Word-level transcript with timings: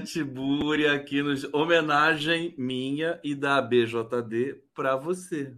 Tiburi 0.00 0.86
aqui 0.86 1.22
nos 1.22 1.44
homenagem 1.52 2.54
minha 2.56 3.20
e 3.22 3.34
da 3.34 3.60
BJD 3.60 4.62
para 4.74 4.96
você. 4.96 5.54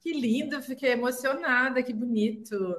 Que 0.00 0.12
lindo, 0.12 0.60
fiquei 0.62 0.92
emocionada, 0.92 1.82
que 1.82 1.92
bonito. 1.92 2.76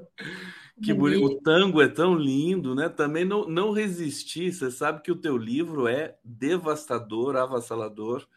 Que 0.81 0.93
bonito. 0.93 1.25
O 1.25 1.41
tango 1.41 1.81
é 1.81 1.87
tão 1.87 2.15
lindo, 2.15 2.75
né? 2.75 2.87
Também 2.87 3.25
não, 3.25 3.47
não 3.47 3.71
resisti. 3.71 4.51
Você 4.51 4.69
sabe 4.69 5.01
que 5.01 5.11
o 5.11 5.15
teu 5.15 5.37
livro 5.37 5.87
é 5.87 6.17
devastador, 6.23 7.35
avassalador. 7.35 8.27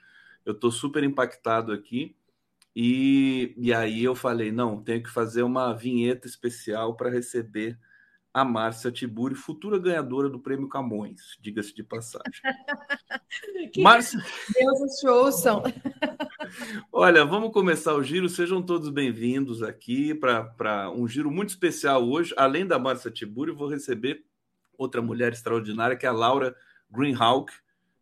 Eu 0.45 0.53
estou 0.53 0.71
super 0.71 1.05
impactado 1.05 1.73
aqui. 1.73 2.17
E, 2.75 3.55
e 3.59 3.75
aí 3.75 4.05
eu 4.05 4.15
falei, 4.15 4.53
não, 4.53 4.83
tenho 4.83 5.03
que 5.03 5.11
fazer 5.11 5.43
uma 5.43 5.75
vinheta 5.75 6.27
especial 6.27 6.97
para 6.97 7.11
receber 7.11 7.79
a 8.33 8.45
Márcia 8.45 8.91
Tiburi, 8.93 9.35
futura 9.35 9.79
ganhadora 9.79 10.29
do 10.29 10.39
Prêmio 10.39 10.69
Camões, 10.69 11.37
diga-se 11.41 11.75
de 11.75 11.83
passagem. 11.83 12.41
Márcia... 13.79 14.21
Deus 14.55 14.81
os 14.81 15.05
ouçam. 15.05 15.63
Olha, 16.93 17.25
vamos 17.25 17.53
começar 17.53 17.95
o 17.95 18.03
giro. 18.03 18.29
Sejam 18.29 18.63
todos 18.63 18.89
bem-vindos 18.89 19.63
aqui 19.63 20.15
para 20.15 20.91
um 20.91 21.07
giro 21.07 21.31
muito 21.31 21.51
especial 21.51 22.09
hoje. 22.09 22.33
Além 22.37 22.67
da 22.67 22.79
Márcia 22.79 23.11
Tiburi, 23.11 23.53
vou 23.53 23.69
receber 23.69 24.25
outra 24.77 25.03
mulher 25.03 25.33
extraordinária, 25.33 25.97
que 25.97 26.07
é 26.07 26.09
a 26.09 26.13
Laura 26.13 26.55
Greenhawk, 26.91 27.53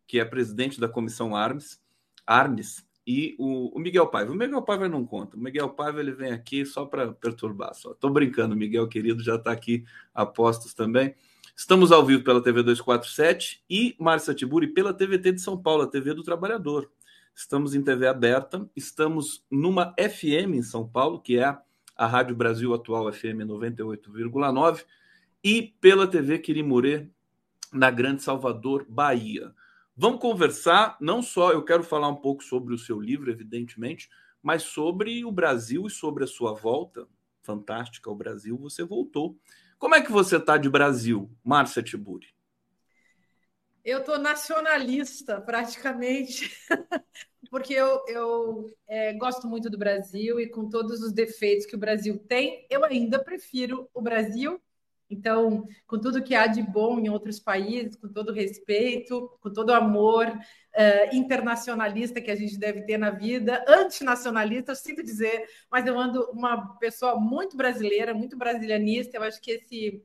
que 0.05 0.19
é 0.19 0.25
presidente 0.25 0.79
da 0.79 0.87
Comissão 0.87 1.35
Armes, 1.35 1.81
Armes 2.25 2.86
e 3.07 3.37
o, 3.39 3.73
o, 3.73 3.79
Miguel 3.79 4.05
Paiva. 4.07 4.33
O 4.33 4.35
Miguel 4.35 4.61
Paiva 4.61 4.89
não 4.89 5.05
conta. 5.05 5.37
O 5.37 5.39
Miguel 5.39 5.69
Paiva 5.69 6.01
ele 6.01 6.11
vem 6.11 6.33
aqui 6.33 6.65
só 6.65 6.85
para 6.85 7.13
perturbar. 7.13 7.73
Só. 7.73 7.93
Tô 7.93 8.09
brincando, 8.09 8.53
Miguel 8.53 8.85
querido 8.89 9.23
já 9.23 9.35
está 9.35 9.49
aqui 9.49 9.85
a 10.13 10.25
postos 10.25 10.73
também. 10.73 11.15
Estamos 11.55 11.93
ao 11.93 12.05
vivo 12.05 12.21
pela 12.21 12.43
TV 12.43 12.61
247 12.61 13.63
e 13.69 13.95
Márcia 13.97 14.33
Tiburi 14.33 14.67
pela 14.67 14.93
TVT 14.93 15.31
de 15.31 15.41
São 15.41 15.57
Paulo, 15.57 15.83
a 15.83 15.87
TV 15.87 16.13
do 16.13 16.21
Trabalhador. 16.21 16.91
Estamos 17.33 17.73
em 17.73 17.81
TV 17.81 18.07
aberta, 18.07 18.69
estamos 18.75 19.45
numa 19.49 19.93
FM 19.97 20.55
em 20.55 20.61
São 20.61 20.85
Paulo, 20.85 21.21
que 21.21 21.39
é 21.39 21.57
a 21.95 22.05
Rádio 22.05 22.35
Brasil 22.35 22.73
Atual 22.73 23.11
FM 23.11 23.45
98,9, 23.47 24.83
e 25.43 25.73
pela 25.79 26.07
TV 26.07 26.39
Quirimurê, 26.39 27.07
na 27.71 27.89
Grande 27.89 28.21
Salvador, 28.21 28.85
Bahia. 28.89 29.53
Vamos 29.99 30.21
conversar, 30.21 30.95
não 31.01 31.23
só 31.23 31.51
eu 31.51 31.65
quero 31.65 31.83
falar 31.83 32.07
um 32.07 32.15
pouco 32.17 32.43
sobre 32.43 32.71
o 32.71 32.77
seu 32.77 32.99
livro, 32.99 33.31
evidentemente, 33.31 34.07
mas 34.43 34.61
sobre 34.61 35.25
o 35.25 35.31
Brasil 35.31 35.87
e 35.87 35.89
sobre 35.89 36.23
a 36.23 36.27
sua 36.27 36.53
volta 36.53 37.07
fantástica 37.41 38.07
ao 38.07 38.15
Brasil. 38.15 38.55
Você 38.59 38.83
voltou. 38.83 39.35
Como 39.79 39.95
é 39.95 40.01
que 40.03 40.11
você 40.11 40.37
está 40.37 40.55
de 40.55 40.69
Brasil, 40.69 41.31
Márcia 41.43 41.81
Tiburi? 41.81 42.27
Eu 43.83 44.01
estou 44.01 44.19
nacionalista, 44.19 45.41
praticamente, 45.41 46.55
porque 47.49 47.73
eu, 47.73 48.03
eu 48.07 48.69
é, 48.87 49.13
gosto 49.13 49.47
muito 49.47 49.67
do 49.67 49.79
Brasil 49.79 50.39
e 50.39 50.47
com 50.47 50.69
todos 50.69 51.01
os 51.01 51.11
defeitos 51.11 51.65
que 51.65 51.75
o 51.75 51.79
Brasil 51.79 52.19
tem, 52.19 52.67
eu 52.69 52.85
ainda 52.85 53.17
prefiro 53.17 53.89
o 53.95 54.01
Brasil 54.01 54.61
então, 55.09 55.65
com 55.85 55.99
tudo 55.99 56.23
que 56.23 56.35
há 56.35 56.47
de 56.47 56.61
bom 56.61 56.99
em 56.99 57.09
outros 57.09 57.39
países, 57.39 57.95
com 57.95 58.07
todo 58.07 58.33
respeito, 58.33 59.31
com 59.41 59.51
todo 59.51 59.73
amor 59.73 60.27
uh, 60.27 61.15
internacionalista 61.15 62.19
que 62.19 62.31
a 62.31 62.35
gente 62.35 62.57
deve 62.57 62.81
ter 62.81 62.97
na 62.97 63.09
vida, 63.09 63.63
antinacionalista, 63.67 64.71
eu 64.71 64.75
sinto 64.75 65.03
dizer, 65.03 65.47
mas 65.71 65.85
eu 65.87 65.97
ando 65.97 66.29
uma 66.31 66.75
pessoa 66.77 67.15
muito 67.19 67.55
brasileira, 67.55 68.13
muito 68.13 68.37
brasilianista. 68.37 69.17
Eu 69.17 69.23
acho 69.23 69.41
que 69.41 69.51
esse 69.51 70.03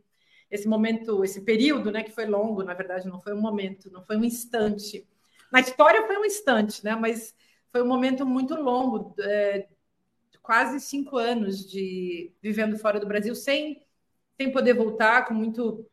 esse 0.50 0.68
momento, 0.68 1.24
esse 1.24 1.40
período, 1.40 1.90
né, 1.90 2.02
que 2.02 2.10
foi 2.12 2.26
longo, 2.26 2.62
na 2.62 2.74
verdade, 2.74 3.08
não 3.08 3.18
foi 3.18 3.32
um 3.32 3.40
momento, 3.40 3.90
não 3.90 4.04
foi 4.04 4.18
um 4.18 4.24
instante. 4.24 5.08
Na 5.50 5.60
história 5.60 6.06
foi 6.06 6.18
um 6.18 6.26
instante, 6.26 6.84
né, 6.84 6.94
mas 6.94 7.34
foi 7.70 7.82
um 7.82 7.86
momento 7.86 8.26
muito 8.26 8.54
longo, 8.54 9.14
é, 9.18 9.66
quase 10.42 10.78
cinco 10.78 11.16
anos 11.16 11.66
de 11.70 12.30
vivendo 12.42 12.78
fora 12.78 13.00
do 13.00 13.06
Brasil, 13.06 13.34
sem 13.34 13.81
sem 14.42 14.50
poder 14.50 14.74
voltar, 14.74 15.26
com 15.26 15.34
muito 15.34 15.86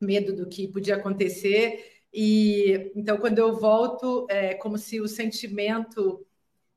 medo 0.00 0.34
do 0.34 0.48
que 0.48 0.68
podia 0.68 0.96
acontecer. 0.96 2.00
E 2.12 2.90
então, 2.96 3.18
quando 3.18 3.38
eu 3.38 3.54
volto, 3.58 4.26
é 4.30 4.54
como 4.54 4.78
se 4.78 5.00
o 5.00 5.06
sentimento 5.06 6.26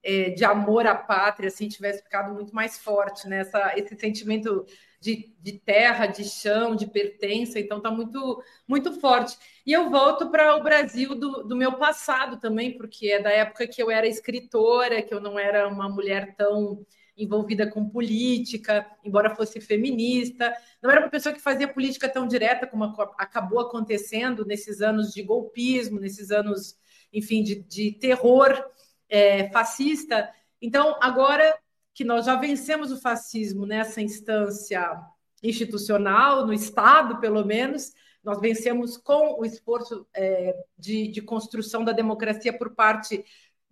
é, 0.04 0.32
de 0.32 0.44
amor 0.44 0.86
à 0.86 0.96
pátria 0.96 1.48
assim 1.48 1.70
tivesse 1.70 2.04
ficado 2.04 2.34
muito 2.34 2.54
mais 2.54 2.78
forte, 2.78 3.28
né? 3.28 3.40
Essa, 3.40 3.74
esse 3.78 3.98
sentimento 3.98 4.66
de, 5.00 5.34
de 5.40 5.54
terra, 5.60 6.08
de 6.08 6.24
chão, 6.26 6.76
de 6.76 6.88
pertença, 6.88 7.60
então 7.60 7.78
está 7.78 7.90
muito 7.90 8.44
muito 8.68 9.00
forte. 9.00 9.38
E 9.66 9.72
eu 9.72 9.90
volto 9.90 10.30
para 10.30 10.56
o 10.58 10.64
Brasil 10.64 11.16
do, 11.16 11.44
do 11.44 11.56
meu 11.56 11.78
passado 11.78 12.40
também, 12.40 12.78
porque 12.78 13.08
é 13.08 13.22
da 13.22 13.32
época 13.32 13.68
que 13.68 13.82
eu 13.82 13.90
era 13.90 14.08
escritora, 14.08 15.02
que 15.02 15.14
eu 15.14 15.22
não 15.22 15.40
era 15.40 15.68
uma 15.68 15.90
mulher 15.90 16.36
tão 16.36 16.86
envolvida 17.16 17.70
com 17.70 17.90
política, 17.90 18.86
embora 19.04 19.36
fosse 19.36 19.62
feminista. 19.62 20.54
Não 20.82 20.90
era 20.90 21.02
uma 21.02 21.10
pessoa 21.10 21.34
que 21.34 21.42
fazia 21.42 21.68
política 21.68 22.10
tão 22.10 22.28
direta 22.28 22.68
como 22.68 22.84
acabou 23.18 23.60
acontecendo 23.60 24.46
nesses 24.46 24.82
anos 24.82 25.14
de 25.14 25.22
golpismo, 25.22 26.00
nesses 26.00 26.32
anos, 26.32 26.76
enfim, 27.12 27.44
de, 27.44 27.56
de 27.56 27.92
terror 27.92 28.64
é, 29.08 29.50
fascista. 29.52 30.30
Então, 30.62 30.98
agora 31.02 31.58
que 31.94 32.04
nós 32.04 32.26
já 32.26 32.36
vencemos 32.36 32.92
o 32.92 33.00
fascismo 33.00 33.66
nessa 33.66 34.02
instância 34.02 35.00
institucional, 35.44 36.48
no 36.48 36.54
Estado, 36.54 37.20
pelo 37.20 37.46
menos, 37.46 37.94
nós 38.24 38.40
vencemos 38.40 38.98
com 38.98 39.40
o 39.40 39.46
esforço 39.46 40.08
é, 40.16 40.56
de, 40.78 41.10
de 41.10 41.22
construção 41.22 41.84
da 41.84 41.92
democracia 41.92 42.58
por 42.58 42.74
parte 42.74 43.24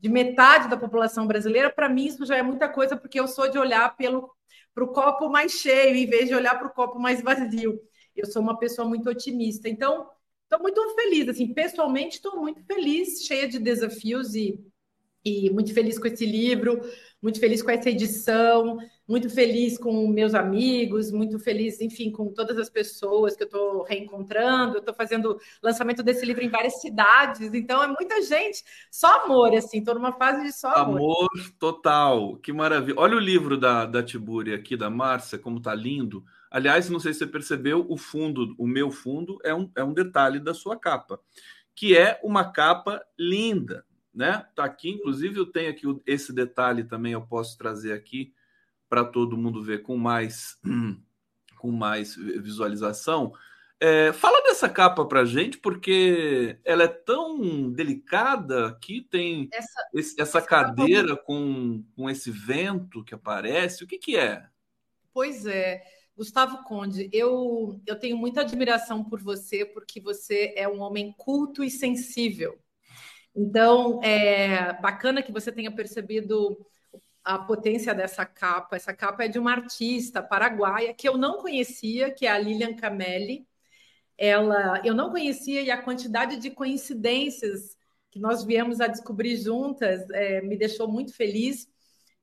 de 0.02 0.10
metade 0.10 0.68
da 0.68 0.76
população 0.76 1.28
brasileira, 1.28 1.70
para 1.70 1.88
mim 1.88 2.08
isso 2.08 2.26
já 2.26 2.36
é 2.36 2.42
muita 2.42 2.68
coisa, 2.68 2.98
porque 2.98 3.20
eu 3.20 3.28
sou 3.28 3.50
de 3.50 3.60
olhar 3.60 3.96
para 3.96 4.84
o 4.84 4.88
copo 4.88 5.30
mais 5.30 5.52
cheio, 5.52 5.96
em 5.96 6.08
vez 6.08 6.28
de 6.28 6.34
olhar 6.34 6.58
para 6.58 6.68
o 6.68 6.74
copo 6.74 7.00
mais 7.00 7.22
vazio. 7.22 7.80
Eu 8.16 8.26
sou 8.26 8.42
uma 8.42 8.58
pessoa 8.58 8.88
muito 8.88 9.08
otimista. 9.08 9.70
Então, 9.70 10.10
estou 10.44 10.60
muito 10.60 10.96
feliz. 10.96 11.30
Assim, 11.30 11.54
pessoalmente, 11.54 12.16
estou 12.16 12.36
muito 12.38 12.64
feliz, 12.66 13.24
cheia 13.26 13.48
de 13.48 13.60
desafios 13.60 14.34
e, 14.34 14.60
e 15.24 15.52
muito 15.52 15.72
feliz 15.72 16.00
com 16.00 16.08
esse 16.08 16.26
livro, 16.26 16.82
muito 17.22 17.40
feliz 17.40 17.62
com 17.62 17.70
essa 17.70 17.90
edição, 17.90 18.80
muito 19.08 19.30
feliz 19.30 19.78
com 19.78 20.08
meus 20.08 20.34
amigos, 20.34 21.12
muito 21.12 21.38
feliz, 21.38 21.80
enfim, 21.80 22.10
com 22.10 22.34
todas 22.34 22.58
as 22.58 22.70
pessoas 22.70 23.36
que 23.36 23.44
eu 23.44 23.46
estou 23.46 23.84
reencontrando. 23.84 24.76
Eu 24.76 24.80
estou 24.80 24.94
fazendo 24.94 25.40
lançamento 25.62 26.02
desse 26.02 26.26
livro 26.26 26.44
em 26.44 26.50
várias 26.50 26.82
cidades, 26.82 27.54
então 27.54 27.84
é 27.84 27.88
muita 27.88 28.22
gente. 28.24 28.64
Só 28.90 29.26
amor, 29.26 29.54
assim, 29.54 29.80
estou 29.80 29.94
numa 29.94 30.14
fase 30.14 30.44
de 30.44 30.52
só 30.52 30.70
amor. 30.70 30.98
Amor 30.98 31.30
total, 31.60 32.38
que 32.38 32.52
maravilha. 32.52 32.96
Olha 32.98 33.16
o 33.16 33.20
livro 33.20 33.58
da, 33.58 33.86
da 33.86 34.02
Tiburi 34.02 34.54
aqui, 34.54 34.76
da 34.76 34.90
Márcia, 34.90 35.38
como 35.38 35.58
está 35.58 35.76
lindo. 35.76 36.24
Aliás, 36.50 36.90
não 36.90 37.00
sei 37.00 37.14
se 37.14 37.20
você 37.20 37.28
percebeu, 37.28 37.86
o 37.88 37.98
fundo, 37.98 38.56
o 38.58 38.66
meu 38.66 38.90
fundo, 38.90 39.38
é 39.44 39.54
um, 39.54 39.70
é 39.76 39.84
um 39.84 39.94
detalhe 39.94 40.40
da 40.40 40.54
sua 40.54 40.78
capa, 40.78 41.20
que 41.76 41.96
é 41.96 42.20
uma 42.24 42.52
capa 42.52 43.02
linda 43.18 43.86
né? 44.14 44.46
Tá 44.56 44.66
aqui, 44.66 44.90
inclusive 44.90 45.40
eu 45.40 45.46
tenho 45.46 45.70
aqui 45.70 45.86
esse 46.06 46.34
detalhe 46.34 46.84
também 46.84 47.14
eu 47.14 47.22
posso 47.22 47.58
trazer 47.58 47.94
aqui 47.94 48.34
para 48.90 49.06
todo 49.06 49.38
mundo 49.38 49.64
ver 49.64 49.82
com 49.84 49.98
mais 49.98 50.58
com 51.58 51.72
mais 51.72 52.16
visualização. 52.16 53.34
É, 53.84 54.14
fala 54.14 54.44
dessa 54.44 54.70
capa 54.70 55.06
para 55.06 55.26
gente, 55.26 55.58
porque 55.58 56.60
ela 56.64 56.84
é 56.84 56.88
tão 56.88 57.72
delicada 57.72 58.78
que 58.80 59.02
tem 59.02 59.50
essa, 59.52 59.90
esse, 59.94 60.22
essa, 60.22 60.38
essa 60.38 60.48
cadeira 60.48 61.16
com, 61.18 61.84
com 61.96 62.08
esse 62.08 62.30
vento 62.30 63.04
que 63.04 63.16
aparece. 63.16 63.84
O 63.84 63.88
que, 63.88 63.98
que 63.98 64.16
é? 64.16 64.46
Pois 65.12 65.48
é, 65.48 65.82
Gustavo 66.16 66.64
Conde, 66.64 67.10
eu, 67.12 67.82
eu 67.88 67.98
tenho 67.98 68.16
muita 68.16 68.42
admiração 68.42 69.04
por 69.04 69.20
você, 69.20 69.66
porque 69.66 70.00
você 70.00 70.54
é 70.56 70.68
um 70.68 70.82
homem 70.82 71.12
culto 71.18 71.64
e 71.64 71.72
sensível. 71.72 72.61
Então, 73.36 74.02
é 74.04 74.74
bacana 74.82 75.22
que 75.24 75.32
você 75.32 75.52
tenha 75.52 75.72
percebido 75.74 76.58
a 77.24 77.38
potência 77.40 77.94
dessa 77.94 78.26
capa. 78.26 78.76
Essa 78.76 78.94
capa 78.94 79.24
é 79.24 79.28
de 79.28 79.40
uma 79.40 79.52
artista 79.52 80.22
paraguaia 80.22 80.94
que 80.94 81.08
eu 81.08 81.18
não 81.18 81.38
conhecia, 81.38 82.12
que 82.12 82.26
é 82.26 82.32
a 82.32 82.38
Lilian 82.38 82.76
Camelli. 82.76 83.48
Ela, 84.18 84.82
eu 84.86 84.94
não 84.94 85.10
conhecia 85.12 85.62
e 85.62 85.72
a 85.72 85.82
quantidade 85.82 86.38
de 86.38 86.52
coincidências 86.52 87.78
que 88.12 88.20
nós 88.20 88.44
viemos 88.44 88.82
a 88.82 88.88
descobrir 88.88 89.38
juntas 89.38 90.08
é, 90.12 90.42
me 90.42 90.58
deixou 90.58 90.88
muito 90.88 91.14
feliz. 91.16 91.68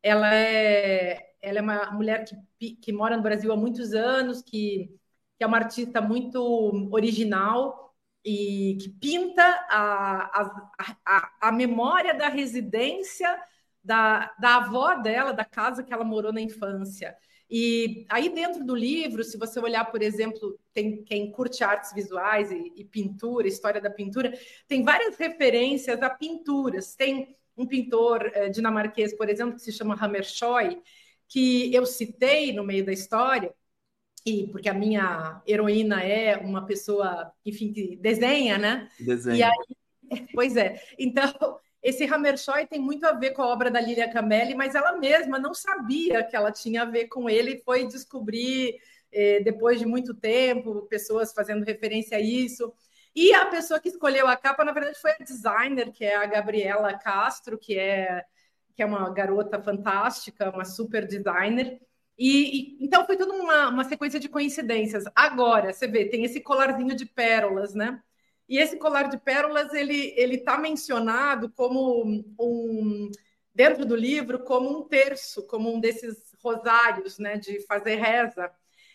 Ela 0.03 0.35
é, 0.35 1.33
ela 1.41 1.59
é 1.59 1.63
uma 1.63 1.91
mulher 1.93 2.25
que, 2.59 2.77
que 2.77 2.93
mora 2.93 3.17
no 3.17 3.23
Brasil 3.23 3.51
há 3.53 3.57
muitos 3.57 3.95
anos, 3.95 4.43
que, 4.43 4.95
que 5.37 5.45
é 5.45 5.47
uma 5.47 5.57
artista 5.57 6.01
muito 6.01 6.89
original, 6.93 7.88
e 8.29 8.77
que 8.77 8.91
pinta 8.91 9.43
a, 9.71 10.43
a, 10.43 10.97
a, 11.07 11.49
a 11.49 11.53
memória 11.53 12.13
da 12.13 12.29
residência 12.29 13.43
da, 13.83 14.35
da 14.39 14.57
avó 14.57 14.97
dela, 14.97 15.33
da 15.33 15.47
casa 15.47 15.83
que 15.83 15.95
ela 15.95 16.05
morou 16.05 16.31
na 16.31 16.43
infância. 16.43 17.17
E 17.51 18.05
aí 18.11 18.29
dentro 18.29 18.63
do 18.63 18.75
livro, 18.75 19.25
se 19.25 19.39
você 19.39 19.59
olhar, 19.59 19.87
por 19.87 20.03
exemplo, 20.03 20.61
tem 20.75 21.03
quem 21.05 21.33
curte 21.33 21.65
artes 21.65 21.95
visuais 21.95 22.53
e, 22.53 22.71
e, 22.77 22.85
pintura, 22.85 23.49
história 23.49 23.81
da 23.81 23.89
pintura, 23.89 24.39
tem 24.67 24.85
várias 24.85 25.17
referências 25.17 26.03
a 26.03 26.11
pinturas. 26.11 26.95
Tem 26.95 27.35
um 27.57 27.67
pintor 27.67 28.31
eh, 28.35 28.51
dinamarquês, 28.51 29.17
por 29.17 29.31
exemplo, 29.31 29.55
que 29.55 29.63
se 29.63 29.73
chama 29.73 29.97
Hammershøi, 29.99 30.83
que 31.27 31.75
eu 31.75 31.87
citei 31.87 32.53
no 32.53 32.63
meio 32.63 32.85
da 32.85 32.93
história, 32.93 33.55
e 34.25 34.49
porque 34.49 34.69
a 34.69 34.75
minha 34.75 35.43
heroína 35.47 36.03
é 36.03 36.37
uma 36.37 36.67
pessoa, 36.67 37.33
enfim, 37.45 37.73
que 37.73 37.97
desenha, 37.97 38.59
né? 38.59 38.89
Desenha. 38.99 39.37
E 39.37 39.43
aí, 39.43 40.29
pois 40.35 40.57
é. 40.57 40.81
Então, 40.99 41.33
esse 41.83 42.05
Hammershøi 42.05 42.67
tem 42.67 42.81
muito 42.81 43.05
a 43.07 43.13
ver 43.13 43.31
com 43.31 43.43
a 43.43 43.49
obra 43.49 43.71
da 43.71 43.81
Lilia 43.81 44.11
Camelli, 44.11 44.55
mas 44.55 44.75
ela 44.75 44.99
mesma 44.99 45.39
não 45.39 45.55
sabia 45.55 46.25
que 46.25 46.35
ela 46.35 46.51
tinha 46.51 46.83
a 46.83 46.87
ver 46.87 47.07
com 47.07 47.31
ele, 47.31 47.63
foi 47.65 47.87
descobrir 47.87 48.77
eh, 49.13 49.41
depois 49.41 49.79
de 49.79 49.87
muito 49.87 50.15
tempo, 50.15 50.87
pessoas 50.89 51.33
fazendo 51.33 51.65
referência 51.65 52.19
a 52.19 52.21
isso. 52.21 52.73
E 53.15 53.33
a 53.33 53.47
pessoa 53.47 53.81
que 53.81 53.89
escolheu 53.89 54.27
a 54.29 54.37
capa, 54.37 54.65
na 54.65 54.73
verdade, 54.73 55.01
foi 55.01 55.13
a 55.13 55.25
designer, 55.25 55.91
que 55.93 56.05
é 56.05 56.17
a 56.17 56.27
Gabriela 56.27 56.97
Castro, 56.99 57.59
que 57.59 57.79
é, 57.79 58.25
que 58.75 58.83
é 58.83 58.87
uma 58.87 59.11
garota 59.11 59.61
fantástica, 59.61 60.51
uma 60.51 60.65
super 60.65 61.07
designer. 61.07 61.81
E, 62.19 62.77
e, 62.81 62.85
então 62.85 63.07
foi 63.07 63.17
tudo 63.17 63.33
uma, 63.33 63.69
uma 63.69 63.85
sequência 63.85 64.19
de 64.19 64.29
coincidências. 64.29 65.05
Agora, 65.15 65.73
você 65.73 65.87
vê, 65.87 66.05
tem 66.07 66.25
esse 66.25 66.41
colarzinho 66.41 66.95
de 66.97 67.07
pérolas, 67.07 67.75
né? 67.75 68.03
E 68.49 68.59
esse 68.59 68.77
colar 68.79 69.05
de 69.05 69.19
pérolas, 69.19 69.73
ele 69.75 70.15
ele 70.17 70.37
está 70.37 70.57
mencionado 70.59 71.51
como 71.51 72.03
um 72.41 73.11
dentro 73.55 73.85
do 73.85 73.97
livro 73.97 74.39
como 74.45 74.79
um 74.79 74.85
terço, 74.89 75.47
como 75.47 75.75
um 75.75 75.81
desses 75.81 76.17
rosários, 76.43 77.19
né, 77.19 77.37
de 77.37 77.61
fazer 77.67 77.97
reza. 77.97 78.51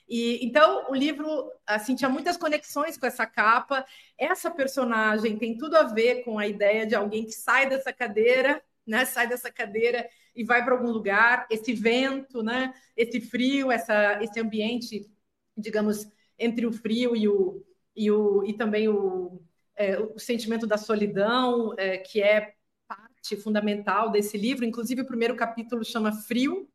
E 0.07 0.45
então 0.45 0.89
o 0.89 0.95
livro 0.95 1.51
assim 1.67 1.95
tinha 1.95 2.09
muitas 2.09 2.37
conexões 2.37 2.97
com 2.97 3.05
essa 3.05 3.25
capa. 3.25 3.85
Essa 4.17 4.49
personagem 4.49 5.37
tem 5.37 5.57
tudo 5.57 5.75
a 5.77 5.83
ver 5.83 6.23
com 6.23 6.39
a 6.39 6.47
ideia 6.47 6.85
de 6.85 6.95
alguém 6.95 7.25
que 7.25 7.33
sai 7.33 7.69
dessa 7.69 7.93
cadeira, 7.93 8.63
né, 8.87 9.05
sai 9.05 9.27
dessa 9.27 9.51
cadeira 9.51 10.09
e 10.35 10.43
vai 10.43 10.63
para 10.63 10.73
algum 10.73 10.91
lugar, 10.91 11.47
esse 11.49 11.73
vento, 11.73 12.41
né? 12.43 12.73
Esse 12.95 13.21
frio, 13.21 13.71
essa, 13.71 14.21
esse 14.23 14.39
ambiente, 14.39 15.09
digamos, 15.57 16.07
entre 16.37 16.65
o 16.65 16.71
frio 16.73 17.15
e 17.15 17.27
o 17.27 17.63
e, 17.95 18.11
o, 18.11 18.43
e 18.43 18.53
também 18.53 18.87
o, 18.89 19.41
é, 19.75 19.99
o 19.99 20.19
sentimento 20.19 20.65
da 20.67 20.77
solidão, 20.77 21.73
é, 21.77 21.97
que 21.97 22.21
é 22.21 22.55
parte 22.87 23.35
fundamental 23.37 24.11
desse 24.11 24.37
livro. 24.37 24.65
Inclusive, 24.65 25.01
o 25.01 25.07
primeiro 25.07 25.35
capítulo 25.35 25.83
chama 25.83 26.11
Frio. 26.11 26.67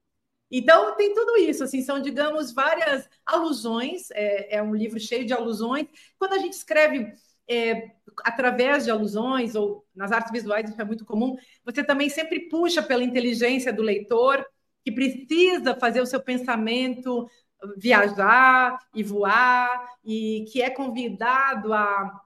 Então, 0.51 0.97
tem 0.97 1.13
tudo 1.13 1.37
isso, 1.37 1.63
assim, 1.63 1.83
são, 1.83 2.01
digamos, 2.01 2.53
várias 2.53 3.09
alusões. 3.27 4.11
É, 4.13 4.57
é 4.57 4.63
um 4.63 4.75
livro 4.75 4.99
cheio 4.99 5.27
de 5.27 5.33
alusões. 5.33 5.87
Quando 6.19 6.35
a 6.35 6.39
gente 6.39 6.55
escreve 6.55 7.13
é, 7.49 7.91
através 8.25 8.85
de 8.85 8.91
alusões, 8.91 9.55
ou 9.55 9.87
nas 9.95 10.13
artes 10.13 10.33
visuais 10.33 10.69
isso 10.69 10.81
é 10.81 10.85
muito 10.85 11.05
comum, 11.05 11.37
você 11.65 11.83
também 11.85 12.09
sempre 12.09 12.49
puxa 12.49 12.83
pela 12.83 13.05
inteligência 13.05 13.73
do 13.73 13.83
leitor, 13.83 14.45
que 14.85 14.93
precisa 14.93 15.75
fazer 15.75 16.01
o 16.01 16.07
seu 16.07 16.21
pensamento 16.21 17.29
viajar 17.77 18.79
e 18.95 19.03
voar, 19.03 19.89
e 20.05 20.45
que 20.53 20.63
é 20.63 20.71
convidado 20.71 21.73
a, 21.73 22.21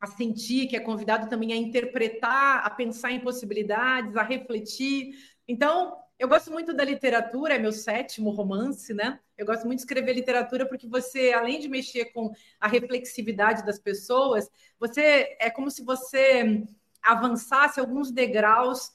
a 0.00 0.06
sentir, 0.06 0.66
que 0.66 0.76
é 0.76 0.80
convidado 0.80 1.28
também 1.28 1.52
a 1.52 1.56
interpretar, 1.56 2.64
a 2.64 2.70
pensar 2.70 3.12
em 3.12 3.20
possibilidades, 3.20 4.16
a 4.16 4.22
refletir. 4.22 5.14
Então, 5.46 5.96
eu 6.24 6.28
gosto 6.28 6.50
muito 6.50 6.72
da 6.72 6.82
literatura, 6.82 7.54
é 7.54 7.58
meu 7.58 7.70
sétimo 7.70 8.30
romance, 8.30 8.94
né? 8.94 9.20
Eu 9.36 9.44
gosto 9.44 9.66
muito 9.66 9.80
de 9.80 9.82
escrever 9.82 10.14
literatura 10.14 10.66
porque 10.66 10.88
você, 10.88 11.34
além 11.34 11.60
de 11.60 11.68
mexer 11.68 12.06
com 12.06 12.32
a 12.58 12.66
reflexividade 12.66 13.62
das 13.64 13.78
pessoas, 13.78 14.50
você 14.78 15.36
é 15.38 15.50
como 15.50 15.70
se 15.70 15.84
você 15.84 16.64
avançasse 17.02 17.78
alguns 17.78 18.10
degraus 18.10 18.90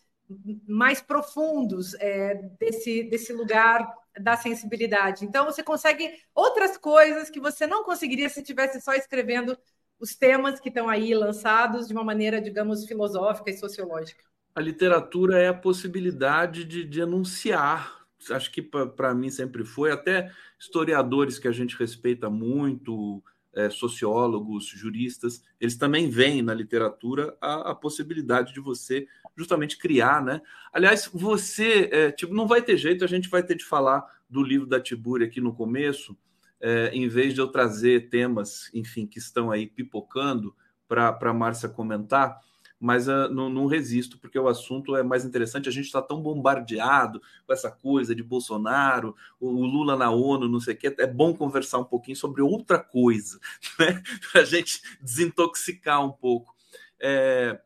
mais 0.68 1.02
profundos 1.04 1.94
é, 2.00 2.34
desse, 2.60 3.04
desse 3.04 3.32
lugar 3.32 3.88
da 4.20 4.36
sensibilidade. 4.36 5.24
Então, 5.24 5.46
você 5.46 5.62
consegue 5.62 6.12
outras 6.34 6.78
coisas 6.78 7.30
que 7.30 7.40
você 7.40 7.68
não 7.68 7.84
conseguiria 7.84 8.28
se 8.28 8.40
estivesse 8.40 8.82
só 8.82 8.94
escrevendo 8.96 9.56
os 10.00 10.16
temas 10.16 10.60
que 10.60 10.70
estão 10.70 10.90
aí 10.90 11.14
lançados 11.14 11.88
de 11.88 11.94
uma 11.94 12.04
maneira, 12.04 12.42
digamos, 12.42 12.86
filosófica 12.88 13.52
e 13.52 13.58
sociológica 13.58 14.30
a 14.56 14.62
literatura 14.62 15.38
é 15.38 15.48
a 15.48 15.54
possibilidade 15.54 16.64
de, 16.64 16.84
de 16.84 17.02
enunciar. 17.02 18.00
Acho 18.32 18.52
que 18.52 18.62
para 18.62 19.14
mim 19.14 19.30
sempre 19.30 19.64
foi, 19.64 19.92
até 19.92 20.32
historiadores 20.60 21.40
que 21.40 21.48
a 21.48 21.52
gente 21.52 21.78
respeita 21.78 22.30
muito, 22.30 23.24
é, 23.54 23.70
sociólogos, 23.70 24.66
juristas, 24.66 25.44
eles 25.60 25.76
também 25.76 26.10
veem 26.10 26.42
na 26.42 26.54
literatura 26.54 27.36
a, 27.42 27.72
a, 27.72 27.76
possibilidade 27.76 28.54
de 28.54 28.60
você 28.60 29.08
justamente 29.36 29.78
criar, 29.78 30.24
né? 30.24 30.42
Aliás, 30.72 31.10
você, 31.12 31.90
é, 31.92 32.12
tipo, 32.12 32.34
não 32.34 32.48
vai 32.48 32.62
ter 32.62 32.78
jeito, 32.78 33.04
a 33.04 33.08
gente 33.08 33.30
vai 33.30 33.42
ter 33.42 33.56
de 33.56 33.66
falar 33.66 34.06
do 34.30 34.44
livro 34.44 34.68
da 34.68 34.80
Tiburi 34.80 35.26
aqui 35.26 35.42
no 35.42 35.54
começo, 35.54 36.18
é, 36.62 36.90
em 36.94 37.08
vez 37.08 37.34
de 37.34 37.40
eu 37.40 37.48
trazer 37.48 38.10
temas, 38.10 38.70
enfim, 38.74 39.08
que 39.08 39.18
estão 39.18 39.50
aí 39.50 39.66
pipocando 39.66 40.56
para 40.88 41.18
a 41.22 41.34
Márcia 41.34 41.70
comentar 41.70 42.40
mas 42.80 43.08
uh, 43.08 43.28
não, 43.30 43.50
não, 43.50 43.66
resisto, 43.66 44.18
porque 44.18 44.40
o 44.40 44.48
assunto 44.48 44.96
é 44.96 45.04
mais 45.04 45.26
interessante. 45.26 45.68
A 45.68 45.72
gente 45.72 45.86
está 45.86 46.02
tão 46.02 46.22
bombardeado 46.22 47.22
com 47.46 47.52
essa 47.52 47.70
coisa 47.70 48.16
de 48.16 48.24
Bolsonaro, 48.24 49.16
o, 49.40 49.48
o 49.48 49.66
Lula 49.66 49.98
na 49.98 50.10
ONU, 50.10 50.48
não 50.48 50.62
sei 50.62 50.76
o 50.76 50.78
quê. 50.78 50.96
É 50.98 51.08
bom 51.08 51.36
conversar 51.36 51.80
um 51.80 51.84
pouquinho 51.84 52.16
sobre 52.16 52.42
outra 52.42 52.80
coisa, 52.80 53.38
né? 53.78 54.02
para 54.32 54.42
a 54.42 54.46
gente 54.46 54.82
desintoxicar 55.02 56.04
um 56.06 56.12
pouco. 56.12 56.56
É, 57.02 57.60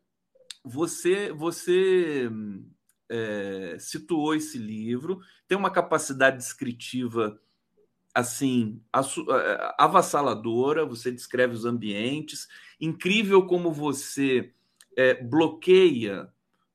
você 0.63 1.31
você 1.31 2.29
é, 3.09 3.77
situou 3.79 4.33
esse 4.33 4.57
livro, 4.57 5.21
tem 5.47 5.57
uma 5.57 5.69
capacidade 5.69 6.37
descritiva 6.37 7.39
assim 8.15 8.81
é, 8.95 9.73
avassaladora, 9.77 10.85
você 10.85 11.11
descreve 11.11 11.53
os 11.53 11.65
ambientes, 11.65 12.47
incrível 12.79 13.45
como 13.45 13.71
você 13.71 14.53
é, 14.97 15.13
bloqueia 15.13 16.29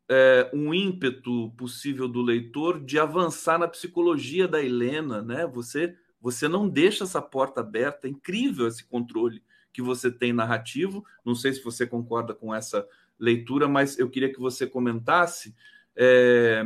é, 0.09 0.51
um 0.53 0.73
ímpeto 0.73 1.51
possível 1.57 2.09
do 2.09 2.23
leitor 2.23 2.83
de 2.83 2.99
avançar 2.99 3.59
na 3.59 3.69
psicologia 3.69 4.49
da 4.49 4.63
Helena, 4.63 5.23
né? 5.23 5.47
Você 5.47 5.95
você 6.21 6.49
não 6.49 6.69
deixa 6.69 7.05
essa 7.05 7.23
porta 7.23 7.61
aberta, 7.61 8.09
é 8.09 8.11
incrível 8.11 8.67
esse 8.67 8.85
controle 8.85 9.43
que 9.73 9.81
você 9.81 10.11
tem 10.11 10.33
narrativo. 10.33 11.05
Não 11.25 11.35
sei 11.35 11.53
se 11.53 11.63
você 11.63 11.87
concorda 11.87 12.35
com 12.35 12.53
essa 12.53 12.87
leitura, 13.19 13.69
mas 13.69 13.99
eu 13.99 14.11
queria 14.11 14.33
que 14.33 14.41
você 14.41 14.67
comentasse 14.67 15.55
é, 15.95 16.65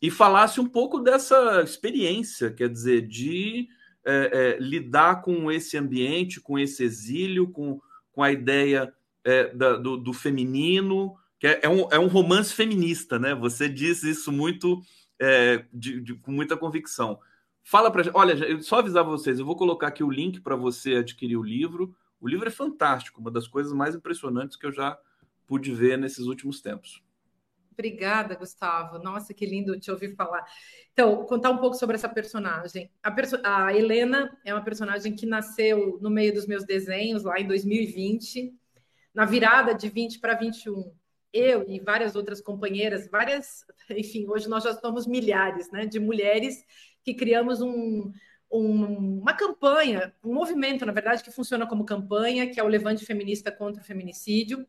e 0.00 0.10
falasse 0.10 0.60
um 0.60 0.68
pouco 0.68 1.00
dessa 1.00 1.62
experiência, 1.62 2.52
quer 2.52 2.68
dizer, 2.68 3.06
de 3.06 3.68
é, 4.04 4.30
é, 4.32 4.58
lidar 4.60 5.22
com 5.22 5.50
esse 5.50 5.76
ambiente, 5.76 6.40
com 6.40 6.58
esse 6.58 6.82
exílio, 6.82 7.48
com, 7.48 7.80
com 8.12 8.22
a 8.22 8.32
ideia 8.32 8.92
é, 9.24 9.54
da, 9.54 9.76
do, 9.76 9.96
do, 9.96 10.12
feminino, 10.12 11.16
que 11.38 11.46
é, 11.46 11.60
é, 11.62 11.68
um, 11.68 11.88
é 11.90 11.98
um 11.98 12.08
romance 12.08 12.52
feminista, 12.52 13.18
né? 13.18 13.34
Você 13.34 13.68
diz 13.68 14.02
isso 14.02 14.32
muito 14.32 14.80
é, 15.20 15.64
de, 15.72 16.00
de, 16.00 16.14
com 16.14 16.32
muita 16.32 16.56
convicção. 16.56 17.18
Fala 17.64 17.90
para 17.90 18.10
olha, 18.14 18.32
eu 18.44 18.60
só 18.62 18.80
avisar 18.80 19.04
vocês, 19.04 19.38
eu 19.38 19.46
vou 19.46 19.56
colocar 19.56 19.88
aqui 19.88 20.02
o 20.02 20.10
link 20.10 20.40
para 20.40 20.56
você 20.56 20.96
adquirir 20.96 21.36
o 21.36 21.42
livro. 21.42 21.94
O 22.20 22.28
livro 22.28 22.48
é 22.48 22.50
fantástico, 22.50 23.20
uma 23.20 23.30
das 23.30 23.46
coisas 23.46 23.72
mais 23.72 23.94
impressionantes 23.94 24.56
que 24.56 24.66
eu 24.66 24.72
já 24.72 24.98
pude 25.46 25.72
ver 25.72 25.98
nesses 25.98 26.26
últimos 26.26 26.60
tempos. 26.60 27.02
Obrigada, 27.72 28.34
Gustavo. 28.34 28.98
Nossa, 28.98 29.32
que 29.32 29.46
lindo 29.46 29.78
te 29.80 29.90
ouvir 29.90 30.14
falar. 30.14 30.44
Então, 30.92 31.24
contar 31.24 31.50
um 31.50 31.58
pouco 31.58 31.74
sobre 31.74 31.96
essa 31.96 32.08
personagem. 32.08 32.90
A, 33.02 33.10
perso 33.10 33.38
a 33.42 33.74
Helena 33.74 34.38
é 34.44 34.52
uma 34.52 34.62
personagem 34.62 35.14
que 35.14 35.24
nasceu 35.24 35.98
no 36.00 36.10
meio 36.10 36.34
dos 36.34 36.46
meus 36.46 36.64
desenhos, 36.64 37.24
lá 37.24 37.40
em 37.40 37.46
2020, 37.46 38.54
na 39.14 39.24
virada 39.24 39.74
de 39.74 39.88
20 39.88 40.18
para 40.18 40.34
21 40.34 40.92
eu 41.32 41.64
e 41.68 41.80
várias 41.80 42.14
outras 42.14 42.40
companheiras, 42.40 43.08
várias, 43.08 43.64
enfim, 43.90 44.26
hoje 44.28 44.48
nós 44.48 44.64
já 44.64 44.74
somos 44.74 45.06
milhares, 45.06 45.70
né, 45.70 45.86
de 45.86 45.98
mulheres 45.98 46.62
que 47.02 47.14
criamos 47.14 47.62
um, 47.62 48.12
um, 48.50 49.20
uma 49.20 49.32
campanha, 49.34 50.14
um 50.22 50.34
movimento, 50.34 50.84
na 50.84 50.92
verdade, 50.92 51.22
que 51.22 51.30
funciona 51.30 51.66
como 51.66 51.86
campanha, 51.86 52.50
que 52.50 52.60
é 52.60 52.62
o 52.62 52.68
Levante 52.68 53.06
Feminista 53.06 53.50
contra 53.50 53.82
o 53.82 53.84
Feminicídio. 53.84 54.66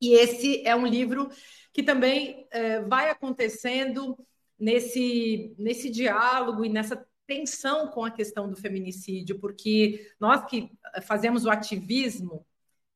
E 0.00 0.12
esse 0.14 0.66
é 0.66 0.76
um 0.76 0.86
livro 0.86 1.30
que 1.72 1.82
também 1.82 2.46
é, 2.50 2.80
vai 2.82 3.08
acontecendo 3.08 4.18
nesse, 4.58 5.54
nesse 5.58 5.90
diálogo 5.90 6.64
e 6.64 6.68
nessa 6.68 7.06
tensão 7.26 7.88
com 7.88 8.04
a 8.04 8.10
questão 8.10 8.48
do 8.48 8.56
feminicídio, 8.56 9.40
porque 9.40 10.12
nós 10.20 10.44
que 10.46 10.70
fazemos 11.02 11.44
o 11.44 11.50
ativismo 11.50 12.46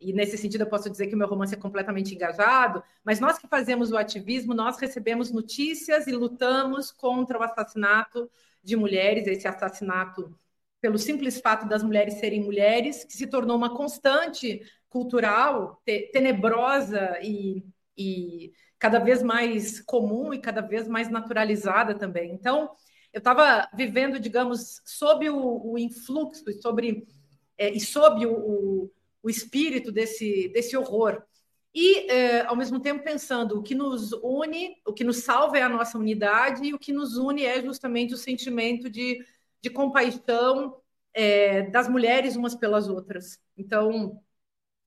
e 0.00 0.12
nesse 0.12 0.38
sentido 0.38 0.62
eu 0.62 0.68
posso 0.68 0.88
dizer 0.88 1.06
que 1.08 1.14
o 1.14 1.18
meu 1.18 1.28
romance 1.28 1.54
é 1.54 1.58
completamente 1.58 2.14
engajado, 2.14 2.82
mas 3.04 3.20
nós 3.20 3.38
que 3.38 3.46
fazemos 3.46 3.92
o 3.92 3.96
ativismo, 3.98 4.54
nós 4.54 4.78
recebemos 4.78 5.30
notícias 5.30 6.06
e 6.06 6.12
lutamos 6.12 6.90
contra 6.90 7.38
o 7.38 7.42
assassinato 7.42 8.30
de 8.62 8.76
mulheres, 8.76 9.26
esse 9.26 9.46
assassinato 9.46 10.34
pelo 10.80 10.98
simples 10.98 11.40
fato 11.40 11.68
das 11.68 11.82
mulheres 11.82 12.14
serem 12.14 12.42
mulheres, 12.42 13.04
que 13.04 13.12
se 13.12 13.26
tornou 13.26 13.56
uma 13.56 13.76
constante 13.76 14.62
cultural 14.88 15.80
tenebrosa 15.84 17.18
e, 17.22 17.62
e 17.96 18.52
cada 18.78 18.98
vez 18.98 19.22
mais 19.22 19.80
comum 19.82 20.32
e 20.32 20.40
cada 20.40 20.62
vez 20.62 20.88
mais 20.88 21.10
naturalizada 21.10 21.94
também. 21.94 22.32
Então, 22.32 22.70
eu 23.12 23.18
estava 23.18 23.68
vivendo, 23.74 24.18
digamos, 24.18 24.80
sob 24.84 25.28
o, 25.28 25.72
o 25.72 25.78
influxo 25.78 26.50
sobre, 26.62 27.06
é, 27.58 27.70
e 27.70 27.80
sob 27.80 28.24
o, 28.24 28.32
o 28.32 28.90
o 29.22 29.30
espírito 29.30 29.92
desse, 29.92 30.48
desse 30.48 30.76
horror. 30.76 31.22
E, 31.74 32.10
é, 32.10 32.40
ao 32.42 32.56
mesmo 32.56 32.80
tempo, 32.80 33.04
pensando 33.04 33.58
o 33.58 33.62
que 33.62 33.74
nos 33.74 34.12
une, 34.12 34.76
o 34.84 34.92
que 34.92 35.04
nos 35.04 35.18
salva 35.18 35.58
é 35.58 35.62
a 35.62 35.68
nossa 35.68 35.98
unidade, 35.98 36.64
e 36.64 36.74
o 36.74 36.78
que 36.78 36.92
nos 36.92 37.16
une 37.16 37.44
é 37.44 37.62
justamente 37.62 38.12
o 38.12 38.18
sentimento 38.18 38.90
de, 38.90 39.24
de 39.62 39.70
compaixão 39.70 40.76
é, 41.14 41.62
das 41.70 41.88
mulheres 41.88 42.34
umas 42.36 42.54
pelas 42.54 42.88
outras. 42.88 43.38
Então, 43.56 44.20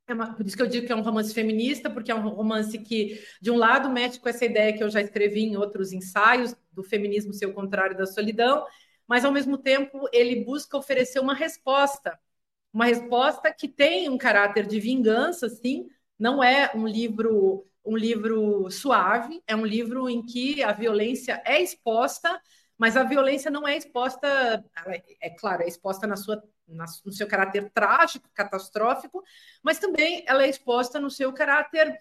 é 0.08 0.14
uma, 0.14 0.36
por 0.36 0.46
isso 0.46 0.58
que 0.58 0.62
eu 0.62 0.68
digo 0.68 0.86
que 0.86 0.92
é 0.92 0.96
um 0.96 1.02
romance 1.02 1.34
feminista, 1.34 1.90
porque 1.90 2.12
é 2.12 2.16
um 2.16 2.28
romance 2.28 2.78
que, 2.80 3.22
de 3.42 3.50
um 3.50 3.56
lado, 3.56 3.90
mexe 3.90 4.20
com 4.20 4.28
essa 4.28 4.44
ideia 4.44 4.74
que 4.74 4.84
eu 4.84 4.90
já 4.90 5.02
escrevi 5.02 5.44
em 5.44 5.56
outros 5.56 5.94
ensaios, 5.94 6.54
do 6.72 6.84
feminismo 6.84 7.34
ser 7.34 7.46
o 7.46 7.54
contrário 7.54 7.96
da 7.96 8.06
solidão, 8.06 8.66
mas, 9.08 9.24
ao 9.24 9.32
mesmo 9.32 9.58
tempo, 9.58 10.10
ele 10.12 10.44
busca 10.44 10.78
oferecer 10.78 11.20
uma 11.20 11.34
resposta 11.34 12.20
uma 12.74 12.86
resposta 12.86 13.54
que 13.54 13.68
tem 13.68 14.10
um 14.10 14.18
caráter 14.18 14.66
de 14.66 14.80
vingança, 14.80 15.48
sim, 15.48 15.88
não 16.18 16.44
é 16.44 16.72
um 16.74 16.88
livro 16.88 17.68
um 17.86 17.98
livro 17.98 18.70
suave, 18.72 19.44
é 19.46 19.56
um 19.56 19.66
livro 19.66 20.10
em 20.10 20.26
que 20.26 20.64
a 20.64 20.72
violência 20.72 21.42
é 21.46 21.62
exposta, 21.62 22.42
mas 22.78 22.96
a 22.96 23.04
violência 23.04 23.52
não 23.52 23.68
é 23.68 23.76
exposta, 23.76 24.64
é, 24.88 25.28
é 25.28 25.30
claro, 25.32 25.64
é 25.64 25.68
exposta 25.68 26.08
na 26.08 26.16
sua, 26.16 26.42
na, 26.68 26.86
no 27.06 27.12
seu 27.12 27.28
caráter 27.28 27.70
trágico, 27.72 28.30
catastrófico, 28.34 29.22
mas 29.62 29.80
também 29.80 30.24
ela 30.26 30.44
é 30.44 30.50
exposta 30.50 31.00
no 31.00 31.10
seu 31.10 31.34
caráter 31.34 31.98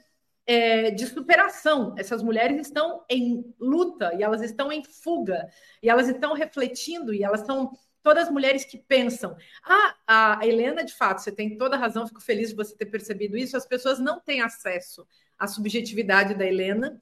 é, 0.47 0.91
de 0.91 1.07
superação. 1.07 1.95
Essas 1.99 2.23
mulheres 2.23 2.67
estão 2.67 3.05
em 3.09 3.55
luta 3.59 4.14
e 4.14 4.23
elas 4.23 4.43
estão 4.43 4.73
em 4.73 4.85
fuga 4.85 5.49
e 5.83 5.91
elas 5.91 6.09
estão 6.09 6.33
refletindo 6.33 7.12
e 7.12 7.25
elas 7.25 7.41
estão 7.41 7.73
todas 8.02 8.25
as 8.25 8.32
mulheres 8.32 8.64
que 8.64 8.78
pensam. 8.78 9.37
Ah, 9.64 9.94
a 10.06 10.47
Helena, 10.47 10.85
de 10.85 10.94
fato, 10.94 11.21
você 11.21 11.30
tem 11.30 11.56
toda 11.56 11.76
a 11.76 11.78
razão, 11.78 12.06
fico 12.06 12.21
feliz 12.21 12.50
de 12.50 12.56
você 12.56 12.76
ter 12.76 12.87
percebido 12.87 13.37
isso. 13.37 13.56
As 13.56 13.66
pessoas 13.66 13.99
não 13.99 14.21
têm 14.21 14.40
acesso 14.40 15.06
à 15.38 15.47
subjetividade 15.47 16.35
da 16.35 16.44
Helena. 16.44 17.00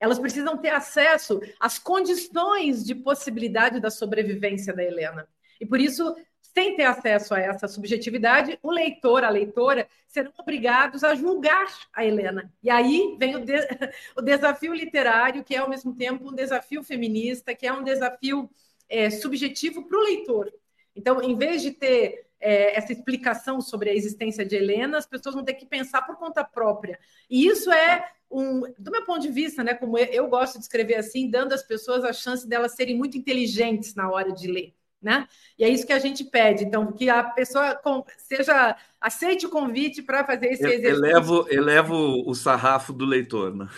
Elas 0.00 0.18
precisam 0.18 0.56
ter 0.56 0.70
acesso 0.70 1.40
às 1.60 1.78
condições 1.78 2.84
de 2.84 2.94
possibilidade 2.94 3.80
da 3.80 3.90
sobrevivência 3.90 4.72
da 4.72 4.82
Helena. 4.82 5.28
E 5.60 5.66
por 5.66 5.80
isso, 5.80 6.14
sem 6.40 6.76
ter 6.76 6.84
acesso 6.84 7.34
a 7.34 7.40
essa 7.40 7.68
subjetividade, 7.68 8.58
o 8.62 8.70
leitor, 8.70 9.24
a 9.24 9.28
leitora, 9.28 9.88
serão 10.06 10.32
obrigados 10.38 11.04
a 11.04 11.14
julgar 11.14 11.66
a 11.92 12.04
Helena. 12.04 12.52
E 12.62 12.70
aí 12.70 13.16
vem 13.18 13.36
o, 13.36 13.44
de... 13.44 13.54
o 14.16 14.22
desafio 14.22 14.72
literário, 14.72 15.44
que 15.44 15.54
é 15.54 15.58
ao 15.58 15.68
mesmo 15.68 15.94
tempo 15.94 16.28
um 16.28 16.34
desafio 16.34 16.82
feminista, 16.82 17.54
que 17.54 17.66
é 17.66 17.72
um 17.72 17.82
desafio 17.82 18.48
é, 18.88 19.10
subjetivo 19.10 19.84
para 19.84 19.98
o 19.98 20.02
leitor. 20.02 20.52
Então, 20.94 21.22
em 21.22 21.36
vez 21.36 21.62
de 21.62 21.70
ter 21.70 22.26
é, 22.40 22.76
essa 22.76 22.92
explicação 22.92 23.60
sobre 23.60 23.90
a 23.90 23.94
existência 23.94 24.44
de 24.44 24.56
Helena, 24.56 24.98
as 24.98 25.06
pessoas 25.06 25.34
vão 25.34 25.44
ter 25.44 25.54
que 25.54 25.66
pensar 25.66 26.02
por 26.02 26.16
conta 26.16 26.44
própria. 26.44 26.98
E 27.28 27.46
isso 27.46 27.70
é 27.72 28.10
um, 28.30 28.60
do 28.78 28.90
meu 28.90 29.04
ponto 29.04 29.20
de 29.20 29.30
vista, 29.30 29.64
né, 29.64 29.74
como 29.74 29.98
eu 29.98 30.28
gosto 30.28 30.58
de 30.58 30.64
escrever 30.64 30.96
assim, 30.96 31.30
dando 31.30 31.52
às 31.52 31.62
pessoas 31.62 32.04
a 32.04 32.12
chance 32.12 32.46
delas 32.48 32.72
serem 32.72 32.96
muito 32.96 33.16
inteligentes 33.16 33.94
na 33.94 34.10
hora 34.10 34.32
de 34.32 34.50
ler. 34.50 34.74
Né? 35.00 35.28
E 35.56 35.62
é 35.62 35.68
isso 35.68 35.86
que 35.86 35.92
a 35.92 35.98
gente 36.00 36.24
pede. 36.24 36.64
Então, 36.64 36.90
que 36.90 37.08
a 37.08 37.22
pessoa 37.22 37.80
seja 38.16 38.76
aceite 39.00 39.46
o 39.46 39.50
convite 39.50 40.02
para 40.02 40.24
fazer 40.24 40.48
esse 40.48 40.66
exercício. 40.66 41.06
Elevo, 41.06 41.46
elevo 41.48 42.28
o 42.28 42.34
sarrafo 42.34 42.92
do 42.92 43.04
leitor, 43.04 43.54
né? 43.54 43.68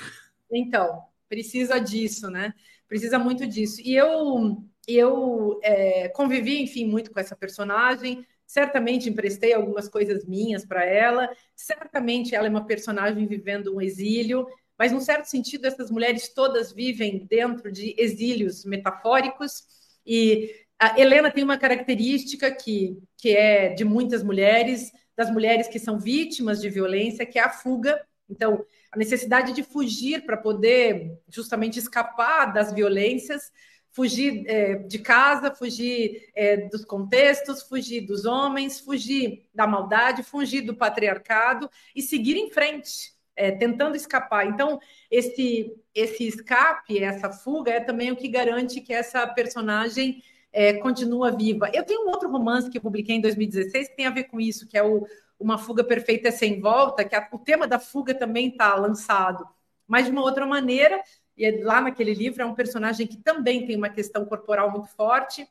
Então, 0.50 1.02
precisa 1.28 1.78
disso, 1.78 2.30
né? 2.30 2.54
Precisa 2.88 3.18
muito 3.18 3.46
disso. 3.46 3.82
E 3.82 3.94
eu 3.94 4.64
eu 4.96 5.58
é, 5.62 6.08
convivi, 6.08 6.60
enfim, 6.62 6.86
muito 6.86 7.10
com 7.10 7.20
essa 7.20 7.36
personagem. 7.36 8.26
Certamente 8.46 9.08
emprestei 9.08 9.52
algumas 9.52 9.88
coisas 9.88 10.24
minhas 10.24 10.64
para 10.64 10.84
ela. 10.84 11.28
Certamente 11.54 12.34
ela 12.34 12.46
é 12.46 12.50
uma 12.50 12.66
personagem 12.66 13.26
vivendo 13.26 13.74
um 13.74 13.80
exílio, 13.80 14.46
mas, 14.80 14.92
num 14.92 15.00
certo 15.00 15.26
sentido, 15.26 15.66
essas 15.66 15.90
mulheres 15.90 16.30
todas 16.30 16.72
vivem 16.72 17.26
dentro 17.28 17.70
de 17.70 17.94
exílios 17.98 18.64
metafóricos. 18.64 19.64
E 20.06 20.54
a 20.78 20.98
Helena 20.98 21.30
tem 21.30 21.44
uma 21.44 21.58
característica 21.58 22.50
que, 22.50 22.96
que 23.18 23.36
é 23.36 23.74
de 23.74 23.84
muitas 23.84 24.22
mulheres, 24.22 24.90
das 25.14 25.30
mulheres 25.30 25.68
que 25.68 25.78
são 25.78 25.98
vítimas 25.98 26.62
de 26.62 26.70
violência, 26.70 27.26
que 27.26 27.38
é 27.38 27.42
a 27.42 27.50
fuga. 27.50 28.02
Então, 28.26 28.64
a 28.90 28.96
necessidade 28.96 29.52
de 29.52 29.62
fugir 29.62 30.24
para 30.24 30.38
poder 30.38 31.12
justamente 31.28 31.78
escapar 31.78 32.46
das 32.46 32.72
violências, 32.72 33.52
fugir 33.92 34.44
é, 34.46 34.74
de 34.76 34.98
casa, 34.98 35.54
fugir 35.54 36.30
é, 36.34 36.68
dos 36.68 36.84
contextos, 36.84 37.62
fugir 37.62 38.02
dos 38.02 38.24
homens, 38.24 38.80
fugir 38.80 39.48
da 39.54 39.66
maldade, 39.66 40.22
fugir 40.22 40.62
do 40.62 40.74
patriarcado 40.74 41.68
e 41.94 42.02
seguir 42.02 42.36
em 42.36 42.50
frente, 42.50 43.12
é, 43.34 43.50
tentando 43.50 43.96
escapar. 43.96 44.46
Então, 44.46 44.78
esse, 45.10 45.74
esse 45.94 46.26
escape, 46.26 47.02
essa 47.02 47.30
fuga, 47.30 47.72
é 47.72 47.80
também 47.80 48.12
o 48.12 48.16
que 48.16 48.28
garante 48.28 48.80
que 48.80 48.92
essa 48.92 49.26
personagem 49.26 50.22
é, 50.52 50.74
continua 50.74 51.30
viva. 51.30 51.70
Eu 51.72 51.84
tenho 51.84 52.06
um 52.06 52.10
outro 52.10 52.30
romance 52.30 52.70
que 52.70 52.78
eu 52.78 52.82
publiquei 52.82 53.16
em 53.16 53.20
2016 53.20 53.88
que 53.88 53.96
tem 53.96 54.06
a 54.06 54.10
ver 54.10 54.24
com 54.24 54.40
isso, 54.40 54.66
que 54.68 54.76
é 54.76 54.82
o 54.82 55.06
Uma 55.38 55.58
Fuga 55.58 55.84
Perfeita 55.84 56.30
Sem 56.30 56.60
Volta, 56.60 57.04
que 57.04 57.14
a, 57.14 57.28
o 57.32 57.38
tema 57.38 57.66
da 57.66 57.78
fuga 57.78 58.14
também 58.14 58.48
está 58.48 58.74
lançado, 58.74 59.46
mas 59.86 60.06
de 60.06 60.12
uma 60.12 60.22
outra 60.22 60.46
maneira, 60.46 61.00
e 61.36 61.50
lá 61.62 61.80
naquele 61.80 62.14
livro 62.14 62.42
é 62.42 62.46
um 62.46 62.54
personagem 62.54 63.06
que 63.06 63.16
também 63.16 63.66
tem 63.66 63.76
uma 63.76 63.88
questão 63.88 64.24
corporal 64.24 64.70
muito 64.70 64.88
forte. 64.88 65.48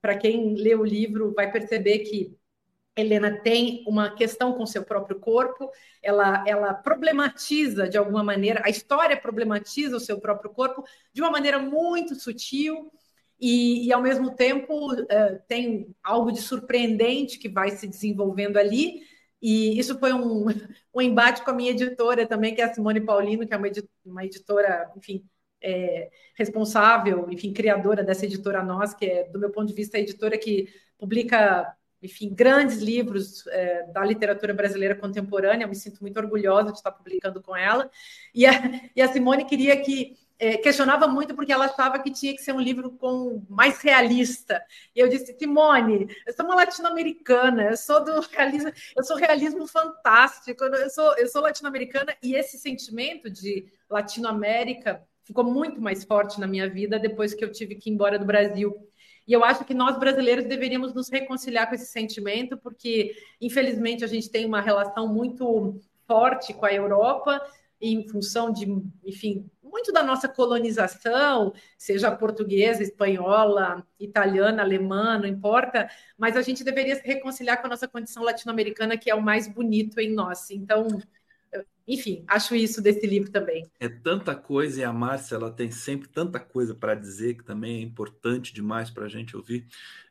Para 0.00 0.16
quem 0.16 0.54
lê 0.54 0.74
o 0.74 0.84
livro, 0.84 1.32
vai 1.32 1.50
perceber 1.50 2.00
que 2.00 2.36
Helena 2.94 3.40
tem 3.40 3.84
uma 3.86 4.14
questão 4.14 4.52
com 4.52 4.66
seu 4.66 4.84
próprio 4.84 5.18
corpo, 5.18 5.70
ela, 6.02 6.44
ela 6.46 6.74
problematiza 6.74 7.88
de 7.88 7.96
alguma 7.96 8.22
maneira, 8.22 8.60
a 8.64 8.68
história 8.68 9.16
problematiza 9.16 9.96
o 9.96 10.00
seu 10.00 10.20
próprio 10.20 10.50
corpo 10.50 10.84
de 11.12 11.22
uma 11.22 11.30
maneira 11.30 11.58
muito 11.58 12.14
sutil 12.14 12.92
e, 13.44 13.86
e 13.86 13.92
ao 13.92 14.00
mesmo 14.00 14.36
tempo, 14.36 14.92
uh, 14.92 15.42
tem 15.48 15.92
algo 16.00 16.30
de 16.30 16.40
surpreendente 16.40 17.40
que 17.40 17.48
vai 17.48 17.72
se 17.72 17.88
desenvolvendo 17.88 18.56
ali. 18.56 19.02
E 19.42 19.78
isso 19.78 19.98
foi 19.98 20.12
um, 20.12 20.46
um 20.94 21.02
embate 21.02 21.44
com 21.44 21.50
a 21.50 21.54
minha 21.54 21.72
editora 21.72 22.26
também, 22.26 22.54
que 22.54 22.62
é 22.62 22.64
a 22.64 22.72
Simone 22.72 23.00
Paulino, 23.00 23.46
que 23.46 23.52
é 23.52 23.56
uma, 23.56 23.68
uma 24.04 24.24
editora, 24.24 24.90
enfim, 24.96 25.26
é, 25.60 26.10
responsável, 26.36 27.28
enfim, 27.30 27.52
criadora 27.52 28.04
dessa 28.04 28.24
editora 28.24 28.62
Nós, 28.62 28.94
que 28.94 29.04
é, 29.04 29.24
do 29.28 29.38
meu 29.38 29.50
ponto 29.50 29.66
de 29.68 29.74
vista, 29.74 29.96
a 29.96 30.00
editora 30.00 30.38
que 30.38 30.68
publica 30.96 31.76
enfim, 32.02 32.34
grandes 32.34 32.78
livros 32.78 33.46
é, 33.46 33.84
da 33.92 34.04
literatura 34.04 34.52
brasileira 34.52 34.94
contemporânea. 34.94 35.64
Eu 35.64 35.68
me 35.68 35.76
sinto 35.76 36.00
muito 36.00 36.18
orgulhosa 36.18 36.72
de 36.72 36.78
estar 36.78 36.90
publicando 36.90 37.40
com 37.40 37.56
ela. 37.56 37.88
E 38.34 38.44
a, 38.44 38.52
e 38.94 39.00
a 39.00 39.06
Simone 39.08 39.44
queria 39.44 39.80
que 39.80 40.16
é, 40.42 40.56
questionava 40.56 41.06
muito 41.06 41.36
porque 41.36 41.52
ela 41.52 41.66
achava 41.66 42.00
que 42.00 42.10
tinha 42.10 42.34
que 42.34 42.42
ser 42.42 42.52
um 42.52 42.60
livro 42.60 42.90
com 42.90 43.46
mais 43.48 43.80
realista. 43.80 44.60
E 44.92 44.98
eu 44.98 45.08
disse, 45.08 45.38
Simone, 45.38 46.08
eu 46.26 46.32
sou 46.32 46.44
uma 46.44 46.56
latino-americana, 46.56 47.70
eu 47.70 47.76
sou 47.76 48.02
do 48.02 48.20
realismo, 48.22 48.72
eu 48.96 49.04
sou 49.04 49.16
realismo 49.16 49.68
fantástico, 49.68 50.64
eu 50.64 50.90
sou, 50.90 51.16
eu 51.16 51.28
sou 51.28 51.42
latino-americana 51.42 52.16
e 52.20 52.34
esse 52.34 52.58
sentimento 52.58 53.30
de 53.30 53.68
Latinoamérica 53.88 55.06
ficou 55.22 55.44
muito 55.44 55.80
mais 55.80 56.02
forte 56.02 56.40
na 56.40 56.48
minha 56.48 56.68
vida 56.68 56.98
depois 56.98 57.32
que 57.32 57.44
eu 57.44 57.52
tive 57.52 57.76
que 57.76 57.88
ir 57.88 57.92
embora 57.92 58.18
do 58.18 58.24
Brasil. 58.24 58.76
E 59.28 59.32
eu 59.32 59.44
acho 59.44 59.64
que 59.64 59.72
nós 59.72 59.96
brasileiros 59.96 60.46
deveríamos 60.46 60.92
nos 60.92 61.08
reconciliar 61.08 61.68
com 61.68 61.76
esse 61.76 61.86
sentimento, 61.86 62.56
porque 62.56 63.14
infelizmente 63.40 64.02
a 64.02 64.08
gente 64.08 64.28
tem 64.28 64.44
uma 64.44 64.60
relação 64.60 65.06
muito 65.06 65.80
forte 66.04 66.52
com 66.52 66.66
a 66.66 66.74
Europa 66.74 67.40
em 67.80 68.08
função 68.08 68.52
de, 68.52 68.66
enfim, 69.04 69.48
muito 69.72 69.90
da 69.90 70.02
nossa 70.02 70.28
colonização, 70.28 71.54
seja 71.78 72.14
portuguesa, 72.14 72.82
espanhola, 72.82 73.84
italiana, 73.98 74.62
alemã, 74.62 75.18
não 75.18 75.26
importa, 75.26 75.88
mas 76.16 76.36
a 76.36 76.42
gente 76.42 76.62
deveria 76.62 76.94
se 76.94 77.06
reconciliar 77.06 77.60
com 77.60 77.66
a 77.66 77.70
nossa 77.70 77.88
condição 77.88 78.22
latino-americana, 78.22 78.98
que 78.98 79.10
é 79.10 79.14
o 79.14 79.22
mais 79.22 79.48
bonito 79.48 79.98
em 79.98 80.12
nós. 80.12 80.50
Então, 80.50 80.86
enfim, 81.86 82.24
acho 82.28 82.54
isso 82.54 82.80
desse 82.80 83.06
livro 83.06 83.30
também. 83.30 83.66
É 83.80 83.88
tanta 83.88 84.34
coisa, 84.34 84.80
e 84.80 84.84
a 84.84 84.92
Márcia 84.92 85.34
ela 85.34 85.50
tem 85.50 85.70
sempre 85.70 86.08
tanta 86.08 86.38
coisa 86.38 86.74
para 86.74 86.94
dizer 86.94 87.34
que 87.34 87.44
também 87.44 87.78
é 87.78 87.80
importante 87.80 88.54
demais 88.54 88.90
para 88.90 89.06
a 89.06 89.08
gente 89.08 89.36
ouvir. 89.36 89.66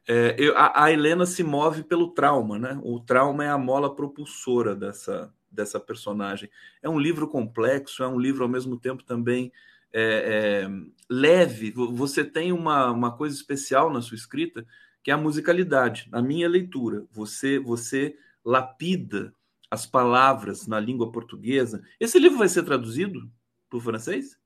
É, 0.08 0.36
eu, 0.38 0.58
a, 0.58 0.86
a, 0.86 0.92
Helena 0.92 1.26
se 1.26 1.44
move 1.44 1.84
pelo 1.84 2.10
trauma, 2.10 2.58
né? 2.58 2.80
O 2.84 3.00
trauma 3.00 3.46
é 3.46 3.50
a 3.50 3.58
mola 3.58 3.96
propulsora 3.96 4.76
dessa, 4.76 5.34
dessa 5.52 5.80
personagem. 5.80 6.50
É 6.82 6.90
um 6.90 7.00
livro 7.00 7.28
complexo, 7.28 8.04
é 8.04 8.08
um 8.08 8.20
livro 8.20 8.44
ao 8.44 8.50
mesmo 8.50 8.80
tempo 8.80 9.04
também 9.04 9.52
é, 9.94 10.64
é, 10.64 10.70
leve. 11.10 11.72
Você 11.72 12.24
tem 12.24 12.52
uma, 12.52 12.92
uma 12.92 13.16
coisa 13.16 13.36
especial 13.36 13.92
na 13.92 14.02
sua 14.02 14.16
escrita, 14.16 14.66
que 15.04 15.12
é 15.12 15.14
a 15.14 15.18
musicalidade. 15.18 16.08
Na 16.10 16.22
minha 16.22 16.48
leitura, 16.48 17.06
você, 17.12 17.60
você 17.60 18.16
lapida 18.44 19.34
as 19.70 19.86
palavras 19.86 20.68
na 20.68 20.80
língua 20.80 21.12
portuguesa. 21.12 21.84
Esse 22.00 22.20
livro 22.20 22.38
vai 22.38 22.50
ser 22.50 22.64
traduzido 22.64 23.32
para 23.70 23.78
o 23.78 23.82
francês? 23.82 24.38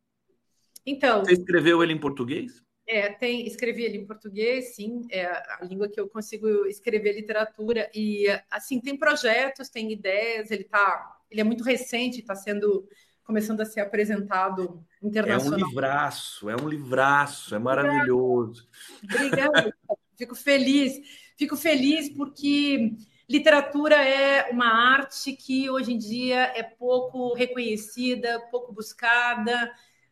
Então. 0.85 1.24
Você 1.24 1.33
escreveu 1.33 1.83
ele 1.83 1.93
em 1.93 2.00
português? 2.00 2.64
É, 2.87 3.09
tem, 3.09 3.47
escrevi 3.47 3.83
ele 3.83 3.97
em 3.97 4.05
português, 4.05 4.75
sim, 4.75 5.01
é 5.09 5.25
a 5.25 5.59
língua 5.63 5.89
que 5.89 5.99
eu 5.99 6.07
consigo 6.07 6.65
escrever 6.67 7.13
literatura 7.13 7.89
e 7.95 8.27
assim 8.49 8.79
tem 8.79 8.95
projetos, 8.95 9.69
tem 9.69 9.91
ideias, 9.91 10.51
ele 10.51 10.63
tá, 10.63 11.17
ele 11.31 11.41
é 11.41 11.43
muito 11.43 11.63
recente, 11.63 12.19
está 12.19 12.35
sendo 12.35 12.87
começando 13.24 13.61
a 13.61 13.65
ser 13.65 13.79
apresentado 13.79 14.85
internacionalmente. 15.01 15.63
É 15.63 15.65
um 15.65 15.69
livraço, 15.69 16.50
é 16.50 16.55
um 16.55 16.69
livraço, 16.69 17.55
é 17.55 17.59
maravilhoso. 17.59 18.67
Obrigada, 19.03 19.75
fico 20.15 20.35
feliz, 20.35 20.93
fico 21.35 21.57
feliz 21.57 22.09
porque 22.09 22.95
Literatura 23.27 23.95
é 23.95 24.51
uma 24.51 24.67
arte 24.67 25.33
que 25.33 25.67
hoje 25.67 25.93
em 25.93 25.98
dia 25.98 26.43
é 26.55 26.61
pouco 26.61 27.33
reconhecida, 27.33 28.39
pouco 28.51 28.71
buscada. 28.71 29.71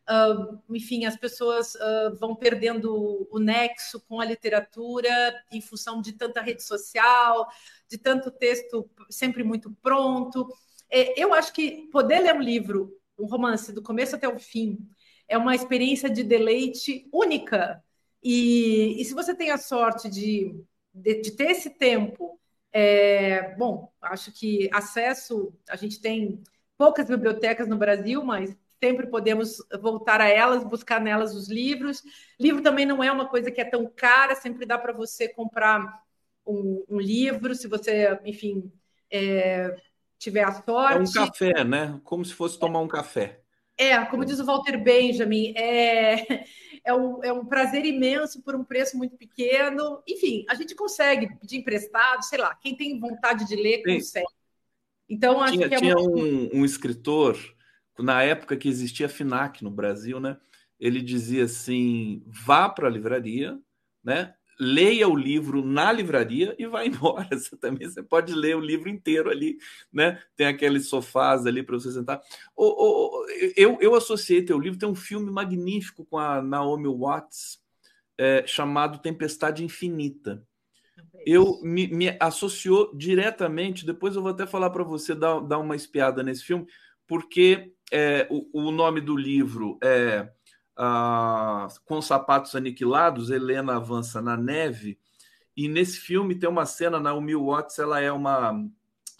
Uh, 0.09 0.59
enfim, 0.75 1.05
as 1.05 1.15
pessoas 1.15 1.75
uh, 1.75 2.13
vão 2.19 2.35
perdendo 2.35 3.27
o 3.31 3.39
nexo 3.39 4.01
com 4.01 4.19
a 4.19 4.25
literatura 4.25 5.09
em 5.51 5.61
função 5.61 6.01
de 6.01 6.11
tanta 6.11 6.41
rede 6.41 6.61
social, 6.61 7.47
de 7.89 7.97
tanto 7.97 8.29
texto 8.29 8.89
sempre 9.09 9.43
muito 9.43 9.71
pronto. 9.81 10.47
É, 10.89 11.19
eu 11.21 11.33
acho 11.33 11.53
que 11.53 11.87
poder 11.91 12.19
ler 12.19 12.35
um 12.35 12.41
livro, 12.41 12.99
um 13.17 13.25
romance, 13.25 13.71
do 13.71 13.81
começo 13.81 14.15
até 14.15 14.27
o 14.27 14.37
fim, 14.37 14.77
é 15.27 15.37
uma 15.37 15.55
experiência 15.55 16.09
de 16.09 16.23
deleite 16.23 17.07
única. 17.11 17.81
E, 18.21 19.01
e 19.01 19.05
se 19.05 19.13
você 19.13 19.33
tem 19.33 19.51
a 19.51 19.57
sorte 19.57 20.09
de, 20.09 20.53
de, 20.93 21.21
de 21.21 21.31
ter 21.31 21.51
esse 21.51 21.69
tempo 21.69 22.39
é, 22.73 23.55
bom, 23.55 23.91
acho 24.01 24.31
que 24.31 24.69
acesso, 24.73 25.53
a 25.69 25.75
gente 25.75 26.01
tem 26.01 26.41
poucas 26.77 27.07
bibliotecas 27.07 27.67
no 27.67 27.77
Brasil, 27.77 28.23
mas 28.23 28.55
sempre 28.84 29.08
podemos 29.08 29.63
voltar 29.80 30.19
a 30.19 30.28
elas, 30.28 30.62
buscar 30.62 31.00
nelas 31.00 31.34
os 31.34 31.48
livros. 31.48 32.04
Livro 32.38 32.62
também 32.62 32.86
não 32.86 33.02
é 33.02 33.10
uma 33.10 33.30
coisa 33.30 33.50
que 33.50 33.62
é 33.62 33.63
tão 33.63 33.89
cara, 33.89 34.36
sempre 34.36 34.65
dá 34.65 34.78
para 34.78 34.91
você 34.91 35.30
comprar 35.30 36.04
um, 36.46 36.84
um, 36.89 37.00
livro, 37.00 37.56
se 37.56 37.65
você, 37.65 38.19
enfim, 38.26 38.69
é, 39.10 39.74
tiver 40.19 40.43
a 40.43 40.52
sorte. 40.52 41.17
É 41.17 41.22
um 41.22 41.28
café, 41.28 41.63
né? 41.63 41.98
Como 42.04 42.26
se 42.26 42.34
fosse 42.34 42.60
tomar 42.60 42.82
um 42.82 42.88
café. 42.89 43.39
É, 43.78 43.98
como 44.04 44.26
diz 44.26 44.38
o 44.41 44.46
Walter 44.46 44.78
Benjamin, 44.78 45.54
é, 45.56 46.43
é 46.84 46.93
um, 46.93 47.24
é 47.24 47.32
um 47.32 47.46
prazer 47.46 47.86
imenso 47.86 48.41
por 48.41 48.54
um 48.54 48.65
preço 48.65 48.98
muito 48.98 49.15
pequeno. 49.15 50.04
Enfim, 50.06 50.43
a 50.50 50.56
gente 50.56 50.76
consegue 50.76 51.34
pedir 51.38 51.56
emprestado, 51.56 52.22
sei 52.26 52.38
lá, 52.38 52.54
quem 52.56 52.76
tem 52.76 53.00
vontade 53.00 53.48
de 53.48 53.56
ler, 53.56 53.82
consegue. 53.82 54.28
Então, 55.08 55.41
acho 55.41 55.54
tinha, 55.54 55.69
que 55.69 55.76
é 55.76 55.78
tinha 55.78 55.96
uma... 55.96 56.19
um, 56.19 56.50
um 56.56 56.65
escritor, 56.65 57.38
na 57.99 58.23
época 58.23 58.58
que 58.58 58.67
existia 58.67 59.10
FINAC 59.10 59.63
no 59.63 59.71
Brasil, 59.71 60.19
né? 60.19 60.38
Ele 60.79 61.01
dizia 61.01 61.45
assim: 61.45 62.23
vá 62.25 62.69
para 62.69 62.88
a 62.88 62.91
livraria, 62.91 63.60
né? 64.03 64.34
leia 64.60 65.08
o 65.08 65.15
livro 65.15 65.63
na 65.63 65.91
livraria 65.91 66.56
e 66.58 66.65
vá 66.65 66.86
embora. 66.88 67.27
Você 67.32 67.56
também 67.58 67.89
você 67.89 68.01
pode 68.01 68.34
ler 68.34 68.56
o 68.56 68.62
livro 68.62 68.89
inteiro 68.89 69.29
ali, 69.29 69.58
né? 69.91 70.21
Tem 70.36 70.47
aqueles 70.47 70.88
sofás 70.88 71.45
ali 71.45 71.63
para 71.63 71.75
você 71.75 71.91
sentar. 71.91 72.21
eu, 73.56 73.77
eu 73.82 73.95
associei 73.95 74.43
teu 74.43 74.60
livro, 74.60 74.79
tem 74.79 74.89
um 74.89 74.95
filme 74.95 75.32
magnífico 75.32 76.06
com 76.06 76.17
a 76.17 76.41
Naomi 76.41 76.88
Watts 76.88 77.62
é, 78.17 78.45
chamado 78.45 78.99
Tempestade 78.99 79.63
Infinita. 79.63 80.43
Eu 81.25 81.60
me, 81.63 81.88
me, 81.88 82.17
associou 82.19 82.95
diretamente. 82.95 83.86
Depois 83.86 84.15
eu 84.15 84.21
vou 84.21 84.32
até 84.32 84.45
falar 84.45 84.69
para 84.69 84.84
você 84.84 85.15
dar, 85.15 85.39
dar 85.39 85.58
uma 85.58 85.75
espiada 85.75 86.21
nesse 86.21 86.43
filme, 86.43 86.65
porque 87.08 87.73
é, 87.93 88.27
o, 88.32 88.67
o 88.67 88.71
nome 88.71 88.99
do 88.99 89.15
livro 89.15 89.77
é 89.84 90.27
ah, 90.75 91.67
com 91.86 91.99
os 91.99 92.06
sapatos 92.06 92.56
aniquilados, 92.56 93.29
Helena 93.29 93.75
avança 93.75 94.19
na 94.19 94.36
neve. 94.36 94.99
E 95.56 95.67
nesse 95.67 95.99
filme 95.99 96.34
tem 96.34 96.49
uma 96.49 96.65
cena, 96.65 96.99
Naomi 96.99 97.36
Watts, 97.36 97.77
ela 97.77 97.99
é 98.01 98.12
uma 98.12 98.60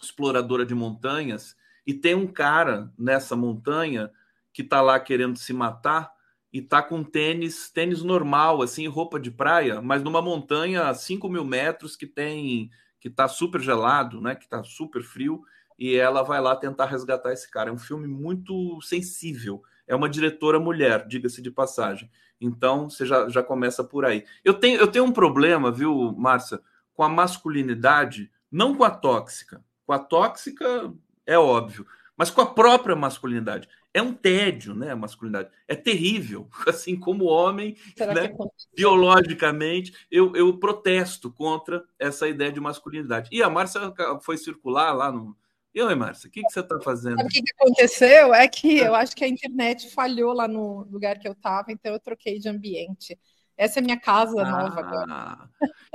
exploradora 0.02 0.66
de 0.66 0.74
montanhas, 0.74 1.56
e 1.86 1.94
tem 1.94 2.14
um 2.14 2.26
cara 2.26 2.92
nessa 2.98 3.36
montanha 3.36 4.10
que 4.52 4.62
está 4.62 4.80
lá 4.80 4.98
querendo 4.98 5.38
se 5.38 5.52
matar 5.52 6.12
e 6.52 6.60
tá 6.60 6.82
com 6.82 7.02
tênis, 7.02 7.70
tênis 7.70 8.02
normal, 8.02 8.62
assim, 8.62 8.86
roupa 8.86 9.18
de 9.20 9.30
praia, 9.30 9.80
mas 9.80 10.02
numa 10.02 10.22
montanha 10.22 10.88
a 10.88 10.94
5 10.94 11.28
mil 11.28 11.44
metros 11.44 11.96
que 11.96 12.06
tem, 12.06 12.70
que 13.00 13.10
tá 13.10 13.28
super 13.28 13.60
gelado, 13.60 14.20
né? 14.20 14.34
Que 14.34 14.48
tá 14.48 14.62
super 14.62 15.02
frio, 15.02 15.42
e 15.78 15.96
ela 15.96 16.22
vai 16.22 16.40
lá 16.40 16.54
tentar 16.56 16.86
resgatar 16.86 17.32
esse 17.32 17.50
cara. 17.50 17.70
É 17.70 17.72
um 17.72 17.78
filme 17.78 18.06
muito 18.06 18.80
sensível 18.82 19.62
é 19.86 19.94
uma 19.94 20.08
diretora 20.08 20.58
mulher, 20.58 21.06
diga-se 21.06 21.42
de 21.42 21.50
passagem. 21.50 22.10
Então, 22.40 22.88
você 22.88 23.06
já, 23.06 23.28
já 23.28 23.42
começa 23.42 23.84
por 23.84 24.04
aí. 24.04 24.24
Eu 24.42 24.54
tenho, 24.54 24.78
eu 24.78 24.86
tenho 24.86 25.04
um 25.04 25.12
problema, 25.12 25.70
viu, 25.70 26.12
Márcia, 26.16 26.60
com 26.94 27.02
a 27.02 27.08
masculinidade, 27.08 28.30
não 28.50 28.74
com 28.74 28.84
a 28.84 28.90
tóxica. 28.90 29.62
Com 29.86 29.92
a 29.92 29.98
tóxica 29.98 30.92
é 31.26 31.38
óbvio, 31.38 31.86
mas 32.16 32.30
com 32.30 32.40
a 32.40 32.46
própria 32.46 32.96
masculinidade. 32.96 33.68
É 33.92 34.02
um 34.02 34.12
tédio, 34.12 34.74
né, 34.74 34.90
a 34.90 34.96
masculinidade. 34.96 35.50
É 35.68 35.74
terrível. 35.76 36.48
Assim 36.66 36.98
como 36.98 37.26
homem, 37.26 37.76
né, 37.96 38.24
é 38.24 38.34
biologicamente, 38.74 39.94
eu, 40.10 40.34
eu 40.34 40.58
protesto 40.58 41.30
contra 41.30 41.84
essa 41.98 42.26
ideia 42.26 42.50
de 42.50 42.60
masculinidade. 42.60 43.28
E 43.30 43.42
a 43.42 43.50
Márcia 43.50 43.92
foi 44.20 44.36
circular 44.36 44.92
lá 44.92 45.12
no, 45.12 45.36
e 45.74 45.82
oi, 45.82 45.94
Márcia, 45.94 46.28
o 46.28 46.30
que, 46.30 46.40
que 46.42 46.52
você 46.52 46.60
está 46.60 46.80
fazendo? 46.80 47.20
o 47.20 47.26
que, 47.26 47.42
que 47.42 47.52
aconteceu? 47.58 48.32
É 48.32 48.46
que 48.46 48.78
eu 48.78 48.94
acho 48.94 49.16
que 49.16 49.24
a 49.24 49.28
internet 49.28 49.90
falhou 49.90 50.32
lá 50.32 50.46
no 50.46 50.84
lugar 50.90 51.18
que 51.18 51.26
eu 51.26 51.32
estava, 51.32 51.72
então 51.72 51.92
eu 51.92 51.98
troquei 51.98 52.38
de 52.38 52.48
ambiente. 52.48 53.18
Essa 53.56 53.78
é 53.78 53.82
minha 53.82 53.98
casa 53.98 54.40
ah. 54.40 54.50
nova 54.50 54.80
agora. 54.80 55.50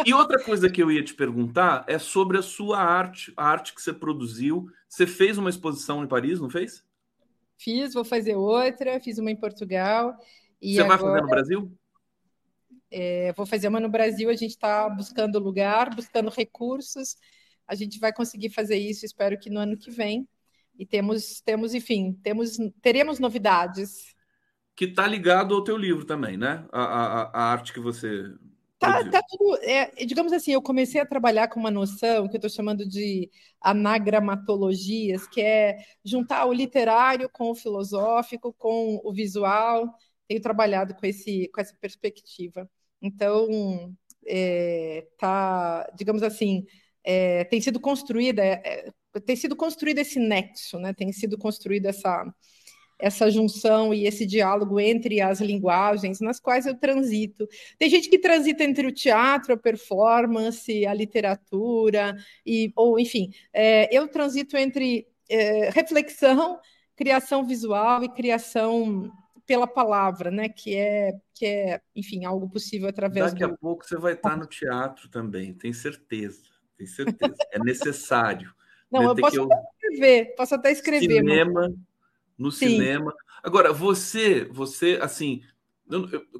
E 0.05 0.13
outra 0.13 0.43
coisa 0.43 0.69
que 0.69 0.81
eu 0.81 0.91
ia 0.91 1.03
te 1.03 1.13
perguntar 1.13 1.85
é 1.87 1.97
sobre 1.97 2.37
a 2.37 2.41
sua 2.41 2.79
arte, 2.79 3.33
a 3.35 3.45
arte 3.45 3.73
que 3.73 3.81
você 3.81 3.93
produziu. 3.93 4.67
Você 4.87 5.05
fez 5.05 5.37
uma 5.37 5.49
exposição 5.49 6.03
em 6.03 6.07
Paris, 6.07 6.39
não 6.39 6.49
fez? 6.49 6.83
Fiz, 7.57 7.93
vou 7.93 8.05
fazer 8.05 8.35
outra, 8.35 8.99
fiz 8.99 9.17
uma 9.17 9.31
em 9.31 9.35
Portugal. 9.35 10.15
E 10.61 10.75
você 10.75 10.81
agora... 10.81 10.97
vai 10.97 11.07
fazer 11.07 11.21
no 11.21 11.27
Brasil? 11.27 11.77
É, 12.91 13.33
vou 13.33 13.45
fazer 13.45 13.67
uma 13.67 13.79
no 13.79 13.89
Brasil, 13.89 14.29
a 14.29 14.35
gente 14.35 14.51
está 14.51 14.89
buscando 14.89 15.37
lugar, 15.39 15.93
buscando 15.93 16.29
recursos. 16.29 17.15
A 17.69 17.75
gente 17.75 17.99
vai 17.99 18.11
conseguir 18.11 18.49
fazer 18.49 18.77
isso, 18.77 19.05
espero 19.05 19.37
que 19.37 19.47
no 19.47 19.59
ano 19.59 19.77
que 19.77 19.91
vem. 19.91 20.27
E 20.75 20.87
temos, 20.87 21.39
temos, 21.41 21.75
enfim, 21.75 22.19
temos, 22.23 22.57
teremos 22.81 23.19
novidades. 23.19 24.15
Que 24.75 24.85
está 24.85 25.05
ligado 25.05 25.53
ao 25.53 25.63
teu 25.63 25.77
livro 25.77 26.03
também, 26.03 26.35
né? 26.35 26.65
A, 26.71 26.81
a, 26.81 27.21
a 27.31 27.51
arte 27.51 27.71
que 27.71 27.79
você. 27.79 28.23
Tá, 28.79 29.07
tá 29.07 29.21
tudo. 29.29 29.57
É, 29.61 29.91
digamos 30.03 30.33
assim, 30.33 30.51
eu 30.53 30.63
comecei 30.63 30.99
a 30.99 31.05
trabalhar 31.05 31.47
com 31.47 31.59
uma 31.59 31.69
noção 31.69 32.27
que 32.27 32.37
eu 32.37 32.39
estou 32.39 32.49
chamando 32.49 32.87
de 32.87 33.29
anagramatologias, 33.61 35.27
que 35.27 35.41
é 35.41 35.77
juntar 36.03 36.45
o 36.45 36.53
literário 36.53 37.29
com 37.29 37.51
o 37.51 37.55
filosófico, 37.55 38.51
com 38.53 38.99
o 39.03 39.13
visual. 39.13 39.93
Tenho 40.27 40.41
trabalhado 40.41 40.95
com, 40.95 41.05
esse, 41.05 41.51
com 41.53 41.61
essa 41.61 41.75
perspectiva. 41.79 42.67
Então, 42.99 43.93
é, 44.25 45.07
tá, 45.17 45.91
digamos 45.95 46.23
assim, 46.23 46.65
é, 47.11 47.43
tem 47.45 47.59
sido 47.59 47.79
construída, 47.79 48.43
é, 48.43 48.91
tem 49.25 49.35
sido 49.35 49.55
construído 49.55 49.97
esse 49.97 50.19
nexo, 50.19 50.77
né? 50.77 50.93
Tem 50.93 51.11
sido 51.11 51.39
construída 51.39 51.89
essa 51.89 52.23
essa 53.01 53.31
junção 53.31 53.93
e 53.93 54.05
esse 54.05 54.25
diálogo 54.25 54.77
entre 54.77 55.21
as 55.21 55.39
linguagens 55.39 56.19
nas 56.19 56.37
quais 56.37 56.65
eu 56.65 56.75
transito. 56.77 57.47
Tem 57.77 57.89
gente 57.89 58.09
que 58.09 58.19
transita 58.19 58.61
entre 58.61 58.85
o 58.85 58.91
teatro, 58.91 59.53
a 59.53 59.57
performance, 59.57 60.85
a 60.85 60.93
literatura, 60.93 62.17
e, 62.45 62.73
ou 62.75 62.99
enfim, 62.99 63.31
é, 63.53 63.87
eu 63.97 64.05
transito 64.09 64.57
entre 64.57 65.07
é, 65.29 65.69
reflexão, 65.69 66.59
criação 66.93 67.45
visual 67.45 68.03
e 68.03 68.09
criação 68.09 69.09
pela 69.47 69.65
palavra, 69.65 70.29
né? 70.29 70.49
Que 70.49 70.75
é, 70.75 71.13
que 71.33 71.45
é, 71.45 71.81
enfim, 71.95 72.25
algo 72.25 72.49
possível 72.49 72.89
através 72.89 73.31
Daqui 73.31 73.47
do... 73.47 73.53
a 73.53 73.57
pouco 73.57 73.85
você 73.85 73.97
vai 73.97 74.11
estar 74.11 74.35
no 74.35 74.45
teatro 74.45 75.09
também, 75.09 75.53
tem 75.53 75.71
certeza, 75.71 76.43
tem 76.79 76.87
certeza. 76.87 77.35
É 77.51 77.59
necessário. 77.59 78.53
Não, 78.89 79.03
eu 79.03 79.15
posso 79.15 79.43
até 79.43 79.61
escrever, 79.73 80.35
posso 80.35 80.55
até 80.55 80.71
escrever. 80.71 81.01
Cinema, 81.01 81.61
mas... 81.67 81.75
no 82.37 82.51
Sim. 82.51 82.69
cinema. 82.69 83.13
Agora, 83.43 83.73
você, 83.73 84.45
você, 84.45 84.97
assim, 85.01 85.43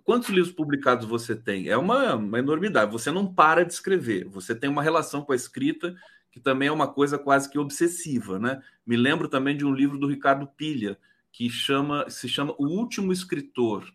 quantos 0.04 0.30
livros 0.30 0.52
publicados 0.52 1.06
você 1.06 1.36
tem? 1.36 1.67
É 1.67 1.78
uma, 1.78 2.15
uma 2.15 2.39
enormidade. 2.39 2.91
Você 2.91 3.12
não 3.12 3.32
para 3.32 3.65
de 3.65 3.73
escrever. 3.73 4.25
Você 4.30 4.56
tem 4.56 4.69
uma 4.69 4.82
relação 4.82 5.21
com 5.21 5.34
a 5.34 5.36
escrita 5.36 5.93
que 6.32 6.39
também 6.39 6.69
é 6.69 6.71
uma 6.71 6.88
coisa 6.88 7.17
quase 7.17 7.49
que 7.49 7.60
obsessiva, 7.60 8.39
né? 8.39 8.62
Me 8.86 8.95
lembro 8.95 9.28
também 9.28 9.58
de 9.58 9.65
um 9.65 9.73
livro 9.73 9.97
do 9.97 10.08
Ricardo 10.08 10.47
Pilha, 10.47 10.97
que 11.32 11.49
chama, 11.49 12.10
se 12.10 12.30
chama 12.30 12.54
O 12.58 12.67
Último 12.67 13.12
Escritor. 13.12 13.91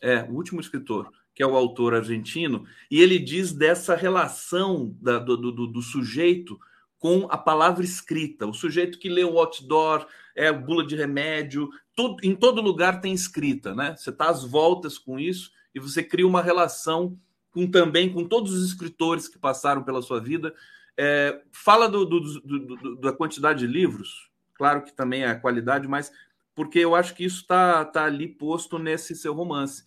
É, 0.00 0.22
O 0.22 0.32
Último 0.32 0.60
Escritor, 0.60 1.10
que 1.36 1.42
é 1.42 1.46
o 1.46 1.54
autor 1.54 1.94
argentino, 1.94 2.66
e 2.90 3.02
ele 3.02 3.18
diz 3.18 3.52
dessa 3.52 3.94
relação 3.94 4.96
da, 4.98 5.18
do, 5.18 5.36
do, 5.36 5.66
do, 5.66 5.82
sujeito 5.82 6.58
com 6.98 7.28
a 7.30 7.36
palavra 7.36 7.84
escrita. 7.84 8.46
O 8.46 8.54
sujeito 8.54 8.98
que 8.98 9.10
lê 9.10 9.22
o 9.22 9.38
outdoor, 9.38 10.06
é 10.34 10.50
bula 10.50 10.84
de 10.84 10.96
remédio, 10.96 11.68
todo, 11.94 12.16
em 12.24 12.34
todo 12.34 12.62
lugar 12.62 13.02
tem 13.02 13.12
escrita, 13.12 13.74
né? 13.74 13.94
Você 13.94 14.08
está 14.08 14.30
às 14.30 14.44
voltas 14.44 14.96
com 14.96 15.20
isso 15.20 15.50
e 15.74 15.78
você 15.78 16.02
cria 16.02 16.26
uma 16.26 16.40
relação 16.40 17.20
com 17.50 17.70
também 17.70 18.10
com 18.10 18.24
todos 18.24 18.54
os 18.54 18.66
escritores 18.66 19.28
que 19.28 19.38
passaram 19.38 19.82
pela 19.82 20.00
sua 20.00 20.18
vida. 20.18 20.54
É, 20.96 21.42
fala 21.52 21.86
do, 21.86 22.06
do, 22.06 22.96
da 22.96 23.12
quantidade 23.12 23.58
de 23.58 23.66
livros, 23.66 24.30
claro 24.54 24.82
que 24.82 24.92
também 24.96 25.24
é 25.24 25.28
a 25.28 25.38
qualidade, 25.38 25.86
mas 25.86 26.10
porque 26.54 26.78
eu 26.78 26.94
acho 26.94 27.14
que 27.14 27.26
isso 27.26 27.42
está 27.42 27.84
tá 27.84 28.04
ali 28.04 28.26
posto 28.26 28.78
nesse 28.78 29.14
seu 29.14 29.34
romance, 29.34 29.84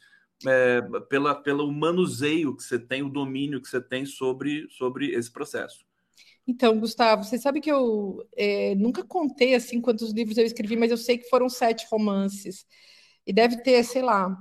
é, 0.48 0.82
pela, 1.10 1.36
pelo 1.36 1.72
manuseio 1.72 2.56
que 2.56 2.64
você 2.64 2.80
tem, 2.80 3.02
o 3.02 3.10
domínio 3.10 3.62
que 3.62 3.68
você 3.68 3.82
tem 3.82 4.06
sobre, 4.06 4.68
sobre 4.70 5.12
esse 5.14 5.32
processo. 5.32 5.86
Então, 6.48 6.80
Gustavo, 6.80 7.24
você 7.24 7.38
sabe 7.38 7.62
que 7.62 7.72
eu 7.72 8.28
é, 8.36 8.74
nunca 8.76 9.04
contei 9.04 9.54
assim 9.54 9.80
quantos 9.80 10.12
livros 10.12 10.38
eu 10.38 10.46
escrevi, 10.46 10.76
mas 10.76 10.92
eu 10.92 10.98
sei 10.98 11.18
que 11.18 11.30
foram 11.30 11.48
sete 11.48 11.86
romances. 11.92 12.66
E 13.26 13.32
deve 13.32 13.62
ter, 13.62 13.84
sei 13.84 14.02
lá, 14.02 14.36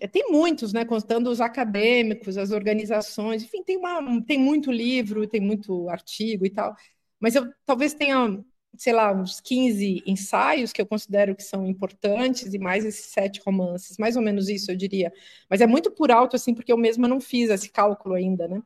é, 0.00 0.06
tem 0.06 0.30
muitos, 0.30 0.72
né? 0.72 0.84
Contando 0.84 1.28
os 1.30 1.40
acadêmicos, 1.40 2.38
as 2.38 2.52
organizações, 2.52 3.42
enfim, 3.42 3.62
tem, 3.64 3.76
uma, 3.76 4.22
tem 4.24 4.38
muito 4.38 4.70
livro, 4.70 5.26
tem 5.26 5.40
muito 5.40 5.88
artigo 5.88 6.46
e 6.46 6.50
tal. 6.50 6.74
Mas 7.18 7.34
eu 7.34 7.50
talvez 7.66 7.94
tenha 7.94 8.42
sei 8.78 8.92
lá, 8.92 9.12
uns 9.12 9.40
15 9.40 10.02
ensaios 10.06 10.72
que 10.72 10.80
eu 10.80 10.86
considero 10.86 11.34
que 11.36 11.42
são 11.42 11.66
importantes 11.66 12.54
e 12.54 12.58
mais 12.58 12.84
esses 12.84 13.06
sete 13.06 13.40
romances, 13.44 13.98
mais 13.98 14.16
ou 14.16 14.22
menos 14.22 14.48
isso, 14.48 14.70
eu 14.70 14.76
diria. 14.76 15.12
Mas 15.50 15.60
é 15.60 15.66
muito 15.66 15.90
por 15.90 16.10
alto, 16.10 16.36
assim, 16.36 16.54
porque 16.54 16.72
eu 16.72 16.78
mesma 16.78 17.08
não 17.08 17.20
fiz 17.20 17.50
esse 17.50 17.70
cálculo 17.70 18.14
ainda, 18.14 18.48
né? 18.48 18.62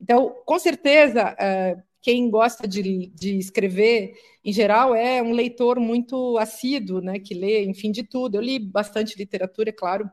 Então, 0.00 0.42
com 0.46 0.58
certeza, 0.58 1.34
uh, 1.34 1.82
quem 2.02 2.30
gosta 2.30 2.66
de, 2.68 3.08
de 3.08 3.38
escrever, 3.38 4.14
em 4.44 4.52
geral, 4.52 4.94
é 4.94 5.22
um 5.22 5.32
leitor 5.32 5.80
muito 5.80 6.38
assíduo, 6.38 7.00
né? 7.00 7.18
Que 7.18 7.34
lê, 7.34 7.64
enfim, 7.64 7.90
de 7.92 8.04
tudo. 8.04 8.36
Eu 8.36 8.40
li 8.42 8.58
bastante 8.58 9.16
literatura, 9.18 9.70
é 9.70 9.72
claro. 9.72 10.10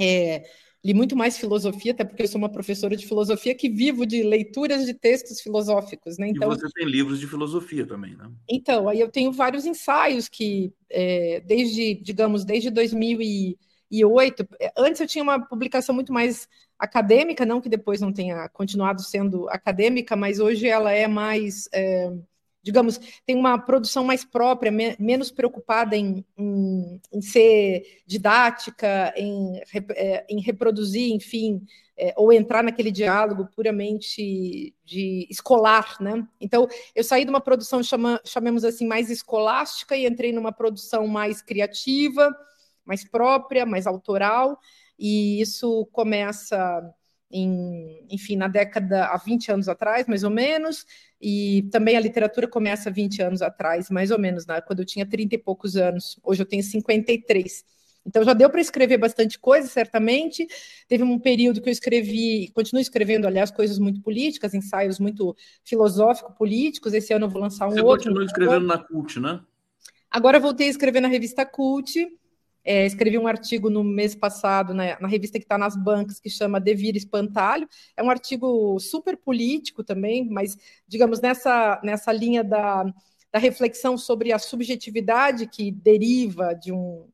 É, 0.00 0.44
li 0.84 0.94
muito 0.94 1.16
mais 1.16 1.36
filosofia, 1.36 1.92
até 1.92 2.04
porque 2.04 2.22
eu 2.22 2.28
sou 2.28 2.38
uma 2.38 2.50
professora 2.50 2.96
de 2.96 3.06
filosofia 3.06 3.54
que 3.54 3.68
vivo 3.68 4.06
de 4.06 4.22
leituras 4.22 4.86
de 4.86 4.94
textos 4.94 5.40
filosóficos, 5.40 6.18
né? 6.18 6.28
Então, 6.28 6.52
e 6.52 6.56
você 6.56 6.68
tem 6.74 6.86
livros 6.86 7.18
de 7.18 7.26
filosofia 7.26 7.86
também, 7.86 8.14
né? 8.14 8.30
Então, 8.48 8.88
aí 8.88 9.00
eu 9.00 9.10
tenho 9.10 9.32
vários 9.32 9.66
ensaios 9.66 10.28
que, 10.28 10.72
é, 10.90 11.40
desde, 11.44 11.94
digamos, 11.94 12.44
desde 12.44 12.70
2008, 12.70 14.46
antes 14.76 15.00
eu 15.00 15.06
tinha 15.06 15.22
uma 15.22 15.44
publicação 15.44 15.94
muito 15.94 16.12
mais 16.12 16.48
acadêmica, 16.78 17.44
não 17.44 17.60
que 17.60 17.68
depois 17.68 18.00
não 18.00 18.12
tenha 18.12 18.48
continuado 18.50 19.02
sendo 19.02 19.48
acadêmica, 19.48 20.14
mas 20.14 20.38
hoje 20.38 20.68
ela 20.68 20.92
é 20.92 21.08
mais... 21.08 21.68
É, 21.72 22.12
digamos, 22.68 23.00
tem 23.24 23.34
uma 23.34 23.58
produção 23.58 24.04
mais 24.04 24.26
própria, 24.26 24.70
me, 24.70 24.94
menos 24.98 25.30
preocupada 25.30 25.96
em, 25.96 26.22
em, 26.36 27.00
em, 27.10 27.22
ser 27.22 28.02
didática, 28.06 29.10
em, 29.16 29.58
é, 29.96 30.26
em 30.28 30.38
reproduzir, 30.38 31.10
enfim, 31.10 31.62
é, 31.96 32.12
ou 32.14 32.30
entrar 32.30 32.62
naquele 32.62 32.90
diálogo 32.90 33.48
puramente 33.56 34.74
de 34.84 35.26
escolar, 35.30 35.96
né? 35.98 36.28
Então, 36.38 36.68
eu 36.94 37.02
saí 37.02 37.24
de 37.24 37.30
uma 37.30 37.40
produção, 37.40 37.82
chama, 37.82 38.20
chamemos 38.22 38.66
assim, 38.66 38.86
mais 38.86 39.08
escolástica 39.08 39.96
e 39.96 40.06
entrei 40.06 40.30
numa 40.30 40.52
produção 40.52 41.06
mais 41.06 41.40
criativa, 41.40 42.30
mais 42.84 43.02
própria, 43.02 43.64
mais 43.64 43.86
autoral, 43.86 44.58
e 44.98 45.40
isso 45.40 45.86
começa 45.90 46.82
em, 47.30 48.06
enfim, 48.10 48.36
na 48.36 48.48
década, 48.48 49.06
há 49.06 49.16
20 49.16 49.52
anos 49.52 49.68
atrás, 49.68 50.06
mais 50.06 50.24
ou 50.24 50.30
menos, 50.30 50.86
e 51.20 51.68
também 51.70 51.96
a 51.96 52.00
literatura 52.00 52.48
começa 52.48 52.90
20 52.90 53.22
anos 53.22 53.42
atrás, 53.42 53.90
mais 53.90 54.10
ou 54.10 54.18
menos, 54.18 54.46
né? 54.46 54.60
quando 54.60 54.80
eu 54.80 54.86
tinha 54.86 55.06
30 55.06 55.34
e 55.34 55.38
poucos 55.38 55.76
anos, 55.76 56.18
hoje 56.22 56.42
eu 56.42 56.46
tenho 56.46 56.62
53. 56.62 57.64
Então 58.06 58.24
já 58.24 58.32
deu 58.32 58.48
para 58.48 58.60
escrever 58.60 58.96
bastante 58.96 59.38
coisa, 59.38 59.68
certamente. 59.68 60.46
Teve 60.88 61.02
um 61.04 61.18
período 61.18 61.60
que 61.60 61.68
eu 61.68 61.72
escrevi, 61.72 62.50
continuo 62.54 62.80
escrevendo, 62.80 63.26
aliás, 63.26 63.50
coisas 63.50 63.78
muito 63.78 64.00
políticas, 64.00 64.54
ensaios 64.54 64.98
muito 64.98 65.36
filosófico-políticos. 65.62 66.94
Esse 66.94 67.12
ano 67.12 67.26
eu 67.26 67.30
vou 67.30 67.42
lançar 67.42 67.66
um 67.66 67.72
Você 67.72 67.80
outro. 67.82 68.04
Você 68.04 68.08
continua 68.08 68.24
escrevendo 68.24 68.66
na 68.66 68.78
Cult, 68.78 69.20
né? 69.20 69.40
Agora 70.10 70.40
voltei 70.40 70.68
a 70.68 70.70
escrever 70.70 71.00
na 71.00 71.08
revista 71.08 71.44
Cult. 71.44 72.08
É, 72.64 72.84
escrevi 72.84 73.16
um 73.16 73.26
artigo 73.26 73.70
no 73.70 73.82
mês 73.82 74.14
passado 74.14 74.74
na, 74.74 74.98
na 75.00 75.08
revista 75.08 75.38
que 75.38 75.44
está 75.44 75.56
nas 75.56 75.76
bancas, 75.76 76.20
que 76.20 76.28
chama 76.28 76.60
Devir 76.60 76.96
Espantalho. 76.96 77.68
É 77.96 78.02
um 78.02 78.10
artigo 78.10 78.78
super 78.78 79.16
político 79.16 79.82
também, 79.82 80.28
mas, 80.28 80.56
digamos, 80.86 81.20
nessa, 81.20 81.80
nessa 81.82 82.12
linha 82.12 82.44
da, 82.44 82.84
da 83.32 83.38
reflexão 83.38 83.96
sobre 83.96 84.32
a 84.32 84.38
subjetividade 84.38 85.46
que 85.46 85.70
deriva 85.70 86.54
de 86.54 86.72
um, 86.72 87.08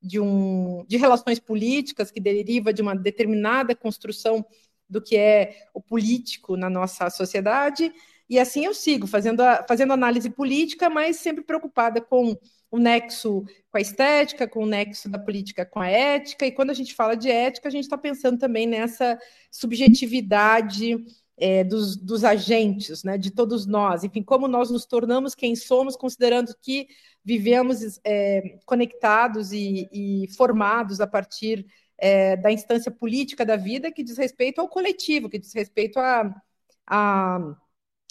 de, 0.00 0.20
um, 0.20 0.84
de 0.86 0.96
relações 0.96 1.38
políticas, 1.38 2.10
que 2.10 2.20
deriva 2.20 2.72
de 2.72 2.82
uma 2.82 2.94
determinada 2.94 3.74
construção 3.74 4.44
do 4.88 5.00
que 5.00 5.16
é 5.16 5.66
o 5.72 5.80
político 5.80 6.56
na 6.56 6.68
nossa 6.68 7.08
sociedade. 7.10 7.92
E 8.28 8.38
assim 8.38 8.64
eu 8.64 8.74
sigo, 8.74 9.06
fazendo, 9.06 9.40
a, 9.40 9.64
fazendo 9.68 9.92
análise 9.92 10.30
política, 10.30 10.88
mas 10.88 11.16
sempre 11.16 11.44
preocupada 11.44 12.00
com 12.00 12.36
o 12.70 12.78
nexo 12.78 13.44
com 13.70 13.78
a 13.78 13.80
estética, 13.80 14.46
com 14.46 14.62
o 14.62 14.66
nexo 14.66 15.08
da 15.08 15.18
política 15.18 15.66
com 15.66 15.80
a 15.80 15.88
ética, 15.88 16.46
e 16.46 16.52
quando 16.52 16.70
a 16.70 16.74
gente 16.74 16.94
fala 16.94 17.16
de 17.16 17.30
ética, 17.30 17.68
a 17.68 17.70
gente 17.70 17.84
está 17.84 17.98
pensando 17.98 18.38
também 18.38 18.66
nessa 18.66 19.18
subjetividade 19.50 20.96
é, 21.36 21.64
dos, 21.64 21.96
dos, 21.96 22.22
agentes, 22.22 23.02
né, 23.02 23.16
de 23.16 23.30
todos 23.30 23.66
nós, 23.66 24.04
enfim, 24.04 24.22
como 24.22 24.46
nós 24.46 24.70
nos 24.70 24.84
tornamos 24.84 25.34
quem 25.34 25.56
somos, 25.56 25.96
considerando 25.96 26.54
que 26.60 26.86
vivemos 27.24 27.98
é, 28.04 28.58
conectados 28.66 29.50
e, 29.52 29.88
e, 29.90 30.28
formados 30.36 31.00
a 31.00 31.06
partir 31.06 31.66
é, 31.98 32.36
da 32.36 32.52
instância 32.52 32.90
política 32.90 33.44
da 33.44 33.56
vida 33.56 33.90
que 33.90 34.04
diz 34.04 34.18
respeito 34.18 34.60
ao 34.60 34.68
coletivo, 34.68 35.30
que 35.30 35.38
diz 35.38 35.52
respeito 35.54 35.98
a, 35.98 36.30
a 36.86 37.56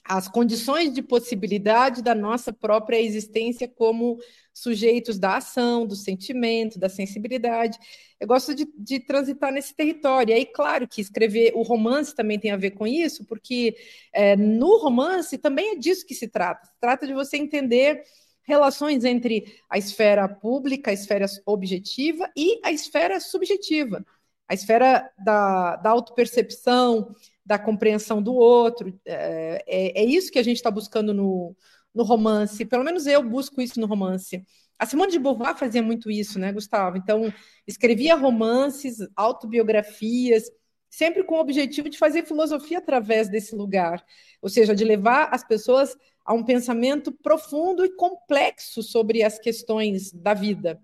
as 0.10 0.28
condições 0.28 0.91
de 0.91 1.04
possibilidade 1.04 2.02
da 2.02 2.15
nossa 2.15 2.52
própria 2.52 3.00
existência 3.00 3.67
como 3.67 4.17
sujeitos 4.52 5.19
da 5.19 5.38
ação, 5.38 5.86
do 5.86 5.95
sentimento, 5.95 6.80
da 6.80 6.89
sensibilidade. 6.89 7.78
Eu 8.19 8.28
gosto 8.28 8.56
de, 8.56 8.67
de, 8.76 9.00
transitar 9.00 9.54
nesse 9.54 9.76
território. 9.76 10.32
E 10.32 10.34
aí, 10.34 10.45
claro 10.48 10.88
que 10.88 11.00
escrever 11.00 11.52
o 11.54 11.62
romance 11.62 12.15
também 12.15 12.39
tem 12.39 12.50
a 12.50 12.58
ver 12.58 12.72
com 12.72 12.88
isso, 12.88 13.24
porque 13.24 13.78
é, 14.12 14.36
no 14.36 14.80
romance 14.80 15.38
também 15.38 15.74
é 15.74 15.76
disso 15.76 16.04
que 16.08 16.15
se 16.15 16.28
trata. 16.28 16.65
Se 16.65 16.80
trata 16.82 17.06
de 17.06 17.13
você 17.13 17.38
entender 17.38 18.02
relações 18.41 19.06
entre 19.06 19.62
a 19.69 19.78
esfera 19.78 20.28
pública, 20.28 20.89
a 20.89 20.93
esfera 20.93 21.28
objetiva 21.45 22.28
e 22.36 22.60
a 22.63 22.72
esfera 22.72 23.19
subjetiva. 23.19 24.04
A 24.49 24.53
esfera 24.53 25.09
da, 25.23 25.75
da 25.75 25.89
autopercepção, 25.91 27.13
da 27.45 27.59
compreensão 27.59 28.21
do 28.21 28.33
outro. 28.33 28.99
É, 29.05 29.63
é, 29.67 30.01
é 30.01 30.05
isso 30.05 30.31
que 30.31 30.39
a 30.39 30.43
gente 30.43 30.57
está 30.57 30.71
buscando 30.71 31.13
no, 31.13 31.55
no 31.93 32.03
romance. 32.03 32.65
Pelo 32.65 32.83
menos 32.83 33.07
eu 33.07 33.23
busco 33.23 33.62
isso 33.62 33.79
no 33.79 33.88
romance. 33.88 34.43
A 34.77 34.85
Simone 34.85 35.12
de 35.12 35.19
Beauvoir 35.19 35.57
fazia 35.57 35.83
muito 35.83 36.09
isso, 36.09 36.39
né, 36.39 36.53
Gustavo? 36.53 36.97
Então, 36.97 37.33
escrevia 37.67 38.15
romances, 38.15 38.97
autobiografias, 39.15 40.49
sempre 40.89 41.23
com 41.23 41.35
o 41.35 41.41
objetivo 41.41 41.89
de 41.89 41.97
fazer 41.97 42.25
filosofia 42.25 42.79
através 42.79 43.29
desse 43.29 43.55
lugar, 43.55 44.03
ou 44.41 44.49
seja, 44.49 44.73
de 44.73 44.83
levar 44.83 45.29
as 45.33 45.43
pessoas 45.43 45.95
a 46.25 46.33
um 46.33 46.43
pensamento 46.43 47.12
profundo 47.12 47.85
e 47.85 47.95
complexo 47.95 48.81
sobre 48.81 49.21
as 49.21 49.38
questões 49.38 50.12
da 50.12 50.33
vida. 50.33 50.81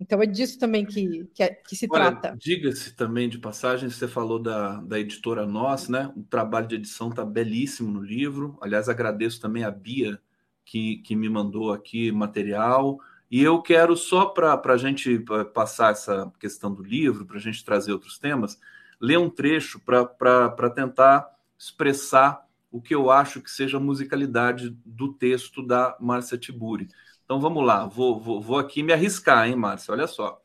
Então 0.00 0.22
é 0.22 0.26
disso 0.26 0.58
também 0.58 0.84
que, 0.84 1.24
que, 1.34 1.42
é, 1.42 1.48
que 1.48 1.74
se 1.74 1.88
Olha, 1.90 2.12
trata. 2.12 2.36
Diga-se 2.38 2.94
também 2.94 3.28
de 3.28 3.38
passagem, 3.38 3.90
você 3.90 4.06
falou 4.06 4.38
da, 4.38 4.80
da 4.80 4.98
editora 4.98 5.44
Nós, 5.44 5.88
né? 5.88 6.12
O 6.16 6.22
trabalho 6.22 6.68
de 6.68 6.76
edição 6.76 7.08
está 7.08 7.24
belíssimo 7.24 7.90
no 7.90 8.00
livro. 8.00 8.56
Aliás, 8.60 8.88
agradeço 8.88 9.40
também 9.40 9.64
a 9.64 9.70
Bia 9.70 10.20
que, 10.64 10.98
que 10.98 11.16
me 11.16 11.28
mandou 11.28 11.72
aqui 11.72 12.12
material. 12.12 13.00
E 13.30 13.42
eu 13.42 13.60
quero, 13.60 13.96
só 13.96 14.26
para 14.26 14.60
a 14.64 14.76
gente 14.76 15.18
passar 15.52 15.92
essa 15.92 16.32
questão 16.38 16.72
do 16.72 16.82
livro, 16.82 17.26
para 17.26 17.36
a 17.36 17.40
gente 17.40 17.64
trazer 17.64 17.92
outros 17.92 18.18
temas, 18.18 18.58
ler 19.00 19.18
um 19.18 19.28
trecho 19.28 19.80
para 19.80 20.70
tentar 20.70 21.28
expressar 21.58 22.46
o 22.70 22.80
que 22.80 22.94
eu 22.94 23.10
acho 23.10 23.40
que 23.40 23.50
seja 23.50 23.78
a 23.78 23.80
musicalidade 23.80 24.76
do 24.84 25.12
texto 25.12 25.66
da 25.66 25.96
Márcia 26.00 26.38
Tiburi. 26.38 26.88
Então 27.28 27.42
vamos 27.42 27.62
lá, 27.62 27.84
vou, 27.84 28.18
vou, 28.18 28.40
vou 28.40 28.58
aqui 28.58 28.82
me 28.82 28.90
arriscar, 28.90 29.46
hein, 29.46 29.54
Márcia? 29.54 29.92
Olha 29.92 30.06
só. 30.06 30.40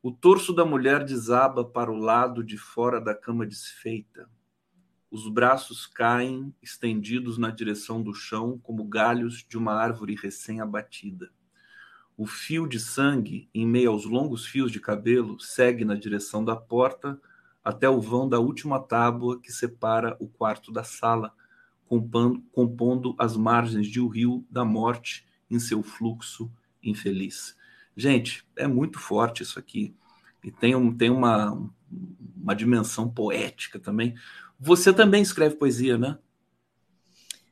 O 0.00 0.12
torso 0.12 0.54
da 0.54 0.64
mulher 0.64 1.04
desaba 1.04 1.64
para 1.64 1.90
o 1.90 1.96
lado 1.96 2.44
de 2.44 2.56
fora 2.56 3.00
da 3.00 3.12
cama 3.12 3.44
desfeita. 3.44 4.30
Os 5.10 5.28
braços 5.28 5.88
caem, 5.88 6.54
estendidos 6.62 7.36
na 7.36 7.50
direção 7.50 8.00
do 8.00 8.14
chão, 8.14 8.60
como 8.62 8.84
galhos 8.84 9.44
de 9.44 9.58
uma 9.58 9.74
árvore 9.74 10.14
recém-abatida. 10.14 11.32
O 12.16 12.26
fio 12.26 12.68
de 12.68 12.78
sangue, 12.78 13.50
em 13.52 13.66
meio 13.66 13.90
aos 13.90 14.04
longos 14.04 14.46
fios 14.46 14.70
de 14.70 14.78
cabelo, 14.78 15.40
segue 15.40 15.84
na 15.84 15.96
direção 15.96 16.44
da 16.44 16.54
porta 16.54 17.20
até 17.64 17.90
o 17.90 18.00
vão 18.00 18.28
da 18.28 18.38
última 18.38 18.78
tábua 18.78 19.40
que 19.40 19.50
separa 19.50 20.16
o 20.20 20.28
quarto 20.28 20.70
da 20.70 20.84
sala, 20.84 21.34
compondo, 21.86 22.40
compondo 22.52 23.16
as 23.18 23.36
margens 23.36 23.88
de 23.88 24.00
o 24.00 24.06
rio 24.06 24.46
da 24.48 24.64
morte 24.64 25.26
em 25.50 25.58
seu 25.58 25.82
fluxo 25.82 26.50
infeliz. 26.82 27.56
Gente, 27.96 28.44
é 28.56 28.66
muito 28.66 28.98
forte 28.98 29.42
isso 29.42 29.58
aqui. 29.58 29.94
E 30.44 30.50
tem, 30.50 30.74
um, 30.74 30.96
tem 30.96 31.10
uma, 31.10 31.70
uma 32.36 32.54
dimensão 32.54 33.08
poética 33.08 33.78
também. 33.78 34.14
Você 34.58 34.92
também 34.92 35.22
escreve 35.22 35.56
poesia, 35.56 35.98
né? 35.98 36.18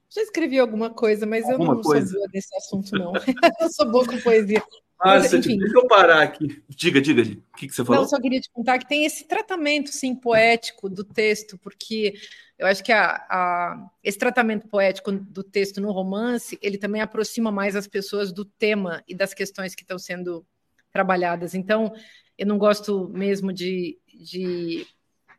Já 0.09 0.23
escrevi 0.23 0.59
alguma 0.59 0.89
coisa, 0.89 1.27
mas 1.27 1.45
alguma 1.45 1.73
eu 1.73 1.77
não 1.77 1.83
coisa? 1.83 2.07
sou 2.07 2.19
boa 2.19 2.31
nesse 2.33 2.57
assunto, 2.57 2.93
não. 2.93 3.13
eu 3.61 3.71
sou 3.71 3.91
boa 3.91 4.07
com 4.07 4.19
poesia. 4.21 4.63
Ah, 4.99 5.19
Mas, 5.19 5.33
enfim, 5.35 5.59
deixa 5.59 5.77
eu 5.77 5.87
parar 5.87 6.23
aqui. 6.23 6.63
Diga, 6.69 7.03
diga, 7.03 7.23
o 7.23 7.57
que, 7.57 7.69
que 7.69 7.75
você 7.75 7.85
falou? 7.85 8.01
Não, 8.01 8.09
só 8.09 8.19
queria 8.19 8.41
te 8.41 8.51
contar 8.51 8.79
que 8.79 8.89
tem 8.89 9.05
esse 9.05 9.25
tratamento, 9.25 9.91
sim, 9.91 10.15
poético 10.15 10.89
do 10.89 11.05
texto, 11.05 11.59
porque 11.59 12.15
eu 12.59 12.67
acho 12.67 12.83
que 12.83 12.93
a, 12.93 13.27
a, 13.29 13.91
esse 14.03 14.19
tratamento 14.19 14.67
poético 14.69 15.13
do 15.13 15.43
texto 15.43 15.81
no 15.81 15.93
romance, 15.93 16.59
ele 16.63 16.79
também 16.79 17.03
aproxima 17.03 17.53
mais 17.53 17.77
as 17.77 17.87
pessoas 17.87 18.33
do 18.33 18.45
tema 18.45 19.05
e 19.07 19.15
das 19.15 19.35
questões 19.35 19.75
que 19.75 19.83
estão 19.83 19.99
sendo 19.99 20.45
trabalhadas. 20.91 21.55
Então, 21.55 21.93
eu 22.39 22.47
não 22.47 22.57
gosto 22.57 23.09
mesmo 23.11 23.53
de, 23.53 23.99
de, 24.09 24.87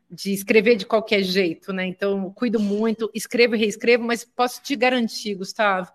de 0.08 0.32
escrever 0.32 0.76
de 0.76 0.86
qualquer 0.86 1.22
jeito, 1.22 1.72
né? 1.72 1.86
Então, 1.86 2.32
cuido 2.32 2.60
muito, 2.60 3.10
escrevo 3.12 3.56
e 3.56 3.58
reescrevo, 3.58 4.04
mas 4.04 4.24
posso 4.24 4.62
te 4.62 4.76
garantir, 4.76 5.34
Gustavo, 5.34 5.90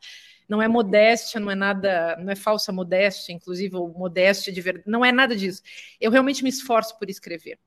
não 0.47 0.61
é 0.61 0.67
modéstia, 0.67 1.39
não 1.39 1.49
é 1.49 1.55
nada, 1.55 2.17
não 2.17 2.31
é 2.31 2.35
falsa 2.35 2.73
modéstia, 2.73 3.31
inclusive, 3.31 3.77
ou 3.77 3.87
modéstia 3.93 4.51
de 4.51 4.59
verdade, 4.59 4.89
não 4.89 5.05
é 5.05 5.11
nada 5.11 5.35
disso. 5.35 5.61
Eu 6.01 6.11
realmente 6.11 6.43
me 6.43 6.49
esforço 6.49 6.99
por 6.99 7.09
escrever. 7.09 7.57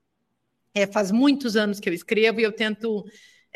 É, 0.74 0.86
faz 0.86 1.10
muitos 1.10 1.56
anos 1.56 1.80
que 1.80 1.88
eu 1.88 1.94
escrevo 1.94 2.38
e 2.38 2.42
eu 2.42 2.52
tento 2.52 3.02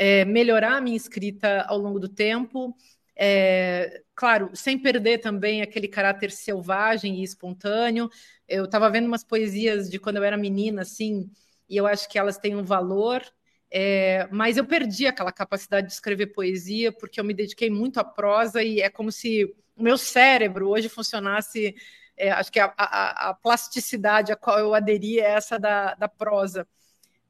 é, 0.03 0.25
melhorar 0.25 0.77
a 0.79 0.81
minha 0.81 0.97
escrita 0.97 1.63
ao 1.69 1.77
longo 1.77 2.01
do 2.01 2.09
tempo. 2.09 2.75
É, 3.15 4.03
claro, 4.15 4.51
sem 4.55 4.79
perder 4.79 5.19
também 5.19 5.61
aquele 5.61 5.89
caráter 5.89 6.31
selvagem 6.31 7.21
e 7.21 7.23
espontâneo. 7.23 8.09
Eu 8.49 8.65
estava 8.65 8.89
vendo 8.89 9.07
umas 9.07 9.23
poesias 9.25 9.91
de 9.91 9.99
quando 9.99 10.17
eu 10.17 10.25
era 10.25 10.37
menina, 10.39 10.83
assim, 10.83 11.31
e 11.69 11.77
eu 11.77 11.87
acho 11.87 12.09
que 12.09 12.19
elas 12.19 12.39
têm 12.39 12.57
um 12.57 12.65
valor 12.65 13.23
é, 13.71 14.27
mas 14.33 14.57
eu 14.57 14.67
perdi 14.67 15.07
aquela 15.07 15.31
capacidade 15.31 15.87
de 15.87 15.93
escrever 15.93 16.29
poesia 16.29 16.91
porque 16.91 17.21
eu 17.21 17.25
me 17.25 17.33
dediquei 17.33 17.71
muito 17.71 18.01
à 18.01 18.05
prosa 18.05 18.63
e 18.63 18.81
é 18.81 18.91
como 18.91 19.13
se 19.13 19.45
o 19.77 19.83
meu 19.83 19.97
cérebro 19.97 20.69
hoje 20.69 20.89
funcionasse. 20.89 21.75
É, 22.17 22.31
acho 22.33 22.51
que 22.53 22.59
a, 22.61 22.73
a, 22.77 23.31
a, 23.31 23.35
plasticidade 23.35 24.33
a 24.33 24.37
qual 24.37 24.59
eu 24.59 24.75
aderi 24.75 25.21
é 25.21 25.31
essa 25.31 25.59
da, 25.59 25.95
da 25.95 26.09
prosa. 26.09 26.67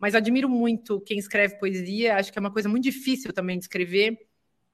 Mas 0.01 0.15
admiro 0.15 0.49
muito 0.49 1.01
quem 1.03 1.19
escreve 1.19 1.59
poesia, 1.59 2.17
acho 2.17 2.33
que 2.33 2.39
é 2.39 2.41
uma 2.41 2.53
coisa 2.53 2.69
muito 2.69 2.85
difícil 2.85 3.33
também 3.33 3.59
de 3.59 3.65
escrever. 3.65 4.19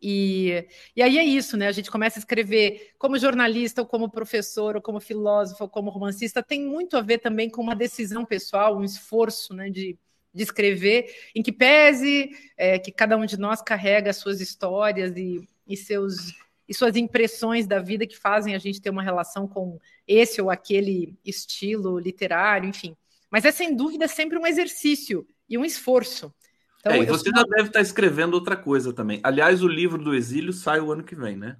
E, 0.00 0.66
e 0.94 1.02
aí 1.02 1.18
é 1.18 1.24
isso, 1.24 1.56
né? 1.56 1.66
A 1.66 1.72
gente 1.72 1.90
começa 1.90 2.18
a 2.18 2.20
escrever 2.20 2.92
como 2.98 3.18
jornalista, 3.18 3.80
ou 3.80 3.86
como 3.86 4.10
professor, 4.10 4.76
ou 4.76 4.82
como 4.82 5.00
filósofo, 5.00 5.64
ou 5.64 5.68
como 5.68 5.90
romancista, 5.90 6.42
tem 6.42 6.64
muito 6.64 6.96
a 6.96 7.00
ver 7.00 7.18
também 7.18 7.50
com 7.50 7.62
uma 7.62 7.74
decisão 7.74 8.24
pessoal, 8.24 8.76
um 8.76 8.84
esforço 8.84 9.54
né, 9.54 9.70
de, 9.70 9.98
de 10.32 10.42
escrever, 10.42 11.12
em 11.34 11.42
que 11.42 11.50
pese 11.50 12.30
é, 12.56 12.78
que 12.78 12.92
cada 12.92 13.16
um 13.16 13.24
de 13.24 13.38
nós 13.38 13.62
carrega 13.62 14.12
suas 14.12 14.40
histórias 14.40 15.16
e, 15.16 15.48
e, 15.66 15.76
seus, 15.76 16.34
e 16.68 16.74
suas 16.74 16.94
impressões 16.94 17.66
da 17.66 17.80
vida 17.80 18.06
que 18.06 18.16
fazem 18.16 18.54
a 18.54 18.58
gente 18.58 18.80
ter 18.80 18.90
uma 18.90 19.02
relação 19.02 19.48
com 19.48 19.78
esse 20.06 20.40
ou 20.40 20.50
aquele 20.50 21.18
estilo 21.24 21.98
literário, 21.98 22.68
enfim. 22.68 22.94
Mas 23.30 23.44
é 23.44 23.50
sem 23.50 23.74
dúvida 23.74 24.08
sempre 24.08 24.38
um 24.38 24.46
exercício 24.46 25.26
e 25.48 25.58
um 25.58 25.64
esforço. 25.64 26.32
Então, 26.80 26.92
é, 26.92 27.00
e 27.00 27.06
você 27.06 27.30
já 27.30 27.42
deve 27.42 27.68
estar 27.68 27.80
escrevendo 27.80 28.34
outra 28.34 28.56
coisa 28.56 28.92
também. 28.92 29.20
Aliás, 29.22 29.62
o 29.62 29.68
livro 29.68 30.02
do 30.02 30.14
exílio 30.14 30.52
sai 30.52 30.80
o 30.80 30.92
ano 30.92 31.02
que 31.02 31.16
vem, 31.16 31.36
né? 31.36 31.56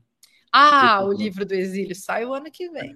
Ah, 0.53 1.05
o 1.05 1.13
livro 1.13 1.45
do 1.45 1.55
exílio 1.55 1.95
sai 1.95 2.25
o 2.25 2.33
ano 2.33 2.51
que 2.51 2.71
vem. 2.71 2.95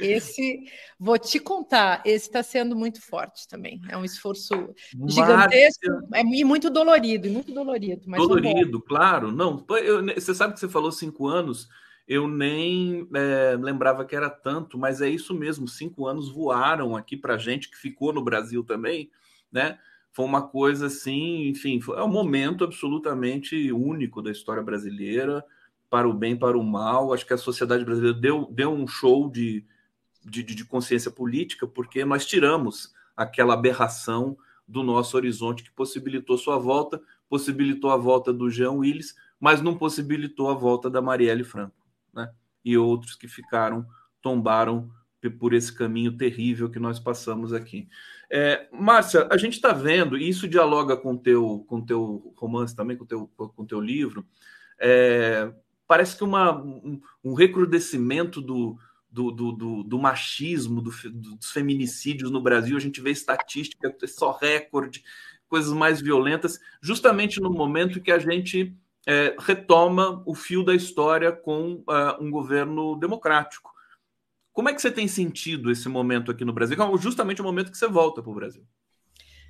Esse, 0.00 0.64
vou 0.98 1.18
te 1.18 1.38
contar, 1.38 2.02
esse 2.04 2.26
está 2.26 2.42
sendo 2.42 2.74
muito 2.74 3.00
forte 3.00 3.46
também. 3.46 3.80
É 3.88 3.96
um 3.96 4.04
esforço 4.04 4.74
gigantesco 5.06 5.86
é, 6.12 6.20
e 6.20 6.44
muito 6.44 6.68
dolorido, 6.68 7.28
muito 7.30 7.52
dolorido. 7.52 8.02
dolorido, 8.06 8.80
claro. 8.80 9.30
Não, 9.30 9.64
eu, 9.70 10.04
você 10.14 10.34
sabe 10.34 10.54
que 10.54 10.60
você 10.60 10.68
falou 10.68 10.90
cinco 10.90 11.28
anos, 11.28 11.68
eu 12.08 12.26
nem 12.26 13.06
é, 13.14 13.54
lembrava 13.60 14.04
que 14.04 14.16
era 14.16 14.30
tanto, 14.30 14.78
mas 14.78 15.02
é 15.02 15.08
isso 15.10 15.34
mesmo. 15.34 15.68
Cinco 15.68 16.06
anos 16.06 16.30
voaram 16.30 16.96
aqui 16.96 17.16
para 17.16 17.36
gente 17.36 17.70
que 17.70 17.76
ficou 17.76 18.14
no 18.14 18.24
Brasil 18.24 18.64
também, 18.64 19.10
né? 19.52 19.78
Foi 20.10 20.24
uma 20.24 20.48
coisa 20.48 20.86
assim, 20.86 21.48
enfim, 21.48 21.80
foi, 21.80 21.98
é 21.98 22.02
um 22.02 22.08
momento 22.08 22.64
absolutamente 22.64 23.70
único 23.70 24.22
da 24.22 24.32
história 24.32 24.62
brasileira 24.62 25.44
para 25.90 26.08
o 26.08 26.14
bem, 26.14 26.34
para 26.34 26.58
o 26.58 26.64
mal. 26.64 27.12
Acho 27.12 27.26
que 27.26 27.34
a 27.34 27.38
sociedade 27.38 27.84
brasileira 27.84 28.18
deu, 28.18 28.48
deu 28.50 28.72
um 28.72 28.86
show 28.86 29.30
de, 29.30 29.64
de, 30.24 30.42
de 30.42 30.64
consciência 30.64 31.10
política, 31.10 31.66
porque 31.66 32.04
nós 32.06 32.26
tiramos 32.26 32.94
aquela 33.14 33.52
aberração 33.52 34.36
do 34.66 34.82
nosso 34.82 35.16
horizonte 35.16 35.62
que 35.62 35.70
possibilitou 35.70 36.38
sua 36.38 36.58
volta, 36.58 37.00
possibilitou 37.28 37.90
a 37.90 37.96
volta 37.96 38.32
do 38.32 38.50
Jean 38.50 38.72
Willis, 38.72 39.14
mas 39.38 39.60
não 39.62 39.76
possibilitou 39.76 40.50
a 40.50 40.54
volta 40.54 40.90
da 40.90 41.00
Marielle 41.00 41.44
Franco, 41.44 41.76
né? 42.12 42.30
E 42.64 42.76
outros 42.76 43.14
que 43.14 43.28
ficaram, 43.28 43.86
tombaram 44.20 44.90
por 45.38 45.52
esse 45.52 45.72
caminho 45.72 46.16
terrível 46.16 46.70
que 46.70 46.78
nós 46.78 47.00
passamos 47.00 47.52
aqui. 47.52 47.88
É, 48.30 48.68
Márcia, 48.72 49.26
a 49.30 49.36
gente 49.36 49.54
está 49.54 49.72
vendo, 49.72 50.16
e 50.16 50.28
isso 50.28 50.46
dialoga 50.46 50.96
com 50.96 51.16
teu, 51.16 51.64
com 51.66 51.80
teu 51.80 52.32
romance 52.36 52.74
também, 52.74 52.96
com 52.96 53.04
teu, 53.04 53.26
com 53.36 53.64
teu 53.64 53.80
livro, 53.80 54.24
é, 54.78 55.52
parece 55.86 56.16
que 56.16 56.22
uma, 56.22 56.56
um, 56.56 57.00
um 57.24 57.34
recrudescimento 57.34 58.40
do, 58.40 58.78
do, 59.10 59.32
do, 59.32 59.52
do, 59.52 59.82
do 59.82 59.98
machismo, 59.98 60.80
do, 60.80 60.92
dos 61.10 61.50
feminicídios 61.50 62.30
no 62.30 62.40
Brasil, 62.40 62.76
a 62.76 62.80
gente 62.80 63.00
vê 63.00 63.10
estatística, 63.10 63.92
só 64.06 64.36
recorde, 64.36 65.02
coisas 65.48 65.72
mais 65.72 66.00
violentas, 66.00 66.60
justamente 66.80 67.40
no 67.40 67.50
momento 67.50 68.00
que 68.00 68.12
a 68.12 68.18
gente 68.18 68.76
é, 69.08 69.34
retoma 69.38 70.22
o 70.26 70.34
fio 70.34 70.62
da 70.62 70.74
história 70.74 71.32
com 71.32 71.82
uh, 71.88 72.20
um 72.22 72.30
governo 72.30 72.94
democrático. 72.96 73.72
Como 74.52 74.68
é 74.68 74.74
que 74.74 74.82
você 74.82 74.90
tem 74.90 75.08
sentido 75.08 75.70
esse 75.70 75.88
momento 75.88 76.30
aqui 76.30 76.44
no 76.44 76.52
Brasil? 76.52 76.76
É 76.76 76.98
justamente 76.98 77.40
o 77.40 77.44
momento 77.44 77.70
que 77.70 77.78
você 77.78 77.88
volta 77.88 78.22
para 78.22 78.30
o 78.30 78.34
Brasil. 78.34 78.66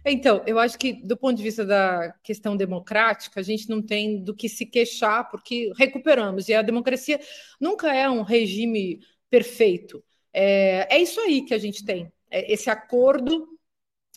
Então, 0.07 0.44
eu 0.47 0.61
acho 0.61 0.79
que 0.79 0.92
do 0.92 1.16
ponto 1.16 1.37
de 1.37 1.42
vista 1.42 1.66
da 1.66 2.14
questão 2.23 2.57
democrática, 2.57 3.40
a 3.40 3.42
gente 3.42 3.68
não 3.68 3.83
tem 3.83 4.23
do 4.23 4.33
que 4.33 4.49
se 4.49 4.64
queixar, 4.64 5.29
porque 5.29 5.73
recuperamos. 5.77 6.49
E 6.49 6.55
a 6.55 6.62
democracia 6.62 7.18
nunca 7.61 7.92
é 7.92 8.09
um 8.09 8.23
regime 8.23 9.01
perfeito. 9.29 10.05
É, 10.33 10.97
é 10.97 11.03
isso 11.03 11.21
aí 11.21 11.44
que 11.44 11.53
a 11.53 11.59
gente 11.59 11.85
tem. 11.85 12.12
É 12.31 12.53
esse 12.53 12.71
acordo 12.71 13.49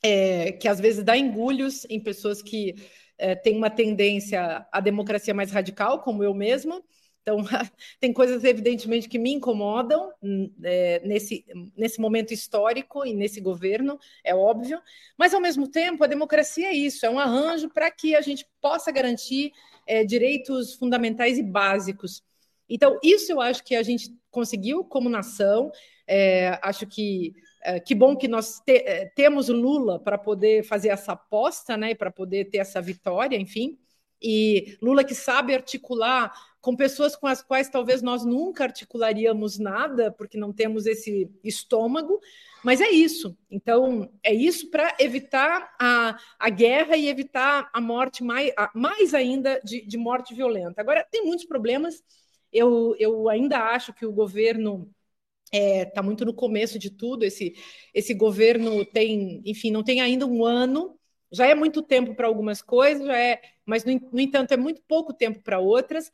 é, 0.04 0.52
que 0.52 0.68
às 0.68 0.80
vezes 0.80 1.04
dá 1.04 1.18
engulhos 1.18 1.84
em 1.90 2.00
pessoas 2.00 2.44
que 2.44 2.76
é, 3.22 3.36
têm 3.36 3.56
uma 3.56 3.70
tendência 3.70 4.66
à 4.72 4.80
democracia 4.80 5.34
mais 5.34 5.52
radical, 5.52 6.02
como 6.02 6.24
eu 6.24 6.34
mesma, 6.34 6.82
então, 7.22 7.38
tem 8.00 8.12
coisas, 8.12 8.44
evidentemente, 8.44 9.08
que 9.08 9.20
me 9.20 9.32
incomodam 9.32 10.12
hum, 10.22 10.52
é, 10.64 11.02
nesse, 11.06 11.46
nesse 11.78 12.02
momento 12.02 12.34
histórico 12.34 13.06
e 13.06 13.14
nesse 13.14 13.40
governo, 13.40 14.00
é 14.24 14.34
óbvio, 14.34 14.82
mas, 15.18 15.34
ao 15.34 15.42
mesmo 15.42 15.68
tempo, 15.68 16.04
a 16.04 16.08
democracia 16.08 16.70
é 16.70 16.74
isso, 16.74 17.06
é 17.06 17.10
um 17.10 17.20
arranjo 17.20 17.70
para 17.70 17.90
que 17.92 18.16
a 18.16 18.22
gente 18.22 18.48
possa 18.60 18.92
garantir 18.92 19.52
é, 19.86 20.04
direitos 20.04 20.74
fundamentais 20.74 21.38
e 21.38 21.44
básicos. 21.44 22.24
Então, 22.68 22.98
isso 23.04 23.32
eu 23.32 23.40
acho 23.40 23.64
que 23.64 23.76
a 23.76 23.84
gente 23.84 24.10
conseguiu 24.32 24.84
como 24.84 25.10
nação, 25.10 25.72
é, 26.08 26.58
acho 26.64 26.88
que 26.88 27.34
que 27.80 27.94
bom 27.94 28.16
que 28.16 28.28
nós 28.28 28.60
te, 28.60 28.78
é, 28.78 29.06
temos 29.06 29.50
Lula 29.50 30.00
para 30.00 30.18
poder 30.18 30.64
fazer 30.64 30.90
essa 30.90 31.14
aposta, 31.14 31.78
né, 31.78 31.94
para 31.94 32.12
poder 32.12 32.46
ter 32.46 32.58
essa 32.58 32.82
vitória, 32.82 33.38
enfim, 33.38 33.78
e 34.22 34.78
Lula 34.82 35.04
que 35.04 35.16
sabe 35.16 35.54
articular 35.54 36.32
com 36.62 36.76
pessoas 36.76 37.16
com 37.16 37.26
as 37.26 37.42
quais 37.42 37.70
talvez 37.70 38.04
nós 38.04 38.24
nunca 38.24 38.64
articularíamos 38.64 39.58
nada, 39.58 40.12
porque 40.12 40.38
não 40.38 40.54
temos 40.54 40.86
esse 40.86 41.28
estômago, 41.44 42.20
mas 42.64 42.80
é 42.80 42.90
isso. 42.92 43.36
Então, 43.50 44.12
é 44.24 44.32
isso 44.32 44.70
para 44.70 44.96
evitar 45.00 45.74
a, 45.80 46.20
a 46.38 46.50
guerra 46.50 46.96
e 46.96 47.08
evitar 47.08 47.68
a 47.74 47.82
morte, 47.82 48.24
mais, 48.24 48.54
a, 48.56 48.70
mais 48.76 49.16
ainda 49.16 49.60
de, 49.64 49.82
de 49.82 49.98
morte 49.98 50.36
violenta. 50.36 50.80
Agora, 50.80 51.06
tem 51.10 51.26
muitos 51.26 51.46
problemas. 51.46 52.04
Eu, 52.54 52.96
eu 53.00 53.28
ainda 53.28 53.58
acho 53.58 53.92
que 53.92 54.06
o 54.06 54.12
governo 54.12 54.88
está 55.52 55.58
é, 55.58 55.86
tá 55.86 56.02
muito 56.02 56.26
no 56.26 56.34
começo 56.34 56.80
de 56.80 56.90
tudo. 56.90 57.24
Esse, 57.24 57.54
esse 57.94 58.14
governo 58.14 58.86
tem, 58.86 59.42
enfim, 59.46 59.72
não 59.72 59.84
tem 59.84 60.02
ainda 60.02 60.26
um 60.26 60.46
ano 60.46 60.98
já 61.32 61.48
é 61.48 61.56
muito 61.56 61.82
tempo 61.82 62.14
para 62.14 62.28
algumas 62.28 62.62
coisas, 62.62 63.06
já 63.08 63.18
é, 63.18 63.42
mas 63.66 63.86
no, 63.86 63.98
no 64.12 64.20
entanto 64.20 64.52
é 64.52 64.58
muito 64.58 64.82
pouco 64.88 65.14
tempo 65.14 65.42
para 65.42 65.60
outras. 65.60 66.12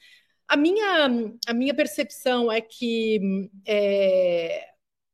A 0.48 0.56
minha, 0.56 1.10
a 1.48 1.54
minha 1.54 1.74
percepção 1.74 2.52
é 2.52 2.62
que 2.62 3.50
é, 3.66 4.70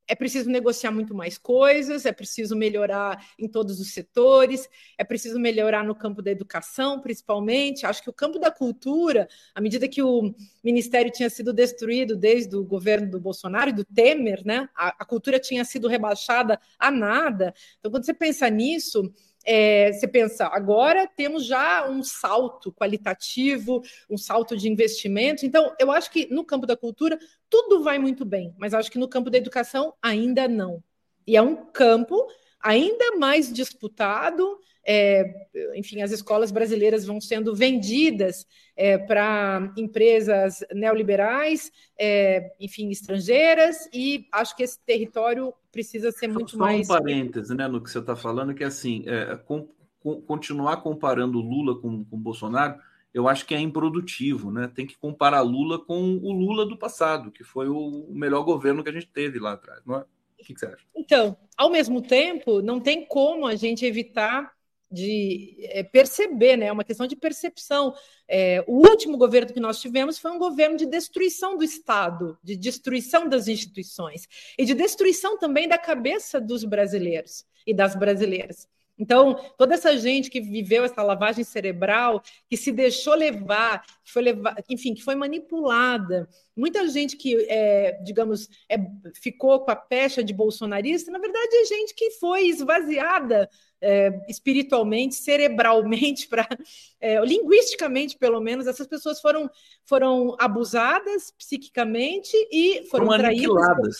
é 0.07 0.15
preciso 0.15 0.49
negociar 0.49 0.91
muito 0.91 1.15
mais 1.15 1.37
coisas, 1.37 2.05
é 2.05 2.11
preciso 2.11 2.55
melhorar 2.55 3.25
em 3.39 3.47
todos 3.47 3.79
os 3.79 3.93
setores, 3.93 4.67
é 4.97 5.03
preciso 5.03 5.39
melhorar 5.39 5.83
no 5.83 5.95
campo 5.95 6.21
da 6.21 6.31
educação, 6.31 6.99
principalmente. 6.99 7.85
Acho 7.85 8.03
que 8.03 8.09
o 8.09 8.13
campo 8.13 8.37
da 8.37 8.51
cultura, 8.51 9.27
à 9.55 9.61
medida 9.61 9.87
que 9.87 10.01
o 10.01 10.33
ministério 10.63 11.11
tinha 11.11 11.29
sido 11.29 11.53
destruído 11.53 12.15
desde 12.15 12.55
o 12.55 12.63
governo 12.63 13.09
do 13.09 13.19
Bolsonaro 13.19 13.69
e 13.69 13.73
do 13.73 13.85
Temer, 13.85 14.45
né? 14.45 14.69
A, 14.75 14.89
a 14.99 15.05
cultura 15.05 15.39
tinha 15.39 15.63
sido 15.63 15.87
rebaixada 15.87 16.59
a 16.77 16.91
nada. 16.91 17.53
Então, 17.79 17.91
quando 17.91 18.05
você 18.05 18.13
pensa 18.13 18.49
nisso, 18.49 19.13
é, 19.45 19.91
você 19.91 20.07
pensa, 20.07 20.47
agora 20.47 21.07
temos 21.07 21.45
já 21.45 21.89
um 21.89 22.01
salto 22.01 22.71
qualitativo, 22.71 23.81
um 24.09 24.17
salto 24.17 24.55
de 24.55 24.69
investimento. 24.69 25.45
Então, 25.45 25.73
eu 25.79 25.91
acho 25.91 26.09
que 26.11 26.27
no 26.33 26.45
campo 26.45 26.65
da 26.65 26.77
cultura 26.77 27.19
tudo 27.49 27.83
vai 27.83 27.99
muito 27.99 28.23
bem, 28.23 28.53
mas 28.57 28.73
acho 28.73 28.91
que 28.91 28.97
no 28.97 29.07
campo 29.07 29.29
da 29.29 29.37
educação 29.37 29.93
ainda 30.01 30.47
não. 30.47 30.83
E 31.27 31.35
é 31.35 31.41
um 31.41 31.55
campo 31.55 32.27
ainda 32.59 33.17
mais 33.17 33.51
disputado. 33.51 34.59
É, 34.85 35.47
enfim, 35.75 36.01
as 36.01 36.11
escolas 36.11 36.51
brasileiras 36.51 37.05
vão 37.05 37.21
sendo 37.21 37.55
vendidas 37.55 38.45
é, 38.75 38.97
para 38.97 39.71
empresas 39.77 40.63
neoliberais, 40.73 41.71
é, 41.97 42.53
enfim, 42.59 42.89
estrangeiras, 42.89 43.87
e 43.93 44.27
acho 44.31 44.55
que 44.55 44.63
esse 44.63 44.79
território 44.85 45.53
precisa 45.71 46.11
ser 46.11 46.27
muito 46.27 46.51
Só 46.51 46.57
mais. 46.57 46.87
Só 46.87 46.95
um 46.95 46.97
parêntese 46.97 47.55
né, 47.55 47.67
no 47.67 47.81
que 47.81 47.89
você 47.89 47.99
está 47.99 48.15
falando, 48.15 48.53
que 48.53 48.63
assim, 48.63 49.03
é, 49.07 49.35
com, 49.37 49.69
com, 49.99 50.21
continuar 50.21 50.77
comparando 50.77 51.39
Lula 51.39 51.79
com, 51.79 52.03
com 52.03 52.17
Bolsonaro, 52.17 52.77
eu 53.13 53.27
acho 53.27 53.45
que 53.45 53.53
é 53.53 53.59
improdutivo, 53.59 54.51
né? 54.51 54.69
Tem 54.73 54.87
que 54.87 54.97
comparar 54.97 55.41
Lula 55.41 55.77
com 55.77 56.17
o 56.17 56.31
Lula 56.31 56.65
do 56.65 56.75
passado, 56.75 57.31
que 57.31 57.43
foi 57.43 57.69
o 57.69 58.07
melhor 58.09 58.43
governo 58.43 58.83
que 58.83 58.89
a 58.89 58.93
gente 58.93 59.07
teve 59.07 59.39
lá 59.39 59.53
atrás, 59.53 59.81
não 59.85 59.97
é? 59.97 59.99
O 59.99 60.43
que, 60.43 60.53
que 60.53 60.59
você 60.59 60.65
acha? 60.65 60.83
Então, 60.95 61.37
ao 61.55 61.69
mesmo 61.69 62.01
tempo, 62.01 62.61
não 62.61 62.79
tem 62.79 63.05
como 63.05 63.45
a 63.45 63.55
gente 63.55 63.85
evitar 63.85 64.51
de 64.93 65.57
é, 65.71 65.81
perceber, 65.81 66.55
né? 66.55 66.67
É 66.67 66.71
uma 66.71 66.83
questão 66.83 67.07
de 67.07 67.15
percepção. 67.15 67.93
É, 68.27 68.63
o 68.67 68.87
último 68.87 69.17
governo 69.17 69.51
que 69.51 69.59
nós 69.59 69.81
tivemos 69.81 70.19
foi 70.19 70.31
um 70.31 70.37
governo 70.37 70.77
de 70.77 70.85
destruição 70.85 71.57
do 71.57 71.63
Estado, 71.63 72.37
de 72.43 72.55
destruição 72.55 73.27
das 73.27 73.47
instituições 73.47 74.27
e 74.57 74.65
de 74.65 74.75
destruição 74.75 75.37
também 75.37 75.67
da 75.67 75.77
cabeça 75.77 76.39
dos 76.39 76.63
brasileiros 76.63 77.43
e 77.65 77.73
das 77.73 77.95
brasileiras. 77.95 78.67
Então, 78.97 79.35
toda 79.57 79.73
essa 79.73 79.97
gente 79.97 80.29
que 80.29 80.39
viveu 80.39 80.83
essa 80.83 81.01
lavagem 81.01 81.43
cerebral, 81.43 82.21
que 82.47 82.55
se 82.55 82.71
deixou 82.71 83.15
levar, 83.15 83.83
que 84.03 84.11
foi 84.11 84.21
levar, 84.21 84.55
enfim, 84.69 84.93
que 84.93 85.03
foi 85.03 85.15
manipulada, 85.15 86.29
muita 86.55 86.87
gente 86.87 87.17
que, 87.17 87.35
é, 87.49 87.93
digamos, 88.03 88.47
é, 88.69 88.77
ficou 89.15 89.61
com 89.61 89.71
a 89.71 89.75
pecha 89.75 90.23
de 90.23 90.33
bolsonarista, 90.33 91.11
na 91.11 91.17
verdade 91.17 91.55
é 91.55 91.65
gente 91.65 91.95
que 91.95 92.11
foi 92.11 92.45
esvaziada 92.45 93.49
é, 93.81 94.21
espiritualmente, 94.29 95.15
cerebralmente, 95.15 96.27
para 96.29 96.47
é, 97.01 97.19
linguisticamente, 97.25 98.17
pelo 98.17 98.39
menos, 98.39 98.67
essas 98.67 98.85
pessoas 98.85 99.19
foram, 99.19 99.49
foram 99.85 100.35
abusadas 100.39 101.31
psiquicamente 101.31 102.35
e 102.51 102.85
foram, 102.89 103.07
foram 103.07 103.25
aniquiladas 103.25 103.97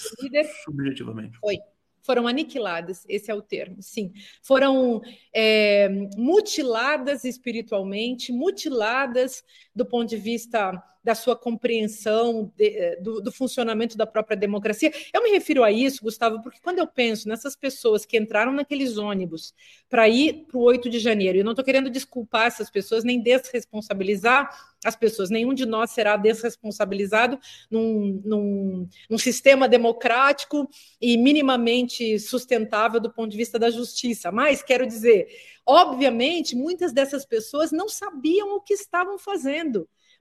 subjetivamente. 0.64 1.38
Foi 1.40 1.58
foram 2.04 2.28
aniquiladas, 2.28 3.06
esse 3.08 3.32
é 3.32 3.34
o 3.34 3.42
termo, 3.42 3.82
sim. 3.82 4.14
Foram 4.42 5.02
é, 5.34 5.90
mutiladas 6.18 7.24
espiritualmente, 7.24 8.32
mutiladas 8.32 9.44
do 9.76 9.86
ponto 9.86 10.10
de 10.10 10.18
vista 10.18 10.84
da 11.04 11.14
sua 11.14 11.36
compreensão 11.36 12.52
de, 12.56 12.78
eh, 12.78 12.96
do, 13.02 13.20
do, 13.20 13.32
funcionamento 13.32 13.98
da 13.98 14.08
própria 14.08 14.38
democracia. 14.38 14.92
Eu 15.14 15.22
me 15.22 15.32
refiro 15.32 15.64
a 15.64 15.72
isso, 15.72 16.02
Gustavo, 16.02 16.42
porque 16.42 16.60
quando 16.64 16.80
eu 16.80 16.88
penso 16.88 17.28
nessas 17.28 17.56
pessoas 17.56 18.06
que 18.06 18.18
entraram 18.18 18.54
naqueles 18.54 18.98
ônibus 18.98 19.54
para 19.90 20.08
ir 20.08 20.46
para 20.48 20.58
o 20.58 20.62
8 20.62 20.90
de 20.90 21.00
janeiro, 21.00 21.40
eu 21.40 21.44
não 21.44 21.52
estou 21.52 21.66
querendo 21.66 21.90
desculpar 21.90 22.46
essas 22.46 22.70
pessoas, 22.70 23.04
nem 23.04 23.22
desresponsabilizar 23.22 24.50
as 24.86 24.96
pessoas, 24.96 25.30
nenhum 25.30 25.54
de 25.54 25.66
nós 25.66 25.92
será 25.92 26.18
desresponsabilizado 26.18 27.40
num, 27.70 28.22
num, 28.24 28.88
num 29.10 29.18
sistema 29.18 29.68
democrático 29.68 30.70
e 31.02 31.18
minimamente 31.18 32.20
sustentável 32.20 33.00
do 33.00 33.12
ponto 33.12 33.32
de 33.32 33.38
vista 33.38 33.58
da 33.58 33.70
justiça. 33.70 34.32
Mas, 34.32 34.62
quero 34.62 34.86
dizer, 34.86 35.28
obviamente, 35.66 36.56
muitas 36.56 36.92
dessas 36.92 37.26
pessoas 37.26 37.72
não 37.72 37.88
sabiam 37.88 38.56
o 38.56 38.62
que 38.62 38.74
estavam 38.74 39.18
fazendo. 39.18 39.63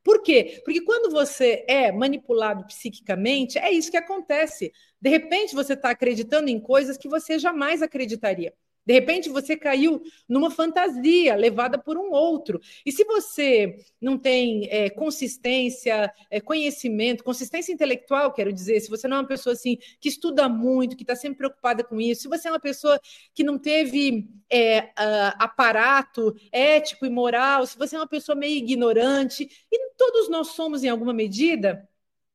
Por 0.05 0.23
quê? 0.23 0.61
Porque 0.65 0.81
quando 0.83 1.11
você 1.13 1.65
é 1.69 1.93
manipulado 1.93 2.67
psiquicamente, 2.67 3.59
é 3.59 3.71
isso 3.71 3.91
que 3.91 3.97
acontece. 3.97 4.73
De 5.01 5.09
repente, 5.09 5.55
você 5.55 5.75
está 5.75 5.91
acreditando 5.91 6.49
em 6.51 6.61
coisas 6.61 6.97
que 6.97 7.09
você 7.09 7.39
jamais 7.39 7.83
acreditaria. 7.83 8.53
De 8.85 8.93
repente 8.93 9.29
você 9.29 9.57
caiu 9.57 10.03
numa 10.29 10.51
fantasia 10.51 11.35
levada 11.37 11.79
por 11.79 11.97
um 11.97 12.11
outro. 12.11 12.61
E 12.85 12.91
se 12.91 13.05
você 13.05 13.77
não 14.01 14.19
tem 14.19 14.69
é, 14.71 14.91
consistência, 14.91 16.13
é, 16.31 16.41
conhecimento, 16.41 17.23
consistência 17.23 17.73
intelectual, 17.73 18.33
quero 18.33 18.53
dizer, 18.53 18.81
se 18.81 18.91
você 18.91 19.07
não 19.07 19.19
é 19.19 19.21
uma 19.21 19.29
pessoa 19.29 19.53
assim 19.53 19.79
que 20.01 20.09
estuda 20.09 20.49
muito, 20.49 20.97
que 20.97 21.03
está 21.03 21.15
sempre 21.15 21.39
preocupada 21.39 21.85
com 21.85 22.01
isso, 22.01 22.23
se 22.23 22.29
você 22.29 22.49
é 22.49 22.51
uma 22.51 22.61
pessoa 22.61 23.01
que 23.35 23.45
não 23.45 23.59
teve 23.59 24.29
é, 24.51 24.91
aparato 25.39 26.35
ético 26.51 27.07
e 27.07 27.11
moral, 27.11 27.67
se 27.67 27.79
você 27.79 27.97
é 27.97 27.99
uma 27.99 28.09
pessoa 28.09 28.35
meio 28.35 28.57
ignorante, 28.57 29.49
e 29.71 29.93
todos 29.97 30.29
nós 30.29 30.49
somos 30.49 30.83
em 30.83 30.89
alguma 30.89 31.13
medida, 31.13 31.89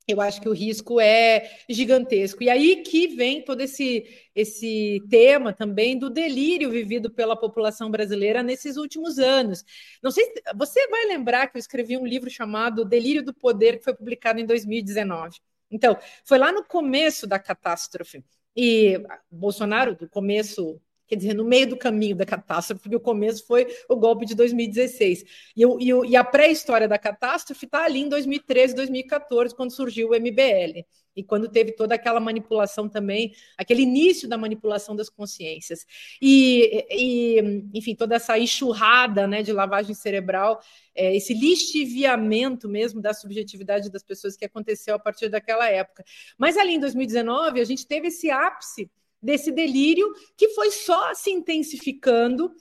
eu 0.08 0.22
acho 0.22 0.40
que 0.42 0.48
o 0.48 0.54
risco 0.54 1.00
é 1.02 1.50
gigantesco. 1.70 2.42
E 2.42 2.50
aí 2.50 2.84
que 2.84 3.08
vem 3.08 3.44
todo 3.44 3.62
esse, 3.62 4.08
esse 4.34 5.04
tema 5.10 5.52
também 5.52 5.98
do 5.98 6.10
delírio 6.10 6.72
vivido 6.72 7.12
pela 7.12 7.36
população 7.36 7.92
brasileira 7.92 8.42
nesses 8.42 8.78
últimos 8.78 9.20
anos. 9.20 9.66
Não 10.02 10.10
sei, 10.10 10.34
você 10.56 10.88
vai 10.88 11.06
lembrar 11.08 11.48
que 11.48 11.58
eu 11.58 11.60
escrevi 11.60 11.98
um 11.98 12.06
livro 12.06 12.30
chamado 12.30 12.86
Delírio 12.86 13.24
do 13.24 13.34
Poder, 13.34 13.78
que 13.78 13.84
foi 13.84 13.94
publicado 13.94 14.40
em 14.40 14.46
2019. 14.46 15.38
Então, 15.70 15.98
foi 16.24 16.38
lá 16.38 16.52
no 16.52 16.64
começo 16.64 17.28
da 17.28 17.38
catástrofe. 17.38 18.24
E 18.56 19.00
Bolsonaro, 19.30 19.96
do 19.96 20.10
começo 20.10 20.82
quer 21.08 21.16
dizer, 21.16 21.34
no 21.34 21.44
meio 21.44 21.68
do 21.68 21.78
caminho 21.78 22.16
da 22.16 22.26
catástrofe, 22.26 22.82
porque 22.82 22.96
o 22.96 23.00
começo 23.00 23.46
foi 23.46 23.68
o 23.90 23.96
golpe 23.96 24.26
de 24.26 24.36
2016. 24.36 25.24
E, 25.56 25.64
e, 25.64 26.10
e 26.10 26.16
a 26.16 26.24
pré-história 26.24 26.88
da 26.88 26.98
catástrofe 26.98 27.66
está 27.66 27.86
ali 27.86 28.02
em 28.02 28.10
2013, 28.10 28.76
2014, 28.76 29.56
quando 29.56 29.72
surgiu 29.72 30.10
o 30.10 30.16
MBL. 30.16 30.86
E 31.18 31.24
quando 31.24 31.50
teve 31.50 31.72
toda 31.72 31.96
aquela 31.96 32.20
manipulação 32.20 32.88
também, 32.88 33.34
aquele 33.58 33.82
início 33.82 34.30
da 34.30 34.38
manipulação 34.38 34.96
das 34.96 35.10
consciências. 35.10 35.84
E, 36.22 36.86
e 36.92 37.70
enfim, 37.74 37.96
toda 37.96 38.16
essa 38.16 38.38
enxurrada 38.38 39.26
né, 39.26 39.42
de 39.42 39.52
lavagem 39.52 39.96
cerebral, 39.96 40.62
é, 40.94 41.16
esse 41.16 41.34
lixiviamento 41.34 42.70
mesmo 42.70 43.02
da 43.02 43.16
subjetividade 43.16 43.90
das 43.90 44.04
pessoas 44.04 44.38
que 44.38 44.46
aconteceu 44.46 44.94
a 44.94 45.00
partir 45.00 45.28
daquela 45.28 45.68
época. 45.68 46.04
Mas 46.38 46.56
ali 46.56 46.76
em 46.76 46.80
2019, 46.80 47.62
a 47.62 47.66
gente 47.66 47.88
teve 47.88 48.10
esse 48.10 48.30
ápice 48.30 48.88
desse 49.22 49.52
delírio 49.52 50.14
que 50.36 50.50
foi 50.50 50.72
só 50.72 51.14
se 51.14 51.32
intensificando 51.32 52.52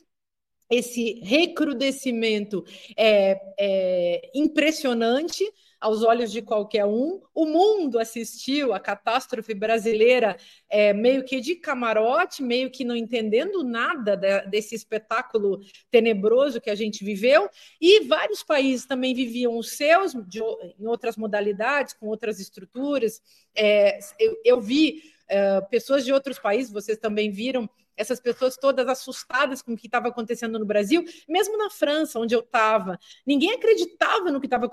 esse 0.70 1.20
recrudescimento 1.22 2.64
é, 2.96 3.40
é, 3.58 4.30
impressionante 4.34 5.44
aos 5.80 6.02
olhos 6.02 6.32
de 6.32 6.42
qualquer 6.42 6.84
um. 6.84 7.20
O 7.34 7.46
mundo 7.46 7.98
assistiu 7.98 8.72
a 8.72 8.80
catástrofe 8.80 9.54
brasileira 9.54 10.36
é, 10.68 10.92
meio 10.92 11.24
que 11.24 11.40
de 11.40 11.54
camarote, 11.54 12.42
meio 12.42 12.70
que 12.70 12.84
não 12.84 12.96
entendendo 12.96 13.62
nada 13.62 14.16
de, 14.16 14.46
desse 14.48 14.74
espetáculo 14.74 15.60
tenebroso 15.90 16.60
que 16.60 16.70
a 16.70 16.74
gente 16.74 17.04
viveu, 17.04 17.48
e 17.80 18.00
vários 18.04 18.42
países 18.42 18.86
também 18.86 19.14
viviam 19.14 19.56
os 19.56 19.76
seus 19.76 20.12
de, 20.26 20.40
em 20.78 20.86
outras 20.86 21.16
modalidades, 21.16 21.94
com 21.94 22.06
outras 22.06 22.40
estruturas. 22.40 23.22
É, 23.54 23.98
eu, 24.18 24.36
eu 24.44 24.60
vi 24.60 25.02
Uh, 25.30 25.68
pessoas 25.68 26.04
de 26.04 26.12
outros 26.12 26.38
países, 26.38 26.72
vocês 26.72 26.98
também 26.98 27.30
viram 27.30 27.68
essas 27.96 28.20
pessoas 28.20 28.56
todas 28.56 28.86
assustadas 28.86 29.62
com 29.62 29.72
o 29.72 29.76
que 29.76 29.86
estava 29.86 30.08
acontecendo 30.08 30.58
no 30.58 30.66
Brasil, 30.66 31.04
mesmo 31.28 31.56
na 31.56 31.70
França, 31.70 32.18
onde 32.20 32.34
eu 32.34 32.40
estava. 32.40 32.98
Ninguém 33.26 33.52
acreditava 33.52 34.30
no 34.30 34.40
que 34.40 34.46
estava 34.46 34.70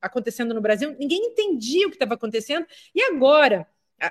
acontecendo, 0.00 0.54
no 0.54 0.60
Brasil, 0.60 0.94
ninguém 0.98 1.26
entendia 1.26 1.86
o 1.86 1.90
que 1.90 1.96
estava 1.96 2.14
acontecendo. 2.14 2.66
E 2.94 3.02
agora, 3.02 3.66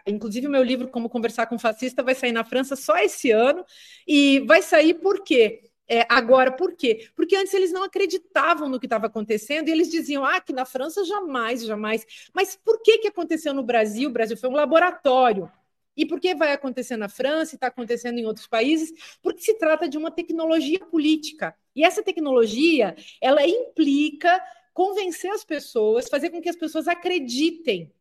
inclusive 0.08 0.48
o 0.48 0.50
meu 0.50 0.64
livro 0.64 0.88
Como 0.88 1.10
Conversar 1.10 1.48
com 1.48 1.60
Fascista 1.60 2.02
vai 2.02 2.16
sair 2.16 2.32
na 2.32 2.44
França 2.44 2.76
só 2.76 2.98
esse 2.98 3.32
ano, 3.32 3.66
e 4.08 4.40
vai 4.42 4.62
sair 4.62 4.96
por 4.96 5.24
quê? 5.24 5.70
É, 5.86 6.06
agora, 6.08 6.50
por 6.50 6.78
quê? 6.78 7.10
Porque 7.14 7.36
antes 7.36 7.54
eles 7.54 7.74
não 7.74 7.84
acreditavam 7.84 8.70
no 8.70 8.80
que 8.80 8.86
estava 8.86 9.08
acontecendo 9.08 9.68
e 9.68 9.72
eles 9.72 9.92
diziam, 9.92 10.24
ah, 10.24 10.40
que 10.40 10.54
na 10.54 10.64
França 10.64 11.04
jamais, 11.04 11.64
jamais. 11.66 12.06
Mas 12.34 12.56
por 12.56 12.82
que, 12.82 13.00
que 13.00 13.10
aconteceu 13.10 13.54
no 13.54 13.62
Brasil? 13.62 14.10
O 14.10 14.14
Brasil 14.14 14.38
foi 14.38 14.50
um 14.50 14.54
laboratório 14.54 15.52
e 15.96 16.06
por 16.06 16.20
que 16.20 16.34
vai 16.36 16.52
acontecer 16.52 16.98
na 16.98 17.08
França 17.08 17.54
e 17.54 17.58
está 17.58 17.68
acontecendo 17.68 18.18
em 18.18 18.26
outros 18.26 18.48
países? 18.48 18.92
Porque 19.22 19.42
se 19.42 19.58
trata 19.58 19.88
de 19.88 19.98
uma 19.98 20.12
tecnologia 20.12 20.80
política. 20.80 21.56
E 21.76 21.84
essa 21.84 22.04
tecnologia, 22.04 22.96
ela 23.22 23.46
implica 23.46 24.42
convencer 24.74 25.32
as 25.32 25.44
pessoas, 25.44 26.10
fazer 26.10 26.30
com 26.30 26.42
que 26.42 26.50
as 26.50 26.56
pessoas 26.56 26.88
acreditem 26.88 27.92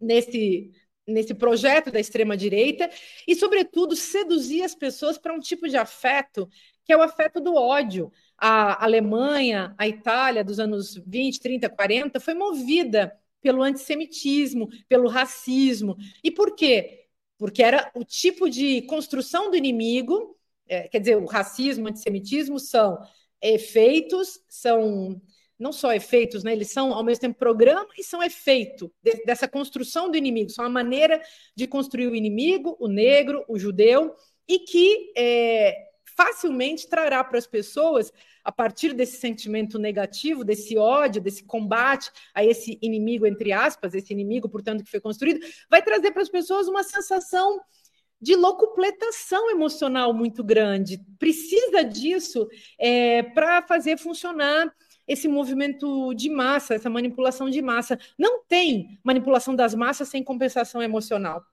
nesse, 0.00 0.72
nesse 1.06 1.34
projeto 1.34 1.90
da 1.90 2.00
extrema-direita 2.00 2.90
e, 3.26 3.34
sobretudo, 3.36 3.94
seduzir 3.94 4.62
as 4.62 4.74
pessoas 4.74 5.18
para 5.18 5.34
um 5.34 5.40
tipo 5.40 5.68
de 5.68 5.76
afeto 5.76 6.48
que 6.84 6.92
é 6.92 6.96
o 6.96 7.02
afeto 7.02 7.40
do 7.40 7.54
ódio. 7.54 8.12
A 8.36 8.84
Alemanha, 8.84 9.74
a 9.78 9.86
Itália 9.86 10.42
dos 10.42 10.58
anos 10.58 11.00
20, 11.06 11.40
30, 11.40 11.68
40 11.70 12.18
foi 12.18 12.34
movida 12.34 13.16
pelo 13.42 13.62
antissemitismo, 13.62 14.68
pelo 14.88 15.08
racismo. 15.08 15.96
E 16.22 16.30
por 16.30 16.54
quê? 16.54 17.06
Porque 17.36 17.62
era 17.62 17.90
o 17.94 18.04
tipo 18.04 18.48
de 18.48 18.82
construção 18.82 19.50
do 19.50 19.56
inimigo, 19.56 20.38
é, 20.68 20.88
quer 20.88 21.00
dizer, 21.00 21.16
o 21.16 21.26
racismo, 21.26 21.84
o 21.84 21.88
antissemitismo 21.88 22.58
são 22.58 22.98
efeitos, 23.42 24.40
são 24.48 25.20
não 25.58 25.72
só 25.72 25.92
efeitos, 25.92 26.42
né? 26.42 26.52
Eles 26.52 26.70
são 26.72 26.92
ao 26.92 27.04
mesmo 27.04 27.20
tempo 27.20 27.38
programa 27.38 27.88
e 27.96 28.02
são 28.02 28.22
efeito 28.22 28.92
de, 29.02 29.24
dessa 29.24 29.46
construção 29.46 30.10
do 30.10 30.16
inimigo. 30.16 30.50
São 30.50 30.64
a 30.64 30.68
maneira 30.68 31.20
de 31.54 31.66
construir 31.66 32.08
o 32.08 32.16
inimigo, 32.16 32.76
o 32.80 32.88
negro, 32.88 33.44
o 33.48 33.58
judeu, 33.58 34.14
e 34.48 34.58
que 34.60 35.12
é, 35.16 35.91
facilmente 36.16 36.88
trará 36.88 37.22
para 37.22 37.38
as 37.38 37.46
pessoas 37.46 38.12
a 38.44 38.50
partir 38.50 38.92
desse 38.92 39.18
sentimento 39.18 39.78
negativo, 39.78 40.44
desse 40.44 40.76
ódio, 40.76 41.22
desse 41.22 41.44
combate 41.44 42.10
a 42.34 42.44
esse 42.44 42.78
inimigo, 42.82 43.26
entre 43.26 43.52
aspas, 43.52 43.94
esse 43.94 44.12
inimigo, 44.12 44.48
portanto, 44.48 44.84
que 44.84 44.90
foi 44.90 45.00
construído, 45.00 45.40
vai 45.70 45.82
trazer 45.82 46.10
para 46.10 46.22
as 46.22 46.28
pessoas 46.28 46.68
uma 46.68 46.82
sensação 46.82 47.60
de 48.20 48.36
locupletação 48.36 49.50
emocional 49.50 50.14
muito 50.14 50.44
grande. 50.44 51.00
Precisa 51.18 51.82
disso 51.82 52.48
é, 52.78 53.22
para 53.22 53.62
fazer 53.62 53.98
funcionar 53.98 54.72
esse 55.08 55.26
movimento 55.26 56.14
de 56.14 56.30
massa, 56.30 56.74
essa 56.74 56.88
manipulação 56.88 57.50
de 57.50 57.60
massa. 57.60 57.98
Não 58.16 58.44
tem 58.44 59.00
manipulação 59.02 59.56
das 59.56 59.74
massas 59.74 60.08
sem 60.08 60.22
compensação 60.22 60.80
emocional. 60.80 61.44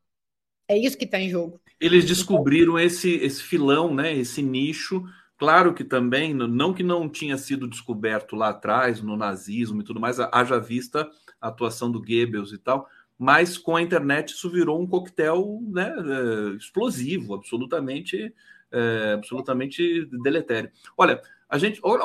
É 0.70 0.78
isso 0.78 0.98
que 0.98 1.06
está 1.06 1.20
em 1.20 1.30
jogo. 1.30 1.60
Eles 1.82 2.06
descobriram 2.06 2.78
esse, 2.78 3.16
esse 3.16 3.42
filão, 3.42 3.94
né, 3.94 4.16
esse 4.16 4.42
nicho 4.42 5.04
Claro 5.40 5.74
que 5.74 5.86
também, 5.86 6.34
não 6.34 6.74
que 6.74 6.84
não 6.84 7.08
tinha 7.08 7.38
sido 7.38 7.66
descoberto 7.66 8.36
lá 8.36 8.50
atrás, 8.50 9.02
no 9.02 9.16
nazismo 9.16 9.80
e 9.80 9.86
tudo 9.86 9.98
mais, 9.98 10.20
haja 10.20 10.60
vista 10.60 11.10
a 11.40 11.48
atuação 11.48 11.90
do 11.90 12.02
Goebbels 12.02 12.52
e 12.52 12.58
tal, 12.58 12.86
mas 13.18 13.58
com 13.58 13.78
a 13.78 13.82
internet 13.82 14.32
isso 14.32 14.50
virou 14.50 14.82
um 14.82 14.86
coquetel 14.86 15.62
né, 15.72 15.96
é, 15.98 16.58
explosivo, 16.58 17.36
absolutamente, 17.36 18.34
é, 18.70 19.14
absolutamente 19.14 20.06
deletério. 20.22 20.72
Olha, 20.98 21.22
a 21.48 21.58
gente 21.58 21.80
olha, 21.84 22.04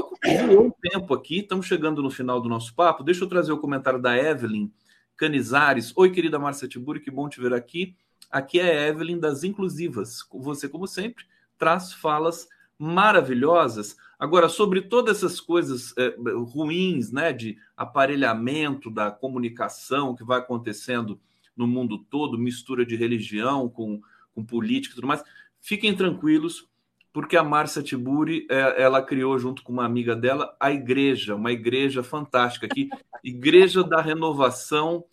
um 0.56 0.70
tempo 0.70 1.12
aqui, 1.12 1.40
estamos 1.40 1.66
chegando 1.66 2.00
no 2.04 2.10
final 2.10 2.40
do 2.40 2.48
nosso 2.48 2.72
papo. 2.72 3.02
Deixa 3.02 3.24
eu 3.24 3.28
trazer 3.28 3.50
o 3.50 3.58
comentário 3.58 4.00
da 4.00 4.16
Evelyn 4.16 4.70
Canizares. 5.16 5.92
Oi, 5.96 6.12
querida 6.12 6.38
Márcia 6.38 6.68
Tiburi, 6.68 7.00
que 7.00 7.10
bom 7.10 7.28
te 7.28 7.40
ver 7.40 7.52
aqui. 7.52 7.96
Aqui 8.34 8.58
é 8.58 8.88
Evelyn 8.88 9.20
das 9.20 9.44
Inclusivas. 9.44 10.26
Você, 10.32 10.68
como 10.68 10.88
sempre, 10.88 11.24
traz 11.56 11.92
falas 11.92 12.48
maravilhosas. 12.76 13.96
Agora, 14.18 14.48
sobre 14.48 14.82
todas 14.82 15.18
essas 15.18 15.38
coisas 15.38 15.94
é, 15.96 16.16
ruins, 16.52 17.12
né, 17.12 17.32
de 17.32 17.56
aparelhamento 17.76 18.90
da 18.90 19.08
comunicação 19.08 20.16
que 20.16 20.24
vai 20.24 20.40
acontecendo 20.40 21.20
no 21.56 21.64
mundo 21.64 21.96
todo, 21.96 22.36
mistura 22.36 22.84
de 22.84 22.96
religião 22.96 23.68
com, 23.68 24.02
com 24.34 24.44
política 24.44 24.94
e 24.94 24.96
tudo 24.96 25.06
mais, 25.06 25.22
fiquem 25.60 25.94
tranquilos, 25.94 26.68
porque 27.12 27.36
a 27.36 27.44
Márcia 27.44 27.84
Tiburi, 27.84 28.48
é, 28.50 28.82
ela 28.82 29.00
criou 29.00 29.38
junto 29.38 29.62
com 29.62 29.72
uma 29.72 29.84
amiga 29.84 30.16
dela 30.16 30.56
a 30.58 30.72
igreja, 30.72 31.36
uma 31.36 31.52
igreja 31.52 32.02
fantástica 32.02 32.66
aqui, 32.66 32.90
Igreja 33.22 33.84
da 33.84 34.00
Renovação 34.00 35.04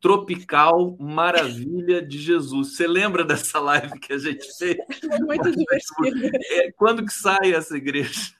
Tropical 0.00 0.96
Maravilha 0.98 2.00
de 2.00 2.18
Jesus. 2.18 2.76
Você 2.76 2.86
lembra 2.86 3.24
dessa 3.24 3.60
live 3.60 3.98
que 4.00 4.12
a 4.12 4.18
gente 4.18 4.46
fez? 4.56 4.78
Muito 5.20 5.50
divertido. 5.50 6.36
É, 6.50 6.72
quando 6.72 7.04
que 7.04 7.12
sai 7.12 7.52
essa 7.52 7.76
igreja? 7.76 8.32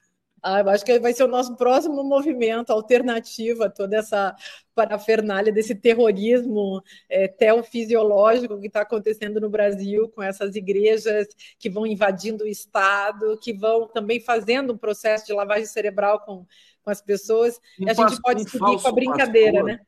Ah, 0.42 0.60
eu 0.60 0.70
acho 0.70 0.84
que 0.84 0.98
vai 0.98 1.12
ser 1.12 1.24
o 1.24 1.28
nosso 1.28 1.54
próximo 1.54 2.02
movimento 2.02 2.70
alternativo 2.70 3.62
a 3.62 3.68
toda 3.68 3.98
essa 3.98 4.34
parafernália 4.74 5.52
desse 5.52 5.74
terrorismo 5.74 6.82
é, 7.08 7.28
teofisiológico 7.28 8.58
que 8.58 8.68
está 8.68 8.80
acontecendo 8.80 9.38
no 9.38 9.50
Brasil, 9.50 10.08
com 10.08 10.22
essas 10.22 10.56
igrejas 10.56 11.28
que 11.58 11.68
vão 11.68 11.86
invadindo 11.86 12.44
o 12.44 12.48
Estado, 12.48 13.38
que 13.42 13.52
vão 13.52 13.86
também 13.86 14.18
fazendo 14.18 14.72
um 14.72 14.78
processo 14.78 15.26
de 15.26 15.32
lavagem 15.34 15.66
cerebral 15.66 16.20
com, 16.20 16.46
com 16.82 16.90
as 16.90 17.02
pessoas. 17.02 17.60
Um 17.78 17.86
e 17.86 17.90
a 17.90 17.92
gente 17.92 18.20
pode 18.22 18.48
seguir 18.48 18.80
com 18.80 18.88
a 18.88 18.92
brincadeira, 18.92 19.58
pastor, 19.58 19.64
né? 19.64 19.80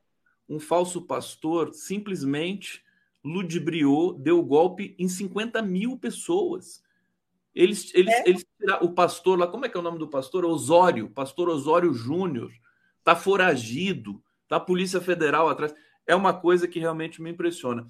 Um 0.52 0.60
falso 0.60 1.00
pastor 1.00 1.72
simplesmente 1.72 2.84
ludibriou, 3.24 4.12
deu 4.12 4.42
golpe 4.42 4.94
em 4.98 5.08
50 5.08 5.62
mil 5.62 5.96
pessoas. 5.96 6.82
Eles, 7.54 7.90
eles, 7.94 8.12
é. 8.12 8.28
eles 8.28 8.46
o 8.82 8.90
pastor 8.90 9.38
lá, 9.38 9.46
como 9.46 9.64
é 9.64 9.68
que 9.68 9.76
é 9.76 9.80
o 9.80 9.82
nome 9.82 9.98
do 9.98 10.08
pastor? 10.08 10.44
Osório, 10.44 11.08
pastor 11.08 11.48
Osório 11.48 11.92
Júnior, 11.94 12.52
está 12.98 13.16
foragido, 13.16 14.22
tá 14.46 14.56
a 14.56 14.60
Polícia 14.60 15.00
Federal 15.00 15.48
atrás. 15.48 15.74
É 16.06 16.14
uma 16.14 16.34
coisa 16.34 16.68
que 16.68 16.78
realmente 16.78 17.22
me 17.22 17.30
impressiona. 17.30 17.86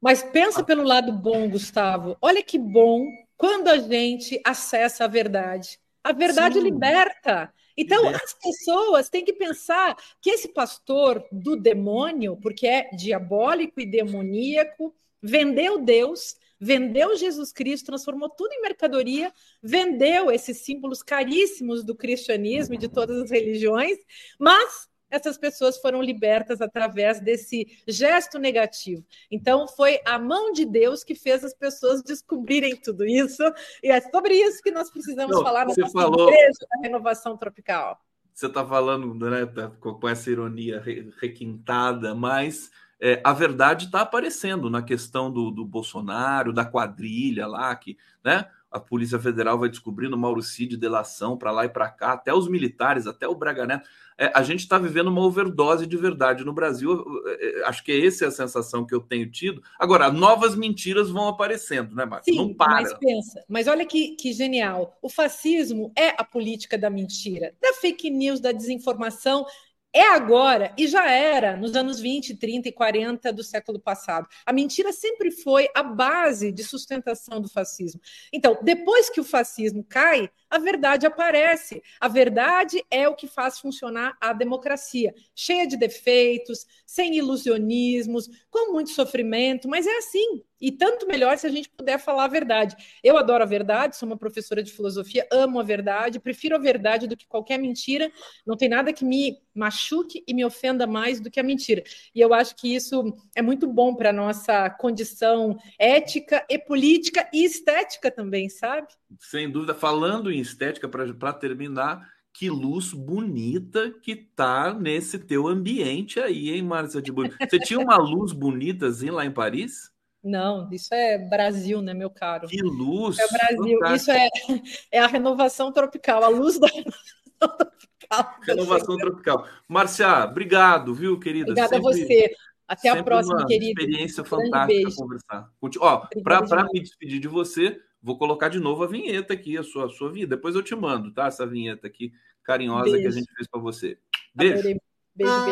Mas 0.00 0.22
pensa 0.22 0.62
pelo 0.62 0.84
lado 0.84 1.12
bom, 1.12 1.48
Gustavo. 1.50 2.16
Olha 2.22 2.42
que 2.42 2.58
bom 2.58 3.06
quando 3.36 3.68
a 3.68 3.78
gente 3.78 4.40
acessa 4.44 5.04
a 5.04 5.08
verdade. 5.08 5.78
A 6.02 6.12
verdade 6.12 6.54
Sim. 6.54 6.64
liberta. 6.64 7.52
Então, 7.80 8.08
as 8.08 8.34
pessoas 8.34 9.08
têm 9.08 9.24
que 9.24 9.32
pensar 9.32 9.96
que 10.20 10.30
esse 10.30 10.48
pastor 10.48 11.24
do 11.30 11.54
demônio, 11.54 12.36
porque 12.36 12.66
é 12.66 12.90
diabólico 12.90 13.80
e 13.80 13.86
demoníaco, 13.86 14.92
vendeu 15.22 15.78
Deus, 15.78 16.34
vendeu 16.58 17.16
Jesus 17.16 17.52
Cristo, 17.52 17.86
transformou 17.86 18.28
tudo 18.28 18.52
em 18.52 18.62
mercadoria, 18.62 19.32
vendeu 19.62 20.28
esses 20.28 20.58
símbolos 20.58 21.04
caríssimos 21.04 21.84
do 21.84 21.94
cristianismo 21.94 22.74
e 22.74 22.78
de 22.78 22.88
todas 22.88 23.22
as 23.22 23.30
religiões, 23.30 23.96
mas 24.40 24.87
essas 25.10 25.38
pessoas 25.38 25.78
foram 25.78 26.02
libertas 26.02 26.60
através 26.60 27.20
desse 27.20 27.66
gesto 27.86 28.38
negativo. 28.38 29.04
Então, 29.30 29.66
foi 29.68 30.00
a 30.04 30.18
mão 30.18 30.52
de 30.52 30.64
Deus 30.64 31.02
que 31.02 31.14
fez 31.14 31.44
as 31.44 31.54
pessoas 31.54 32.02
descobrirem 32.02 32.76
tudo 32.76 33.04
isso, 33.04 33.42
e 33.82 33.90
é 33.90 34.00
sobre 34.00 34.34
isso 34.34 34.62
que 34.62 34.70
nós 34.70 34.90
precisamos 34.90 35.36
Não, 35.36 35.42
falar 35.42 35.66
na 35.66 35.74
nossa 35.76 35.92
falou... 35.92 36.28
igreja 36.28 36.58
da 36.70 36.82
renovação 36.82 37.36
tropical. 37.36 37.98
Você 38.32 38.46
está 38.46 38.64
falando 38.64 39.14
né, 39.28 39.46
tá, 39.46 39.68
com 39.80 40.08
essa 40.08 40.30
ironia 40.30 40.80
requintada, 41.20 42.14
mas 42.14 42.70
é, 43.00 43.20
a 43.24 43.32
verdade 43.32 43.86
está 43.86 44.02
aparecendo 44.02 44.70
na 44.70 44.82
questão 44.82 45.30
do, 45.30 45.50
do 45.50 45.64
Bolsonaro, 45.64 46.52
da 46.52 46.64
quadrilha 46.64 47.46
lá, 47.46 47.74
que 47.74 47.96
né, 48.24 48.46
a 48.70 48.78
Polícia 48.78 49.18
Federal 49.18 49.58
vai 49.58 49.68
descobrindo 49.68 50.18
Mauro 50.18 50.42
Cid, 50.42 50.76
delação 50.76 51.36
para 51.36 51.50
lá 51.50 51.64
e 51.64 51.68
para 51.68 51.88
cá, 51.90 52.12
até 52.12 52.34
os 52.34 52.48
militares, 52.48 53.06
até 53.06 53.26
o 53.26 53.34
Braga 53.34 53.66
Neto. 53.66 53.88
É, 54.18 54.32
a 54.34 54.42
gente 54.42 54.60
está 54.60 54.76
vivendo 54.78 55.06
uma 55.06 55.24
overdose 55.24 55.86
de 55.86 55.96
verdade 55.96 56.44
no 56.44 56.52
Brasil. 56.52 57.04
É, 57.26 57.60
é, 57.60 57.64
acho 57.66 57.84
que 57.84 57.92
essa 58.04 58.24
é 58.24 58.28
a 58.28 58.32
sensação 58.32 58.84
que 58.84 58.94
eu 58.94 59.00
tenho 59.00 59.30
tido. 59.30 59.62
Agora, 59.78 60.10
novas 60.10 60.56
mentiras 60.56 61.08
vão 61.08 61.28
aparecendo, 61.28 61.94
né, 61.94 62.04
Marcos? 62.04 62.24
Sim, 62.24 62.36
Não 62.36 62.54
para. 62.54 62.82
Mas 62.82 62.94
pensa, 62.94 63.44
mas 63.48 63.68
olha 63.68 63.86
que, 63.86 64.16
que 64.16 64.32
genial. 64.32 64.98
O 65.00 65.08
fascismo 65.08 65.92
é 65.96 66.08
a 66.18 66.24
política 66.24 66.76
da 66.76 66.90
mentira, 66.90 67.54
da 67.62 67.72
fake 67.74 68.10
news, 68.10 68.40
da 68.40 68.50
desinformação 68.50 69.46
é 69.92 70.10
agora 70.10 70.74
e 70.76 70.86
já 70.86 71.10
era 71.10 71.56
nos 71.56 71.74
anos 71.74 71.98
20, 71.98 72.36
30 72.36 72.68
e 72.68 72.72
40 72.72 73.32
do 73.32 73.42
século 73.42 73.80
passado. 73.80 74.28
A 74.44 74.52
mentira 74.52 74.92
sempre 74.92 75.30
foi 75.30 75.68
a 75.74 75.82
base 75.82 76.52
de 76.52 76.62
sustentação 76.62 77.40
do 77.40 77.48
fascismo. 77.48 78.00
Então, 78.32 78.58
depois 78.62 79.08
que 79.08 79.20
o 79.20 79.24
fascismo 79.24 79.82
cai, 79.82 80.30
a 80.50 80.58
verdade 80.58 81.06
aparece. 81.06 81.82
A 82.00 82.08
verdade 82.08 82.84
é 82.90 83.08
o 83.08 83.14
que 83.14 83.26
faz 83.26 83.58
funcionar 83.58 84.16
a 84.20 84.32
democracia, 84.32 85.14
cheia 85.34 85.66
de 85.66 85.76
defeitos, 85.76 86.66
sem 86.86 87.16
ilusionismos, 87.16 88.28
com 88.50 88.72
muito 88.72 88.90
sofrimento, 88.90 89.68
mas 89.68 89.86
é 89.86 89.96
assim. 89.98 90.42
E 90.60 90.72
tanto 90.72 91.06
melhor 91.06 91.38
se 91.38 91.46
a 91.46 91.50
gente 91.50 91.68
puder 91.68 91.98
falar 91.98 92.24
a 92.24 92.28
verdade. 92.28 92.76
Eu 93.02 93.16
adoro 93.16 93.44
a 93.44 93.46
verdade, 93.46 93.96
sou 93.96 94.08
uma 94.08 94.16
professora 94.16 94.62
de 94.62 94.72
filosofia, 94.72 95.26
amo 95.30 95.60
a 95.60 95.62
verdade, 95.62 96.18
prefiro 96.18 96.56
a 96.56 96.58
verdade 96.58 97.06
do 97.06 97.16
que 97.16 97.28
qualquer 97.28 97.58
mentira. 97.58 98.10
Não 98.44 98.56
tem 98.56 98.68
nada 98.68 98.92
que 98.92 99.04
me 99.04 99.38
machuque 99.54 100.24
e 100.26 100.34
me 100.34 100.44
ofenda 100.44 100.86
mais 100.86 101.20
do 101.20 101.30
que 101.30 101.38
a 101.38 101.44
mentira. 101.44 101.82
E 102.14 102.20
eu 102.20 102.34
acho 102.34 102.56
que 102.56 102.74
isso 102.74 103.16
é 103.36 103.42
muito 103.42 103.66
bom 103.66 103.94
para 103.94 104.10
a 104.10 104.12
nossa 104.12 104.68
condição 104.70 105.56
ética 105.78 106.44
e 106.48 106.58
política 106.58 107.28
e 107.32 107.44
estética 107.44 108.10
também, 108.10 108.48
sabe? 108.48 108.88
Sem 109.20 109.50
dúvida. 109.50 109.74
Falando 109.74 110.30
em 110.30 110.37
estética, 110.40 110.88
para 110.88 111.32
terminar, 111.32 112.08
que 112.32 112.48
luz 112.48 112.92
bonita 112.92 113.90
que 114.02 114.14
tá 114.14 114.72
nesse 114.72 115.18
teu 115.18 115.48
ambiente 115.48 116.20
aí, 116.20 116.50
hein, 116.50 116.62
Márcia 116.62 117.02
de 117.02 117.10
Burgo? 117.10 117.34
Você 117.40 117.58
tinha 117.58 117.80
uma 117.80 117.96
luz 117.96 118.32
bonita 118.32 118.86
assim 118.86 119.10
lá 119.10 119.24
em 119.24 119.30
Paris? 119.30 119.90
Não, 120.22 120.68
isso 120.72 120.92
é 120.94 121.18
Brasil, 121.18 121.80
né, 121.80 121.94
meu 121.94 122.10
caro? 122.10 122.48
Que 122.48 122.60
luz! 122.60 123.16
Isso 123.18 123.24
é 123.24 123.38
Brasil, 123.38 123.78
fantástico. 123.78 123.94
isso 123.94 124.10
é, 124.92 124.98
é 124.98 125.00
a 125.00 125.06
renovação 125.06 125.72
tropical, 125.72 126.22
a 126.22 126.28
luz 126.28 126.58
da 126.58 126.68
renovação 126.68 126.98
tropical. 127.38 128.38
Renovação 128.42 128.96
tropical. 128.96 129.48
Márcia, 129.66 130.24
obrigado, 130.24 130.94
viu, 130.94 131.18
querida? 131.18 131.50
Obrigada 131.50 131.76
Sempre... 131.76 131.88
a 131.88 131.92
você. 131.92 132.34
Até 132.68 132.90
a 132.90 133.02
próxima, 133.02 133.46
querida. 133.46 133.80
Experiência 133.80 134.22
fantástica 134.22 134.94
conversar. 134.94 135.50
Ó, 135.80 136.06
para 136.22 136.64
me 136.70 136.80
despedir 136.80 137.18
de 137.18 137.26
você, 137.26 137.80
vou 138.02 138.18
colocar 138.18 138.48
de 138.48 138.58
novo 138.58 138.84
a 138.84 138.86
vinheta 138.86 139.34
aqui, 139.34 139.56
a 139.56 139.62
sua, 139.62 139.86
a 139.86 139.88
sua 139.88 140.10
vida. 140.10 140.36
Depois 140.36 140.54
eu 140.54 140.62
te 140.62 140.74
mando, 140.74 141.12
tá? 141.12 141.26
Essa 141.26 141.46
vinheta 141.46 141.86
aqui 141.86 142.12
carinhosa 142.42 142.84
beijo. 142.84 143.00
que 143.00 143.06
a 143.06 143.10
gente 143.10 143.32
fez 143.34 143.48
para 143.48 143.60
você. 143.60 143.98
Beijo. 144.34 144.54
Adorei. 144.54 144.80
Beijo, 145.14 145.44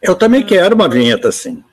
Eu 0.09 0.15
também 0.15 0.43
quero 0.43 0.73
uma 0.73 0.89
vinheta 0.89 1.29
assim. 1.29 1.63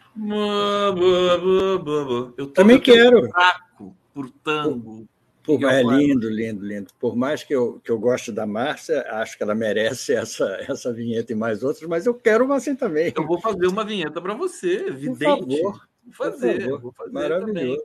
Eu 2.36 2.46
também 2.48 2.78
quero. 2.78 3.30
Fraco 3.30 3.96
por 4.12 4.30
tango. 4.44 5.08
Por, 5.42 5.64
é 5.64 5.82
lindo, 5.82 6.28
lindo, 6.28 6.66
lindo. 6.66 6.92
Por 7.00 7.16
mais 7.16 7.42
que 7.42 7.54
eu, 7.54 7.80
que 7.82 7.90
eu 7.90 7.98
goste 7.98 8.30
da 8.30 8.44
Márcia, 8.44 9.06
acho 9.12 9.38
que 9.38 9.42
ela 9.42 9.54
merece 9.54 10.12
essa, 10.12 10.44
essa 10.68 10.92
vinheta 10.92 11.32
e 11.32 11.36
mais 11.36 11.62
outras, 11.62 11.88
mas 11.88 12.04
eu 12.04 12.12
quero 12.12 12.44
uma 12.44 12.56
assim 12.56 12.76
também. 12.76 13.10
Eu 13.16 13.26
vou 13.26 13.40
fazer 13.40 13.68
uma 13.68 13.84
vinheta 13.84 14.20
para 14.20 14.34
você, 14.34 14.86
evidente. 14.88 15.24
Por 15.24 15.72
favor. 15.72 15.88
Vou 16.04 16.12
fazer, 16.12 16.60
favor. 16.62 16.80
vou 16.80 16.92
fazer 16.92 17.12
Maravilhoso. 17.12 17.54
também. 17.54 17.82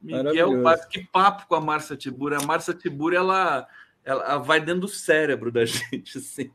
Miguel, 0.00 0.52
Maravilhoso. 0.52 0.88
que 0.88 1.04
papo 1.04 1.46
com 1.48 1.54
a 1.54 1.60
Márcia 1.60 1.96
Tibura. 1.98 2.38
A 2.38 2.46
Márcia 2.46 2.72
Tibura, 2.72 3.16
ela, 3.16 3.68
ela 4.02 4.38
vai 4.38 4.58
dentro 4.58 4.82
do 4.82 4.88
cérebro 4.88 5.52
da 5.52 5.64
gente, 5.66 6.16
assim. 6.16 6.50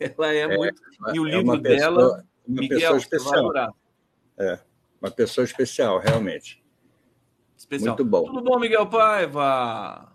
Ela 0.00 0.32
é, 0.32 0.38
é 0.38 0.56
muito. 0.56 0.80
E 1.12 1.20
o 1.20 1.28
é 1.28 1.36
livro 1.36 1.58
dela 1.58 2.24
uma 2.46 2.60
Miguel, 2.60 2.78
pessoa 2.78 2.98
especial. 2.98 3.76
É, 4.38 4.60
uma 5.00 5.10
pessoa 5.10 5.44
especial, 5.44 5.98
realmente. 5.98 6.62
Especial. 7.56 7.96
Muito 7.96 8.04
bom. 8.04 8.24
Tudo 8.24 8.42
bom, 8.42 8.58
Miguel 8.58 8.86
Paiva? 8.86 10.12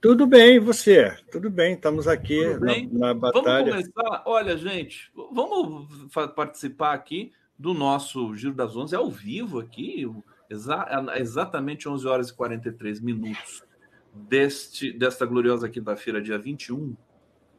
Tudo 0.00 0.26
bem, 0.26 0.58
você? 0.58 1.14
Tudo 1.30 1.50
bem, 1.50 1.74
estamos 1.74 2.08
aqui 2.08 2.42
na, 2.58 3.08
na, 3.08 3.14
batalha. 3.14 3.72
Vamos 3.72 3.88
começar. 3.92 4.22
Olha, 4.24 4.56
gente, 4.56 5.12
vamos 5.14 5.86
participar 6.34 6.94
aqui 6.94 7.32
do 7.58 7.74
nosso 7.74 8.34
Giro 8.34 8.54
das 8.54 8.74
Onze 8.74 8.96
ao 8.96 9.10
vivo 9.10 9.58
aqui, 9.58 10.10
exa 10.48 10.86
exatamente 11.16 11.86
11 11.86 12.08
horas 12.08 12.28
e 12.30 12.34
43 12.34 13.00
minutos 13.02 13.62
deste, 14.14 14.90
desta 14.90 15.26
gloriosa 15.26 15.68
quinta-feira, 15.68 16.22
dia 16.22 16.38
21 16.38 16.96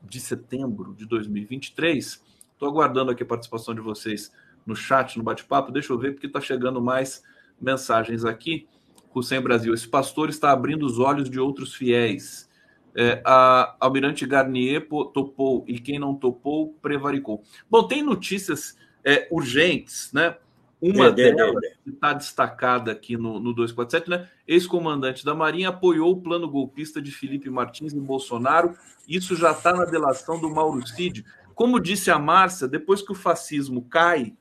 de 0.01 0.19
setembro 0.19 0.95
de 0.95 1.05
2023. 1.05 2.23
Estou 2.61 2.69
aguardando 2.69 3.09
aqui 3.09 3.23
a 3.23 3.25
participação 3.25 3.73
de 3.73 3.81
vocês 3.81 4.31
no 4.67 4.75
chat, 4.75 5.17
no 5.17 5.23
bate-papo. 5.23 5.71
Deixa 5.71 5.91
eu 5.91 5.97
ver, 5.97 6.11
porque 6.11 6.27
está 6.27 6.39
chegando 6.39 6.79
mais 6.79 7.23
mensagens 7.59 8.23
aqui. 8.23 8.67
Hussein 9.15 9.41
Brasil, 9.41 9.73
esse 9.73 9.87
pastor 9.87 10.29
está 10.29 10.51
abrindo 10.51 10.85
os 10.85 10.99
olhos 10.99 11.27
de 11.27 11.39
outros 11.39 11.73
fiéis. 11.73 12.47
É, 12.95 13.19
a 13.25 13.75
Almirante 13.79 14.27
Garnier 14.27 14.87
topou 15.11 15.65
e 15.67 15.79
quem 15.79 15.97
não 15.97 16.13
topou 16.13 16.75
prevaricou. 16.83 17.41
Bom, 17.67 17.87
tem 17.87 18.03
notícias 18.03 18.77
é, 19.03 19.27
urgentes, 19.31 20.13
né? 20.13 20.37
Uma 20.79 21.07
é, 21.07 21.11
delas 21.11 21.65
que 21.83 21.89
está 21.89 22.13
destacada 22.13 22.91
aqui 22.91 23.17
no, 23.17 23.39
no 23.39 23.53
247, 23.53 24.07
né? 24.07 24.29
Ex-comandante 24.47 25.25
da 25.25 25.33
Marinha 25.33 25.69
apoiou 25.69 26.11
o 26.11 26.21
plano 26.21 26.47
golpista 26.47 27.01
de 27.01 27.11
Felipe 27.11 27.49
Martins 27.49 27.91
e 27.91 27.99
Bolsonaro. 27.99 28.75
Isso 29.07 29.35
já 29.35 29.51
está 29.51 29.73
na 29.73 29.85
delação 29.85 30.39
do 30.39 30.49
Mauro 30.49 30.85
Cid. 30.85 31.25
Como 31.61 31.79
disse 31.79 32.09
a 32.09 32.17
Márcia, 32.17 32.67
depois 32.67 33.03
que 33.03 33.11
o 33.11 33.15
fascismo 33.15 33.83
cai, 33.83 34.35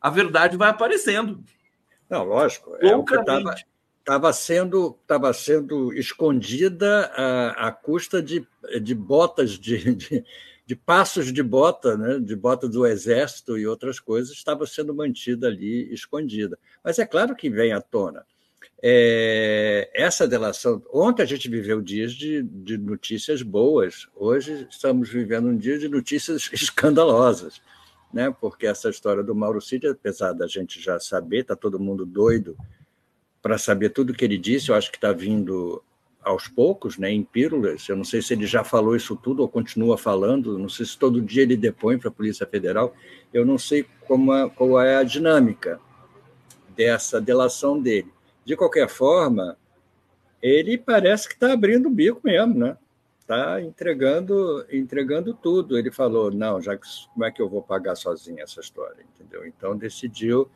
a 0.00 0.10
verdade 0.10 0.56
vai 0.56 0.70
aparecendo. 0.70 1.40
Não, 2.10 2.24
lógico. 2.24 2.74
É 2.80 2.88
estava 4.00 4.32
sendo, 4.32 4.98
tava 5.06 5.32
sendo 5.32 5.92
escondida 5.92 7.12
à, 7.14 7.68
à 7.68 7.70
custa 7.70 8.20
de, 8.20 8.44
de 8.82 8.92
botas, 8.92 9.52
de, 9.52 9.94
de, 9.94 10.24
de, 10.66 10.74
passos 10.74 11.32
de 11.32 11.44
bota, 11.44 11.96
né? 11.96 12.18
de 12.18 12.34
bota 12.34 12.68
do 12.68 12.84
exército 12.84 13.56
e 13.56 13.68
outras 13.68 14.00
coisas, 14.00 14.34
estava 14.34 14.66
sendo 14.66 14.92
mantida 14.92 15.46
ali 15.46 15.94
escondida. 15.94 16.58
Mas 16.82 16.98
é 16.98 17.06
claro 17.06 17.36
que 17.36 17.48
vem 17.48 17.72
à 17.72 17.80
tona. 17.80 18.26
É, 18.82 19.90
essa 19.94 20.26
delação. 20.26 20.82
Ontem 20.92 21.22
a 21.22 21.26
gente 21.26 21.48
viveu 21.48 21.80
dias 21.80 22.12
de, 22.12 22.42
de, 22.42 22.76
notícias 22.76 23.42
boas, 23.42 24.06
hoje 24.14 24.66
estamos 24.70 25.08
vivendo 25.08 25.48
um 25.48 25.56
dia 25.56 25.78
de 25.78 25.88
notícias 25.88 26.48
escandalosas, 26.52 27.60
né? 28.12 28.34
porque 28.40 28.66
essa 28.66 28.90
história 28.90 29.22
do 29.22 29.34
Mauro 29.34 29.60
Cid, 29.60 29.86
apesar 29.86 30.32
da 30.32 30.46
gente 30.46 30.80
já 30.80 31.00
saber, 31.00 31.40
está 31.40 31.56
todo 31.56 31.80
mundo 31.80 32.04
doido 32.04 32.56
para 33.40 33.58
saber 33.58 33.90
tudo 33.90 34.14
que 34.14 34.24
ele 34.24 34.38
disse, 34.38 34.70
eu 34.70 34.74
acho 34.74 34.90
que 34.90 34.96
está 34.96 35.12
vindo 35.12 35.82
aos 36.24 36.48
poucos, 36.48 36.96
né, 36.96 37.10
em 37.10 37.22
pílulas. 37.22 37.86
Eu 37.88 37.96
não 37.96 38.04
sei 38.04 38.22
se 38.22 38.32
ele 38.32 38.46
já 38.46 38.64
falou 38.64 38.96
isso 38.96 39.14
tudo 39.14 39.42
ou 39.42 39.48
continua 39.48 39.98
falando, 39.98 40.58
não 40.58 40.68
sei 40.68 40.86
se 40.86 40.98
todo 40.98 41.20
dia 41.20 41.42
ele 41.42 41.56
depõe 41.56 41.98
para 41.98 42.08
a 42.08 42.12
Polícia 42.12 42.46
Federal, 42.46 42.94
eu 43.32 43.44
não 43.44 43.58
sei 43.58 43.86
como 44.06 44.32
é, 44.32 44.48
qual 44.48 44.80
é 44.80 44.96
a 44.96 45.02
dinâmica 45.02 45.78
dessa 46.74 47.20
delação 47.20 47.80
dele. 47.80 48.12
De 48.44 48.56
qualquer 48.56 48.88
forma, 48.88 49.56
ele 50.42 50.76
parece 50.76 51.26
que 51.26 51.34
está 51.34 51.52
abrindo 51.52 51.86
o 51.86 51.90
bico 51.90 52.20
mesmo, 52.22 52.54
né? 52.54 52.76
Está 53.18 53.62
entregando, 53.62 54.66
entregando 54.70 55.32
tudo. 55.32 55.78
Ele 55.78 55.90
falou: 55.90 56.30
não, 56.30 56.60
já 56.60 56.76
que, 56.76 56.86
como 57.14 57.24
é 57.24 57.30
que 57.30 57.40
eu 57.40 57.48
vou 57.48 57.62
pagar 57.62 57.94
sozinho 57.94 58.42
essa 58.42 58.60
história? 58.60 59.02
Entendeu? 59.14 59.46
Então 59.46 59.74
decidiu 59.74 60.50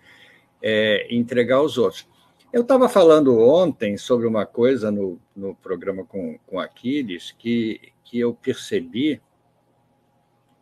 é, 0.62 1.06
entregar 1.10 1.56
aos 1.56 1.78
outros. 1.78 2.06
Eu 2.52 2.62
estava 2.62 2.88
falando 2.88 3.38
ontem 3.38 3.96
sobre 3.96 4.26
uma 4.26 4.44
coisa 4.44 4.90
no, 4.90 5.18
no 5.34 5.54
programa 5.54 6.04
com, 6.04 6.38
com 6.46 6.58
Aquiles 6.58 7.30
que, 7.38 7.92
que 8.04 8.18
eu 8.18 8.34
percebi, 8.34 9.20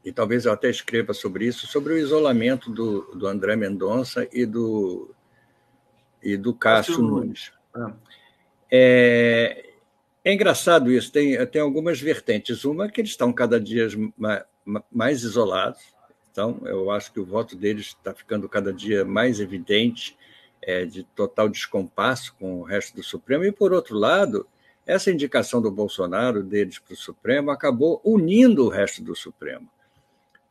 e 0.05 0.12
talvez 0.12 0.45
eu 0.45 0.53
até 0.53 0.68
escreva 0.68 1.12
sobre 1.12 1.47
isso, 1.47 1.66
sobre 1.66 1.95
o 1.95 1.99
isolamento 1.99 2.70
do, 2.70 3.03
do 3.14 3.27
André 3.27 3.57
Mendonça 3.57 4.29
e 4.33 4.45
do, 4.45 5.14
e 6.27 6.37
do 6.37 6.53
Cássio 6.53 7.01
Nunes. 7.01 7.53
É, 8.68 9.64
é 10.24 10.33
engraçado 10.33 10.91
isso, 10.91 11.12
tem, 11.12 11.47
tem 11.47 11.62
algumas 11.62 12.01
vertentes. 12.01 12.64
Uma 12.64 12.89
que 12.89 13.01
eles 13.01 13.12
estão 13.12 13.33
cada 13.33 13.61
dia 13.61 13.87
mais, 14.16 14.43
mais 14.91 15.22
isolados, 15.22 15.81
então 16.33 16.61
eu 16.64 16.91
acho 16.91 17.12
que 17.12 17.20
o 17.20 17.24
voto 17.24 17.55
deles 17.55 17.87
está 17.87 18.12
ficando 18.12 18.49
cada 18.49 18.72
dia 18.72 19.05
mais 19.05 19.39
evidente, 19.39 20.16
é, 20.61 20.85
de 20.85 21.05
total 21.05 21.49
descompasso 21.49 22.35
com 22.41 22.61
o 22.61 22.64
resto 22.64 22.97
do 22.97 23.05
Supremo. 23.05 23.45
E, 23.45 23.53
por 23.53 23.72
outro 23.72 23.97
lado, 23.97 24.49
essa 24.85 25.12
indicação 25.12 25.62
do 25.62 25.70
Bolsonaro 25.70 26.43
deles 26.43 26.81
para 26.81 26.95
o 26.95 26.97
Supremo 26.97 27.53
acabou 27.53 28.01
unindo 28.05 28.64
o 28.64 28.68
resto 28.68 29.01
do 29.01 29.14
Supremo. 29.14 29.70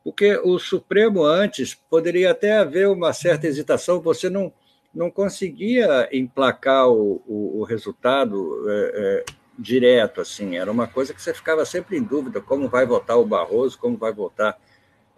Porque 0.02 0.38
o 0.38 0.58
Supremo 0.58 1.22
antes 1.22 1.74
poderia 1.74 2.30
até 2.30 2.56
haver 2.56 2.88
uma 2.88 3.12
certa 3.12 3.46
hesitação, 3.46 4.00
você 4.00 4.30
não 4.30 4.50
não 4.96 5.10
conseguia 5.10 6.08
emplacar 6.10 6.88
o, 6.88 7.22
o, 7.26 7.60
o 7.60 7.64
resultado 7.64 8.64
é, 8.66 8.72
é, 8.94 9.24
direto, 9.58 10.22
assim, 10.22 10.56
era 10.56 10.72
uma 10.72 10.88
coisa 10.88 11.12
que 11.12 11.20
você 11.20 11.34
ficava 11.34 11.66
sempre 11.66 11.98
em 11.98 12.02
dúvida, 12.02 12.40
como 12.40 12.66
vai 12.66 12.86
votar 12.86 13.18
o 13.18 13.26
Barroso, 13.26 13.78
como 13.78 13.98
vai 13.98 14.12
votar... 14.12 14.58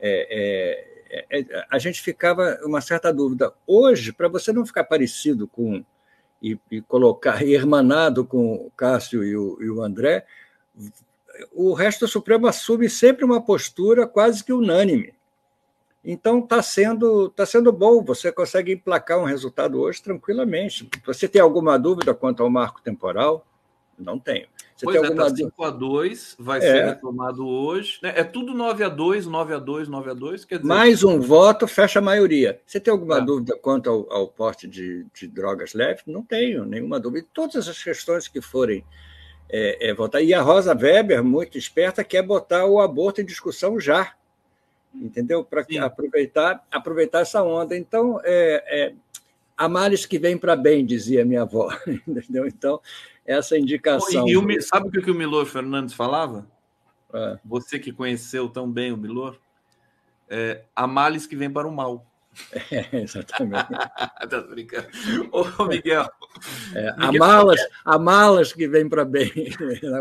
É, 0.01 0.85
é, 1.31 1.39
é 1.41 1.66
a 1.70 1.79
gente 1.79 2.03
ficava 2.03 2.59
uma 2.64 2.81
certa 2.81 3.12
dúvida. 3.12 3.55
Hoje, 3.64 4.12
para 4.12 4.26
você 4.26 4.53
não 4.53 4.66
ficar 4.66 4.83
parecido 4.83 5.47
com 5.47 5.85
e, 6.43 6.59
e 6.70 6.81
colocar 6.83 7.41
hermanado 7.47 8.24
com 8.24 8.55
o 8.55 8.72
Cássio 8.76 9.22
e 9.22 9.37
o, 9.37 9.62
e 9.62 9.70
o 9.70 9.81
André, 9.81 10.26
o 11.53 11.72
resto 11.72 12.01
do 12.01 12.11
Supremo 12.11 12.49
assume 12.49 12.91
sempre 12.91 13.24
uma 13.24 13.41
postura 13.41 14.09
quase 14.09 14.43
que 14.43 14.53
unânime. 14.53 15.14
Então 16.11 16.39
está 16.39 16.63
sendo, 16.63 17.29
tá 17.29 17.45
sendo 17.45 17.71
bom, 17.71 18.03
você 18.03 18.33
consegue 18.33 18.73
emplacar 18.73 19.19
um 19.19 19.25
resultado 19.25 19.79
hoje 19.79 20.03
tranquilamente. 20.03 20.89
Você 21.05 21.29
tem 21.29 21.43
alguma 21.43 21.79
dúvida 21.79 22.15
quanto 22.15 22.43
ao 22.43 22.49
marco 22.49 22.81
temporal? 22.81 23.47
Não 23.99 24.19
tenho. 24.19 24.47
Você 24.75 24.87
pois 24.87 24.99
tem 24.99 25.07
é, 25.07 25.13
está 25.13 25.29
5 25.29 25.65
a 25.65 25.69
2, 25.69 26.37
vai 26.39 26.59
é. 26.61 26.63
ser 26.63 26.85
retomado 26.87 27.47
hoje. 27.47 27.99
Né? 28.03 28.15
É 28.17 28.25
tudo 28.25 28.55
9 28.55 28.85
a 28.85 28.89
2, 28.89 29.27
9 29.27 29.53
a 29.53 29.59
2, 29.59 29.89
9 29.89 30.11
a 30.11 30.15
2. 30.15 30.45
Quer 30.47 30.57
dizer... 30.61 30.67
Mais 30.67 31.05
um 31.05 31.21
voto, 31.21 31.69
fecha 31.69 31.99
a 31.99 32.03
maioria. 32.03 32.59
Você 32.65 32.81
tem 32.81 32.91
alguma 32.91 33.19
é. 33.19 33.21
dúvida 33.21 33.59
quanto 33.61 33.91
ao, 33.91 34.11
ao 34.11 34.29
porte 34.29 34.67
de, 34.67 35.05
de, 35.13 35.29
drogas 35.29 35.75
leves? 35.75 36.05
Não 36.07 36.23
tenho 36.23 36.65
nenhuma 36.65 36.99
dúvida. 36.99 37.27
Todas 37.35 37.69
as 37.69 37.85
questões 37.85 38.29
que 38.29 38.41
forem 38.41 38.83
é, 39.51 39.91
é, 39.91 39.93
votar. 39.93 40.25
E 40.25 40.33
a 40.33 40.41
Rosa 40.41 40.75
Weber, 40.75 41.23
muito 41.23 41.59
esperta, 41.59 42.03
quer 42.03 42.23
botar 42.23 42.65
o 42.65 42.81
aborto 42.81 43.21
em 43.21 43.27
discussão 43.27 43.79
já 43.79 44.15
entendeu? 45.01 45.44
Para 45.44 45.64
aproveitar, 45.82 46.64
aproveitar 46.70 47.20
essa 47.20 47.42
onda. 47.42 47.76
Então, 47.76 48.20
é, 48.24 48.64
é, 48.66 48.94
há 49.57 49.68
males 49.68 50.07
que 50.07 50.18
vêm 50.18 50.38
para 50.38 50.57
bem, 50.57 50.84
dizia 50.84 51.24
minha 51.24 51.42
avó, 51.42 51.70
entendeu? 52.07 52.46
Então, 52.46 52.80
essa 53.26 53.59
indicação. 53.59 54.26
E, 54.28 54.32
e 54.32 54.36
o, 54.36 54.62
sabe 54.62 54.88
o 54.88 55.03
que 55.03 55.11
o 55.11 55.14
Milor 55.14 55.46
Fernandes 55.46 55.94
falava? 55.94 56.46
É. 57.12 57.38
Você 57.44 57.78
que 57.78 57.92
conheceu 57.92 58.49
tão 58.49 58.70
bem 58.70 58.92
o 58.92 58.96
Milor, 58.96 59.38
é, 60.28 60.62
há 60.74 60.86
males 60.86 61.26
que 61.26 61.36
vêm 61.36 61.51
para 61.51 61.66
o 61.66 61.72
mal. 61.72 62.07
É, 62.70 62.96
exatamente. 63.03 63.68
tá 64.28 64.40
brincando. 64.49 64.88
Ô, 65.32 65.64
Miguel. 65.64 66.09
É, 66.74 66.92
Miguel 66.92 67.24
há, 67.24 67.26
malas, 67.26 67.61
há 67.84 67.99
malas 67.99 68.53
que 68.53 68.68
vêm 68.68 68.88
para 68.88 69.05
bem. 69.05 69.30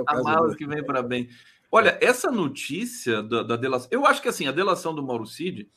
há 0.08 0.22
malas 0.22 0.56
que 0.56 0.68
vêm 0.68 0.84
para 0.84 1.02
bem. 1.02 1.30
Olha, 1.72 1.98
essa 2.02 2.32
notícia 2.32 3.22
da, 3.22 3.44
da, 3.44 3.56
delação. 3.56 3.90
Eu 3.92 4.06
acho 4.06 4.22
que 4.22 4.30
assim, 4.30 4.48
a 4.48 4.52
delação 4.52 4.96
do 4.96 5.04
Mauro 5.04 5.26
Cid, 5.26 5.70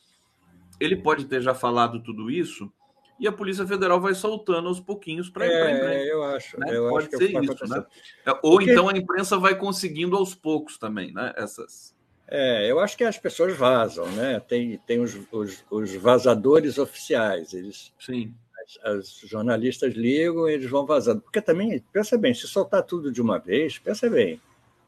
ele 0.79 0.95
pode 0.95 1.25
ter 1.25 1.41
já 1.41 1.53
falado 1.53 2.01
tudo 2.01 2.31
isso, 2.31 2.71
e 3.19 3.27
a 3.27 3.31
Polícia 3.31 3.67
Federal 3.67 3.99
vai 3.99 4.15
soltando 4.15 4.67
aos 4.67 4.79
pouquinhos 4.79 5.29
para 5.29 5.45
é, 5.45 5.75
imprensa. 5.75 6.05
Eu 6.05 6.23
acho. 6.23 6.59
Né? 6.59 6.77
Eu 6.77 6.89
pode 6.89 7.07
acho 7.07 7.17
ser 7.17 7.43
isso, 7.43 7.67
né? 7.67 7.85
É, 8.25 8.31
ou 8.31 8.57
Porque... 8.57 8.71
então 8.71 8.89
a 8.89 8.97
imprensa 8.97 9.37
vai 9.37 9.53
conseguindo 9.55 10.15
aos 10.15 10.33
poucos 10.33 10.77
também, 10.77 11.13
né? 11.13 11.33
Essas. 11.35 11.93
É, 12.27 12.71
eu 12.71 12.79
acho 12.79 12.95
que 12.95 13.03
as 13.03 13.17
pessoas 13.17 13.55
vazam, 13.57 14.07
né? 14.13 14.39
Tem, 14.39 14.77
tem 14.87 15.01
os, 15.01 15.19
os, 15.31 15.63
os 15.69 15.93
vazadores 15.95 16.77
oficiais. 16.77 17.53
Eles, 17.53 17.93
Sim. 17.99 18.33
As, 18.63 18.93
as, 18.93 19.09
jornalistas 19.29 19.93
ligam 19.93 20.49
e 20.49 20.53
eles 20.53 20.69
vão 20.69 20.85
vazando. 20.85 21.19
Porque 21.19 21.41
também, 21.41 21.83
pensa 21.91 22.17
bem, 22.17 22.33
se 22.33 22.47
soltar 22.47 22.83
tudo 22.83 23.11
de 23.11 23.21
uma 23.21 23.37
vez, 23.37 23.77
pensa 23.77 24.09
bem 24.09 24.39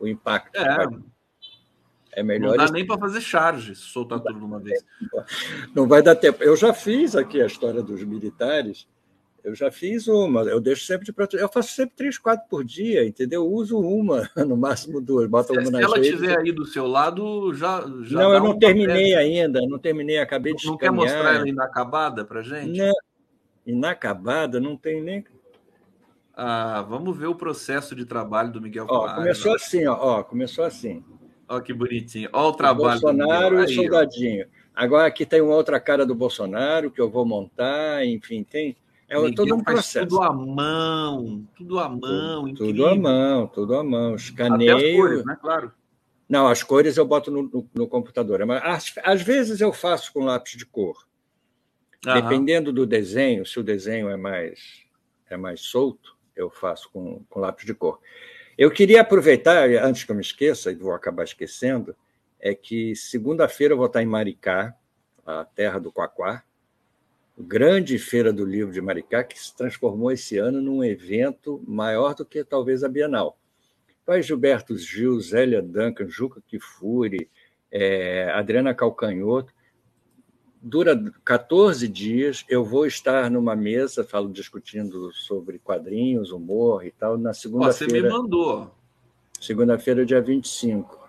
o 0.03 0.07
impacto. 0.07 0.57
É, 0.57 0.87
é 2.15 2.23
melhor. 2.23 2.57
Não 2.57 2.65
dá 2.65 2.71
nem 2.71 2.85
para 2.85 2.99
fazer 2.99 3.21
charge, 3.21 3.75
soltar 3.75 4.19
tudo 4.19 4.37
de 4.37 4.45
uma 4.45 4.59
vez. 4.59 4.85
Não 5.73 5.87
vai 5.87 6.01
dar 6.01 6.15
tempo. 6.15 6.43
Eu 6.43 6.55
já 6.55 6.73
fiz 6.73 7.15
aqui 7.15 7.41
a 7.41 7.45
história 7.45 7.81
dos 7.81 8.03
militares. 8.03 8.87
Eu 9.43 9.53
já 9.53 9.69
fiz 9.69 10.07
uma, 10.07 10.41
eu 10.43 10.61
deixo 10.61 10.85
sempre 10.85 11.05
de 11.05 11.37
Eu 11.37 11.49
faço 11.49 11.73
sempre 11.73 11.93
três, 11.97 12.17
quatro 12.17 12.47
por 12.47 12.63
dia, 12.63 13.05
entendeu? 13.05 13.43
Eu 13.43 13.51
uso 13.51 13.77
uma, 13.77 14.29
no 14.47 14.55
máximo 14.55 15.01
duas. 15.01 15.27
Bota 15.27 15.51
uma 15.51 15.65
se 15.65 15.83
ela 15.83 15.99
estiver 15.99 16.39
aí 16.39 16.51
do 16.53 16.65
seu 16.65 16.87
lado, 16.87 17.53
já. 17.53 17.81
já 18.03 18.19
não, 18.19 18.33
eu 18.33 18.39
não 18.39 18.57
terminei 18.57 19.13
ainda, 19.15 19.59
não 19.67 19.77
terminei, 19.77 20.19
acabei 20.19 20.55
de 20.55 20.65
Não 20.65 20.77
quer 20.77 20.91
mostrar 20.91 21.35
ela 21.35 21.49
inacabada 21.49 22.23
para 22.23 22.41
gente? 22.41 22.77
Não, 22.77 22.93
inacabada, 23.65 24.61
não 24.61 24.77
tem 24.77 25.03
nem. 25.03 25.25
Ah, 26.35 26.83
vamos 26.87 27.15
ver 27.15 27.27
o 27.27 27.35
processo 27.35 27.95
de 27.95 28.05
trabalho 28.05 28.51
do 28.51 28.61
Miguel 28.61 28.87
ó, 28.89 29.13
Começou 29.15 29.53
assim, 29.53 29.85
ó, 29.85 29.95
ó, 29.99 30.23
começou 30.23 30.65
assim. 30.65 31.03
Ó, 31.47 31.59
que 31.59 31.71
bonitinho. 31.73 32.29
Ó, 32.33 32.49
o 32.49 32.53
trabalho. 32.53 32.97
O 32.97 33.01
Bolsonaro 33.01 33.59
e 33.59 33.65
o 33.65 33.69
soldadinho. 33.69 34.47
Agora 34.73 35.07
aqui 35.07 35.25
tem 35.25 35.41
uma 35.41 35.53
outra 35.53 35.79
cara 35.79 36.05
do 36.05 36.15
Bolsonaro 36.15 36.89
que 36.89 36.99
eu 36.99 37.09
vou 37.09 37.25
montar, 37.25 38.03
enfim, 38.05 38.43
tem. 38.43 38.75
É 39.07 39.17
Miguel 39.17 39.35
todo 39.35 39.53
um 39.53 39.63
processo. 39.63 40.07
Tudo 40.07 40.23
à 40.23 40.33
mão, 40.33 41.47
tudo 41.55 41.79
à 41.79 41.87
mão. 41.87 42.45
Tudo, 42.45 42.57
tudo 42.57 42.87
à 42.87 42.95
mão, 42.95 43.47
tudo 43.47 43.75
à 43.75 43.83
mão. 43.83 44.15
Escaneio. 44.15 44.75
Até 44.75 44.89
as 44.89 44.95
cores, 44.95 45.25
né? 45.25 45.37
Claro. 45.39 45.71
Não, 46.27 46.47
as 46.47 46.63
cores 46.63 46.97
eu 46.97 47.05
boto 47.05 47.29
no, 47.29 47.43
no, 47.43 47.69
no 47.75 47.87
computador. 47.87 48.43
Mas 48.43 48.63
às, 48.63 48.93
às, 49.03 49.21
vezes 49.21 49.61
eu 49.61 49.71
faço 49.71 50.11
com 50.11 50.25
lápis 50.25 50.57
de 50.57 50.65
cor. 50.65 51.05
Aham. 52.07 52.21
Dependendo 52.21 52.73
do 52.73 52.87
desenho, 52.87 53.45
se 53.45 53.59
o 53.59 53.63
desenho 53.63 54.09
é 54.09 54.17
mais 54.17 54.83
é 55.29 55.37
mais 55.37 55.61
solto, 55.61 56.17
eu 56.35 56.49
faço 56.49 56.89
com, 56.91 57.23
com 57.29 57.39
lápis 57.39 57.65
de 57.65 57.73
cor. 57.73 57.99
Eu 58.57 58.69
queria 58.69 59.01
aproveitar, 59.01 59.69
antes 59.83 60.03
que 60.03 60.11
eu 60.11 60.15
me 60.15 60.21
esqueça, 60.21 60.71
e 60.71 60.75
vou 60.75 60.93
acabar 60.93 61.23
esquecendo, 61.23 61.95
é 62.39 62.53
que 62.53 62.95
segunda-feira 62.95 63.73
eu 63.73 63.77
vou 63.77 63.87
estar 63.87 64.03
em 64.03 64.05
Maricá, 64.05 64.75
a 65.25 65.45
terra 65.45 65.79
do 65.79 65.91
Quaquá, 65.91 66.43
grande 67.37 67.97
feira 67.97 68.31
do 68.31 68.45
livro 68.45 68.73
de 68.73 68.81
Maricá, 68.81 69.23
que 69.23 69.39
se 69.39 69.55
transformou 69.55 70.11
esse 70.11 70.37
ano 70.37 70.61
num 70.61 70.83
evento 70.83 71.63
maior 71.65 72.13
do 72.13 72.25
que 72.25 72.43
talvez 72.43 72.83
a 72.83 72.89
Bienal. 72.89 73.37
Vai 74.05 74.21
Gilberto 74.21 74.77
Gil, 74.77 75.19
Zélia 75.21 75.61
Duncan, 75.61 76.07
Juca 76.07 76.41
Kifuri, 76.45 77.29
é, 77.71 78.29
Adriana 78.31 78.73
Calcanhoto, 78.73 79.52
dura 80.63 80.97
14 81.25 81.87
dias. 81.87 82.45
Eu 82.47 82.63
vou 82.63 82.85
estar 82.85 83.29
numa 83.29 83.55
mesa 83.55 84.03
falo, 84.03 84.31
discutindo 84.31 85.11
sobre 85.11 85.59
quadrinhos, 85.59 86.31
humor 86.31 86.85
e 86.85 86.91
tal, 86.91 87.17
na 87.17 87.33
segunda-feira. 87.33 87.93
Você 87.93 88.01
me 88.01 88.09
mandou. 88.09 88.73
Segunda-feira, 89.39 90.05
dia 90.05 90.21
25. 90.21 91.03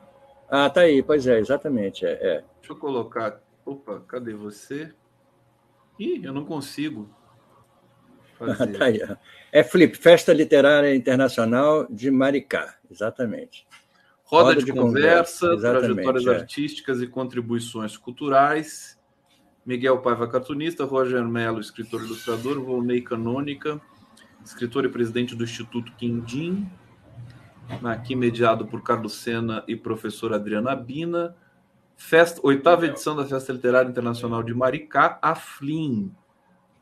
Ah, 0.51 0.69
tá 0.69 0.83
aí, 0.83 1.03
pois 1.03 1.27
é, 1.27 1.39
exatamente. 1.39 2.05
É, 2.05 2.13
é. 2.13 2.45
Deixa 2.59 2.73
eu 2.73 2.77
colocar. 2.77 3.41
Opa, 3.65 4.03
cadê 4.07 4.35
você? 4.35 4.93
Ih, 5.99 6.23
eu 6.25 6.33
não 6.33 6.45
consigo 6.45 7.09
fazer. 8.37 8.77
tá 8.77 8.85
aí, 8.87 9.01
é 9.53 9.63
Flip, 9.63 9.97
Festa 9.97 10.33
Literária 10.33 10.95
Internacional 10.95 11.87
de 11.89 12.11
Maricá, 12.11 12.77
exatamente. 12.91 13.67
Roda, 14.25 14.45
Roda 14.45 14.57
de, 14.57 14.65
de, 14.65 14.73
conversa, 14.73 15.49
conversa 15.51 15.81
trajetórias 15.81 16.27
é. 16.27 16.31
artísticas 16.31 17.01
e 17.01 17.07
contribuições 17.07 17.97
culturais. 17.97 18.94
Miguel 19.65 19.99
Paiva, 19.99 20.29
cartunista, 20.29 20.85
Roger 20.85 21.25
Mello, 21.25 21.61
escritor 21.61 22.03
e 22.03 22.05
ilustrador, 22.05 22.61
Volney 22.61 23.01
Canônica, 23.01 23.81
escritor 24.45 24.85
e 24.85 24.89
presidente 24.89 25.35
do 25.35 25.43
Instituto 25.43 25.93
Quindim, 25.93 26.69
aqui 27.83 28.15
mediado 28.15 28.67
por 28.67 28.83
Carlos 28.83 29.15
Sena 29.15 29.65
e 29.67 29.75
professora 29.75 30.37
Adriana 30.37 30.77
Bina. 30.77 31.35
Festa, 31.97 32.41
oitava 32.43 32.87
edição 32.87 33.17
da 33.17 33.25
Festa 33.25 33.53
Literária 33.53 33.89
Internacional 33.89 34.43
de 34.43 34.53
Maricá, 34.53 35.19
a. 35.23 35.35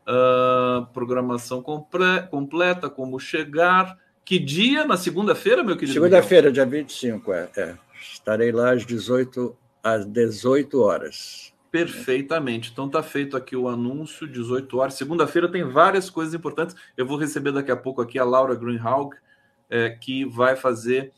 Uh, 0.05 0.85
programação 0.93 1.63
comple 1.63 2.23
completa, 2.29 2.91
como 2.91 3.21
chegar. 3.21 3.97
Que 4.25 4.39
dia? 4.39 4.85
Na 4.85 4.97
segunda-feira, 4.97 5.63
meu 5.63 5.77
querido? 5.77 5.93
Segunda-feira, 5.93 6.51
dia 6.51 6.67
25, 6.67 7.33
é, 7.33 7.51
é. 7.57 7.77
Estarei 8.01 8.51
lá 8.51 8.73
às 8.73 8.85
18, 8.85 9.57
às 9.83 10.05
18 10.05 10.81
horas. 10.81 11.52
Perfeitamente. 11.73 12.71
Então 12.71 12.87
tá 12.87 13.03
feito 13.03 13.35
aqui 13.35 13.57
o 13.57 13.67
anúncio, 13.67 14.29
18 14.29 14.79
horas. 14.79 14.93
Segunda-feira 14.93 15.51
tem 15.51 15.65
várias 15.65 16.11
coisas 16.11 16.35
importantes. 16.35 16.77
Eu 16.99 17.07
vou 17.07 17.17
receber 17.17 17.51
daqui 17.51 17.71
a 17.71 17.77
pouco 17.77 18.03
aqui 18.03 18.19
a 18.19 18.25
Laura 18.25 18.55
Greenhalgh, 18.55 19.15
é, 19.71 19.89
que 19.89 20.27
vai 20.27 20.55
fazer. 20.55 21.15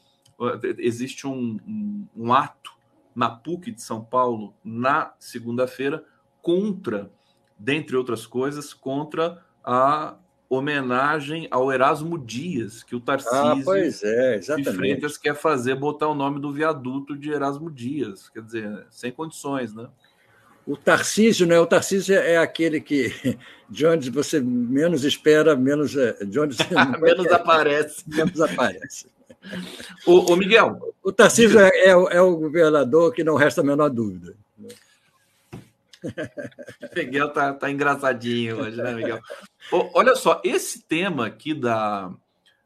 Existe 0.79 1.27
um, 1.27 1.59
um, 1.67 2.07
um 2.17 2.33
ato 2.33 2.71
na 3.17 3.29
PUC 3.29 3.73
de 3.73 3.83
São 3.83 4.05
Paulo 4.05 4.55
na 4.65 5.13
segunda-feira 5.19 6.05
contra, 6.41 7.11
dentre 7.59 7.97
outras 7.97 8.25
coisas, 8.25 8.73
contra 8.73 9.43
a 9.65 10.17
homenagem 10.49 11.49
ao 11.51 11.73
Erasmo 11.73 12.17
Dias, 12.17 12.85
que 12.85 12.95
o 12.95 13.01
Tarcísio 13.01 13.37
ah, 13.37 13.61
pois 13.65 14.05
é, 14.05 14.37
exatamente. 14.37 14.71
de 14.71 14.77
Freitas 14.77 15.19
quer 15.19 15.35
fazer, 15.35 15.75
botar 15.75 16.07
o 16.07 16.15
nome 16.15 16.39
do 16.39 16.53
viaduto 16.53 17.17
de 17.17 17.33
Erasmo 17.33 17.69
Dias. 17.71 18.29
Quer 18.29 18.43
dizer, 18.43 18.87
sem 18.89 19.11
condições, 19.11 19.75
né? 19.75 19.89
O 20.67 20.77
Tarcísio, 20.77 21.47
né? 21.47 21.59
O 21.59 21.67
Tarcísio 21.67 22.15
é 22.15 22.39
aquele 22.39 22.81
que 22.81 23.39
de 23.69 23.87
onde 23.87 24.11
você 24.11 24.41
menos 24.41 25.05
espera, 25.05 25.57
menos 25.57 25.97
é, 25.97 26.25
de 26.25 26.39
onde 26.39 26.57
menos 27.01 27.27
aparece, 27.33 28.05
menos 28.07 28.41
aparece. 28.41 29.07
O, 30.07 30.33
o 30.33 30.37
Miguel, 30.37 30.95
o 31.03 31.13
Tarcísio 31.13 31.61
é, 31.61 31.69
é, 31.69 31.91
é, 31.91 32.21
o 32.23 32.35
governador 32.35 33.13
que 33.13 33.23
não 33.23 33.37
resta 33.37 33.61
a 33.61 33.65
menor 33.65 33.91
dúvida. 33.91 34.35
Miguel 36.97 37.29
tá, 37.29 37.53
tá 37.53 37.71
engraçadinho 37.71 38.61
hoje, 38.61 38.79
né, 38.79 38.95
Miguel? 38.95 39.21
olha 39.93 40.15
só, 40.15 40.41
esse 40.43 40.83
tema 40.83 41.27
aqui 41.27 41.53
da, 41.53 42.11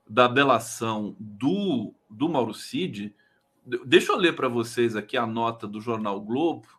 da 0.09 0.29
delação 0.29 1.17
do, 1.19 1.93
do 2.09 2.29
Mauro 2.29 2.55
Cid, 2.55 3.13
deixa 3.85 4.13
eu 4.13 4.17
ler 4.17 4.37
para 4.37 4.49
vocês 4.49 4.95
aqui 4.95 5.17
a 5.17 5.27
nota 5.27 5.67
do 5.67 5.81
jornal 5.81 6.21
Globo 6.21 6.78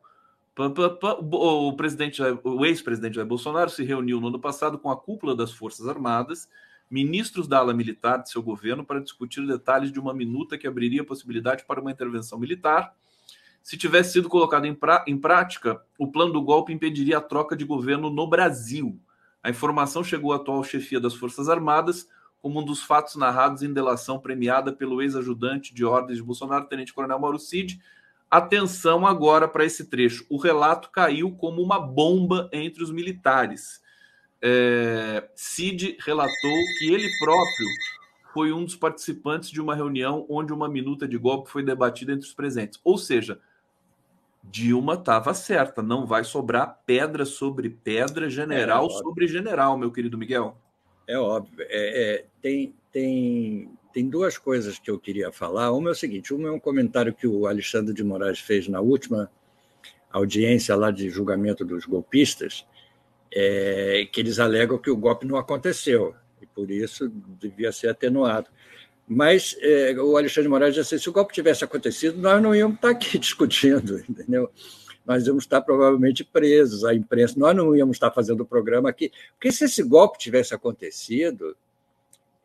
o 0.66 1.74
presidente, 1.74 2.22
o 2.44 2.66
ex-presidente 2.66 3.16
Jair 3.16 3.28
Bolsonaro 3.28 3.70
se 3.70 3.84
reuniu 3.84 4.20
no 4.20 4.28
ano 4.28 4.40
passado 4.40 4.78
com 4.78 4.92
a 4.92 4.98
cúpula 4.98 5.36
das 5.36 5.52
Forças 5.52 5.88
Armadas, 5.88 6.50
ministros 6.90 7.48
da 7.48 7.60
ala 7.60 7.74
militar 7.74 8.18
de 8.18 8.30
seu 8.30 8.44
governo, 8.44 8.84
para 8.84 9.00
discutir 9.00 9.46
detalhes 9.48 9.92
de 9.92 10.00
uma 10.00 10.14
minuta 10.14 10.58
que 10.58 10.68
abriria 10.68 11.04
possibilidade 11.04 11.64
para 11.66 11.80
uma 11.80 11.92
intervenção 11.92 12.38
militar. 12.38 12.94
Se 13.62 13.78
tivesse 13.78 14.14
sido 14.14 14.28
colocado 14.28 14.66
em, 14.66 14.78
em 15.08 15.18
prática, 15.18 15.82
o 15.98 16.12
plano 16.12 16.34
do 16.34 16.42
golpe 16.42 16.74
impediria 16.74 17.20
a 17.20 17.22
troca 17.22 17.56
de 17.56 17.64
governo 17.64 18.10
no 18.10 18.28
Brasil. 18.28 19.00
A 19.44 19.50
informação 19.50 20.04
chegou 20.04 20.34
à 20.34 20.38
atual 20.38 20.64
chefia 20.64 21.00
das 21.00 21.14
Forças 21.14 21.48
Armadas 21.48 22.08
como 22.42 22.62
um 22.62 22.66
dos 22.66 22.82
fatos 22.82 23.16
narrados 23.16 23.62
em 23.62 23.72
delação 23.72 24.20
premiada 24.20 24.72
pelo 24.72 25.02
ex-ajudante 25.02 25.74
de 25.74 25.84
ordens 25.86 26.18
de 26.18 26.24
Bolsonaro, 26.24 26.66
Tenente 26.66 26.94
Coronel 26.94 27.20
Mauro 27.20 27.38
Cid, 27.38 27.80
Atenção 28.30 29.08
agora 29.08 29.48
para 29.48 29.66
esse 29.66 29.86
trecho. 29.86 30.26
O 30.30 30.38
relato 30.38 30.90
caiu 30.92 31.32
como 31.32 31.62
uma 31.62 31.80
bomba 31.80 32.50
entre 32.54 32.84
os 32.84 32.92
militares. 32.92 33.82
É, 34.42 35.28
Cid 35.36 35.98
relatou 36.00 36.58
que 36.78 36.94
ele 36.94 37.10
próprio 37.20 37.68
foi 38.32 38.54
um 38.54 38.64
dos 38.64 38.76
participantes 38.76 39.50
de 39.50 39.60
uma 39.60 39.76
reunião 39.76 40.26
onde 40.30 40.54
uma 40.54 40.70
minuta 40.70 41.08
de 41.08 41.18
golpe 41.18 41.50
foi 41.50 41.64
debatida 41.64 42.14
entre 42.14 42.28
os 42.28 42.34
presentes. 42.34 42.80
Ou 42.84 42.98
seja, 42.98 43.40
Dilma 44.44 44.94
estava 44.94 45.34
certa, 45.34 45.82
não 45.82 46.06
vai 46.06 46.24
sobrar 46.24 46.80
pedra 46.86 47.26
sobre 47.26 47.70
pedra, 47.70 48.30
general 48.30 48.86
é, 48.86 48.90
sobre 48.90 49.28
general, 49.28 49.78
meu 49.78 49.92
querido 49.92 50.18
Miguel. 50.18 50.56
É 51.08 51.18
óbvio. 51.18 51.66
É, 51.68 51.68
é, 52.14 52.26
tem, 52.42 52.76
tem 52.92 53.72
tem 53.94 54.08
duas 54.08 54.38
coisas 54.38 54.78
que 54.78 54.90
eu 54.90 55.00
queria 55.00 55.32
falar. 55.32 55.72
Uma 55.72 55.90
é 55.90 55.92
o 55.92 55.96
seguinte: 55.96 56.34
uma 56.34 56.50
é 56.50 56.52
um 56.52 56.60
comentário 56.60 57.14
que 57.14 57.28
o 57.28 57.48
Alexandre 57.48 57.94
de 57.94 58.04
Moraes 58.04 58.40
fez 58.40 58.68
na 58.68 58.80
última 58.80 59.30
audiência 60.12 60.76
lá 60.76 60.92
de 60.92 61.10
julgamento 61.10 61.64
dos 61.64 61.86
golpistas, 61.86 62.66
é, 63.34 64.08
que 64.12 64.20
eles 64.20 64.40
alegam 64.40 64.78
que 64.78 64.90
o 64.90 64.98
golpe 64.98 65.26
não 65.26 65.38
aconteceu 65.38 66.16
e 66.42 66.46
por 66.46 66.72
isso 66.72 67.10
devia 67.40 67.72
ser 67.72 67.90
atenuado. 67.90 68.50
Mas 69.08 69.58
é, 69.60 69.94
o 70.00 70.18
Alexandre 70.18 70.44
de 70.44 70.50
Moraes 70.50 70.76
disse: 70.76 71.00
se 71.00 71.10
o 71.10 71.12
golpe 71.12 71.34
tivesse 71.34 71.64
acontecido, 71.64 72.18
nós 72.18 72.42
não 72.42 72.56
íamos 72.56 72.76
estar 72.76 72.90
aqui 72.90 73.18
discutindo, 73.20 74.00
entendeu? 74.08 74.52
Nós 75.06 75.26
íamos 75.26 75.46
estar 75.46 75.62
provavelmente 75.62 76.24
presos, 76.24 76.86
a 76.86 76.94
imprensa, 76.94 77.34
nós 77.38 77.56
não 77.56 77.76
íamos 77.76 77.96
estar 77.96 78.12
fazendo 78.12 78.42
o 78.42 78.46
programa 78.46 78.90
aqui. 78.90 79.12
Porque 79.34 79.52
se 79.52 79.66
esse 79.66 79.82
golpe 79.82 80.20
tivesse 80.20 80.54
acontecido, 80.54 81.58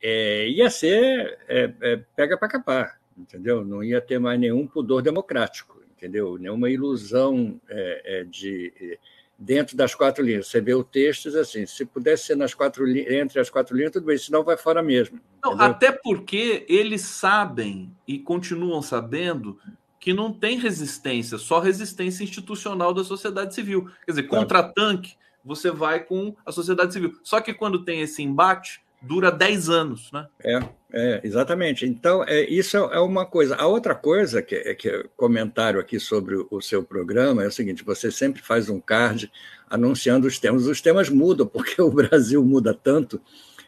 é, 0.07 0.47
ia 0.49 0.69
ser 0.69 1.39
é, 1.49 1.73
é, 1.81 1.97
pega 2.15 2.37
para 2.37 2.47
capar, 2.47 3.01
entendeu? 3.17 3.65
Não 3.65 3.83
ia 3.83 4.03
ter 4.03 4.19
mais 4.19 4.39
nenhum 4.39 4.67
pudor 4.67 5.01
democrático, 5.01 5.81
entendeu? 5.97 6.37
Nenhuma 6.37 6.69
ilusão 6.69 7.59
é, 7.67 8.21
é, 8.21 8.25
de 8.25 8.99
dentro 9.39 9.75
das 9.75 9.95
quatro 9.95 10.23
linhas. 10.23 10.47
Você 10.49 10.61
vê 10.61 10.75
o 10.75 10.85
texto 10.85 11.25
diz 11.25 11.35
assim, 11.37 11.65
se 11.65 11.87
pudesse 11.87 12.27
ser 12.27 12.37
nas 12.37 12.53
quatro 12.53 12.87
entre 12.87 13.41
as 13.41 13.49
quatro 13.49 13.75
linhas, 13.75 13.93
tudo 13.93 14.05
bem, 14.05 14.19
senão 14.19 14.45
vai 14.45 14.59
fora 14.59 14.83
mesmo. 14.83 15.19
Não, 15.43 15.59
até 15.59 15.91
porque 15.91 16.67
eles 16.69 17.01
sabem 17.01 17.91
e 18.07 18.19
continuam 18.19 18.83
sabendo 18.83 19.59
que 19.99 20.13
não 20.13 20.31
tem 20.31 20.59
resistência, 20.59 21.39
só 21.39 21.61
resistência 21.61 22.23
institucional 22.23 22.93
da 22.93 23.03
sociedade 23.03 23.55
civil. 23.55 23.91
Quer 24.05 24.13
dizer, 24.13 24.25
contra 24.25 24.63
tanque, 24.63 25.15
você 25.43 25.71
vai 25.71 26.01
com 26.01 26.37
a 26.45 26.53
sociedade 26.53 26.93
civil. 26.93 27.19
Só 27.23 27.41
que 27.41 27.55
quando 27.55 27.85
tem 27.85 28.03
esse 28.03 28.23
embate, 28.23 28.84
dura 29.07 29.31
10 29.31 29.69
anos, 29.69 30.11
né? 30.13 30.27
É, 30.43 30.61
é 30.93 31.21
exatamente. 31.25 31.87
Então, 31.87 32.25
é, 32.25 32.43
isso 32.49 32.77
é 32.77 33.01
uma 33.01 33.27
coisa. 33.27 33.57
A 33.57 33.67
outra 33.67 33.95
coisa 33.95 34.43
que 34.43 34.55
é 34.55 34.75
que 34.75 34.89
é 34.89 35.05
comentário 35.17 35.81
aqui 35.81 36.01
sobre 36.01 36.37
o 36.51 36.61
seu 36.61 36.83
programa 36.83 37.45
é 37.45 37.47
o 37.47 37.53
seguinte: 37.53 37.85
você 37.85 38.11
sempre 38.11 38.43
faz 38.43 38.69
um 38.69 38.81
card 38.81 39.31
anunciando 39.69 40.27
os 40.27 40.39
temas. 40.39 40.67
Os 40.67 40.81
temas 40.81 41.09
mudam, 41.09 41.47
porque 41.47 41.81
o 41.81 41.91
Brasil 41.91 42.45
muda 42.45 42.75
tanto. 42.75 43.21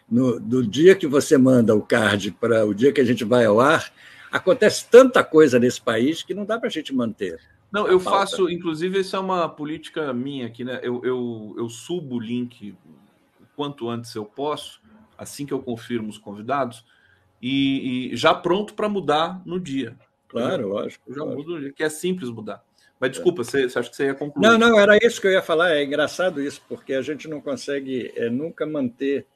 No, 0.09 0.39
do 0.39 0.65
dia 0.65 0.95
que 0.95 1.07
você 1.07 1.37
manda 1.37 1.75
o 1.75 1.83
card 1.83 2.31
para 2.33 2.65
o 2.65 2.73
dia 2.73 2.93
que 2.93 3.01
a 3.01 3.05
gente 3.05 3.25
vai 3.25 3.45
ao 3.45 3.59
ar, 3.59 3.93
acontece 4.31 4.87
tanta 4.89 5.25
coisa 5.25 5.59
nesse 5.59 5.81
país 5.81 6.23
que 6.23 6.33
não 6.33 6.45
dá 6.45 6.59
para 6.59 6.69
a 6.69 6.73
gente 6.73 6.95
manter. 6.95 7.41
Não, 7.73 7.89
eu 7.89 7.99
pauta. 7.99 8.21
faço, 8.21 8.49
inclusive, 8.49 9.01
isso 9.01 9.17
é 9.17 9.19
uma 9.19 9.49
política 9.49 10.13
minha 10.13 10.47
aqui, 10.47 10.65
né? 10.65 10.79
Eu, 10.83 11.05
eu, 11.05 11.55
eu 11.59 11.69
subo 11.69 12.17
o 12.17 12.21
link 12.21 12.77
o 12.87 13.45
quanto 13.57 13.89
antes 13.89 14.15
eu 14.15 14.25
posso, 14.25 14.81
assim 15.17 15.47
que 15.47 15.53
eu 15.53 15.63
confirmo 15.63 16.09
os 16.09 16.19
convidados, 16.19 16.85
e, 17.41 18.13
e 18.13 18.17
já 18.17 18.35
pronto 18.35 18.75
para 18.75 18.89
mudar 18.89 19.43
no 19.45 19.61
dia. 19.61 19.97
Claro, 20.29 20.69
lógico. 20.69 21.13
já 21.13 21.23
lógico. 21.23 21.37
mudo 21.39 21.55
no 21.55 21.61
dia, 21.61 21.73
que 21.73 21.83
é 21.83 21.89
simples 21.89 22.31
mudar. 22.31 22.63
Mas 22.99 23.11
desculpa, 23.11 23.43
é. 23.43 23.45
você, 23.45 23.69
você 23.69 23.79
acha 23.79 23.91
que 23.91 23.97
você 23.97 24.07
ia 24.07 24.15
concluir? 24.15 24.43
Não, 24.43 24.59
não, 24.59 24.79
era 24.79 24.99
isso 25.03 25.21
que 25.21 25.27
eu 25.27 25.33
ia 25.33 25.43
falar. 25.43 25.75
É 25.75 25.85
engraçado 25.85 26.41
isso, 26.41 26.63
porque 26.69 26.95
a 26.95 27.03
gente 27.03 27.29
não 27.29 27.41
consegue 27.41 28.13
é, 28.17 28.31
nunca 28.31 28.67
manter. 28.67 29.27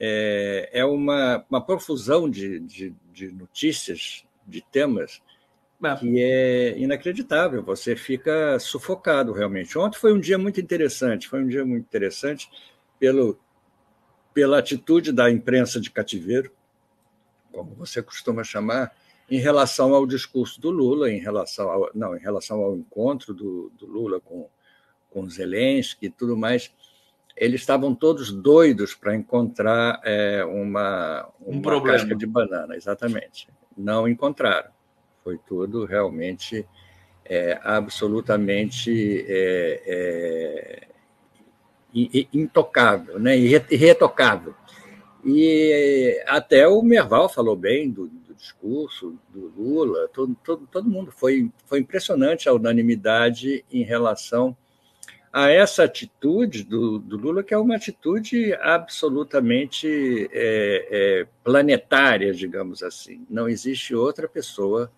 É, 0.00 0.70
é 0.72 0.84
uma, 0.84 1.44
uma 1.48 1.64
profusão 1.64 2.28
de, 2.28 2.58
de, 2.60 2.94
de 3.12 3.30
notícias, 3.30 4.24
de 4.46 4.60
temas, 4.60 5.22
é. 5.82 5.94
que 5.96 6.20
é 6.20 6.78
inacreditável. 6.78 7.62
Você 7.62 7.94
fica 7.94 8.58
sufocado 8.58 9.32
realmente. 9.32 9.78
Ontem 9.78 9.98
foi 9.98 10.12
um 10.12 10.20
dia 10.20 10.38
muito 10.38 10.60
interessante. 10.60 11.28
Foi 11.28 11.42
um 11.42 11.46
dia 11.46 11.64
muito 11.64 11.84
interessante 11.84 12.48
pelo 12.98 13.38
pela 14.34 14.58
atitude 14.58 15.12
da 15.12 15.30
imprensa 15.30 15.80
de 15.80 15.90
cativeiro, 15.90 16.50
como 17.52 17.72
você 17.76 18.02
costuma 18.02 18.42
chamar, 18.42 18.92
em 19.30 19.38
relação 19.38 19.94
ao 19.94 20.06
discurso 20.06 20.60
do 20.60 20.70
Lula, 20.70 21.10
em 21.10 21.20
relação 21.20 21.70
ao, 21.70 21.90
não, 21.94 22.16
em 22.16 22.20
relação 22.20 22.60
ao 22.60 22.76
encontro 22.76 23.32
do, 23.32 23.72
do 23.78 23.86
Lula 23.86 24.20
com, 24.20 24.48
com 25.08 25.30
Zelensky 25.30 26.06
e 26.06 26.10
tudo 26.10 26.36
mais, 26.36 26.74
eles 27.36 27.60
estavam 27.60 27.94
todos 27.94 28.30
doidos 28.30 28.94
para 28.94 29.14
encontrar 29.14 30.00
é, 30.04 30.44
uma, 30.44 31.28
uma 31.40 31.76
um 31.76 31.82
casca 31.82 32.14
de 32.14 32.26
banana, 32.26 32.76
exatamente. 32.76 33.48
Não 33.76 34.06
encontraram. 34.06 34.70
Foi 35.22 35.38
tudo 35.38 35.84
realmente 35.84 36.66
é, 37.24 37.58
absolutamente 37.62 39.24
é, 39.26 39.82
é 39.86 40.93
intocável, 42.32 43.18
né? 43.18 43.36
irretocável. 43.36 44.54
E 45.24 46.22
até 46.26 46.68
o 46.68 46.82
Merval 46.82 47.28
falou 47.28 47.56
bem 47.56 47.90
do, 47.90 48.08
do 48.08 48.34
discurso 48.34 49.18
do 49.30 49.52
Lula, 49.56 50.08
todo, 50.12 50.36
todo, 50.44 50.66
todo 50.66 50.90
mundo. 50.90 51.10
Foi, 51.10 51.50
foi 51.66 51.78
impressionante 51.78 52.48
a 52.48 52.52
unanimidade 52.52 53.64
em 53.72 53.82
relação 53.82 54.56
a 55.32 55.50
essa 55.50 55.82
atitude 55.82 56.62
do, 56.62 56.98
do 56.98 57.16
Lula, 57.16 57.42
que 57.42 57.52
é 57.54 57.58
uma 57.58 57.74
atitude 57.74 58.54
absolutamente 58.60 60.28
é, 60.32 60.88
é, 60.90 61.26
planetária, 61.42 62.32
digamos 62.32 62.82
assim. 62.82 63.26
Não 63.28 63.48
existe 63.48 63.94
outra 63.94 64.28
pessoa 64.28 64.92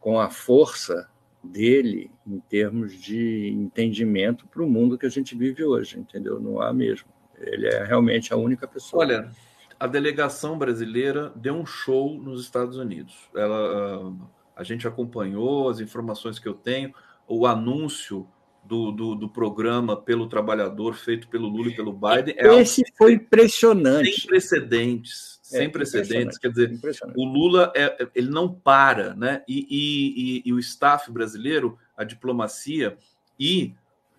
com 0.00 0.20
a 0.20 0.28
força 0.28 1.08
dele 1.44 2.10
em 2.26 2.40
termos 2.40 2.94
de 2.94 3.48
entendimento 3.48 4.46
para 4.46 4.62
o 4.62 4.68
mundo 4.68 4.98
que 4.98 5.06
a 5.06 5.10
gente 5.10 5.36
vive 5.36 5.62
hoje, 5.62 5.98
entendeu? 5.98 6.40
Não 6.40 6.60
há 6.60 6.72
mesmo. 6.72 7.08
Ele 7.38 7.66
é 7.66 7.84
realmente 7.84 8.32
a 8.32 8.36
única 8.36 8.66
pessoa. 8.66 9.02
Olha, 9.02 9.30
a 9.78 9.86
delegação 9.86 10.56
brasileira 10.56 11.32
deu 11.36 11.54
um 11.54 11.66
show 11.66 12.18
nos 12.18 12.42
Estados 12.42 12.76
Unidos. 12.76 13.28
Ela, 13.34 14.12
a 14.56 14.62
gente 14.62 14.86
acompanhou 14.86 15.68
as 15.68 15.80
informações 15.80 16.38
que 16.38 16.48
eu 16.48 16.54
tenho, 16.54 16.94
o 17.26 17.46
anúncio 17.46 18.26
do, 18.64 18.90
do, 18.90 19.14
do, 19.14 19.28
programa 19.28 19.94
pelo 19.94 20.26
trabalhador 20.26 20.94
feito 20.94 21.28
pelo 21.28 21.48
Lula 21.48 21.68
e 21.68 21.76
pelo 21.76 21.92
Biden. 21.92 22.34
É 22.38 22.60
Esse 22.60 22.82
foi 22.96 23.14
impressionante. 23.14 24.20
Sem 24.20 24.26
precedentes. 24.26 25.38
É, 25.54 25.58
sem 25.58 25.70
precedentes. 25.70 26.38
Quer 26.38 26.50
dizer, 26.50 26.80
o 27.16 27.24
Lula 27.24 27.72
é, 27.74 28.08
ele 28.14 28.30
não 28.30 28.52
para, 28.52 29.14
né? 29.14 29.42
E, 29.46 29.66
e, 29.70 30.38
e, 30.38 30.42
e 30.46 30.52
o 30.52 30.58
staff 30.58 31.10
brasileiro, 31.10 31.78
a 31.96 32.04
diplomacia 32.04 32.98
e 33.38 33.72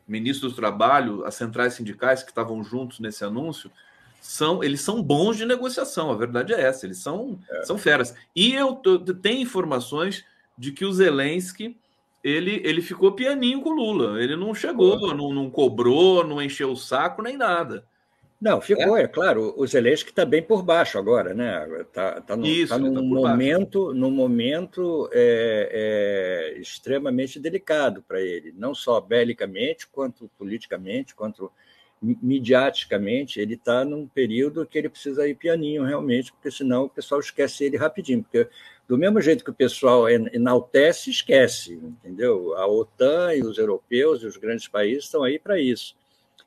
ministros 0.08 0.54
do 0.54 0.56
trabalho, 0.56 1.26
as 1.26 1.36
centrais 1.36 1.74
sindicais 1.74 2.24
que 2.24 2.32
estavam 2.32 2.64
juntos 2.64 3.00
nesse 3.00 3.24
anúncio, 3.24 3.72
são 4.22 4.64
eles 4.64 4.82
são 4.82 5.04
bons 5.04 5.38
de 5.38 5.46
negociação, 5.46 6.12
a 6.12 6.16
verdade 6.16 6.54
é 6.54 6.62
essa, 6.62 6.86
eles 6.86 6.98
são, 6.98 7.40
é. 7.50 7.64
são 7.64 7.78
feras. 7.78 8.16
E 8.36 8.54
eu, 8.54 8.82
eu 8.84 9.00
tenho 9.00 9.42
informações 9.42 10.26
de 10.58 10.72
que 10.72 10.86
o 10.86 10.92
Zelensky 10.92 11.78
ele, 12.24 12.60
ele 12.64 12.82
ficou 12.82 13.12
pianinho 13.12 13.62
com 13.62 13.70
o 13.70 13.76
Lula, 13.76 14.22
ele 14.22 14.36
não 14.36 14.56
chegou, 14.56 15.14
não, 15.14 15.32
não 15.32 15.50
cobrou, 15.50 16.26
não 16.26 16.42
encheu 16.42 16.72
o 16.72 16.76
saco 16.76 17.22
nem 17.22 17.38
nada. 17.38 17.86
Não, 18.46 18.62
ficou, 18.62 18.96
é, 18.96 19.02
é 19.02 19.08
claro. 19.08 19.56
O 19.58 19.66
Zelensky 19.66 20.12
está 20.12 20.24
bem 20.24 20.44
por 20.44 20.62
baixo 20.62 21.00
agora, 21.00 21.34
né? 21.34 21.68
Está 21.82 22.22
tá 22.22 22.38
no, 22.38 22.46
Isso, 22.46 22.72
tá 22.72 22.78
num 22.78 22.94
tá 22.94 23.02
momento, 23.02 23.92
num 23.92 24.12
momento 24.12 25.10
é, 25.12 26.54
é, 26.54 26.60
extremamente 26.60 27.40
delicado 27.40 28.04
para 28.08 28.22
ele, 28.22 28.54
não 28.56 28.76
só 28.76 29.02
belicamente, 29.02 29.88
quanto 29.88 30.30
politicamente, 30.38 31.16
quanto 31.16 31.52
midiaticamente. 32.00 33.40
Ele 33.40 33.56
está 33.56 33.84
num 33.84 34.08
período 34.08 34.64
que 34.64 34.78
ele 34.78 34.90
precisa 34.90 35.28
ir 35.28 35.34
pianinho, 35.34 35.84
realmente, 35.84 36.32
porque 36.32 36.52
senão 36.52 36.84
o 36.84 36.90
pessoal 36.90 37.20
esquece 37.20 37.64
ele 37.64 37.78
rapidinho. 37.78 38.22
Porque 38.22 38.48
do 38.88 38.96
mesmo 38.96 39.20
jeito 39.22 39.44
que 39.44 39.50
o 39.50 39.56
pessoal 39.56 40.08
enaltece, 40.08 41.10
esquece, 41.10 41.74
entendeu? 41.74 42.56
A 42.56 42.68
OTAN 42.68 43.34
e 43.34 43.42
os 43.42 43.58
europeus 43.58 44.22
e 44.22 44.28
os 44.28 44.38
grandes 44.38 44.68
países 44.68 45.06
estão 45.06 45.24
aí 45.24 45.40
para 45.40 45.60
isso. 45.60 45.96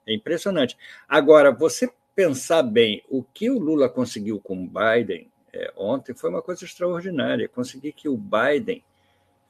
É 0.09 0.15
impressionante. 0.15 0.77
Agora, 1.07 1.53
você 1.53 1.91
pensar 2.17 2.63
bem, 2.63 3.05
o 3.09 3.23
que 3.23 3.51
o 3.51 3.59
Lula 3.59 3.89
conseguiu 3.89 4.41
com 4.41 4.65
o 4.65 4.67
Biden 4.67 5.29
é, 5.53 5.73
ontem 5.77 6.15
foi 6.15 6.31
uma 6.31 6.43
coisa 6.43 6.65
extraordinária. 6.65 7.49
Conseguir 7.49 7.93
que 7.93 8.09
o 8.09 8.17
Biden 8.17 8.83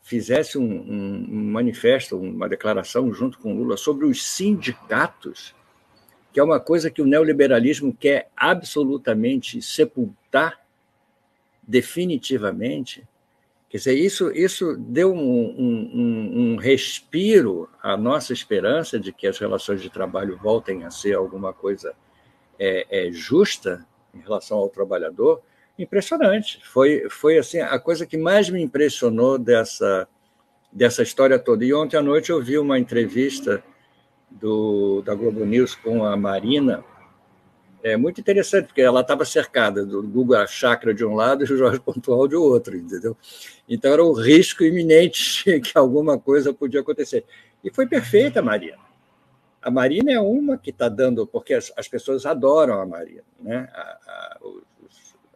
fizesse 0.02 0.58
um, 0.58 0.64
um, 0.64 1.26
um, 1.30 1.50
manifesto, 1.50 2.18
uma 2.18 2.48
declaração 2.48 3.12
junto 3.12 3.38
com 3.38 3.52
o 3.52 3.56
Lula 3.56 3.76
sobre 3.76 4.06
os 4.06 4.24
sindicatos, 4.24 5.54
que 6.32 6.40
é 6.40 6.42
uma 6.42 6.58
coisa 6.58 6.90
que 6.90 7.02
o 7.02 7.06
neoliberalismo 7.06 7.94
quer 7.94 8.30
absolutamente 8.36 9.60
sepultar 9.60 10.60
definitivamente. 11.62 13.06
Quer 13.68 13.76
dizer, 13.76 13.94
isso, 13.94 14.30
isso 14.30 14.76
deu 14.78 15.12
um, 15.12 15.18
um, 15.18 16.52
um, 16.52 16.56
respiro 16.56 17.68
à 17.82 17.98
nossa 17.98 18.32
esperança 18.32 18.98
de 18.98 19.12
que 19.12 19.26
as 19.26 19.38
relações 19.38 19.82
de 19.82 19.90
trabalho 19.90 20.38
voltem 20.38 20.84
a 20.84 20.90
ser 20.90 21.14
alguma 21.14 21.52
coisa 21.52 21.94
é, 22.58 22.86
é, 22.88 23.12
justa 23.12 23.86
em 24.14 24.20
relação 24.20 24.56
ao 24.56 24.70
trabalhador. 24.70 25.42
Impressionante. 25.78 26.60
Foi, 26.64 27.08
foi 27.10 27.36
assim 27.36 27.60
a 27.60 27.78
coisa 27.78 28.06
que 28.06 28.16
mais 28.16 28.48
me 28.48 28.62
impressionou 28.62 29.38
dessa, 29.38 30.08
dessa 30.72 31.02
história 31.02 31.38
toda. 31.38 31.62
E 31.62 31.74
ontem 31.74 31.98
à 31.98 32.02
noite 32.02 32.30
eu 32.30 32.42
vi 32.42 32.56
uma 32.56 32.78
entrevista 32.78 33.62
do, 34.30 35.02
da 35.02 35.14
Globo 35.14 35.44
News 35.44 35.74
com 35.74 36.04
a 36.04 36.16
Marina, 36.16 36.82
é 37.92 37.96
muito 37.96 38.20
interessante, 38.20 38.66
porque 38.66 38.80
ela 38.80 39.00
estava 39.00 39.24
cercada 39.24 39.84
do 39.84 40.02
Google 40.02 40.46
Chakra 40.46 40.94
de 40.94 41.04
um 41.04 41.14
lado 41.14 41.44
e 41.46 41.52
o 41.52 41.56
Jorge 41.56 41.80
Pontual 41.80 42.28
de 42.28 42.36
outro, 42.36 42.76
entendeu? 42.76 43.16
Então 43.68 43.92
era 43.92 44.04
um 44.04 44.12
risco 44.12 44.64
iminente 44.64 45.60
que 45.60 45.76
alguma 45.76 46.18
coisa 46.18 46.52
podia 46.52 46.80
acontecer. 46.80 47.24
E 47.62 47.70
foi 47.70 47.86
perfeita 47.86 48.40
a 48.40 48.42
Marina. 48.42 48.78
A 49.60 49.70
Marina 49.70 50.12
é 50.12 50.20
uma 50.20 50.56
que 50.56 50.70
está 50.70 50.88
dando, 50.88 51.26
porque 51.26 51.54
as, 51.54 51.72
as, 51.76 51.88
pessoas 51.88 52.24
adoram 52.24 52.80
a 52.80 52.86
Marina. 52.86 53.24
Né? 53.40 53.68
A, 53.72 53.80
a, 53.80 54.38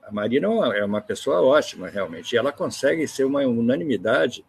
a 0.04 0.12
Marina 0.12 0.46
é 0.74 0.78
é 0.78 0.84
uma 0.84 1.00
pessoa 1.00 1.42
ótima, 1.42 1.88
realmente, 1.88 2.32
e 2.32 2.38
ela 2.38 2.52
consegue 2.52 3.06
ser 3.08 3.24
uma 3.24 3.40
unanimidade 3.40 4.44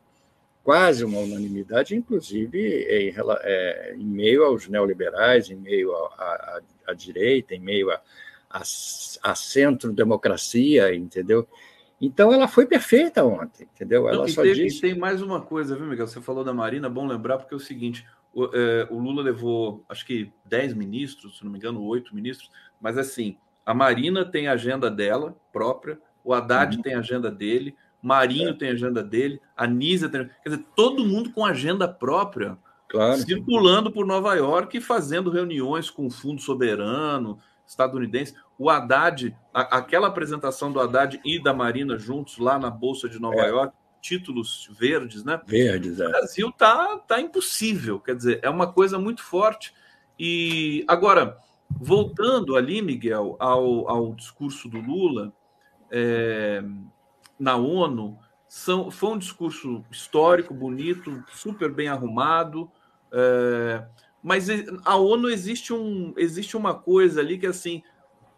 quase 0.64 1.03
uma 1.03 1.20
unanimidade, 1.20 1.95
inclusive 1.95 2.59
em, 2.59 3.14
é, 3.41 3.95
em 3.97 4.05
meio 4.05 4.43
aos 4.45 4.68
neoliberais, 4.68 5.49
em 5.49 5.55
meio 5.55 5.93
à 6.88 6.93
direita, 6.95 7.53
em 7.53 7.59
meio 7.59 7.89
à 8.49 9.36
centro-democracia, 9.36 10.95
entendeu? 10.95 11.47
Então 11.99 12.34
ela 12.34 12.47
foi 12.47 12.66
perfeita 12.66 13.24
ontem, 13.24 13.68
entendeu? 13.74 14.07
Ela 14.07 14.20
Não, 14.20 14.28
só 14.28 14.41
tem, 14.41 14.53
disse... 14.53 14.82
tem 14.82 14.97
mais 14.97 15.22
uma 15.22 15.41
coisa, 15.41 15.76
viu, 15.76 15.86
Miguel? 15.86 16.07
Você 16.07 16.22
falou 16.22 16.43
da 16.43 16.53
Marina, 16.53 16.89
bom 16.89 17.07
lembrar, 17.07 17.38
porque 17.38 17.53
é 17.53 17.57
o 17.57 17.59
seguinte: 17.59 18.05
o, 18.34 18.45
é, 18.53 18.88
o 18.89 18.97
Lula 18.99 19.22
levou, 19.22 19.84
acho 19.88 20.05
que 20.05 20.32
10 20.45 20.74
ministros, 20.74 21.38
se 21.38 21.43
não 21.43 21.51
me 21.51 21.57
engano, 21.57 21.82
oito 21.84 22.16
ministros, 22.16 22.51
mas 22.82 22.97
assim, 22.97 23.38
a 23.66 23.74
Marina 23.74 24.26
tem 24.26 24.47
a 24.47 24.53
agenda 24.53 24.89
dela 24.89 25.36
própria, 25.51 25.99
o 26.24 26.34
Haddad 26.34 26.76
uhum. 26.76 26.82
tem 26.82 26.93
a 26.93 26.99
agenda 26.99 27.32
dele, 27.32 27.76
Marinho 28.03 28.49
é. 28.49 28.53
tem 28.53 28.69
agenda 28.69 29.01
dele, 29.01 29.39
a 29.55 29.65
Nízia 29.65 30.09
tem. 30.09 30.29
Quer 30.43 30.49
dizer, 30.49 30.65
todo 30.75 31.05
mundo 31.05 31.31
com 31.31 31.45
agenda 31.45 31.87
própria, 31.87 32.57
claro. 32.89 33.17
circulando 33.17 33.89
por 33.89 34.05
Nova 34.05 34.35
York 34.35 34.77
e 34.77 34.81
fazendo 34.81 35.31
reuniões 35.31 35.89
com 35.89 36.05
o 36.05 36.11
Fundo 36.11 36.41
Soberano 36.41 37.39
estadunidense. 37.65 38.35
O 38.59 38.69
Haddad, 38.69 39.35
a, 39.53 39.77
aquela 39.77 40.07
apresentação 40.07 40.71
do 40.71 40.81
Haddad 40.81 41.19
e 41.23 41.41
da 41.41 41.53
Marina 41.53 41.97
juntos 41.97 42.37
lá 42.37 42.59
na 42.59 42.69
Bolsa 42.69 43.07
de 43.07 43.19
Nova 43.19 43.41
é. 43.41 43.49
York, 43.49 43.73
títulos 44.01 44.69
verdes, 44.77 45.23
né? 45.23 45.39
Verdes, 45.47 45.99
é. 46.01 46.07
O 46.07 46.11
Brasil 46.11 46.51
tá, 46.51 46.97
tá 47.07 47.21
impossível, 47.21 48.01
quer 48.01 48.15
dizer, 48.15 48.39
é 48.43 48.49
uma 48.49 48.71
coisa 48.71 48.99
muito 48.99 49.23
forte. 49.23 49.73
E 50.19 50.83
agora, 50.89 51.37
voltando 51.69 52.57
ali, 52.57 52.81
Miguel, 52.81 53.37
ao, 53.39 53.89
ao 53.89 54.13
discurso 54.13 54.67
do 54.67 54.79
Lula, 54.79 55.33
é, 55.89 56.61
na 57.39 57.55
ONU 57.55 58.17
são, 58.47 58.91
foi 58.91 59.09
um 59.11 59.17
discurso 59.17 59.84
histórico, 59.91 60.53
bonito, 60.53 61.23
super 61.34 61.71
bem 61.71 61.88
arrumado. 61.88 62.69
É, 63.11 63.84
mas 64.21 64.47
a 64.86 64.95
ONU 64.95 65.29
existe, 65.29 65.73
um, 65.73 66.13
existe 66.17 66.55
uma 66.55 66.73
coisa 66.73 67.19
ali 67.19 67.38
que 67.38 67.47
assim 67.47 67.81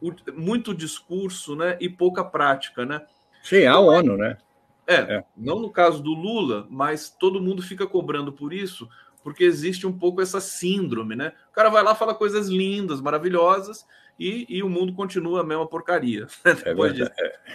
o, 0.01 0.11
muito 0.33 0.73
discurso 0.73 1.55
né, 1.55 1.77
e 1.79 1.89
pouca 1.89 2.23
prática. 2.23 2.85
Né? 2.85 3.05
Sim, 3.43 3.65
a 3.65 3.79
ONU, 3.79 4.17
né? 4.17 4.37
É, 4.87 4.95
é, 4.95 5.25
não 5.35 5.59
no 5.59 5.69
caso 5.69 6.01
do 6.01 6.11
Lula, 6.11 6.67
mas 6.69 7.09
todo 7.09 7.41
mundo 7.41 7.61
fica 7.61 7.87
cobrando 7.87 8.31
por 8.31 8.53
isso, 8.53 8.87
porque 9.23 9.43
existe 9.43 9.87
um 9.87 9.97
pouco 9.97 10.21
essa 10.21 10.39
síndrome, 10.39 11.15
né? 11.15 11.33
O 11.49 11.53
cara 11.53 11.69
vai 11.69 11.83
lá, 11.83 11.95
fala 11.95 12.13
coisas 12.13 12.47
lindas, 12.47 13.01
maravilhosas, 13.01 13.85
e, 14.17 14.45
e 14.47 14.63
o 14.63 14.69
mundo 14.69 14.93
continua 14.93 15.41
a 15.41 15.43
mesma 15.43 15.67
porcaria. 15.67 16.27
É 16.45 16.53
Depois 16.53 16.93
disso. 16.93 17.11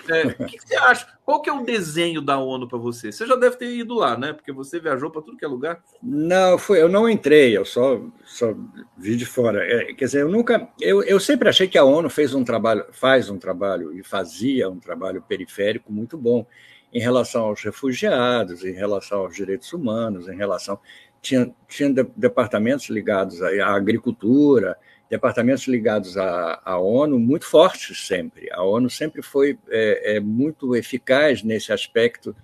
É, 0.09 0.27
o 0.27 0.35
que, 0.47 0.59
que, 0.59 0.69
você 0.69 0.77
acha? 0.77 1.07
Qual 1.25 1.41
que 1.41 1.49
é 1.49 1.53
o 1.53 1.65
desenho 1.65 2.21
da 2.21 2.39
ONU 2.39 2.69
para 2.69 2.79
você? 2.79 3.11
Você 3.11 3.27
já 3.27 3.37
deve 3.37 3.57
ter 3.57 3.71
ido 3.75 3.95
lá, 3.95 4.17
né? 4.17 4.33
Porque 4.33 4.53
você 4.53 4.79
viajou 4.79 5.11
para 5.11 5.23
tudo 5.23 5.37
que 5.37 5.45
é 5.45 5.49
lugar. 5.49 5.83
Não, 6.03 6.59
foi, 6.59 6.83
eu 6.83 6.89
não 6.89 7.09
entrei, 7.09 7.57
eu 7.57 7.65
só, 7.65 8.01
só 8.25 8.55
vi 8.97 9.17
de 9.17 9.25
fora. 9.25 9.65
É, 9.65 9.95
quer 9.95 10.05
dizer, 10.05 10.23
eu 10.23 10.29
nunca. 10.29 10.69
Eu, 10.81 11.03
eu 11.03 11.19
sempre 11.19 11.49
achei 11.49 11.67
que 11.67 11.79
a 11.79 11.85
ONU 11.85 12.11
fez 12.11 12.35
um 12.35 12.45
trabalho, 12.45 12.85
faz 12.93 13.31
um 13.31 13.39
trabalho 13.39 13.93
e 13.93 14.03
fazia 14.03 14.69
um 14.69 14.79
trabalho 14.79 15.23
periférico 15.23 15.93
muito 15.93 16.19
bom 16.19 16.47
em 16.93 17.01
relação 17.01 17.45
aos 17.45 17.63
refugiados, 17.63 18.65
em 18.65 18.73
relação 18.73 19.21
aos 19.21 19.35
direitos 19.35 19.73
humanos, 19.73 20.29
em 20.29 20.37
relação. 20.37 20.79
Tinha, 21.23 21.55
tinha 21.69 21.91
departamentos 22.17 22.89
ligados 22.89 23.43
à 23.43 23.75
agricultura, 23.75 24.77
departamentos 25.11 25.67
ligados 25.67 26.17
à, 26.17 26.63
à, 26.65 26.79
ONU 26.79 27.19
muito 27.19 27.45
fortes 27.45 28.07
sempre. 28.07 28.49
A 28.53 28.63
ONU 28.63 28.89
sempre 28.89 29.21
foi 29.21 29.59
é, 29.69 30.17
é 30.17 30.21
muito 30.21 30.77
eficaz 30.77 31.43
nesse 31.43 31.73
aspecto 31.73 32.35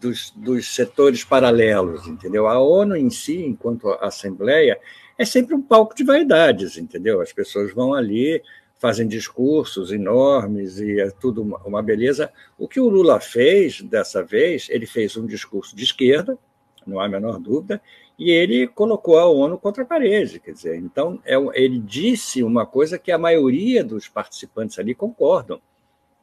dos, 0.00 0.32
dos, 0.34 0.74
setores 0.74 1.22
paralelos, 1.22 2.08
entendeu? 2.08 2.48
A 2.48 2.58
ONU 2.58 2.96
em 2.96 3.10
si, 3.10 3.44
enquanto 3.44 3.90
Assembleia, 4.00 4.78
é 5.16 5.24
sempre 5.24 5.54
um 5.54 5.62
palco 5.62 5.94
de 5.94 6.02
vaidades, 6.02 6.76
entendeu? 6.76 7.20
As 7.20 7.32
pessoas 7.32 7.72
vão 7.72 7.94
ali 7.94 8.42
fazem 8.80 9.06
discursos 9.06 9.92
enormes 9.92 10.80
e 10.80 11.00
é 11.00 11.10
tudo 11.10 11.42
uma 11.66 11.82
beleza. 11.82 12.32
O 12.58 12.66
que 12.66 12.80
o 12.80 12.88
Lula 12.88 13.20
fez 13.20 13.82
dessa 13.82 14.22
vez, 14.24 14.68
ele 14.70 14.86
fez 14.86 15.18
um 15.18 15.26
discurso 15.26 15.76
de 15.76 15.84
esquerda, 15.84 16.38
não 16.86 16.98
há 16.98 17.04
a 17.04 17.08
menor 17.08 17.38
dúvida, 17.38 17.80
e 18.20 18.30
ele 18.30 18.66
colocou 18.68 19.18
a 19.18 19.26
ONU 19.26 19.56
contra 19.56 19.82
a 19.82 19.86
parede. 19.86 20.38
Quer 20.38 20.52
dizer, 20.52 20.76
então, 20.76 21.18
é, 21.24 21.36
ele 21.54 21.78
disse 21.78 22.42
uma 22.42 22.66
coisa 22.66 22.98
que 22.98 23.10
a 23.10 23.16
maioria 23.16 23.82
dos 23.82 24.08
participantes 24.08 24.78
ali 24.78 24.94
concordam. 24.94 25.58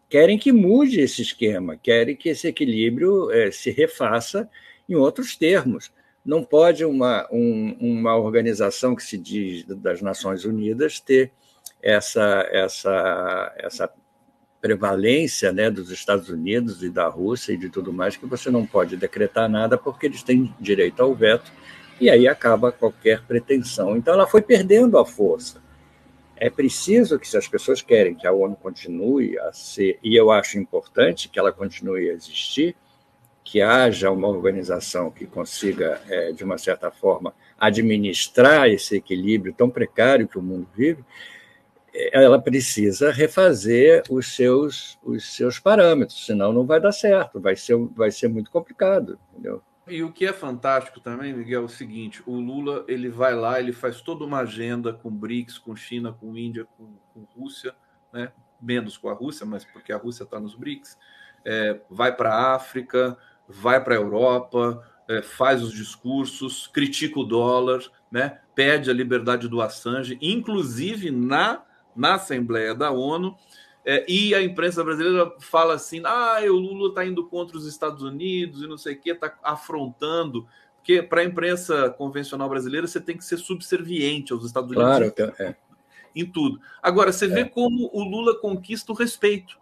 Querem 0.08 0.38
que 0.38 0.52
mude 0.52 1.02
esse 1.02 1.24
esquema, 1.24 1.76
querem 1.76 2.16
que 2.16 2.30
esse 2.30 2.48
equilíbrio 2.48 3.32
é, 3.32 3.50
se 3.50 3.72
refaça 3.72 4.48
em 4.88 4.94
outros 4.94 5.36
termos. 5.36 5.92
Não 6.24 6.44
pode 6.44 6.86
uma, 6.86 7.28
um, 7.32 7.76
uma 7.80 8.16
organização 8.16 8.96
que 8.96 9.02
se 9.02 9.18
diz 9.18 9.64
das 9.64 10.00
Nações 10.00 10.46
Unidas 10.46 11.00
ter 11.00 11.32
essa, 11.82 12.48
essa, 12.52 13.56
essa 13.58 13.92
prevalência 14.62 15.52
né, 15.52 15.72
dos 15.72 15.90
Estados 15.90 16.30
Unidos 16.30 16.84
e 16.84 16.90
da 16.90 17.08
Rússia 17.08 17.54
e 17.54 17.58
de 17.58 17.70
tudo 17.70 17.92
mais, 17.92 18.16
que 18.16 18.26
você 18.28 18.52
não 18.52 18.68
pode 18.68 18.96
decretar 18.96 19.50
nada 19.50 19.80
porque 19.80 20.06
eles 20.06 20.22
têm 20.22 20.54
direito 20.60 21.02
ao 21.02 21.16
veto, 21.16 21.52
e 22.00 22.10
aí 22.10 22.28
acaba 22.28 22.72
qualquer 22.72 23.22
pretensão. 23.24 23.96
Então 23.96 24.14
ela 24.14 24.28
foi 24.28 24.42
perdendo 24.42 24.98
a 24.98 25.06
força. 25.06 25.62
É 26.36 26.50
preciso 26.50 27.18
que, 27.18 27.28
se 27.28 27.36
as 27.36 27.48
pessoas 27.48 27.82
querem 27.82 28.14
que 28.14 28.28
a 28.28 28.32
ONU 28.32 28.56
continue 28.56 29.40
a 29.40 29.52
ser, 29.52 29.98
e 30.04 30.16
eu 30.16 30.30
acho 30.30 30.60
importante 30.60 31.30
que 31.30 31.40
ela 31.40 31.52
continue 31.52 32.10
a 32.10 32.14
existir, 32.14 32.76
que 33.44 33.62
haja 33.62 34.12
uma 34.12 34.28
organização 34.28 35.10
que 35.10 35.26
consiga, 35.26 36.02
é, 36.08 36.32
de 36.32 36.44
uma 36.44 36.58
certa 36.58 36.92
forma, 36.92 37.34
administrar 37.58 38.70
esse 38.70 38.98
equilíbrio 38.98 39.54
tão 39.54 39.70
precário 39.70 40.28
que 40.28 40.38
o 40.38 40.42
mundo 40.42 40.68
vive, 40.76 41.04
ela 42.12 42.40
precisa 42.40 43.12
refazer 43.12 44.04
os 44.10 44.36
seus, 44.36 45.00
os 45.04 45.34
seus 45.36 45.60
parâmetros, 45.60 46.26
senão 46.26 46.54
não 46.54 46.66
vai 46.66 46.80
dar 46.80 46.92
certo, 46.92 47.40
vai 47.40 47.56
ser, 47.56 47.76
vai 47.96 48.12
ser 48.12 48.28
muito 48.28 48.52
complicado. 48.52 49.18
Entendeu? 49.34 49.62
E 49.88 50.04
o 50.04 50.12
que 50.12 50.26
é 50.26 50.34
fantástico 50.34 51.00
também, 51.00 51.34
Miguel, 51.34 51.62
é 51.62 51.66
o 51.66 51.70
seguinte: 51.70 52.22
o 52.26 52.40
Lula 52.40 52.84
ele 52.88 53.10
vai 53.10 53.34
lá, 53.34 53.60
ele 53.60 53.72
faz 53.72 54.02
toda 54.02 54.26
uma 54.26 54.40
agenda 54.40 54.94
com 54.94 55.10
BRICS, 55.10 55.58
com 55.58 55.76
China, 55.76 56.12
com 56.12 56.38
Índia, 56.38 56.66
com, 56.78 56.94
com 57.14 57.28
Rússia, 57.40 57.74
né? 58.12 58.32
menos 58.62 58.98
com 58.98 59.10
a 59.10 59.14
Rússia, 59.14 59.46
mas 59.46 59.64
porque 59.64 59.94
a 59.94 59.98
Rússia 59.98 60.24
está 60.24 60.40
nos 60.40 60.56
BRICS, 60.56 60.98
é, 61.46 61.80
vai 61.90 62.16
para 62.16 62.34
a 62.34 62.56
África, 62.56 63.18
vai 63.48 63.84
para 63.84 63.94
a 63.94 63.98
Europa, 63.98 64.84
é, 65.08 65.22
faz 65.22 65.62
os 65.62 65.72
discursos, 65.72 66.68
critica 66.68 67.20
o 67.20 67.24
dólar, 67.24 67.82
né? 68.12 68.42
pede 68.56 68.90
a 68.90 68.94
liberdade 68.94 69.48
do 69.48 69.62
Assange, 69.62 70.18
inclusive 70.22 71.12
na 71.12 71.64
na 71.98 72.14
Assembleia 72.14 72.76
da 72.76 72.92
ONU. 72.92 73.36
É, 73.90 74.04
e 74.06 74.36
a 74.36 74.44
imprensa 74.44 74.84
brasileira 74.84 75.34
fala 75.40 75.76
assim: 75.76 76.02
ah, 76.04 76.40
o 76.42 76.58
Lula 76.58 76.90
está 76.90 77.06
indo 77.06 77.26
contra 77.26 77.56
os 77.56 77.66
Estados 77.66 78.04
Unidos 78.04 78.62
e 78.62 78.68
não 78.68 78.78
sei 78.78 78.96
o 78.96 79.00
que, 79.00 79.12
está 79.12 79.34
afrontando. 79.42 80.46
Porque 80.76 81.02
para 81.02 81.22
a 81.22 81.24
imprensa 81.24 81.90
convencional 81.92 82.50
brasileira 82.50 82.86
você 82.86 83.00
tem 83.00 83.16
que 83.16 83.24
ser 83.24 83.38
subserviente 83.38 84.34
aos 84.34 84.44
Estados 84.44 84.72
Unidos 84.72 85.14
claro, 85.16 85.34
em, 85.40 85.44
é. 85.44 85.56
em 86.14 86.26
tudo. 86.26 86.60
Agora, 86.84 87.14
você 87.14 87.28
vê 87.28 87.42
é. 87.42 87.46
como 87.46 87.90
o 87.94 88.04
Lula 88.04 88.38
conquista 88.38 88.92
o 88.92 88.96
respeito. 88.96 89.58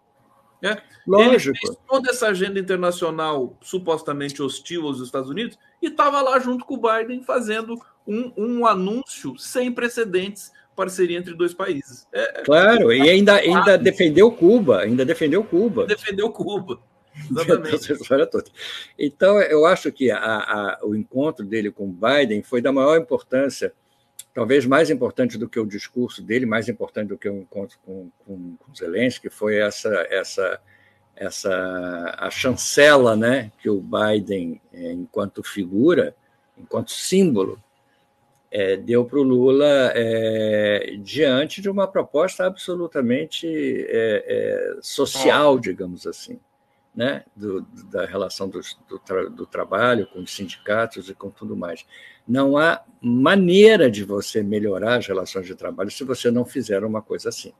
Né? 0.60 0.76
Lógico. 1.06 1.56
Ele 1.56 1.58
fez 1.58 1.76
toda 1.86 2.10
essa 2.10 2.26
agenda 2.26 2.58
internacional 2.58 3.56
supostamente 3.62 4.42
hostil 4.42 4.88
aos 4.88 5.00
Estados 5.00 5.30
Unidos 5.30 5.56
e 5.80 5.86
estava 5.86 6.20
lá 6.20 6.36
junto 6.40 6.64
com 6.64 6.74
o 6.74 6.80
Biden 6.80 7.22
fazendo 7.22 7.80
um, 8.04 8.32
um 8.36 8.66
anúncio 8.66 9.38
sem 9.38 9.70
precedentes 9.70 10.50
parceria 10.76 11.18
entre 11.18 11.34
dois 11.34 11.54
países. 11.54 12.06
É, 12.12 12.40
é 12.40 12.44
claro, 12.44 12.92
é, 12.92 12.98
e 12.98 13.10
ainda, 13.10 13.34
ainda 13.36 13.78
defendeu 13.78 14.30
Cuba, 14.30 14.82
ainda 14.82 15.04
defendeu 15.04 15.42
Cuba. 15.42 15.86
Defendeu 15.86 16.30
Cuba. 16.30 16.78
Exatamente. 17.30 18.52
Então, 18.98 19.40
eu 19.40 19.64
acho 19.64 19.90
que 19.90 20.10
a, 20.10 20.18
a, 20.18 20.78
o 20.82 20.94
encontro 20.94 21.44
dele 21.44 21.70
com 21.70 21.90
Biden 21.90 22.42
foi 22.42 22.60
da 22.60 22.70
maior 22.70 22.98
importância, 22.98 23.72
talvez 24.34 24.66
mais 24.66 24.90
importante 24.90 25.38
do 25.38 25.48
que 25.48 25.58
o 25.58 25.66
discurso 25.66 26.22
dele, 26.22 26.44
mais 26.44 26.68
importante 26.68 27.08
do 27.08 27.18
que 27.18 27.28
o 27.28 27.38
encontro 27.38 27.78
com, 27.84 28.10
com, 28.18 28.56
com 28.56 28.74
Zelensky, 28.74 29.30
foi 29.30 29.56
essa, 29.56 29.88
essa, 30.10 30.60
essa 31.16 32.14
a 32.18 32.30
chancela 32.30 33.16
né, 33.16 33.50
que 33.58 33.70
o 33.70 33.80
Biden, 33.80 34.60
é, 34.72 34.92
enquanto 34.92 35.42
figura, 35.42 36.14
enquanto 36.58 36.90
símbolo, 36.90 37.58
é, 38.50 38.76
deu 38.76 39.04
para 39.04 39.18
o 39.18 39.22
Lula 39.22 39.92
é, 39.94 40.96
diante 41.00 41.60
de 41.60 41.68
uma 41.68 41.86
proposta 41.86 42.46
absolutamente 42.46 43.46
é, 43.88 44.24
é 44.26 44.78
social, 44.80 45.58
digamos 45.58 46.06
assim, 46.06 46.38
né? 46.94 47.24
Do, 47.34 47.62
da 47.90 48.06
relação 48.06 48.48
do, 48.48 48.60
do, 48.88 48.98
tra 48.98 49.28
do, 49.28 49.46
trabalho 49.46 50.06
com 50.06 50.20
os 50.20 50.34
sindicatos 50.34 51.08
e 51.08 51.14
com 51.14 51.30
tudo 51.30 51.56
mais. 51.56 51.84
Não 52.26 52.56
há 52.56 52.82
maneira 53.00 53.90
de 53.90 54.04
você 54.04 54.42
melhorar 54.42 54.96
as 54.96 55.06
relações 55.06 55.46
de 55.46 55.54
trabalho 55.54 55.90
se 55.90 56.04
você 56.04 56.30
não 56.30 56.44
fizer 56.44 56.84
uma 56.84 57.02
coisa 57.02 57.28
assim, 57.28 57.52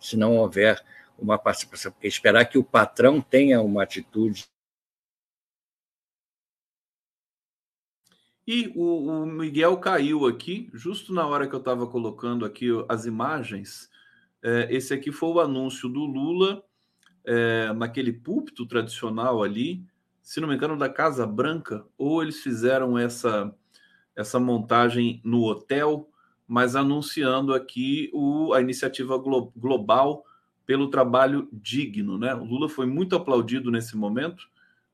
se 0.00 0.16
não 0.16 0.36
houver 0.36 0.82
uma 1.18 1.38
participação, 1.38 1.92
porque 1.92 2.08
esperar 2.08 2.46
que 2.46 2.58
o 2.58 2.64
patrão 2.64 3.20
tenha 3.20 3.60
uma 3.60 3.82
atitude 3.82 4.46
E 8.46 8.72
o, 8.74 9.06
o, 9.06 9.26
Miguel 9.26 9.76
caiu 9.76 10.26
aqui, 10.26 10.68
justo 10.72 11.12
na 11.12 11.26
hora 11.26 11.46
que 11.46 11.54
eu 11.54 11.58
estava 11.58 11.86
colocando 11.86 12.44
aqui 12.44 12.68
as 12.88 13.06
imagens. 13.06 13.90
É, 14.42 14.68
esse 14.70 14.94
aqui 14.94 15.12
foi 15.12 15.30
o 15.30 15.40
anúncio 15.40 15.88
do 15.88 16.00
Lula 16.00 16.62
é, 17.24 17.72
naquele 17.72 18.12
púlpito 18.12 18.66
tradicional 18.66 19.42
ali, 19.42 19.84
se 20.22 20.40
não 20.40 20.48
me 20.48 20.54
engano, 20.54 20.76
da 20.76 20.88
Casa 20.88 21.26
Branca, 21.26 21.84
ou 21.98 22.22
eles 22.22 22.40
fizeram 22.40 22.98
essa, 22.98 23.54
essa 24.16 24.38
montagem 24.38 25.20
no 25.24 25.44
hotel, 25.44 26.08
mas 26.46 26.74
anunciando 26.74 27.54
aqui 27.54 28.10
o, 28.12 28.52
a 28.52 28.60
iniciativa 28.60 29.16
glo, 29.18 29.52
global 29.56 30.24
pelo 30.66 30.88
trabalho 30.88 31.48
digno. 31.52 32.18
Né? 32.18 32.34
O 32.34 32.44
Lula 32.44 32.68
foi 32.68 32.86
muito 32.86 33.16
aplaudido 33.16 33.70
nesse 33.70 33.96
momento. 33.96 34.48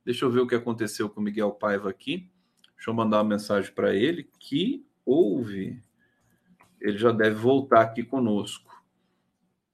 Deixa 0.04 0.24
eu 0.24 0.30
ver 0.30 0.40
o 0.40 0.46
que 0.46 0.54
aconteceu 0.54 1.08
com 1.08 1.20
o 1.20 1.24
Miguel 1.24 1.52
Paiva 1.52 1.90
aqui. 1.90 2.30
Deixa 2.76 2.90
eu 2.90 2.94
mandar 2.94 3.18
uma 3.18 3.30
mensagem 3.30 3.72
para 3.72 3.94
ele 3.94 4.28
que 4.38 4.86
ouve. 5.04 5.82
Ele 6.80 6.98
já 6.98 7.10
deve 7.10 7.34
voltar 7.34 7.80
aqui 7.80 8.02
conosco. 8.02 8.74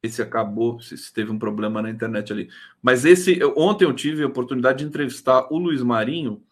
Esse 0.02 0.22
acabou, 0.22 0.80
se 0.80 1.12
teve 1.12 1.30
um 1.30 1.38
problema 1.38 1.82
na 1.82 1.90
internet 1.90 2.32
ali. 2.32 2.48
Mas 2.80 3.04
esse, 3.04 3.38
ontem 3.56 3.84
eu 3.84 3.92
tive 3.92 4.22
a 4.22 4.26
oportunidade 4.26 4.80
de 4.80 4.84
entrevistar 4.84 5.46
o 5.52 5.58
Luiz 5.58 5.82
Marinho 5.82 6.42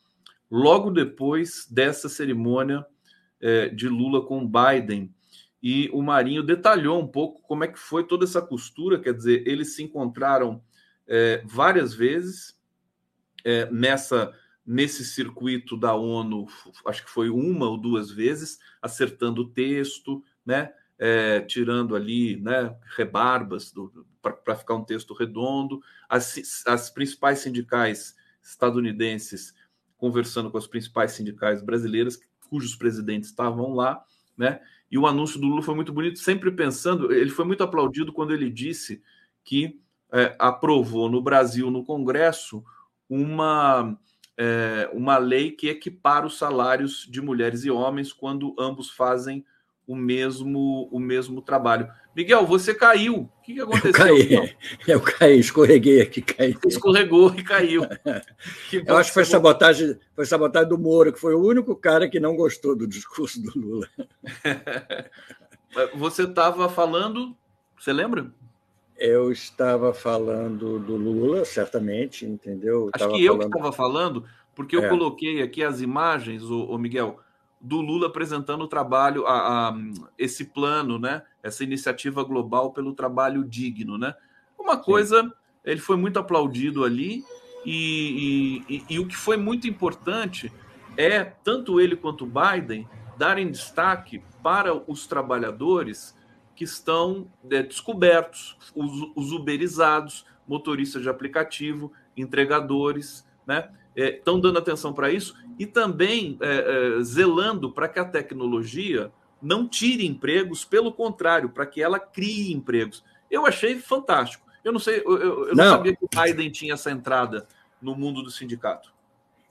logo 0.50 0.90
depois 0.90 1.66
dessa 1.70 2.08
cerimônia 2.08 2.84
é, 3.40 3.68
de 3.68 3.88
Lula 3.88 4.24
com 4.24 4.46
Biden. 4.46 5.12
E 5.62 5.90
o 5.92 6.02
Marinho 6.02 6.42
detalhou 6.42 7.00
um 7.00 7.06
pouco 7.06 7.42
como 7.42 7.64
é 7.64 7.68
que 7.68 7.78
foi 7.78 8.04
toda 8.04 8.24
essa 8.24 8.40
costura, 8.40 8.98
quer 8.98 9.12
dizer, 9.12 9.46
eles 9.46 9.74
se 9.74 9.82
encontraram 9.82 10.62
é, 11.06 11.42
várias 11.44 11.92
vezes 11.92 12.58
é, 13.44 13.70
nessa 13.70 14.32
nesse 14.70 15.04
circuito 15.04 15.76
da 15.76 15.96
ONU, 15.96 16.46
acho 16.86 17.04
que 17.04 17.10
foi 17.10 17.28
uma 17.28 17.68
ou 17.68 17.76
duas 17.76 18.08
vezes, 18.08 18.60
acertando 18.80 19.42
o 19.42 19.48
texto, 19.48 20.22
né? 20.46 20.72
É, 20.96 21.40
tirando 21.40 21.96
ali 21.96 22.36
né, 22.36 22.76
rebarbas 22.94 23.74
para 24.20 24.54
ficar 24.54 24.74
um 24.74 24.84
texto 24.84 25.12
redondo. 25.12 25.82
As, 26.08 26.64
as 26.66 26.88
principais 26.88 27.40
sindicais 27.40 28.14
estadunidenses 28.40 29.54
conversando 29.96 30.50
com 30.50 30.58
as 30.58 30.68
principais 30.68 31.12
sindicais 31.12 31.62
brasileiras, 31.62 32.20
cujos 32.48 32.76
presidentes 32.76 33.30
estavam 33.30 33.74
lá, 33.74 34.04
né? 34.36 34.60
E 34.88 34.96
o 34.96 35.06
anúncio 35.06 35.40
do 35.40 35.48
Lula 35.48 35.62
foi 35.62 35.74
muito 35.74 35.92
bonito, 35.92 36.20
sempre 36.20 36.50
pensando. 36.52 37.12
Ele 37.12 37.30
foi 37.30 37.44
muito 37.44 37.64
aplaudido 37.64 38.12
quando 38.12 38.32
ele 38.32 38.48
disse 38.48 39.02
que 39.42 39.80
é, 40.12 40.36
aprovou 40.38 41.10
no 41.10 41.20
Brasil, 41.20 41.72
no 41.72 41.84
Congresso, 41.84 42.62
uma 43.08 43.98
é, 44.42 44.88
uma 44.94 45.18
lei 45.18 45.50
que 45.50 45.68
equipara 45.68 46.26
os 46.26 46.38
salários 46.38 47.06
de 47.10 47.20
mulheres 47.20 47.62
e 47.66 47.70
homens 47.70 48.10
quando 48.10 48.56
ambos 48.58 48.88
fazem 48.88 49.44
o 49.86 49.94
mesmo 49.94 50.88
o 50.90 50.98
mesmo 50.98 51.42
trabalho. 51.42 51.90
Miguel, 52.16 52.46
você 52.46 52.72
caiu. 52.72 53.16
O 53.16 53.42
que, 53.42 53.52
que 53.52 53.60
aconteceu? 53.60 53.90
Eu 53.92 53.92
caí, 53.92 54.56
eu 54.88 55.00
caí, 55.00 55.38
escorreguei 55.38 56.00
aqui, 56.00 56.22
caí. 56.22 56.56
Escorregou 56.66 57.34
e 57.34 57.42
caiu. 57.42 57.82
Eu 58.72 58.96
acho 58.96 59.10
que 59.10 59.14
foi 59.14 59.24
sabotagem, 59.26 59.98
foi 60.16 60.24
sabotagem 60.24 60.70
do 60.70 60.78
Moro, 60.78 61.12
que 61.12 61.20
foi 61.20 61.34
o 61.34 61.44
único 61.44 61.76
cara 61.76 62.08
que 62.08 62.18
não 62.18 62.34
gostou 62.34 62.74
do 62.74 62.86
discurso 62.86 63.42
do 63.42 63.52
Lula. 63.58 63.88
você 65.94 66.22
estava 66.22 66.68
falando, 66.68 67.36
você 67.78 67.92
lembra? 67.92 68.32
Eu 69.00 69.32
estava 69.32 69.94
falando 69.94 70.78
do 70.78 70.94
Lula, 70.94 71.42
certamente, 71.46 72.26
entendeu? 72.26 72.90
Acho 72.92 73.08
que 73.08 73.24
eu 73.24 73.38
que 73.38 73.46
estava 73.46 73.72
falando, 73.72 74.26
porque 74.54 74.76
eu 74.76 74.84
é. 74.84 74.88
coloquei 74.90 75.40
aqui 75.40 75.64
as 75.64 75.80
imagens, 75.80 76.42
o, 76.42 76.76
Miguel, 76.76 77.18
do 77.58 77.80
Lula 77.80 78.08
apresentando 78.08 78.60
o 78.60 78.68
trabalho, 78.68 79.26
a, 79.26 79.70
a, 79.70 79.78
esse 80.18 80.44
plano, 80.44 80.98
né? 80.98 81.22
Essa 81.42 81.64
iniciativa 81.64 82.22
global 82.22 82.74
pelo 82.74 82.92
trabalho 82.92 83.42
digno, 83.42 83.96
né? 83.96 84.14
Uma 84.58 84.76
coisa, 84.76 85.22
Sim. 85.22 85.32
ele 85.64 85.80
foi 85.80 85.96
muito 85.96 86.18
aplaudido 86.18 86.84
ali 86.84 87.24
e, 87.64 88.62
e, 88.68 88.76
e, 88.76 88.84
e 88.90 88.98
o 88.98 89.06
que 89.06 89.16
foi 89.16 89.38
muito 89.38 89.66
importante 89.66 90.52
é 90.94 91.24
tanto 91.24 91.80
ele 91.80 91.96
quanto 91.96 92.24
o 92.24 92.30
Biden 92.30 92.86
darem 93.16 93.50
destaque 93.50 94.22
para 94.42 94.74
os 94.74 95.06
trabalhadores 95.06 96.14
que 96.60 96.64
estão 96.64 97.26
é, 97.50 97.62
descobertos, 97.62 98.54
os, 98.74 99.10
os 99.16 99.32
uberizados, 99.32 100.26
motoristas 100.46 101.00
de 101.00 101.08
aplicativo, 101.08 101.90
entregadores, 102.14 103.26
né? 103.46 103.70
Estão 103.96 104.36
é, 104.36 104.40
dando 104.42 104.58
atenção 104.58 104.92
para 104.92 105.10
isso 105.10 105.34
e 105.58 105.64
também 105.64 106.36
é, 106.42 106.98
é, 106.98 107.02
zelando 107.02 107.72
para 107.72 107.88
que 107.88 107.98
a 107.98 108.04
tecnologia 108.04 109.10
não 109.40 109.66
tire 109.66 110.06
empregos, 110.06 110.62
pelo 110.62 110.92
contrário, 110.92 111.48
para 111.48 111.64
que 111.64 111.82
ela 111.82 111.98
crie 111.98 112.52
empregos. 112.52 113.02
Eu 113.30 113.46
achei 113.46 113.80
fantástico. 113.80 114.46
Eu 114.62 114.70
não 114.70 114.78
sei, 114.78 114.98
eu, 114.98 115.18
eu 115.18 115.54
não. 115.54 115.64
não 115.64 115.70
sabia 115.70 115.96
que 115.96 116.04
o 116.04 116.08
Biden 116.14 116.50
tinha 116.50 116.74
essa 116.74 116.90
entrada 116.90 117.48
no 117.80 117.96
mundo 117.96 118.22
do 118.22 118.30
sindicato. 118.30 118.92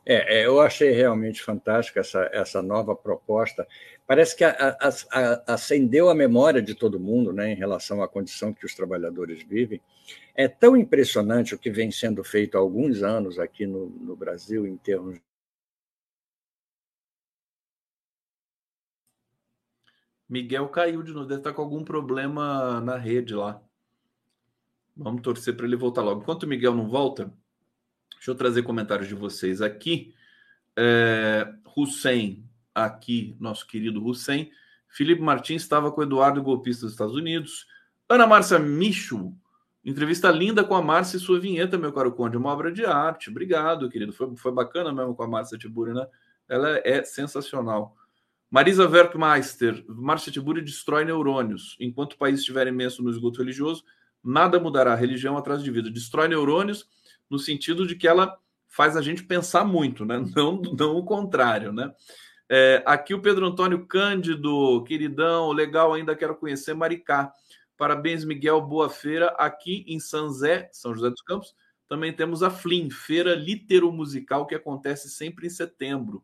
É, 0.05 0.41
é, 0.41 0.45
eu 0.45 0.61
achei 0.61 0.91
realmente 0.91 1.41
fantástica 1.41 2.01
essa, 2.01 2.29
essa 2.31 2.61
nova 2.61 2.95
proposta. 2.95 3.67
Parece 4.09 4.35
que 4.35 4.43
a, 4.43 4.49
a, 4.49 4.89
a, 4.89 5.53
acendeu 5.53 6.09
a 6.09 6.15
memória 6.15 6.63
de 6.63 6.73
todo 6.73 6.99
mundo 6.99 7.31
né, 7.31 7.51
em 7.51 7.55
relação 7.55 8.01
à 8.01 8.07
condição 8.07 8.51
que 8.51 8.65
os 8.65 8.73
trabalhadores 8.73 9.43
vivem. 9.43 9.79
É 10.33 10.47
tão 10.47 10.75
impressionante 10.75 11.53
o 11.53 11.59
que 11.59 11.69
vem 11.69 11.91
sendo 11.91 12.23
feito 12.23 12.57
há 12.57 12.59
alguns 12.59 13.03
anos 13.03 13.37
aqui 13.37 13.67
no, 13.67 13.85
no 13.91 14.15
Brasil 14.15 14.65
em 14.65 14.75
termos 14.77 15.19
Miguel 20.27 20.69
caiu 20.69 21.03
de 21.03 21.11
novo, 21.11 21.27
deve 21.27 21.41
estar 21.41 21.53
com 21.53 21.61
algum 21.61 21.83
problema 21.83 22.81
na 22.81 22.97
rede 22.97 23.35
lá. 23.35 23.61
Vamos 24.97 25.21
torcer 25.21 25.55
para 25.55 25.67
ele 25.67 25.75
voltar 25.75 26.01
logo. 26.01 26.21
Enquanto 26.21 26.43
o 26.43 26.47
Miguel 26.47 26.73
não 26.73 26.89
volta, 26.89 27.31
Deixa 28.19 28.31
eu 28.31 28.35
trazer 28.35 28.63
comentários 28.63 29.07
de 29.07 29.15
vocês 29.15 29.61
aqui. 29.61 30.13
É, 30.75 31.47
Hussein, 31.75 32.48
aqui, 32.85 33.35
nosso 33.39 33.65
querido 33.67 34.05
Hussein. 34.05 34.51
Felipe 34.87 35.21
Martins 35.21 35.61
estava 35.61 35.91
com 35.91 36.01
o 36.01 36.03
Eduardo 36.03 36.41
Golpista 36.41 36.85
dos 36.85 36.93
Estados 36.93 37.15
Unidos. 37.15 37.65
Ana 38.07 38.25
Márcia 38.25 38.57
Micho, 38.57 39.33
entrevista 39.85 40.31
linda 40.31 40.63
com 40.63 40.75
a 40.75 40.81
Márcia 40.81 41.17
e 41.17 41.19
sua 41.19 41.39
vinheta, 41.39 41.77
meu 41.77 41.93
caro 41.93 42.11
Conde, 42.11 42.37
uma 42.37 42.51
obra 42.51 42.71
de 42.71 42.85
arte. 42.85 43.29
Obrigado, 43.29 43.89
querido. 43.89 44.11
Foi, 44.11 44.35
foi 44.35 44.51
bacana 44.51 44.91
mesmo 44.91 45.15
com 45.15 45.23
a 45.23 45.27
Márcia 45.27 45.57
Tiburi, 45.57 45.93
né? 45.93 46.07
Ela 46.47 46.81
é 46.83 47.03
sensacional. 47.03 47.95
Marisa 48.49 48.89
Werkmeister, 48.89 49.85
Márcia 49.87 50.31
Tiburi 50.31 50.61
destrói 50.61 51.05
neurônios. 51.05 51.77
Enquanto 51.79 52.13
o 52.13 52.17
país 52.17 52.39
estiver 52.39 52.65
imenso 52.65 53.03
no 53.03 53.11
esgoto 53.11 53.39
religioso, 53.39 53.83
nada 54.23 54.59
mudará. 54.59 54.95
Religião 54.95 55.37
atrás 55.37 55.63
de 55.63 55.69
vida. 55.69 55.91
Destrói 55.91 56.27
neurônios 56.27 56.87
no 57.29 57.37
sentido 57.37 57.85
de 57.85 57.95
que 57.95 58.07
ela 58.07 58.35
faz 58.67 58.97
a 58.97 59.01
gente 59.01 59.23
pensar 59.23 59.63
muito, 59.63 60.03
né? 60.03 60.23
Não, 60.35 60.61
não 60.61 60.95
o 60.97 61.03
contrário, 61.03 61.71
né? 61.71 61.93
É, 62.51 62.81
aqui 62.83 63.13
o 63.13 63.21
Pedro 63.21 63.45
Antônio 63.45 63.85
Cândido, 63.85 64.83
queridão, 64.83 65.51
legal, 65.51 65.93
ainda 65.93 66.15
quero 66.15 66.35
conhecer 66.35 66.73
Maricá. 66.73 67.31
Parabéns, 67.77 68.25
Miguel, 68.25 68.59
boa 68.59 68.89
feira. 68.89 69.27
Aqui 69.37 69.85
em 69.87 69.99
São 69.99 70.29
José, 70.29 70.67
São 70.73 70.95
José 70.95 71.11
dos 71.11 71.21
Campos, 71.21 71.55
também 71.87 72.11
temos 72.11 72.41
a 72.41 72.49
FLIM, 72.49 72.89
Feira 72.89 73.35
Litero-Musical, 73.35 74.47
que 74.47 74.55
acontece 74.55 75.09
sempre 75.09 75.45
em 75.45 75.49
setembro. 75.49 76.23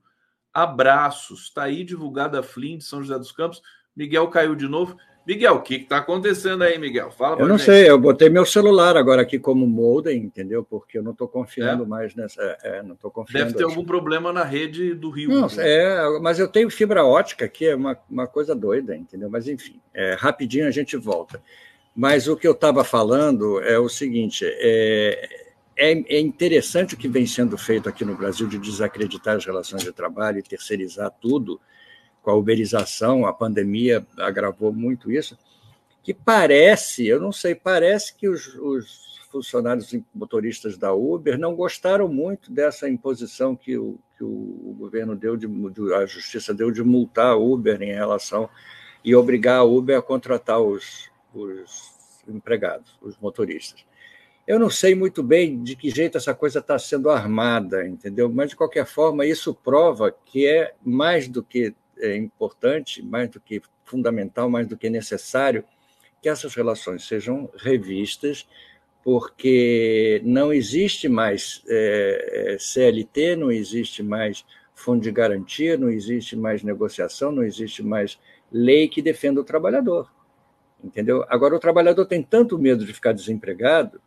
Abraços. 0.51 1.43
Está 1.43 1.63
aí 1.63 1.83
divulgada 1.83 2.39
a 2.39 2.43
FLIM 2.43 2.79
de 2.79 2.85
São 2.85 3.03
José 3.03 3.17
dos 3.19 3.31
Campos. 3.31 3.61
Miguel 3.95 4.27
caiu 4.29 4.55
de 4.55 4.67
novo. 4.67 4.97
Miguel, 5.25 5.55
o 5.55 5.61
que 5.61 5.75
está 5.75 5.97
acontecendo 5.97 6.63
aí, 6.63 6.77
Miguel? 6.77 7.09
Fala 7.09 7.41
Eu 7.41 7.47
não 7.47 7.57
gente. 7.57 7.65
sei, 7.65 7.89
eu 7.89 7.97
botei 7.97 8.29
meu 8.29 8.45
celular 8.45 8.95
agora 8.95 9.23
aqui 9.23 9.39
como 9.39 9.65
modem, 9.65 10.19
entendeu? 10.19 10.63
Porque 10.63 10.99
eu 10.99 11.03
não 11.03 11.13
estou 11.13 11.27
confiando 11.27 11.83
é? 11.83 11.87
mais 11.87 12.13
nessa. 12.13 12.41
É, 12.41 12.77
é 12.77 12.83
não 12.83 12.93
estou 12.93 13.09
confiando. 13.09 13.45
Deve 13.45 13.57
ter 13.57 13.63
algum 13.63 13.83
problema 13.83 14.31
na 14.31 14.43
rede 14.43 14.93
do 14.93 15.09
Rio. 15.09 15.31
Não, 15.31 15.47
é, 15.57 16.19
mas 16.19 16.37
eu 16.37 16.47
tenho 16.47 16.69
fibra 16.69 17.03
ótica, 17.03 17.47
que 17.47 17.65
é 17.65 17.75
uma, 17.75 17.97
uma 18.07 18.27
coisa 18.27 18.53
doida, 18.53 18.95
entendeu? 18.95 19.27
Mas 19.27 19.47
enfim, 19.47 19.79
é, 19.93 20.13
rapidinho 20.13 20.67
a 20.67 20.71
gente 20.71 20.95
volta. 20.95 21.41
Mas 21.95 22.27
o 22.27 22.35
que 22.35 22.47
eu 22.47 22.51
estava 22.51 22.83
falando 22.83 23.59
é 23.61 23.79
o 23.79 23.89
seguinte: 23.89 24.45
é, 24.45 25.27
é, 25.75 26.17
é 26.17 26.19
interessante 26.19 26.93
o 26.93 26.97
que 26.97 27.07
vem 27.07 27.25
sendo 27.25 27.57
feito 27.57 27.89
aqui 27.89 28.05
no 28.05 28.15
Brasil 28.15 28.47
de 28.47 28.59
desacreditar 28.59 29.37
as 29.37 29.45
relações 29.45 29.81
de 29.81 29.91
trabalho 29.91 30.37
e 30.37 30.43
terceirizar 30.43 31.11
tudo 31.19 31.59
com 32.25 32.31
a 32.31 32.35
uberização, 32.35 33.23
a 33.27 33.31
pandemia 33.31 34.05
agravou 34.17 34.73
muito 34.73 35.11
isso, 35.11 35.37
que 36.01 36.11
parece, 36.11 37.05
eu 37.05 37.19
não 37.19 37.31
sei, 37.31 37.53
parece 37.53 38.15
que 38.15 38.27
os, 38.27 38.55
os 38.55 39.19
funcionários 39.31 39.95
motoristas 40.13 40.75
da 40.75 40.91
Uber 40.91 41.37
não 41.37 41.55
gostaram 41.55 42.07
muito 42.07 42.51
dessa 42.51 42.89
imposição 42.89 43.55
que 43.55 43.77
o, 43.77 43.99
que 44.17 44.23
o 44.23 44.75
governo 44.79 45.15
deu, 45.15 45.37
de, 45.37 45.47
a 45.93 46.05
justiça 46.07 46.51
deu 46.51 46.71
de 46.71 46.83
multar 46.83 47.33
a 47.33 47.37
Uber 47.37 47.79
em 47.83 47.93
relação 47.93 48.49
e 49.03 49.15
obrigar 49.15 49.59
a 49.59 49.63
Uber 49.63 49.99
a 49.99 50.01
contratar 50.01 50.59
os, 50.59 51.11
os 51.31 51.93
empregados, 52.27 52.97
os 53.03 53.15
motoristas. 53.19 53.85
Eu 54.47 54.59
não 54.59 54.69
sei 54.69 54.95
muito 54.95 55.21
bem 55.21 55.61
de 55.61 55.75
que 55.75 55.91
jeito 55.91 56.17
essa 56.17 56.33
coisa 56.33 56.59
está 56.59 56.77
sendo 56.79 57.09
armada, 57.09 57.87
entendeu? 57.87 58.29
Mas, 58.29 58.49
de 58.49 58.55
qualquer 58.55 58.85
forma, 58.85 59.25
isso 59.25 59.53
prova 59.53 60.11
que 60.11 60.47
é 60.47 60.73
mais 60.83 61.27
do 61.27 61.43
que 61.43 61.73
é 61.99 62.15
importante, 62.15 63.01
mais 63.01 63.29
do 63.29 63.39
que 63.39 63.61
fundamental, 63.83 64.49
mais 64.49 64.67
do 64.67 64.77
que 64.77 64.89
necessário, 64.89 65.63
que 66.21 66.29
essas 66.29 66.55
relações 66.55 67.07
sejam 67.07 67.49
revistas, 67.55 68.47
porque 69.03 70.21
não 70.23 70.51
existe 70.51 71.07
mais 71.07 71.63
é, 71.67 72.53
é 72.53 72.59
CLT, 72.59 73.35
não 73.35 73.51
existe 73.51 74.01
mais 74.01 74.43
fundo 74.73 75.01
de 75.01 75.11
garantia, 75.11 75.77
não 75.77 75.89
existe 75.89 76.35
mais 76.35 76.63
negociação, 76.63 77.31
não 77.31 77.43
existe 77.43 77.83
mais 77.83 78.19
lei 78.51 78.87
que 78.87 79.01
defenda 79.01 79.39
o 79.39 79.43
trabalhador. 79.43 80.11
Entendeu? 80.83 81.25
Agora, 81.29 81.55
o 81.55 81.59
trabalhador 81.59 82.05
tem 82.05 82.21
tanto 82.21 82.59
medo 82.59 82.85
de 82.85 82.93
ficar 82.93 83.11
desempregado 83.11 84.01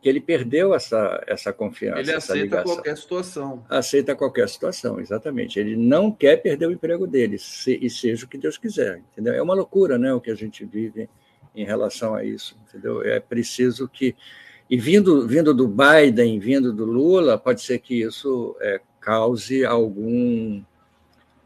que 0.00 0.08
ele 0.08 0.20
perdeu 0.20 0.74
essa, 0.74 1.22
essa 1.26 1.52
confiança. 1.52 2.00
Ele 2.00 2.12
aceita 2.12 2.62
qualquer 2.62 2.96
situação. 2.96 3.64
Aceita 3.68 4.14
qualquer 4.14 4.48
situação, 4.48 5.00
exatamente. 5.00 5.58
Ele 5.58 5.76
não 5.76 6.12
quer 6.12 6.36
perder 6.36 6.66
o 6.66 6.72
emprego 6.72 7.06
dele, 7.06 7.38
se, 7.38 7.76
e 7.82 7.90
seja 7.90 8.24
o 8.24 8.28
que 8.28 8.38
Deus 8.38 8.56
quiser. 8.56 9.02
Entendeu? 9.12 9.34
É 9.34 9.42
uma 9.42 9.54
loucura 9.54 9.98
né, 9.98 10.12
o 10.12 10.20
que 10.20 10.30
a 10.30 10.36
gente 10.36 10.64
vive 10.64 11.08
em 11.54 11.64
relação 11.64 12.14
a 12.14 12.24
isso. 12.24 12.56
Entendeu? 12.68 13.02
É 13.02 13.18
preciso 13.18 13.88
que. 13.88 14.14
E 14.70 14.76
vindo, 14.76 15.26
vindo 15.26 15.52
do 15.54 15.66
Biden, 15.66 16.38
vindo 16.38 16.72
do 16.72 16.84
Lula, 16.84 17.38
pode 17.38 17.62
ser 17.62 17.78
que 17.78 18.02
isso 18.02 18.54
é, 18.60 18.80
cause 19.00 19.64
algum, 19.64 20.62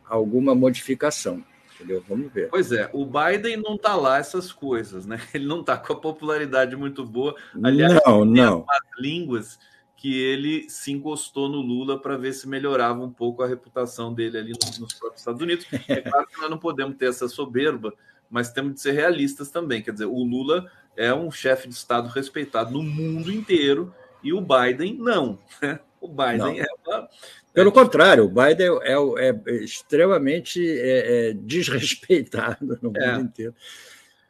alguma 0.05 0.55
modificação 0.55 1.43
entendeu? 1.83 2.05
Vamos 2.09 2.33
ver. 2.33 2.49
Pois 2.49 2.73
é, 2.73 2.89
o 2.93 3.05
Biden 3.05 3.57
não 3.59 3.75
está 3.75 3.95
lá 3.95 4.19
essas 4.19 4.53
coisas, 4.53 5.05
né? 5.07 5.21
Ele 5.35 5.47
não 5.47 5.61
está 5.61 5.77
com 5.77 5.93
a 5.93 5.97
popularidade 5.97 6.77
muito 6.77 7.05
boa. 7.05 7.35
Aliás, 7.63 8.01
não, 8.07 8.25
não. 8.25 8.67
línguas 8.99 9.59
que 9.97 10.21
ele 10.21 10.69
se 10.69 10.91
encostou 10.91 11.49
no 11.49 11.61
Lula 11.61 12.01
para 12.01 12.17
ver 12.17 12.33
se 12.33 12.49
melhorava 12.49 13.01
um 13.03 13.13
pouco 13.13 13.43
a 13.43 13.47
reputação 13.47 14.13
dele 14.13 14.37
ali 14.37 14.53
nos, 14.53 14.79
nos 14.79 14.95
próprios 14.95 15.21
Estados 15.21 15.41
Unidos. 15.41 15.67
É 15.89 16.01
claro 16.01 16.27
que 16.27 16.41
nós 16.41 16.51
não 16.51 16.59
podemos 16.59 16.97
ter 16.97 17.07
essa 17.09 17.29
soberba, 17.29 17.95
mas 18.29 18.51
temos 18.51 18.75
de 18.75 18.81
ser 18.81 18.93
realistas 18.93 19.51
também. 19.51 19.81
Quer 19.81 19.93
dizer, 19.93 20.07
o 20.07 20.25
Lula 20.25 20.69
é 20.97 21.15
um 21.15 21.31
chefe 21.31 21.69
de 21.69 21.75
Estado 21.75 22.09
respeitado 22.09 22.73
no 22.73 22.83
mundo 22.83 23.31
inteiro 23.31 23.95
e 24.23 24.33
o 24.33 24.41
Biden 24.41 24.97
não. 24.99 25.39
Né? 25.61 25.79
O 26.03 26.09
Biden 26.09 26.61
é 26.61 26.67
uma, 26.85 27.09
pelo 27.55 27.71
contrário, 27.71 28.25
o 28.25 28.29
Biden 28.29 28.79
é, 28.83 29.29
é, 29.29 29.41
é 29.47 29.55
extremamente 29.63 30.61
é, 30.61 31.29
é 31.29 31.33
desrespeitado 31.33 32.79
no 32.83 32.93
é. 32.97 33.13
mundo 33.13 33.25
inteiro. 33.27 33.55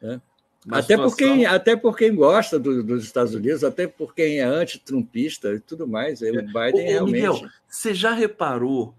Né? 0.00 0.20
Até, 0.68 0.82
situação... 0.82 1.08
por 1.08 1.16
quem, 1.16 1.46
até 1.46 1.76
por 1.76 1.96
quem 1.96 2.14
gosta 2.14 2.58
do, 2.58 2.82
dos 2.82 3.04
Estados 3.04 3.34
Unidos, 3.34 3.64
até 3.64 3.86
por 3.86 4.14
quem 4.14 4.40
é 4.40 4.44
antitrumpista 4.44 5.54
e 5.54 5.60
tudo 5.60 5.88
mais. 5.88 6.20
O 6.20 6.24
Biden 6.24 6.52
ô, 6.52 6.88
realmente. 6.88 7.14
Miguel, 7.14 7.40
você 7.66 7.94
já 7.94 8.12
reparou 8.12 8.94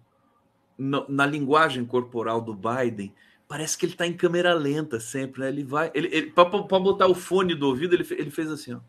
no, 0.77 1.05
na 1.07 1.25
linguagem 1.25 1.85
corporal 1.85 2.41
do 2.41 2.53
Biden? 2.53 3.13
Parece 3.47 3.77
que 3.77 3.85
ele 3.85 3.93
está 3.93 4.07
em 4.07 4.13
câmera 4.13 4.53
lenta 4.53 4.99
sempre, 4.99 5.41
né? 5.41 5.49
Ele 5.49 5.63
vai. 5.63 5.91
Ele, 5.93 6.07
ele 6.11 6.31
Para 6.31 6.49
botar 6.49 7.07
o 7.07 7.13
fone 7.13 7.53
do 7.55 7.67
ouvido, 7.67 7.93
ele, 7.93 8.05
ele 8.11 8.31
fez 8.31 8.49
assim, 8.49 8.73
ó. 8.73 8.79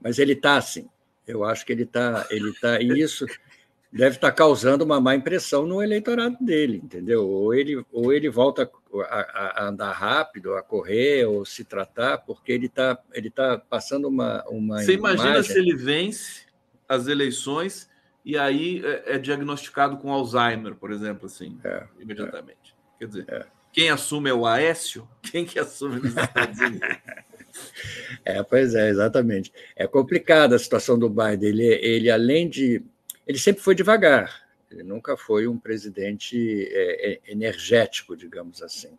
Mas 0.00 0.18
ele 0.18 0.32
está 0.32 0.56
assim. 0.56 0.88
Eu 1.26 1.44
acho 1.44 1.64
que 1.64 1.72
ele 1.72 1.84
está. 1.84 2.26
Ele 2.30 2.52
tá, 2.54 2.80
e 2.80 3.00
isso 3.00 3.26
deve 3.92 4.16
estar 4.16 4.32
causando 4.32 4.84
uma 4.84 5.00
má 5.00 5.14
impressão 5.14 5.66
no 5.66 5.82
eleitorado 5.82 6.36
dele, 6.40 6.80
entendeu? 6.82 7.28
Ou 7.28 7.54
ele, 7.54 7.84
ou 7.92 8.12
ele 8.12 8.30
volta 8.30 8.70
a, 9.08 9.62
a 9.62 9.68
andar 9.68 9.92
rápido, 9.92 10.54
a 10.54 10.62
correr, 10.62 11.26
ou 11.26 11.44
se 11.44 11.62
tratar, 11.62 12.18
porque 12.18 12.52
ele 12.52 12.66
está 12.66 12.98
ele 13.12 13.30
tá 13.30 13.58
passando 13.58 14.08
uma, 14.08 14.42
uma. 14.48 14.82
Você 14.82 14.94
imagina 14.94 15.30
imagem... 15.30 15.52
se 15.52 15.58
ele 15.58 15.76
vence 15.76 16.46
as 16.88 17.06
eleições 17.06 17.90
e 18.24 18.38
aí 18.38 18.82
é, 18.84 19.14
é 19.14 19.18
diagnosticado 19.18 19.98
com 19.98 20.12
Alzheimer, 20.12 20.74
por 20.74 20.90
exemplo, 20.90 21.26
assim, 21.26 21.58
é, 21.64 21.84
imediatamente. 22.00 22.74
É, 22.74 22.98
Quer 22.98 23.06
dizer, 23.06 23.24
é. 23.28 23.46
quem 23.72 23.90
assume 23.90 24.30
é 24.30 24.34
o 24.34 24.46
Aécio? 24.46 25.08
Quem 25.20 25.44
que 25.44 25.58
assume 25.58 25.96
nos 25.96 26.16
Estados 26.16 26.58
Unidos? 26.60 26.88
É, 28.24 28.42
pois 28.42 28.74
é, 28.74 28.88
exatamente. 28.88 29.52
É 29.76 29.86
complicada 29.86 30.56
a 30.56 30.58
situação 30.58 30.98
do 30.98 31.08
Biden. 31.08 31.48
Ele, 31.48 31.66
ele, 31.66 32.10
além 32.10 32.48
de. 32.48 32.82
Ele 33.26 33.38
sempre 33.38 33.62
foi 33.62 33.74
devagar, 33.74 34.42
ele 34.70 34.82
nunca 34.82 35.16
foi 35.16 35.46
um 35.46 35.58
presidente 35.58 36.68
é, 36.70 37.12
é, 37.12 37.20
energético, 37.26 38.16
digamos 38.16 38.62
assim. 38.62 38.98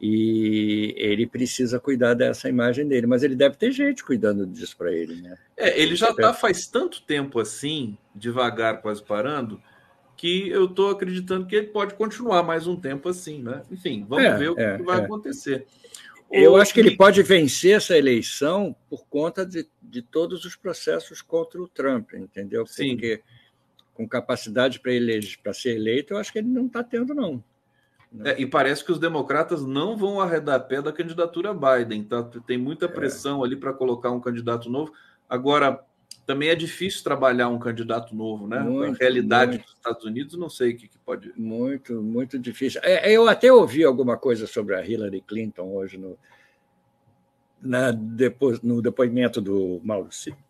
E 0.00 0.94
ele 0.98 1.26
precisa 1.26 1.80
cuidar 1.80 2.14
dessa 2.14 2.48
imagem 2.48 2.86
dele, 2.86 3.06
mas 3.06 3.22
ele 3.22 3.34
deve 3.34 3.56
ter 3.56 3.72
gente 3.72 4.04
cuidando 4.04 4.46
disso 4.46 4.76
para 4.76 4.92
ele, 4.92 5.22
né? 5.22 5.36
É, 5.56 5.80
ele 5.80 5.96
já 5.96 6.10
está 6.10 6.34
faz 6.34 6.66
tanto 6.66 7.00
tempo 7.02 7.40
assim, 7.40 7.96
devagar, 8.14 8.82
quase 8.82 9.02
parando, 9.02 9.60
que 10.16 10.48
eu 10.50 10.66
estou 10.66 10.90
acreditando 10.90 11.46
que 11.46 11.56
ele 11.56 11.68
pode 11.68 11.94
continuar 11.94 12.42
mais 12.42 12.66
um 12.66 12.76
tempo 12.76 13.08
assim, 13.08 13.42
né? 13.42 13.62
Enfim, 13.70 14.04
vamos 14.06 14.24
é, 14.24 14.36
ver 14.36 14.50
o 14.50 14.54
que, 14.54 14.60
é, 14.60 14.78
vai 14.78 15.00
é. 15.00 15.04
acontecer. 15.04 15.66
Eu 16.30 16.56
acho 16.56 16.74
que 16.74 16.80
ele 16.80 16.96
pode 16.96 17.22
vencer 17.22 17.76
essa 17.76 17.96
eleição 17.96 18.74
por 18.90 19.06
conta 19.06 19.46
de, 19.46 19.68
de 19.80 20.02
todos 20.02 20.44
os 20.44 20.56
processos 20.56 21.22
contra 21.22 21.60
o 21.60 21.68
Trump, 21.68 22.14
entendeu? 22.14 22.64
Porque 22.64 23.16
Sim. 23.16 23.22
com 23.94 24.08
capacidade 24.08 24.80
para 24.80 25.54
ser 25.54 25.76
eleito, 25.76 26.14
eu 26.14 26.18
acho 26.18 26.32
que 26.32 26.38
ele 26.38 26.48
não 26.48 26.66
está 26.66 26.82
tendo, 26.82 27.14
não. 27.14 27.42
É, 28.24 28.40
e 28.40 28.46
parece 28.46 28.84
que 28.84 28.92
os 28.92 28.98
democratas 28.98 29.64
não 29.64 29.96
vão 29.96 30.20
arredar 30.20 30.66
pé 30.66 30.80
da 30.80 30.92
candidatura 30.92 31.52
Biden, 31.54 32.04
tá? 32.04 32.22
Tem 32.46 32.56
muita 32.56 32.86
é. 32.86 32.88
pressão 32.88 33.42
é. 33.42 33.46
ali 33.46 33.56
para 33.56 33.72
colocar 33.72 34.10
um 34.10 34.20
candidato 34.20 34.70
novo. 34.70 34.92
Agora, 35.28 35.84
também 36.26 36.48
é 36.48 36.54
difícil 36.54 37.02
trabalhar 37.02 37.48
um 37.48 37.58
candidato 37.58 38.14
novo, 38.14 38.46
né? 38.48 38.60
Muito, 38.60 38.96
a 38.96 38.98
realidade 38.98 39.52
muito. 39.52 39.64
dos 39.64 39.74
Estados 39.74 40.04
Unidos, 40.04 40.36
não 40.36 40.50
sei 40.50 40.72
o 40.72 40.76
que, 40.76 40.88
que 40.88 40.98
pode. 40.98 41.32
Muito, 41.36 42.02
muito 42.02 42.38
difícil. 42.38 42.80
É, 42.82 43.10
eu 43.10 43.28
até 43.28 43.52
ouvi 43.52 43.84
alguma 43.84 44.16
coisa 44.16 44.46
sobre 44.46 44.74
a 44.74 44.84
Hillary 44.84 45.20
Clinton 45.20 45.72
hoje 45.72 45.96
no, 45.96 46.18
na, 47.62 47.92
depois, 47.92 48.60
no 48.60 48.82
depoimento 48.82 49.40
do 49.40 49.80
Mauro, 49.84 50.08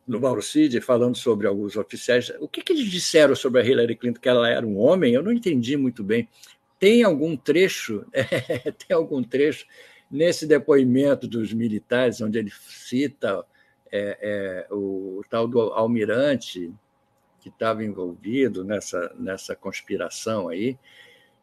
do 0.09 0.21
Mauro 0.21 0.43
Cid, 0.43 0.81
falando 0.81 1.17
sobre 1.17 1.47
alguns 1.47 1.77
oficiais. 1.77 2.33
O 2.41 2.49
que, 2.49 2.63
que 2.63 2.73
eles 2.73 2.91
disseram 2.91 3.37
sobre 3.37 3.61
a 3.61 3.65
Hillary 3.65 3.97
Clinton? 3.97 4.21
Que 4.21 4.29
ela 4.29 4.49
era 4.49 4.67
um 4.67 4.79
homem? 4.79 5.13
Eu 5.13 5.23
não 5.23 5.33
entendi 5.33 5.77
muito 5.77 6.03
bem 6.03 6.29
tem 6.79 7.03
algum 7.03 7.37
trecho, 7.37 8.05
é, 8.13 8.71
tem 8.71 8.95
algum 8.95 9.23
trecho 9.23 9.67
nesse 10.11 10.47
depoimento 10.47 11.27
dos 11.27 11.53
militares, 11.53 12.21
onde 12.21 12.39
ele 12.39 12.53
cita 12.69 13.45
é, 13.93 14.19
é, 14.69 14.75
o, 14.75 15.21
o, 15.21 15.23
tal 15.29 15.47
do 15.47 15.61
almirante 15.61 16.73
que 17.41 17.49
estava 17.49 17.85
envolvido 17.85 18.65
nessa, 18.65 19.13
nessa 19.19 19.55
conspiração 19.55 20.49
aí, 20.49 20.77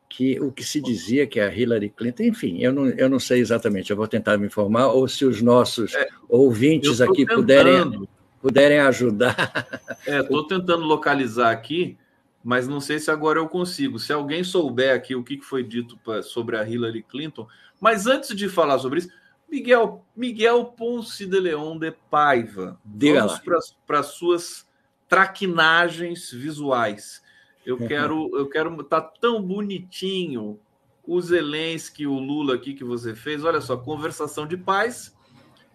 que 0.10 0.40
o 0.40 0.52
que 0.52 0.64
se 0.64 0.80
dizia 0.80 1.26
que 1.26 1.40
a 1.40 1.52
Hillary 1.52 1.90
Clinton, 1.90 2.24
enfim, 2.24 2.60
eu 2.60 2.72
não, 2.72 2.88
eu 2.90 3.10
não 3.10 3.20
sei 3.20 3.40
exatamente, 3.40 3.90
eu 3.90 3.98
vou 3.98 4.08
tentar 4.08 4.38
me 4.38 4.46
informar, 4.46 4.88
ou 4.88 5.08
se 5.08 5.26
os 5.26 5.42
nossos 5.42 5.94
é, 5.96 6.08
ouvintes 6.30 7.02
aqui 7.02 7.26
puderem, 7.26 8.08
puderem 8.42 8.80
ajudar. 8.80 9.36
Estou 10.06 10.46
tentando 10.46 10.84
localizar 10.84 11.52
aqui, 11.52 11.98
mas 12.44 12.68
não 12.68 12.80
sei 12.82 13.00
se 13.00 13.10
agora 13.10 13.40
eu 13.40 13.48
consigo. 13.48 13.98
Se 13.98 14.14
alguém 14.14 14.44
souber 14.44 14.94
aqui 14.94 15.16
o 15.16 15.24
que 15.24 15.42
foi 15.42 15.64
dito 15.64 15.98
sobre 16.24 16.58
a 16.58 16.68
Hillary 16.68 17.02
Clinton, 17.02 17.48
mas 17.80 18.06
antes 18.06 18.36
de 18.36 18.48
falar 18.50 18.78
sobre 18.80 19.00
isso, 19.00 19.10
Miguel, 19.54 20.04
Miguel 20.16 20.66
Ponce 20.66 21.28
de 21.28 21.40
Leão 21.40 21.78
de 21.78 21.92
Paiva, 21.92 22.80
Diga 22.84 23.28
vamos 23.28 23.40
para 23.86 24.00
as 24.00 24.08
suas 24.08 24.68
traquinagens 25.08 26.32
visuais. 26.32 27.22
Eu 27.64 27.78
quero, 27.78 28.36
eu 28.36 28.50
quero, 28.50 28.84
tá 28.84 29.00
tão 29.00 29.40
bonitinho 29.40 30.60
o 31.06 31.22
Zelensky, 31.22 32.08
o 32.08 32.18
Lula 32.18 32.56
aqui 32.56 32.74
que 32.74 32.84
você 32.84 33.14
fez. 33.14 33.44
Olha 33.44 33.62
só, 33.62 33.78
conversação 33.78 34.48
de 34.48 34.58
paz. 34.58 35.16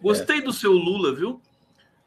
Gostei 0.02 0.38
é. 0.38 0.40
do 0.40 0.52
seu 0.52 0.72
Lula, 0.72 1.14
viu? 1.14 1.40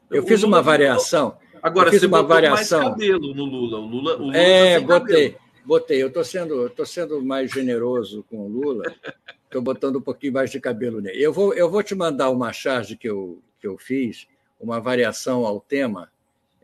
Eu 0.10 0.24
o 0.24 0.28
fiz 0.28 0.42
Lula 0.42 0.58
uma 0.58 0.62
variação. 0.62 1.38
Agora, 1.64 1.90
você 1.90 2.06
uma 2.06 2.22
variação. 2.22 2.82
mais 2.82 2.92
cabelo 2.92 3.34
no 3.34 3.46
Lula. 3.46 3.80
O 3.80 3.86
Lula, 3.86 4.16
o 4.18 4.24
Lula 4.24 4.38
é, 4.38 4.78
botei. 4.78 5.30
Cabelo. 5.30 5.52
Botei. 5.64 6.04
Eu 6.04 6.08
estou 6.10 6.24
sendo, 6.26 6.70
tô 6.72 6.86
sendo 6.86 7.24
mais 7.24 7.50
generoso 7.50 8.26
com 8.30 8.46
o 8.46 8.48
Lula. 8.50 8.94
Estou 9.52 9.62
botando 9.62 9.98
um 9.98 10.02
pouquinho 10.02 10.32
mais 10.32 10.50
de 10.50 10.62
cabelo 10.62 11.02
nele. 11.02 11.22
Eu 11.22 11.34
vou, 11.34 11.54
eu 11.54 11.70
vou 11.70 11.84
te 11.84 11.94
mandar 11.94 12.30
uma 12.30 12.54
charge 12.54 12.96
que 12.96 13.10
eu, 13.10 13.44
que 13.60 13.68
eu 13.68 13.78
fiz, 13.78 14.26
uma 14.58 14.80
variação 14.80 15.46
ao 15.46 15.60
tema, 15.60 16.10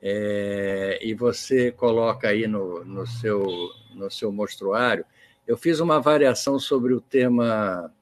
é, 0.02 0.98
e 1.02 1.14
você 1.14 1.70
coloca 1.70 2.30
aí 2.30 2.48
no, 2.48 2.86
no, 2.86 3.06
seu, 3.06 3.46
no 3.94 4.10
seu 4.10 4.32
mostruário. 4.32 5.04
Eu 5.46 5.58
fiz 5.58 5.82
uma 5.82 6.00
variação 6.00 6.58
sobre 6.58 6.94
o 6.94 7.02
tema. 7.02 7.94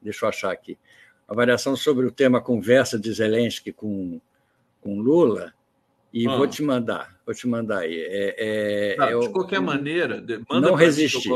Deixa 0.00 0.24
eu 0.24 0.30
achar 0.30 0.52
aqui. 0.52 0.78
Uma 1.28 1.36
variação 1.36 1.76
sobre 1.76 2.06
o 2.06 2.10
tema 2.10 2.40
conversa 2.40 2.98
de 2.98 3.12
Zelensky 3.12 3.74
com, 3.74 4.22
com 4.80 5.02
Lula 5.02 5.52
e 6.14 6.26
ah. 6.26 6.34
vou 6.34 6.46
te 6.46 6.62
mandar, 6.62 7.14
vou 7.26 7.34
te 7.34 7.46
mandar 7.46 7.80
aí. 7.80 7.94
É, 7.94 8.34
é, 8.38 8.96
tá, 8.96 9.10
eu, 9.10 9.20
de 9.20 9.28
qualquer 9.28 9.60
maneira, 9.60 10.24
manda 10.48 10.68
não 10.68 10.74
resistir. 10.74 11.30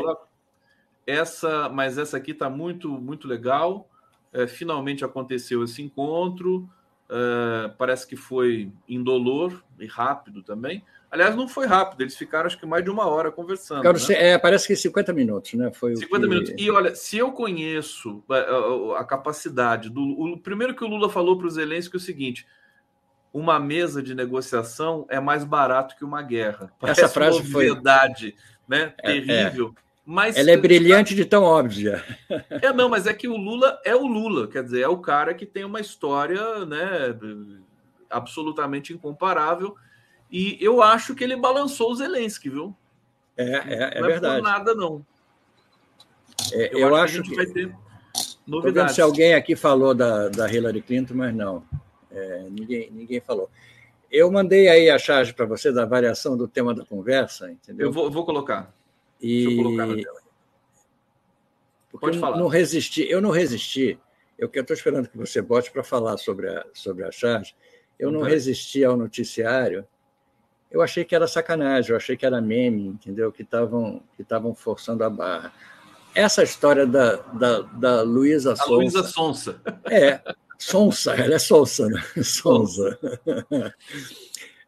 Essa, 1.06 1.68
mas 1.68 1.98
essa 1.98 2.16
aqui 2.16 2.30
está 2.30 2.48
muito, 2.48 2.88
muito 2.88 3.28
legal. 3.28 3.88
É, 4.32 4.46
finalmente 4.46 5.04
aconteceu 5.04 5.62
esse 5.62 5.82
encontro. 5.82 6.68
É, 7.08 7.68
parece 7.76 8.06
que 8.06 8.16
foi 8.16 8.72
indolor 8.88 9.62
e 9.78 9.86
rápido 9.86 10.42
também. 10.42 10.82
Aliás, 11.14 11.36
não 11.36 11.46
foi 11.46 11.64
rápido, 11.66 12.00
eles 12.00 12.16
ficaram 12.16 12.46
acho 12.46 12.58
que 12.58 12.66
mais 12.66 12.82
de 12.82 12.90
uma 12.90 13.06
hora 13.06 13.30
conversando. 13.30 13.78
Ficaram, 13.78 14.00
né? 14.08 14.30
é, 14.30 14.38
parece 14.38 14.66
que 14.66 14.74
50 14.74 15.12
minutos, 15.12 15.54
né? 15.54 15.70
Foi 15.72 15.94
50 15.94 16.20
que... 16.20 16.28
minutos. 16.28 16.54
E 16.58 16.70
olha, 16.72 16.92
se 16.96 17.16
eu 17.16 17.30
conheço 17.30 18.24
a, 18.28 18.36
é, 18.36 18.96
a, 18.96 19.00
a 19.00 19.04
capacidade 19.04 19.90
do. 19.90 20.00
O, 20.02 20.36
primeiro 20.36 20.74
que 20.74 20.82
o 20.82 20.88
Lula 20.88 21.08
falou 21.08 21.38
para 21.38 21.46
o 21.46 21.50
Zelensky 21.50 21.94
é 21.94 21.98
o 21.98 22.00
seguinte: 22.00 22.44
uma 23.32 23.60
mesa 23.60 24.02
de 24.02 24.12
negociação 24.12 25.06
é 25.08 25.20
mais 25.20 25.44
barato 25.44 25.94
que 25.96 26.04
uma 26.04 26.20
guerra. 26.20 26.72
Parece 26.80 27.04
Essa 27.04 27.14
frase 27.14 27.38
uma 27.38 27.60
verdade, 27.60 28.34
né? 28.66 28.92
É, 28.98 29.12
Terrível. 29.12 29.72
Mas, 30.06 30.36
Ela 30.36 30.50
é 30.50 30.56
brilhante 30.56 31.14
de 31.14 31.24
tão 31.24 31.44
óbvia. 31.44 32.04
É, 32.50 32.72
não, 32.72 32.90
mas 32.90 33.06
é 33.06 33.14
que 33.14 33.26
o 33.26 33.36
Lula 33.36 33.80
é 33.84 33.96
o 33.96 34.06
Lula, 34.06 34.46
quer 34.46 34.62
dizer, 34.62 34.82
é 34.82 34.88
o 34.88 34.98
cara 34.98 35.32
que 35.32 35.46
tem 35.46 35.64
uma 35.64 35.80
história 35.80 36.66
né, 36.66 37.16
absolutamente 38.10 38.92
incomparável. 38.92 39.74
E 40.30 40.58
eu 40.60 40.82
acho 40.82 41.14
que 41.14 41.24
ele 41.24 41.36
balançou 41.36 41.90
o 41.90 41.94
Zelensky, 41.94 42.50
viu? 42.50 42.76
É, 43.36 43.44
é, 43.44 43.98
é 43.98 44.00
não 44.00 44.06
verdade. 44.08 44.22
Não 44.22 44.32
é 44.32 44.36
por 44.36 44.42
nada, 44.42 44.74
não. 44.74 45.06
É, 46.52 46.74
eu, 46.74 46.80
eu, 46.80 46.96
acho, 46.96 47.20
acho 47.20 47.22
que, 47.22 47.30
que 47.30 47.36
vai 47.36 47.46
ter 47.46 47.74
novidades. 48.46 48.94
se 48.94 49.00
alguém 49.00 49.34
aqui 49.34 49.56
falou 49.56 49.94
da, 49.94 50.28
da 50.28 50.52
Hillary 50.52 50.82
Clinton, 50.82 51.14
mas 51.14 51.34
não. 51.34 51.64
É, 52.10 52.46
ninguém, 52.50 52.90
ninguém 52.90 53.20
falou. 53.20 53.48
Eu 54.10 54.30
mandei 54.30 54.68
aí 54.68 54.90
a 54.90 54.98
charge 54.98 55.32
para 55.32 55.46
você 55.46 55.72
da 55.72 55.84
variação 55.84 56.36
do 56.36 56.46
tema 56.46 56.74
da 56.74 56.84
conversa, 56.84 57.50
entendeu? 57.50 57.88
Eu 57.88 57.92
vou, 57.92 58.10
vou 58.10 58.24
colocar. 58.24 58.72
E... 59.24 59.46
Deixa 59.46 59.50
eu 59.50 59.62
colocar 59.64 59.86
na 59.86 59.96
tela. 59.96 60.20
Pode 61.98 62.18
falar. 62.18 62.36
Não 62.36 62.48
resisti, 62.48 63.08
eu 63.08 63.20
não 63.22 63.30
resisti. 63.30 63.98
Eu 64.38 64.50
estou 64.52 64.74
esperando 64.74 65.08
que 65.08 65.16
você 65.16 65.40
bote 65.40 65.70
para 65.70 65.82
falar 65.82 66.18
sobre 66.18 66.48
a, 66.48 66.66
sobre 66.74 67.04
a 67.04 67.10
charge. 67.10 67.54
Eu 67.98 68.10
não, 68.10 68.20
não 68.20 68.26
resisti 68.26 68.84
ao 68.84 68.96
noticiário. 68.96 69.86
Eu 70.70 70.82
achei 70.82 71.04
que 71.04 71.14
era 71.14 71.26
sacanagem, 71.26 71.92
eu 71.92 71.96
achei 71.96 72.16
que 72.16 72.26
era 72.26 72.40
meme, 72.40 72.88
entendeu? 72.88 73.30
Que 73.30 73.42
estavam 73.42 74.02
que 74.16 74.60
forçando 74.60 75.04
a 75.04 75.08
barra. 75.08 75.54
Essa 76.14 76.42
história 76.42 76.86
da, 76.86 77.16
da, 77.16 77.60
da 77.60 78.02
Luísa 78.02 78.56
Sonsa. 78.56 78.70
Luísa 78.70 79.02
Sonsa. 79.04 79.62
É, 79.88 80.20
Sonsa, 80.58 81.14
ela 81.14 81.34
é 81.34 81.38
Sonsa, 81.38 81.88
né? 81.88 82.02
Sonsa. 82.22 82.98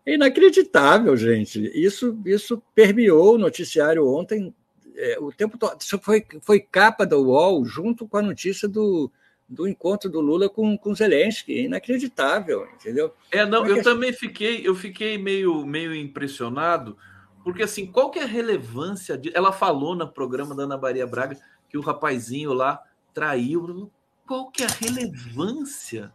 É 0.07 0.15
inacreditável, 0.15 1.16
gente. 1.16 1.61
Isso, 1.74 2.16
isso 2.24 2.62
permeou 2.74 3.35
o 3.35 3.39
noticiário 3.39 4.07
ontem 4.07 4.55
é, 4.97 5.19
o 5.20 5.33
tempo 5.33 5.59
todo. 5.59 5.81
Isso 5.81 5.99
foi, 5.99 6.24
foi 6.41 6.61
capa 6.61 7.05
da 7.05 7.19
UOL 7.19 7.65
junto 7.65 8.07
com 8.07 8.16
a 8.16 8.23
notícia 8.23 8.69
do, 8.69 9.11
do 9.49 9.66
encontro 9.69 10.09
do 10.09 10.20
Lula 10.20 10.49
com, 10.49 10.78
com 10.78 10.95
Zelensky. 10.95 11.65
Inacreditável, 11.65 12.66
entendeu? 12.74 13.12
É, 13.31 13.45
não, 13.45 13.66
eu 13.66 13.83
também 13.83 14.12
fiquei, 14.12 14.66
eu 14.66 14.74
fiquei 14.74 15.19
meio, 15.19 15.66
meio 15.66 15.95
impressionado, 15.95 16.97
porque 17.45 17.62
assim, 17.62 17.87
qual 17.87 18.11
que 18.11 18.19
é 18.19 18.23
a 18.23 18.27
relevância 18.27 19.19
de. 19.19 19.31
Ela 19.35 19.53
falou 19.53 19.95
no 19.95 20.09
programa 20.09 20.55
da 20.55 20.62
Ana 20.62 20.78
Maria 20.78 21.07
Braga 21.07 21.37
que 21.69 21.77
o 21.77 21.83
rapazinho 21.83 22.53
lá 22.53 22.81
traiu 23.12 23.91
qual 24.27 24.51
que 24.51 24.62
é 24.62 24.66
a 24.66 24.69
relevância 24.69 26.12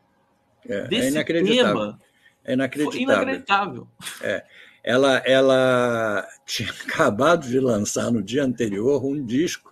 é, 0.67 0.79
é 0.79 0.87
desse 0.87 1.17
é 1.17 1.23
tema? 1.23 1.99
É 2.43 2.53
inacreditável. 2.53 2.91
Foi 2.91 3.01
inacreditável. 3.01 3.87
É. 4.21 4.43
Ela, 4.83 5.17
ela 5.25 6.27
tinha 6.45 6.71
acabado 6.87 7.47
de 7.47 7.59
lançar 7.59 8.11
no 8.11 8.21
dia 8.21 8.43
anterior 8.43 9.05
um 9.05 9.23
disco 9.23 9.71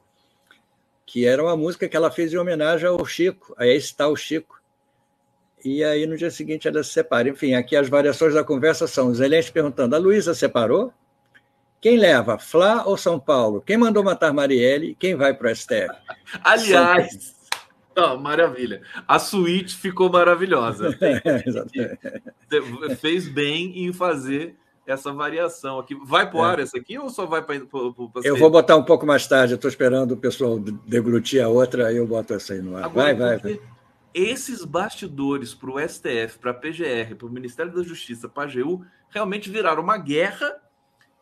que 1.10 1.26
era 1.26 1.44
uma 1.44 1.58
música 1.58 1.90
que 1.90 1.98
ela 1.98 2.12
fez 2.12 2.32
em 2.32 2.38
homenagem 2.38 2.88
ao 2.88 3.04
Chico, 3.04 3.56
a 3.58 3.66
esse 3.66 3.96
tal 3.96 4.16
Chico. 4.16 4.62
E 5.66 5.84
aí, 5.84 6.06
no 6.06 6.16
dia 6.16 6.30
seguinte, 6.30 6.68
ela 6.68 6.84
se 6.84 6.92
separa. 6.92 7.28
Enfim, 7.28 7.56
aqui 7.56 7.76
as 7.76 7.90
variações 7.90 8.36
da 8.36 8.44
conversa 8.44 8.86
são: 8.86 9.12
Zelensky 9.12 9.52
perguntando, 9.52 9.96
a 9.96 10.00
Luísa 10.00 10.36
separou? 10.36 10.94
Quem 11.82 11.98
leva, 11.98 12.38
Flá 12.38 12.84
ou 12.86 12.96
São 12.96 13.20
Paulo? 13.20 13.60
Quem 13.66 13.76
mandou 13.76 14.04
matar 14.04 14.32
Marielle? 14.32 14.96
Quem 15.00 15.16
vai 15.16 15.34
para 15.34 15.52
o 15.52 15.56
STF? 15.56 15.90
Aliás, 16.44 17.36
oh, 18.00 18.18
maravilha. 18.18 18.82
A 19.08 19.20
suíte 19.20 19.76
ficou 19.76 20.10
maravilhosa. 20.10 20.98
É, 22.52 22.96
Fez 22.96 23.28
bem 23.28 23.86
em 23.86 23.94
fazer 23.94 24.56
essa 24.88 25.12
variação 25.14 25.80
aqui. 25.80 25.96
Vai 26.04 26.30
para 26.30 26.40
o 26.40 26.46
é. 26.46 26.50
ar 26.50 26.60
essa 26.60 26.78
aqui 26.78 26.98
ou 26.98 27.10
só 27.10 27.26
vai 27.26 27.44
para 27.44 27.56
Eu 28.24 28.38
vou 28.38 28.50
botar 28.50 28.76
um 28.76 28.84
pouco 28.84 29.06
mais 29.06 29.28
tarde. 29.28 29.54
Estou 29.54 29.70
esperando 29.70 30.14
o 30.14 30.18
pessoal 30.18 30.58
deglutir 30.60 31.44
a 31.44 31.48
outra, 31.48 31.88
aí 31.88 31.98
eu 31.98 32.08
boto 32.08 32.34
essa 32.34 32.54
aí 32.54 32.62
no 32.62 32.76
ar. 32.76 32.86
Agora, 32.86 33.14
vai, 33.16 33.38
vai. 33.38 33.60
Esses 34.14 34.66
bastidores 34.66 35.54
para 35.54 35.70
o 35.70 35.80
STF, 35.80 36.40
para 36.40 36.52
a 36.52 36.54
PGR, 36.54 37.16
para 37.16 37.28
o 37.28 37.32
Ministério 37.32 37.72
da 37.72 37.84
Justiça, 37.84 38.28
para 38.28 38.44
a 38.44 38.46
AGU, 38.48 38.84
realmente 39.10 39.50
viraram 39.50 39.84
uma 39.84 39.98
guerra 39.98 40.56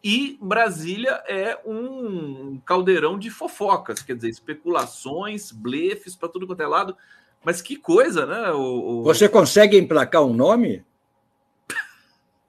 e 0.09 0.37
Brasília 0.41 1.21
é 1.27 1.59
um 1.65 2.61
caldeirão 2.65 3.19
de 3.19 3.29
fofocas, 3.29 4.01
quer 4.01 4.15
dizer, 4.15 4.29
especulações, 4.29 5.51
blefes 5.51 6.15
para 6.15 6.29
tudo 6.29 6.47
quanto 6.47 6.63
é 6.63 6.65
lado. 6.65 6.95
Mas 7.43 7.61
que 7.61 7.75
coisa, 7.75 8.25
né? 8.25 8.51
O, 8.53 9.01
o... 9.01 9.03
Você 9.03 9.27
consegue 9.27 9.77
emplacar 9.77 10.23
um 10.23 10.33
nome? 10.33 10.81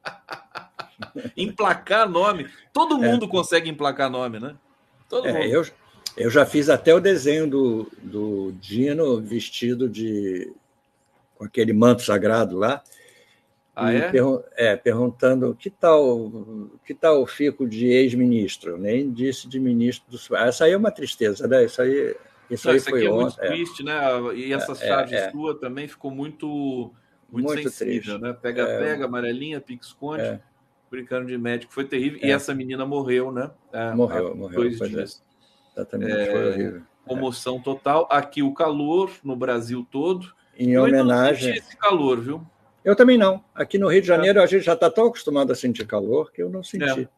emplacar 1.36 2.08
nome. 2.08 2.48
Todo 2.72 3.04
é. 3.04 3.08
mundo 3.10 3.26
é. 3.26 3.28
consegue 3.28 3.68
emplacar 3.68 4.08
nome, 4.08 4.38
né? 4.38 4.54
Todo 5.08 5.26
é, 5.26 5.32
mundo. 5.32 5.42
Eu, 5.42 5.66
eu 6.16 6.30
já 6.30 6.46
fiz 6.46 6.68
até 6.68 6.94
o 6.94 7.00
desenho 7.00 7.50
do, 7.50 7.90
do 8.00 8.52
Dino 8.60 9.20
vestido 9.20 9.88
de. 9.88 10.52
com 11.34 11.44
aquele 11.44 11.72
manto 11.72 12.02
sagrado 12.02 12.56
lá. 12.56 12.84
Ah, 13.80 13.94
é? 13.94 14.10
é? 14.56 14.76
perguntando 14.76 15.54
que 15.54 15.70
tal, 15.70 16.32
que 16.84 16.92
tal 16.92 17.22
o 17.22 17.26
fico 17.26 17.64
de 17.64 17.86
ex-ministro? 17.86 18.76
Nem 18.76 19.12
disse 19.12 19.48
de 19.48 19.60
ministro 19.60 20.10
do 20.10 20.36
Essa 20.36 20.64
aí 20.64 20.72
é 20.72 20.76
uma 20.76 20.90
tristeza, 20.90 21.46
né? 21.46 21.64
Isso 21.64 21.80
aí, 21.80 22.16
isso 22.50 22.66
Não, 22.66 22.72
aí 22.72 22.78
isso 22.78 22.90
foi 22.90 23.06
é 23.06 23.10
muito 23.10 23.40
é. 23.40 23.46
triste, 23.46 23.84
né? 23.84 23.94
E 24.34 24.52
essa 24.52 24.72
é, 24.72 24.74
charge 24.74 25.14
é, 25.14 25.30
sua 25.30 25.56
também 25.60 25.86
ficou 25.86 26.10
muito, 26.10 26.92
muito, 27.30 27.46
muito 27.46 27.70
sensível, 27.70 28.18
triste. 28.18 28.20
né? 28.20 28.32
Pega, 28.32 28.66
pega, 28.66 29.04
amarelinha, 29.04 29.60
pique-esconde, 29.60 30.40
brincando 30.90 31.26
de 31.26 31.38
médico, 31.38 31.72
foi 31.72 31.84
terrível. 31.84 32.18
E 32.20 32.32
essa 32.32 32.52
menina 32.52 32.84
morreu, 32.84 33.30
né? 33.30 33.48
morreu, 33.94 34.34
morreu. 34.34 34.60
Dois 34.60 34.78
dias. 34.78 35.22
Exatamente, 35.76 36.30
foi 36.32 36.48
horrível. 36.50 36.82
Comoção 37.06 37.60
total. 37.60 38.08
Aqui 38.10 38.42
o 38.42 38.52
calor 38.52 39.12
no 39.22 39.36
Brasil 39.36 39.86
todo. 39.88 40.34
Em 40.58 40.76
homenagem. 40.76 41.50
Eu 41.50 41.56
esse 41.58 41.76
calor, 41.76 42.20
viu? 42.20 42.44
Eu 42.84 42.96
também 42.96 43.18
não. 43.18 43.42
Aqui 43.54 43.78
no 43.78 43.88
Rio 43.88 44.00
de 44.00 44.10
é. 44.10 44.14
Janeiro, 44.14 44.38
é. 44.38 44.42
a 44.42 44.46
gente 44.46 44.64
já 44.64 44.74
está 44.74 44.90
tão 44.90 45.06
acostumado 45.06 45.52
a 45.52 45.54
sentir 45.54 45.86
calor 45.86 46.32
que 46.32 46.42
eu 46.42 46.48
não 46.48 46.62
senti. 46.62 47.02
É. 47.02 47.08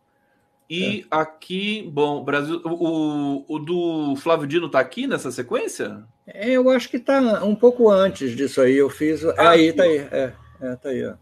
E 0.69 1.01
é. 1.01 1.05
aqui, 1.11 1.91
bom, 1.93 2.23
Brasil, 2.23 2.61
o, 2.65 3.45
o 3.49 3.59
do 3.59 4.15
Flávio 4.17 4.47
Dino 4.47 4.67
está 4.67 4.79
aqui 4.79 5.07
nessa 5.07 5.33
sequência? 5.33 6.05
É, 6.27 6.51
eu 6.51 6.71
acho 6.71 6.89
que 6.89 6.97
está 6.97 7.45
um 7.45 7.57
pouco 7.57 7.91
antes 7.91 8.37
disso 8.37 8.61
aí. 8.61 8.77
Eu 8.77 8.89
fiz. 8.89 9.25
Ah, 9.25 9.51
aí, 9.51 9.67
está 9.67 9.83
aí. 9.83 9.99
É, 9.99 10.33
é, 10.61 10.77
tá 10.77 10.91
aí, 10.91 11.05
ó. 11.05 11.15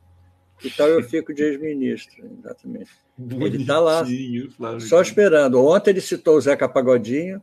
Tal 0.77 0.89
eu 0.89 1.03
fico 1.05 1.33
de 1.33 1.45
ex-ministro, 1.45 2.29
exatamente. 2.39 2.91
Ele 3.19 3.59
está 3.59 3.79
lá, 3.79 4.05
só 4.81 5.01
esperando. 5.01 5.65
Ontem 5.65 5.91
ele 5.91 6.01
citou 6.01 6.37
o 6.37 6.41
Zeca 6.41 6.69
Pagodinho. 6.69 7.41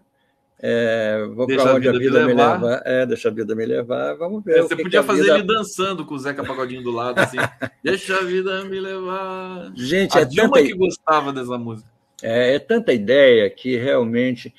É, 0.59 1.25
vou 1.35 1.45
para 1.47 1.75
onde 1.75 1.89
a 1.89 1.91
vida, 1.91 2.25
me, 2.25 2.33
levar. 2.33 2.57
me 2.59 2.65
levar. 2.65 2.81
É, 2.85 3.05
deixa 3.05 3.27
a 3.27 3.31
vida 3.31 3.53
me 3.55 3.65
levar. 3.65 4.13
Vamos 4.15 4.43
ver. 4.43 4.59
É, 4.59 4.61
você 4.61 4.75
podia 4.75 5.03
fazer 5.03 5.23
vida... 5.23 5.35
ele 5.35 5.43
dançando 5.43 6.05
com 6.05 6.15
o 6.15 6.19
Zeca 6.19 6.43
Pagodinho 6.43 6.81
do 6.81 6.91
lado, 6.91 7.19
assim. 7.19 7.37
deixa 7.83 8.17
a 8.17 8.21
vida 8.21 8.63
me 8.63 8.79
levar. 8.79 9.71
Gente, 9.75 10.17
a 10.17 10.21
é 10.21 10.25
Dilma 10.25 10.53
tanta... 10.53 10.67
que 10.67 10.73
gostava 10.73 11.33
dessa 11.33 11.57
música. 11.57 11.89
É, 12.23 12.55
é 12.55 12.59
tanta 12.59 12.93
ideia 12.93 13.49
que 13.49 13.75
realmente 13.75 14.53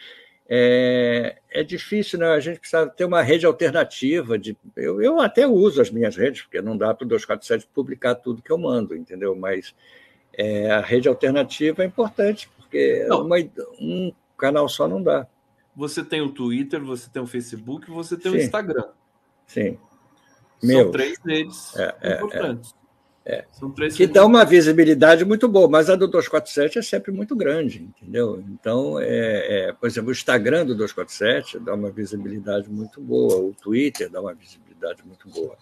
é, 0.49 1.39
é 1.51 1.65
difícil, 1.65 2.19
né? 2.19 2.29
A 2.29 2.41
gente 2.41 2.61
precisa 2.61 2.87
ter 2.87 3.05
uma 3.05 3.23
rede 3.23 3.47
alternativa. 3.47 4.39
De, 4.39 4.57
eu, 4.77 5.01
eu 5.01 5.19
até 5.21 5.47
uso 5.47 5.81
as 5.81 5.91
minhas 5.91 6.15
redes, 6.15 6.43
porque 6.43 6.61
não 6.61 6.77
dá 6.77 6.93
para 6.93 7.05
o 7.05 7.09
247 7.09 7.69
publicar 7.75 8.15
tudo 8.17 8.43
que 8.43 8.53
eu 8.53 8.59
mando, 8.59 8.95
entendeu? 8.95 9.35
Mas 9.35 9.75
é, 10.35 10.71
a 10.71 10.81
rede 10.81 11.09
alternativa 11.09 11.83
é 11.83 11.87
importante, 11.87 12.51
porque 12.59 13.07
uma, 13.11 13.37
um 13.81 14.13
canal 14.37 14.69
só 14.69 14.87
não 14.87 15.03
dá 15.03 15.27
você 15.77 16.03
tem 16.03 16.23
o 16.23 16.31
Twitter, 16.31 16.83
você 16.83 17.09
tem 17.11 17.23
o 17.23 17.27
Facebook, 17.27 17.91
você 17.91 18.17
tem 18.17 18.33
Sim. 18.33 18.39
o 18.39 18.41
Instagram. 18.41 18.85
Sim. 19.47 19.79
São 20.59 20.69
Meu. 20.69 20.91
três 20.91 21.19
redes 21.25 21.77
é, 21.77 21.95
é, 22.01 22.15
importantes. 22.15 22.75
É, 23.29 23.45
São 23.53 23.71
três 23.73 23.95
que 23.95 24.07
dá 24.07 24.25
uma 24.25 24.45
visibilidade 24.45 25.25
muito 25.25 25.49
boa, 25.49 25.69
mas 25.69 25.91
a 25.91 25.97
do 25.97 26.07
247 26.07 26.79
é 26.79 26.83
sempre 26.83 27.11
muito 27.11 27.35
grande, 27.35 27.83
entendeu? 27.83 28.43
Então, 28.49 29.01
é, 29.01 29.69
é, 29.69 29.73
por 29.73 29.89
exemplo, 29.89 30.11
o 30.11 30.13
Instagram 30.13 30.65
do 30.65 30.77
247 30.77 31.59
dá 31.59 31.75
uma 31.75 31.91
visibilidade 31.91 32.71
muito 32.71 33.01
boa, 33.01 33.37
o 33.37 33.53
Twitter 33.53 34.09
dá 34.09 34.21
uma 34.21 34.33
visibilidade 34.33 35.05
muito 35.05 35.29
boa. 35.29 35.57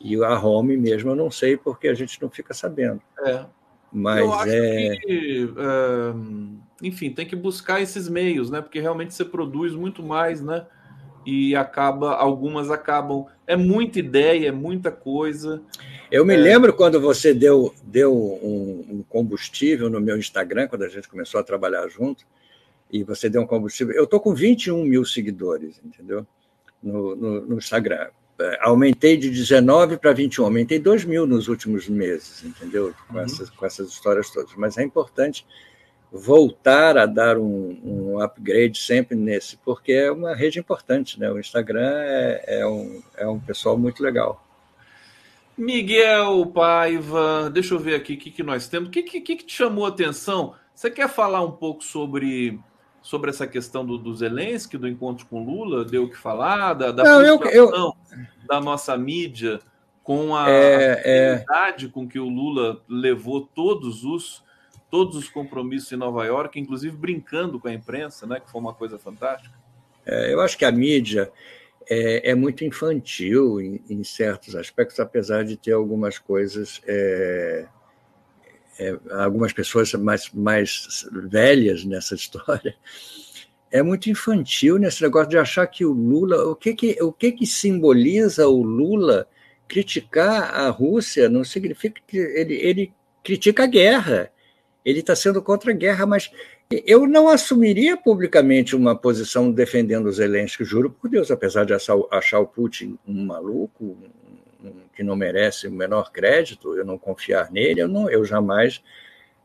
E 0.00 0.16
a 0.16 0.38
home 0.38 0.76
mesmo 0.76 1.10
eu 1.10 1.16
não 1.16 1.30
sei 1.30 1.56
porque 1.56 1.88
a 1.88 1.94
gente 1.94 2.20
não 2.20 2.28
fica 2.28 2.52
sabendo. 2.52 3.00
É. 3.20 3.46
Mas 3.92 4.20
eu 4.20 4.32
acho 4.32 4.52
é... 4.52 4.96
que, 4.96 5.44
uh, 5.44 6.58
enfim, 6.82 7.10
tem 7.10 7.26
que 7.26 7.36
buscar 7.36 7.80
esses 7.80 8.08
meios, 8.08 8.50
né? 8.50 8.60
Porque 8.60 8.80
realmente 8.80 9.14
você 9.14 9.24
produz 9.24 9.72
muito 9.72 10.02
mais, 10.02 10.40
né? 10.40 10.66
E 11.24 11.56
acaba, 11.56 12.14
algumas 12.14 12.70
acabam. 12.70 13.26
É 13.46 13.56
muita 13.56 13.98
ideia, 13.98 14.48
é 14.48 14.52
muita 14.52 14.90
coisa. 14.90 15.62
Eu 16.10 16.24
me 16.24 16.34
é... 16.34 16.36
lembro 16.36 16.72
quando 16.72 17.00
você 17.00 17.34
deu, 17.34 17.74
deu 17.82 18.14
um, 18.14 18.98
um, 18.98 19.04
combustível 19.08 19.90
no 19.90 20.00
meu 20.00 20.16
Instagram, 20.16 20.68
quando 20.68 20.82
a 20.82 20.88
gente 20.88 21.08
começou 21.08 21.40
a 21.40 21.44
trabalhar 21.44 21.88
junto, 21.88 22.24
e 22.92 23.02
você 23.02 23.28
deu 23.28 23.42
um 23.42 23.46
combustível. 23.46 23.94
Eu 23.94 24.04
estou 24.04 24.20
com 24.20 24.34
21 24.34 24.84
mil 24.84 25.04
seguidores, 25.04 25.80
entendeu? 25.84 26.26
No, 26.82 27.16
no, 27.16 27.40
no 27.46 27.58
Instagram 27.58 28.08
aumentei 28.60 29.16
de 29.16 29.30
19 29.30 29.96
para 29.96 30.12
21, 30.12 30.44
aumentei 30.44 30.78
2 30.78 31.04
mil 31.04 31.26
nos 31.26 31.48
últimos 31.48 31.88
meses, 31.88 32.44
entendeu? 32.44 32.94
Com, 33.08 33.14
uhum. 33.14 33.20
essas, 33.20 33.50
com 33.50 33.66
essas 33.66 33.88
histórias 33.88 34.30
todas. 34.30 34.54
Mas 34.56 34.76
é 34.76 34.82
importante 34.82 35.46
voltar 36.12 36.96
a 36.96 37.06
dar 37.06 37.36
um, 37.38 37.78
um, 37.84 38.20
upgrade 38.20 38.78
sempre 38.78 39.16
nesse, 39.16 39.56
porque 39.58 39.92
é 39.92 40.10
uma 40.10 40.34
rede 40.34 40.58
importante, 40.58 41.18
né? 41.18 41.30
O 41.30 41.38
Instagram 41.38 41.90
é, 41.92 42.60
é, 42.60 42.66
um, 42.66 43.02
é 43.16 43.26
um 43.26 43.40
pessoal 43.40 43.76
muito 43.76 44.02
legal. 44.02 44.42
Miguel 45.56 46.46
Paiva, 46.46 47.50
deixa 47.50 47.74
eu 47.74 47.78
ver 47.78 47.94
aqui 47.94 48.14
o 48.14 48.18
que, 48.18 48.30
que 48.30 48.42
nós 48.42 48.68
temos. 48.68 48.88
O 48.88 48.92
que, 48.92 49.02
que, 49.02 49.20
que 49.20 49.36
te 49.36 49.54
chamou 49.54 49.86
a 49.86 49.88
atenção? 49.88 50.54
Você 50.74 50.90
quer 50.90 51.08
falar 51.08 51.42
um 51.42 51.52
pouco 51.52 51.82
sobre 51.82 52.58
sobre 53.06 53.30
essa 53.30 53.46
questão 53.46 53.86
do, 53.86 53.96
do 53.96 54.12
Zelensky, 54.12 54.76
do 54.76 54.88
encontro 54.88 55.26
com 55.26 55.44
Lula, 55.44 55.84
deu 55.84 56.02
o 56.02 56.10
que 56.10 56.16
falar, 56.16 56.74
da, 56.74 56.90
da 56.90 57.04
Não, 57.04 57.22
eu, 57.22 57.40
eu... 57.44 57.94
da 58.48 58.60
nossa 58.60 58.98
mídia 58.98 59.60
com 60.02 60.34
a 60.34 60.50
é, 60.50 61.44
é... 61.44 61.88
com 61.88 62.08
que 62.08 62.18
o 62.18 62.28
Lula 62.28 62.82
levou 62.88 63.42
todos 63.42 64.02
os 64.02 64.44
todos 64.90 65.14
os 65.14 65.28
compromissos 65.28 65.92
em 65.92 65.96
Nova 65.96 66.24
York, 66.24 66.58
inclusive 66.58 66.96
brincando 66.96 67.60
com 67.60 67.68
a 67.68 67.72
imprensa, 67.72 68.26
né, 68.26 68.40
que 68.40 68.50
foi 68.50 68.60
uma 68.60 68.74
coisa 68.74 68.98
fantástica. 68.98 69.54
É, 70.04 70.32
eu 70.32 70.40
acho 70.40 70.58
que 70.58 70.64
a 70.64 70.72
mídia 70.72 71.30
é, 71.88 72.32
é 72.32 72.34
muito 72.34 72.64
infantil 72.64 73.60
em, 73.60 73.80
em, 73.88 74.02
certos 74.02 74.56
aspectos, 74.56 74.98
apesar 74.98 75.44
de 75.44 75.56
ter 75.56 75.72
algumas 75.72 76.18
coisas 76.18 76.80
é, 76.84 77.66
é, 78.78 78.96
algumas 79.10 79.52
pessoas 79.52 79.92
mais, 79.94 80.30
mais 80.32 81.06
velhas 81.12 81.84
nessa 81.84 82.14
história, 82.14 82.74
é 83.70 83.82
muito 83.82 84.08
infantil 84.08 84.78
nesse 84.78 85.02
negócio 85.02 85.30
de 85.30 85.38
achar 85.38 85.66
que 85.66 85.84
o 85.84 85.92
Lula, 85.92 86.48
o 86.48 86.54
que 86.54 86.74
que, 86.74 87.02
o 87.02 87.12
que, 87.12 87.32
que 87.32 87.46
simboliza 87.46 88.46
o 88.46 88.62
Lula 88.62 89.28
criticar 89.68 90.54
a 90.54 90.68
Rússia? 90.70 91.28
Não 91.28 91.44
significa 91.44 92.00
que 92.06 92.16
ele, 92.16 92.54
ele 92.54 92.92
critica 93.24 93.64
a 93.64 93.66
guerra, 93.66 94.30
ele 94.84 95.00
está 95.00 95.16
sendo 95.16 95.42
contra 95.42 95.72
a 95.72 95.74
guerra, 95.74 96.06
mas 96.06 96.30
eu 96.70 97.06
não 97.06 97.28
assumiria 97.28 97.96
publicamente 97.96 98.74
uma 98.74 98.94
posição 98.96 99.52
defendendo 99.52 100.06
o 100.06 100.12
Zelensky, 100.12 100.64
juro 100.64 100.90
por 100.90 101.10
Deus, 101.10 101.30
apesar 101.30 101.64
de 101.64 101.74
achar, 101.74 101.96
achar 102.10 102.40
o 102.40 102.46
Putin 102.46 102.98
um 103.06 103.24
maluco, 103.24 103.96
que 104.96 105.04
não 105.04 105.14
merece 105.14 105.68
o 105.68 105.72
menor 105.72 106.10
crédito, 106.10 106.74
eu 106.76 106.84
não 106.84 106.96
confiar 106.96 107.52
nele, 107.52 107.82
eu, 107.82 107.88
não, 107.88 108.10
eu 108.10 108.24
jamais 108.24 108.82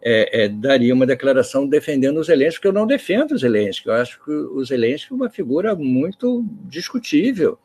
é, 0.02 0.46
é, 0.46 0.48
daria 0.48 0.94
uma 0.94 1.06
declaração 1.06 1.68
defendendo 1.68 2.18
o 2.18 2.24
Zelensky, 2.24 2.56
porque 2.56 2.68
eu 2.70 2.74
não 2.74 2.88
defendo 2.88 3.34
o 3.34 3.38
Zelensky. 3.38 3.88
Eu 3.88 3.94
acho 3.94 4.24
que 4.24 4.32
o 4.32 4.64
Zelensky 4.64 5.12
é 5.12 5.16
uma 5.16 5.30
figura 5.30 5.76
muito 5.76 6.44
discutível. 6.64 7.60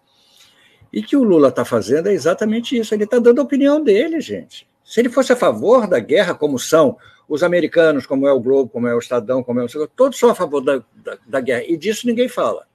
E 0.93 1.03
que 1.03 1.17
o 1.17 1.23
Lula 1.23 1.49
está 1.49 1.65
fazendo 1.65 2.09
é 2.09 2.13
exatamente 2.13 2.77
isso. 2.77 2.95
Ele 2.95 3.05
está 3.05 3.19
dando 3.19 3.41
a 3.41 3.45
opinião 3.45 3.83
dele, 3.83 4.21
gente. 4.21 4.69
Se 4.85 5.01
ele 5.01 5.09
fosse 5.09 5.33
a 5.33 5.37
favor 5.37 5.87
da 5.87 5.99
guerra, 5.99 6.35
como 6.35 6.59
são 6.59 6.97
os 7.29 7.43
americanos, 7.43 8.07
como 8.07 8.27
é 8.27 8.33
o 8.33 8.41
Globo, 8.41 8.71
como 8.71 8.87
é 8.87 8.95
o 8.95 8.99
Estadão, 8.99 9.43
como 9.43 9.61
é 9.61 9.65
o. 9.65 9.89
Todos 9.89 10.19
são 10.19 10.31
a 10.31 10.35
favor 10.35 10.61
da, 10.61 10.83
da, 10.95 11.19
da 11.27 11.41
guerra. 11.41 11.65
E 11.67 11.77
disso 11.77 12.07
ninguém 12.07 12.29
fala. 12.29 12.67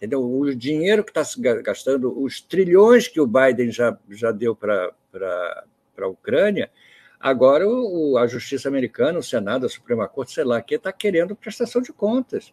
Entendeu? 0.00 0.24
O 0.24 0.54
dinheiro 0.56 1.04
que 1.04 1.10
está 1.10 1.22
se 1.22 1.38
gastando, 1.40 2.22
os 2.22 2.40
trilhões 2.40 3.06
que 3.06 3.20
o 3.20 3.26
Biden 3.26 3.70
já, 3.70 3.98
já 4.08 4.32
deu 4.32 4.56
para 4.56 4.94
a 5.98 6.06
Ucrânia, 6.06 6.70
Agora, 7.20 7.68
o, 7.68 8.16
a 8.16 8.26
justiça 8.26 8.66
americana, 8.66 9.18
o 9.18 9.22
Senado, 9.22 9.66
a 9.66 9.68
Suprema 9.68 10.08
Corte, 10.08 10.32
sei 10.32 10.42
lá, 10.42 10.62
que 10.62 10.74
está 10.74 10.90
querendo 10.90 11.36
prestação 11.36 11.82
de 11.82 11.92
contas. 11.92 12.50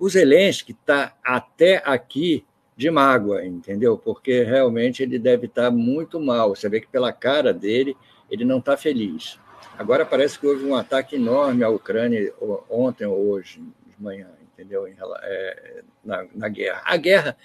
O 0.00 0.08
Zelensky 0.08 0.72
está 0.72 1.16
até 1.24 1.80
aqui 1.84 2.44
de 2.76 2.90
mágoa, 2.90 3.44
entendeu? 3.44 3.96
Porque 3.96 4.42
realmente 4.42 5.00
ele 5.00 5.16
deve 5.16 5.46
estar 5.46 5.66
tá 5.66 5.70
muito 5.70 6.18
mal. 6.18 6.56
Você 6.56 6.68
vê 6.68 6.80
que 6.80 6.88
pela 6.88 7.12
cara 7.12 7.54
dele, 7.54 7.96
ele 8.28 8.44
não 8.44 8.58
está 8.58 8.76
feliz. 8.76 9.38
Agora 9.78 10.04
parece 10.04 10.40
que 10.40 10.46
houve 10.46 10.64
um 10.64 10.74
ataque 10.74 11.14
enorme 11.14 11.62
à 11.62 11.68
Ucrânia 11.68 12.34
ontem 12.68 13.06
ou 13.06 13.28
hoje 13.28 13.60
de 13.60 14.02
manhã, 14.02 14.26
entendeu? 14.60 14.86
É, 15.22 15.82
na, 16.04 16.26
na 16.34 16.48
guerra. 16.48 16.82
A 16.84 16.96
guerra 16.96 17.36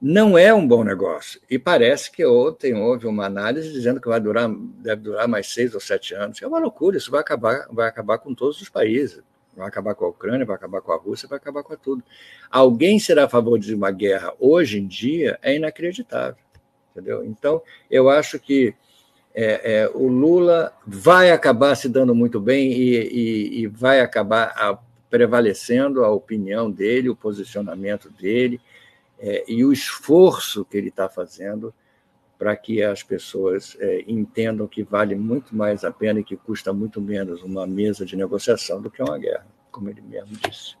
não 0.00 0.36
é 0.36 0.52
um 0.52 0.66
bom 0.66 0.82
negócio. 0.82 1.40
E 1.48 1.58
parece 1.58 2.10
que 2.10 2.24
ontem 2.24 2.74
houve 2.74 3.06
uma 3.06 3.26
análise 3.26 3.72
dizendo 3.72 4.00
que 4.00 4.08
vai 4.08 4.20
durar, 4.20 4.50
deve 4.50 5.02
durar 5.02 5.28
mais 5.28 5.52
seis 5.52 5.74
ou 5.74 5.80
sete 5.80 6.14
anos. 6.14 6.40
É 6.42 6.46
uma 6.46 6.58
loucura, 6.58 6.96
isso 6.96 7.10
vai 7.10 7.20
acabar, 7.20 7.66
vai 7.70 7.88
acabar 7.88 8.18
com 8.18 8.34
todos 8.34 8.60
os 8.60 8.68
países. 8.68 9.22
Vai 9.54 9.68
acabar 9.68 9.94
com 9.94 10.06
a 10.06 10.08
Ucrânia, 10.08 10.46
vai 10.46 10.56
acabar 10.56 10.80
com 10.80 10.92
a 10.92 10.96
Rússia, 10.96 11.28
vai 11.28 11.36
acabar 11.36 11.62
com 11.62 11.76
tudo. 11.76 12.02
Alguém 12.50 12.98
ser 12.98 13.18
a 13.18 13.28
favor 13.28 13.58
de 13.58 13.74
uma 13.74 13.90
guerra 13.90 14.32
hoje 14.40 14.80
em 14.80 14.86
dia 14.86 15.38
é 15.42 15.54
inacreditável. 15.54 16.42
Entendeu? 16.90 17.24
Então, 17.24 17.62
eu 17.90 18.08
acho 18.08 18.38
que 18.38 18.74
é, 19.34 19.82
é, 19.82 19.90
o 19.94 20.08
Lula 20.08 20.72
vai 20.86 21.30
acabar 21.30 21.74
se 21.74 21.88
dando 21.88 22.14
muito 22.14 22.40
bem 22.40 22.72
e, 22.72 22.96
e, 22.96 23.60
e 23.60 23.66
vai 23.66 24.00
acabar 24.00 24.52
prevalecendo 25.12 26.06
a 26.06 26.10
opinião 26.10 26.70
dele, 26.70 27.10
o 27.10 27.14
posicionamento 27.14 28.08
dele 28.08 28.58
é, 29.18 29.44
e 29.46 29.62
o 29.62 29.70
esforço 29.70 30.64
que 30.64 30.74
ele 30.74 30.88
está 30.88 31.06
fazendo 31.06 31.72
para 32.38 32.56
que 32.56 32.82
as 32.82 33.02
pessoas 33.02 33.76
é, 33.78 34.04
entendam 34.08 34.66
que 34.66 34.82
vale 34.82 35.14
muito 35.14 35.54
mais 35.54 35.84
a 35.84 35.92
pena 35.92 36.20
e 36.20 36.24
que 36.24 36.34
custa 36.34 36.72
muito 36.72 36.98
menos 36.98 37.42
uma 37.42 37.66
mesa 37.66 38.06
de 38.06 38.16
negociação 38.16 38.80
do 38.80 38.90
que 38.90 39.02
uma 39.02 39.18
guerra, 39.18 39.46
como 39.70 39.90
ele 39.90 40.00
mesmo 40.00 40.34
disse. 40.48 40.76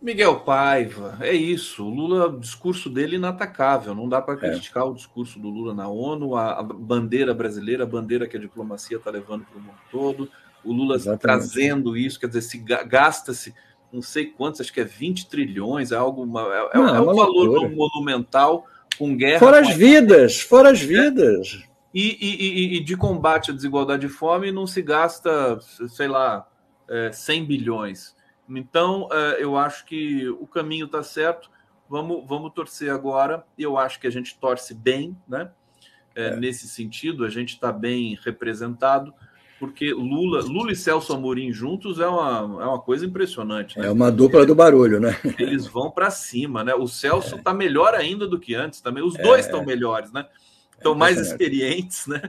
Miguel 0.00 0.40
Paiva, 0.40 1.18
é 1.20 1.34
isso. 1.34 1.84
O 1.84 1.90
Lula, 1.90 2.28
o 2.28 2.40
discurso 2.40 2.88
dele 2.88 3.16
é 3.16 3.18
inatacável. 3.18 3.94
Não 3.94 4.08
dá 4.08 4.22
para 4.22 4.34
é. 4.34 4.50
criticar 4.50 4.84
é. 4.84 4.86
o 4.86 4.94
discurso 4.94 5.38
do 5.38 5.50
Lula 5.50 5.74
na 5.74 5.88
ONU, 5.88 6.34
a, 6.36 6.58
a 6.58 6.62
bandeira 6.62 7.34
brasileira, 7.34 7.84
a 7.84 7.86
bandeira 7.86 8.26
que 8.26 8.38
a 8.38 8.40
diplomacia 8.40 8.96
está 8.96 9.10
levando 9.10 9.44
para 9.44 9.58
o 9.58 9.60
mundo 9.60 9.78
todo. 9.90 10.30
O 10.64 10.72
Lula 10.72 10.96
Exatamente. 10.96 11.20
trazendo 11.20 11.96
isso, 11.96 12.18
quer 12.18 12.28
dizer, 12.28 12.42
se 12.42 12.58
gasta-se 12.58 13.54
não 13.92 14.00
sei 14.00 14.26
quantos, 14.26 14.60
acho 14.60 14.72
que 14.72 14.80
é 14.80 14.84
20 14.84 15.28
trilhões, 15.28 15.92
é 15.92 15.96
algo 15.96 16.22
uma, 16.22 16.40
é, 16.72 16.78
não, 16.78 16.88
é, 16.88 16.96
é 16.96 17.00
um 17.00 17.14
valor 17.14 17.70
monumental 17.70 18.66
com 18.98 19.14
guerra. 19.14 19.38
Fora 19.38 19.60
as 19.60 19.74
vidas, 19.74 20.40
fora 20.40 20.70
as 20.70 20.80
vidas. 20.80 21.62
E, 21.92 22.16
e, 22.18 22.76
e, 22.78 22.80
de 22.80 22.96
combate 22.96 23.50
à 23.50 23.54
desigualdade 23.54 24.06
e 24.06 24.08
fome 24.08 24.50
não 24.50 24.66
se 24.66 24.80
gasta, 24.80 25.60
sei 25.88 26.08
lá, 26.08 26.48
é, 26.88 27.12
100 27.12 27.44
bilhões. 27.44 28.16
Então, 28.48 29.08
é, 29.12 29.42
eu 29.42 29.58
acho 29.58 29.84
que 29.84 30.26
o 30.28 30.46
caminho 30.46 30.86
está 30.86 31.02
certo. 31.02 31.50
Vamos, 31.88 32.26
vamos 32.26 32.52
torcer 32.54 32.90
agora. 32.90 33.44
Eu 33.58 33.76
acho 33.76 34.00
que 34.00 34.06
a 34.06 34.10
gente 34.10 34.38
torce 34.38 34.74
bem, 34.74 35.14
né? 35.28 35.50
É, 36.14 36.28
é. 36.28 36.36
Nesse 36.36 36.66
sentido, 36.66 37.26
a 37.26 37.28
gente 37.28 37.54
está 37.54 37.70
bem 37.70 38.18
representado 38.24 39.12
porque 39.62 39.92
Lula, 39.92 40.40
Lula 40.40 40.72
e 40.72 40.74
Celso 40.74 41.12
Amorim 41.12 41.52
juntos 41.52 42.00
é 42.00 42.06
uma, 42.08 42.64
é 42.64 42.66
uma 42.66 42.80
coisa 42.80 43.06
impressionante. 43.06 43.78
Né? 43.78 43.86
É 43.86 43.92
uma 43.92 44.10
dupla 44.10 44.44
do 44.44 44.56
barulho, 44.56 44.98
né? 44.98 45.16
Eles 45.38 45.68
vão 45.68 45.88
para 45.88 46.10
cima, 46.10 46.64
né? 46.64 46.74
O 46.74 46.88
Celso 46.88 47.36
está 47.36 47.52
é. 47.52 47.54
melhor 47.54 47.94
ainda 47.94 48.26
do 48.26 48.40
que 48.40 48.56
antes 48.56 48.80
também. 48.80 49.04
Os 49.04 49.14
é. 49.14 49.22
dois 49.22 49.46
estão 49.46 49.64
melhores, 49.64 50.10
né? 50.10 50.26
Estão 50.76 50.94
é 50.94 50.96
mais 50.96 51.16
experientes, 51.16 52.08
né? 52.08 52.20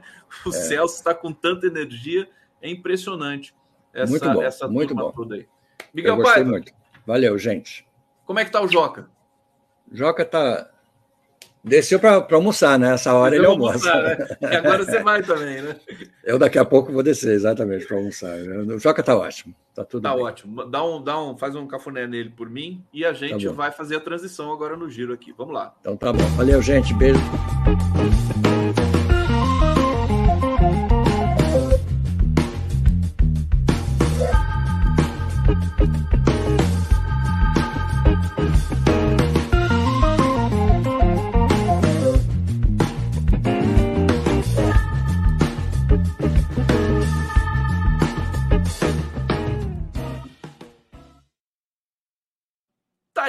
O 0.46 0.50
é. 0.50 0.52
Celso 0.52 0.98
está 0.98 1.12
com 1.16 1.34
tanta 1.34 1.66
energia, 1.66 2.30
é 2.62 2.70
impressionante. 2.70 3.56
Essa, 3.92 4.12
muito 4.12 4.32
bom, 4.32 4.44
essa 4.44 4.68
muito 4.68 4.94
bom. 4.94 5.12
toda 5.12 5.34
aí. 5.34 5.48
Miguel 5.92 6.22
Pai. 6.22 6.46
Valeu, 7.04 7.36
gente. 7.40 7.84
Como 8.28 8.38
é 8.38 8.46
que 8.46 8.52
tá 8.52 8.62
o 8.62 8.68
Joca? 8.68 9.10
Joca 9.92 10.24
tá 10.24 10.70
Desceu 11.64 11.98
para 11.98 12.26
almoçar, 12.32 12.78
né? 12.78 12.94
Essa 12.94 13.14
hora 13.14 13.36
ele 13.38 13.46
almoça. 13.46 13.90
Almoçar, 13.90 14.18
né? 14.42 14.58
Agora 14.58 14.84
você 14.84 15.02
vai 15.02 15.24
também, 15.24 15.62
né? 15.62 15.76
Eu 16.24 16.38
daqui 16.38 16.60
a 16.60 16.66
pouco 16.66 16.92
vou 16.92 17.02
descer, 17.02 17.34
exatamente, 17.34 17.86
para 17.88 17.96
almoçar. 17.96 18.36
O 18.38 18.78
Joca 18.80 19.02
tá 19.02 19.16
ótimo. 19.16 19.56
Tá 19.74 19.86
tudo 19.86 20.04
Tá 20.04 20.14
bem. 20.14 20.24
ótimo. 20.26 20.66
Dá 20.66 20.84
um, 20.84 21.02
dá 21.02 21.22
um, 21.22 21.38
faz 21.38 21.56
um 21.56 21.66
cafuné 21.66 22.06
nele 22.06 22.30
por 22.36 22.50
mim 22.50 22.84
e 22.94 23.06
a 23.06 23.14
gente 23.14 23.48
tá 23.48 23.54
vai 23.54 23.72
fazer 23.72 23.96
a 23.96 24.00
transição 24.02 24.52
agora 24.52 24.76
no 24.76 24.90
giro 24.90 25.14
aqui. 25.14 25.34
Vamos 25.38 25.54
lá. 25.54 25.74
Então 25.80 25.96
tá 25.96 26.12
bom. 26.12 26.26
Valeu, 26.36 26.62
gente. 26.62 26.94
Beijo. 26.94 27.20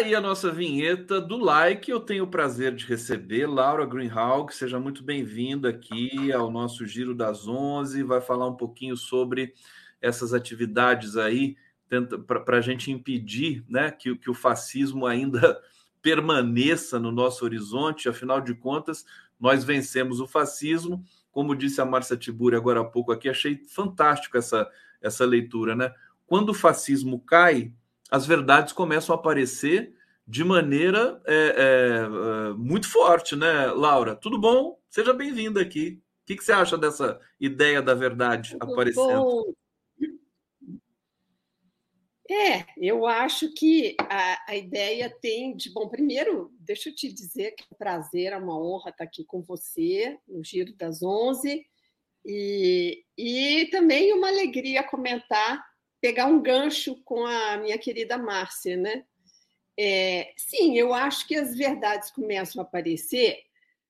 Aí 0.05 0.15
a 0.15 0.21
nossa 0.21 0.53
vinheta 0.53 1.19
do 1.19 1.39
like. 1.39 1.91
Eu 1.91 1.99
tenho 1.99 2.25
o 2.25 2.31
prazer 2.31 2.75
de 2.75 2.85
receber 2.85 3.47
Laura 3.47 3.87
Greenhalgh. 3.87 4.53
Seja 4.53 4.79
muito 4.79 5.03
bem-vinda 5.03 5.71
aqui 5.71 6.31
ao 6.31 6.51
nosso 6.51 6.87
Giro 6.87 7.15
das 7.15 7.49
Onze. 7.49 8.03
Vai 8.03 8.21
falar 8.21 8.47
um 8.47 8.55
pouquinho 8.55 8.99
sobre 8.99 9.55
essas 10.03 10.35
atividades 10.35 11.17
aí, 11.17 11.57
para 12.27 12.59
a 12.59 12.61
gente 12.61 12.93
impedir 12.93 13.65
né, 13.67 13.91
que, 13.91 14.15
que 14.15 14.29
o 14.29 14.35
fascismo 14.35 15.07
ainda 15.07 15.59
permaneça 16.03 17.01
no 17.01 17.11
nosso 17.11 17.43
horizonte. 17.43 18.07
Afinal 18.07 18.43
de 18.43 18.55
contas, 18.55 19.07
nós 19.41 19.65
vencemos 19.65 20.21
o 20.21 20.29
fascismo. 20.29 21.03
Como 21.33 21.57
disse 21.57 21.81
a 21.81 21.85
Márcia 21.87 22.15
Tiburi 22.15 22.57
agora 22.57 22.81
há 22.81 22.85
pouco 22.85 23.11
aqui, 23.11 23.27
achei 23.27 23.57
fantástico 23.71 24.37
essa, 24.37 24.71
essa 25.01 25.25
leitura. 25.25 25.75
Né? 25.75 25.91
Quando 26.27 26.51
o 26.51 26.55
fascismo 26.55 27.21
cai, 27.21 27.73
as 28.11 28.27
verdades 28.27 28.73
começam 28.73 29.15
a 29.15 29.19
aparecer 29.19 29.95
de 30.27 30.43
maneira 30.43 31.21
é, 31.27 31.35
é, 31.35 32.49
é, 32.49 32.53
muito 32.55 32.91
forte, 32.91 33.37
né, 33.37 33.67
Laura? 33.67 34.17
Tudo 34.17 34.41
bom? 34.41 34.79
Seja 34.89 35.13
bem-vinda 35.13 35.61
aqui. 35.61 36.01
O 36.23 36.27
que, 36.27 36.37
que, 36.37 36.45
você 36.45 36.53
acha 36.53 36.79
dessa 36.79 37.21
ideia 37.39 37.83
da 37.83 37.95
verdade 37.95 38.53
Tudo 38.53 38.73
aparecendo? 38.73 39.23
Bom. 39.23 39.55
É, 42.31 42.65
eu 42.79 43.07
acho 43.07 43.53
que 43.53 43.95
a, 44.01 44.53
a, 44.53 44.57
ideia 44.57 45.15
tem 45.21 45.55
de 45.55 45.71
bom. 45.71 45.91
Primeiro, 45.91 46.51
deixa 46.59 46.89
eu 46.89 46.95
te 46.95 47.13
dizer 47.13 47.51
que 47.51 47.65
é 47.65 47.67
um 47.71 47.77
prazer, 47.77 48.33
é 48.33 48.37
uma 48.39 48.59
honra 48.59 48.89
estar 48.89 49.05
aqui 49.05 49.25
com 49.27 49.43
você 49.43 50.19
no 50.27 50.43
Giro 50.43 50.75
das 50.75 51.03
Onze 51.03 51.67
e, 52.25 53.05
e 53.19 53.69
também 53.71 54.15
uma 54.15 54.29
alegria 54.29 54.83
comentar, 54.83 55.63
pegar 56.05 56.27
um 56.27 56.39
gancho 56.39 56.97
com 56.97 57.25
a 57.25 57.57
minha 57.57 57.79
querida 57.79 58.19
Márcia, 58.19 58.77
né? 58.77 59.07
É, 59.75 60.35
sim, 60.37 60.77
eu 60.77 60.93
acho 60.93 61.27
que 61.27 61.35
as 61.35 61.57
verdades 61.57 62.11
começam 62.11 62.61
a 62.61 62.67
aparecer, 62.67 63.43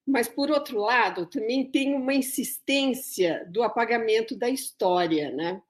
mas, 0.06 0.28
por 0.28 0.48
outro 0.48 0.78
lado, 0.78 1.26
também 1.26 1.68
tem 1.68 1.92
uma 1.92 2.14
insistência 2.14 3.44
do 3.50 3.64
apagamento 3.64 4.36
da 4.36 4.48
história. 4.48 5.32
Né? 5.32 5.60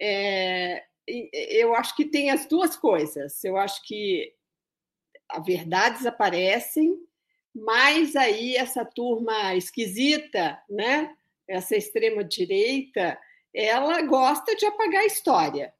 É, 0.00 0.82
eu 1.06 1.74
acho 1.74 1.94
que 1.94 2.06
tem 2.06 2.30
as 2.30 2.46
duas 2.46 2.74
coisas. 2.74 3.44
Eu 3.44 3.58
acho 3.58 3.86
que 3.86 4.32
as 5.28 5.44
verdades 5.44 6.06
aparecem, 6.06 6.98
mas 7.54 8.16
aí 8.16 8.56
essa 8.56 8.82
turma 8.82 9.54
esquisita, 9.54 10.58
né? 10.70 11.14
essa 11.46 11.76
extrema-direita, 11.76 13.18
ela 13.56 14.02
gosta 14.02 14.54
de 14.54 14.66
apagar 14.66 15.02
a 15.02 15.06
história. 15.06 15.74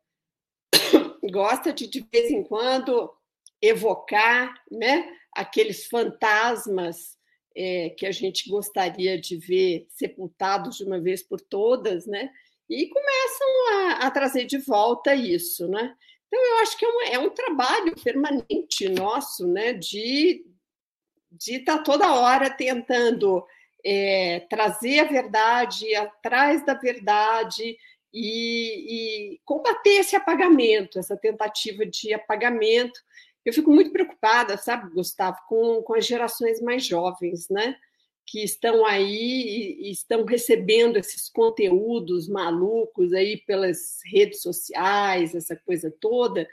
Gosta 1.31 1.73
de, 1.73 1.89
de 1.89 2.07
vez 2.13 2.31
em 2.31 2.43
quando, 2.43 3.13
evocar 3.61 4.55
né, 4.71 5.13
aqueles 5.33 5.87
fantasmas 5.87 7.19
é, 7.55 7.91
que 7.91 8.07
a 8.07 8.13
gente 8.13 8.49
gostaria 8.49 9.21
de 9.21 9.37
ver 9.37 9.87
sepultados 9.91 10.77
de 10.77 10.85
uma 10.85 11.01
vez 11.01 11.23
por 11.23 11.41
todas, 11.41 12.07
né? 12.07 12.31
E 12.69 12.89
começam 12.89 13.49
a, 13.71 14.07
a 14.07 14.11
trazer 14.11 14.45
de 14.45 14.59
volta 14.59 15.15
isso, 15.15 15.67
né? 15.69 15.95
Então, 16.27 16.45
eu 16.45 16.57
acho 16.59 16.77
que 16.77 16.85
é 16.85 16.89
um, 16.89 17.01
é 17.03 17.19
um 17.19 17.31
trabalho 17.31 17.95
permanente 18.03 18.89
nosso, 18.89 19.47
né? 19.47 19.73
De 19.73 20.45
de 21.39 21.57
estar 21.57 21.79
tá 21.79 21.83
toda 21.83 22.15
hora 22.15 22.51
tentando 22.51 23.45
é, 23.87 24.41
trazer 24.51 25.01
a 25.01 25.05
verdade 25.05 25.95
atrás 25.95 26.65
da 26.67 26.75
verdade 26.75 27.77
e, 28.13 29.35
e, 29.35 29.41
combater 29.45 30.01
esse 30.01 30.17
apagamento, 30.17 30.99
essa 30.99 31.17
tentativa 31.17 31.87
de 31.87 32.13
apagamento 32.13 33.01
eu 33.47 33.53
fico 33.53 33.71
muito 33.71 33.93
preocupada, 33.93 34.57
sabe, 34.57 34.93
Gustavo, 34.93 35.39
com, 35.49 35.81
com 35.81 35.95
as 35.95 36.05
gerações 36.05 36.61
mais 36.61 36.85
jovens, 36.85 37.49
né? 37.49 37.77
que 38.27 38.43
estão 38.43 38.85
aí 38.85 39.79
e 39.81 39.93
estão 39.93 40.25
recebendo 40.25 40.97
esses 40.97 41.29
conteúdos 41.29 42.29
malucos 42.29 43.13
aí 43.13 43.37
pelas 43.37 44.01
redes 44.05 44.43
sociais, 44.43 45.33
essa 45.33 45.55
coisa 45.55 45.95
toda. 46.01 46.49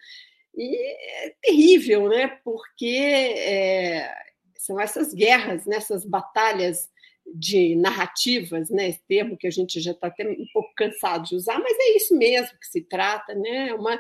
E 0.56 0.78
é 1.26 1.36
terrível, 1.42 2.08
né? 2.10 2.28
Porque 2.44 2.96
é, 2.96 4.16
são 4.56 4.80
essas 4.80 5.16
guerras, 5.16 5.66
né? 5.66 5.80
batalhas 6.06 6.92
de 7.26 7.76
narrativas, 7.76 8.70
né? 8.70 8.90
Esse 8.90 9.02
termo 9.08 9.38
que 9.38 9.48
a 9.48 9.52
gente 9.52 9.80
já 9.80 9.92
está 9.92 10.08
até 10.08 10.28
um 10.28 10.46
pouco 10.54 10.74
cansado 10.76 11.28
de 11.28 11.36
usar, 11.36 11.60
mas 11.60 11.78
é 11.80 11.98
isso 11.98 12.16
mesmo 12.18 12.58
que 12.60 12.68
se 12.68 12.82
trata, 12.82 13.34
né? 13.34 13.70
É 13.70 13.74
uma 13.74 14.00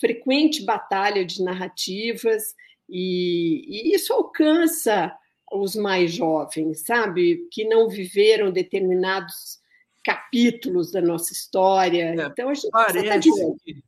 frequente 0.00 0.64
batalha 0.64 1.24
de 1.24 1.42
narrativas 1.42 2.54
e, 2.88 3.64
e 3.68 3.94
isso 3.94 4.12
alcança 4.12 5.16
os 5.52 5.76
mais 5.76 6.12
jovens, 6.12 6.82
sabe? 6.84 7.46
Que 7.50 7.64
não 7.64 7.88
viveram 7.88 8.50
determinados 8.50 9.60
capítulos 10.04 10.90
da 10.90 11.00
nossa 11.00 11.32
história. 11.32 12.14
É, 12.20 12.26
então 12.26 12.48
a 12.48 12.54
gente 12.54 12.70
parece 12.70 13.30
que, 13.62 13.82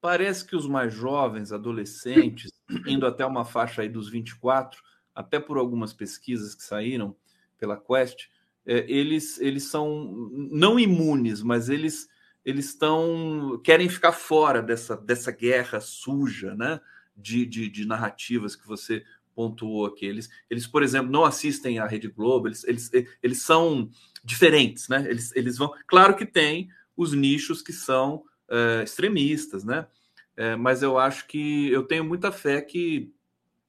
parece 0.00 0.44
que 0.44 0.56
os 0.56 0.66
mais 0.66 0.92
jovens, 0.92 1.52
adolescentes, 1.52 2.50
indo 2.86 3.06
até 3.06 3.24
uma 3.24 3.44
faixa 3.44 3.82
aí 3.82 3.88
dos 3.88 4.08
24, 4.08 4.80
até 5.14 5.38
por 5.38 5.58
algumas 5.58 5.92
pesquisas 5.92 6.54
que 6.54 6.62
saíram 6.62 7.14
pela 7.60 7.76
Quest, 7.76 8.28
é, 8.66 8.84
eles, 8.88 9.38
eles 9.40 9.64
são 9.64 10.28
não 10.50 10.80
imunes, 10.80 11.42
mas 11.42 11.68
eles 11.68 12.08
eles 12.44 12.66
estão 12.66 13.60
querem 13.62 13.88
ficar 13.88 14.12
fora 14.12 14.62
dessa, 14.62 14.96
dessa 14.96 15.30
guerra 15.30 15.80
suja, 15.80 16.54
né? 16.54 16.80
De, 17.14 17.44
de, 17.44 17.68
de 17.68 17.84
narrativas 17.84 18.56
que 18.56 18.66
você 18.66 19.04
pontuou 19.34 19.86
aqui. 19.86 20.06
Eles, 20.06 20.30
eles, 20.48 20.66
por 20.66 20.82
exemplo, 20.82 21.10
não 21.10 21.24
assistem 21.24 21.78
à 21.78 21.86
Rede 21.86 22.08
Globo, 22.08 22.48
eles, 22.48 22.64
eles, 22.64 22.90
eles 23.22 23.42
são 23.42 23.90
diferentes, 24.24 24.88
né? 24.88 25.06
Eles, 25.08 25.34
eles 25.36 25.58
vão. 25.58 25.72
Claro 25.86 26.16
que 26.16 26.24
tem 26.24 26.70
os 26.96 27.12
nichos 27.12 27.62
que 27.62 27.72
são 27.72 28.24
é, 28.48 28.82
extremistas, 28.82 29.64
né? 29.64 29.86
É, 30.36 30.56
mas 30.56 30.82
eu 30.82 30.98
acho 30.98 31.26
que 31.26 31.70
eu 31.70 31.82
tenho 31.82 32.04
muita 32.04 32.32
fé 32.32 32.62
que 32.62 33.12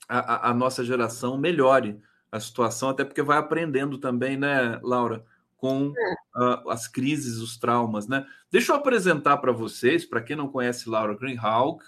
a, 0.07 0.49
a, 0.49 0.53
nossa 0.53 0.83
geração 0.83 1.37
melhore 1.37 1.99
a 2.31 2.39
situação, 2.39 2.89
até 2.89 3.03
porque 3.03 3.21
vai 3.21 3.37
aprendendo 3.37 3.97
também, 3.97 4.37
né, 4.37 4.79
Laura, 4.81 5.25
com 5.57 5.89
uh, 5.89 6.69
as 6.69 6.87
crises, 6.87 7.37
os 7.37 7.57
traumas, 7.57 8.07
né? 8.07 8.25
Deixa 8.49 8.71
eu 8.71 8.77
apresentar 8.77 9.37
para 9.37 9.51
vocês, 9.51 10.05
para 10.05 10.21
quem 10.21 10.35
não 10.35 10.47
conhece 10.47 10.89
Laura 10.89 11.15
Greenhalgh, 11.15 11.81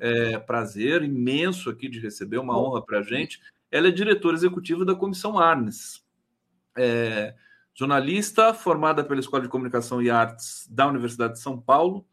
é, 0.00 0.38
prazer 0.38 1.02
imenso 1.02 1.70
aqui 1.70 1.88
de 1.88 2.00
receber, 2.00 2.38
uma 2.38 2.58
honra 2.58 2.82
para 2.82 2.98
a 2.98 3.02
gente. 3.02 3.40
Ela 3.70 3.88
é 3.88 3.90
diretora 3.90 4.36
executiva 4.36 4.84
da 4.84 4.94
Comissão 4.94 5.38
Arnes. 5.38 6.04
É, 6.76 7.34
jornalista 7.72 8.52
formada 8.54 9.04
pela 9.04 9.20
Escola 9.20 9.42
de 9.42 9.48
Comunicação 9.48 10.02
e 10.02 10.10
Artes 10.10 10.66
da 10.70 10.86
Universidade 10.86 11.34
de 11.34 11.40
São 11.40 11.60
Paulo, 11.60 12.06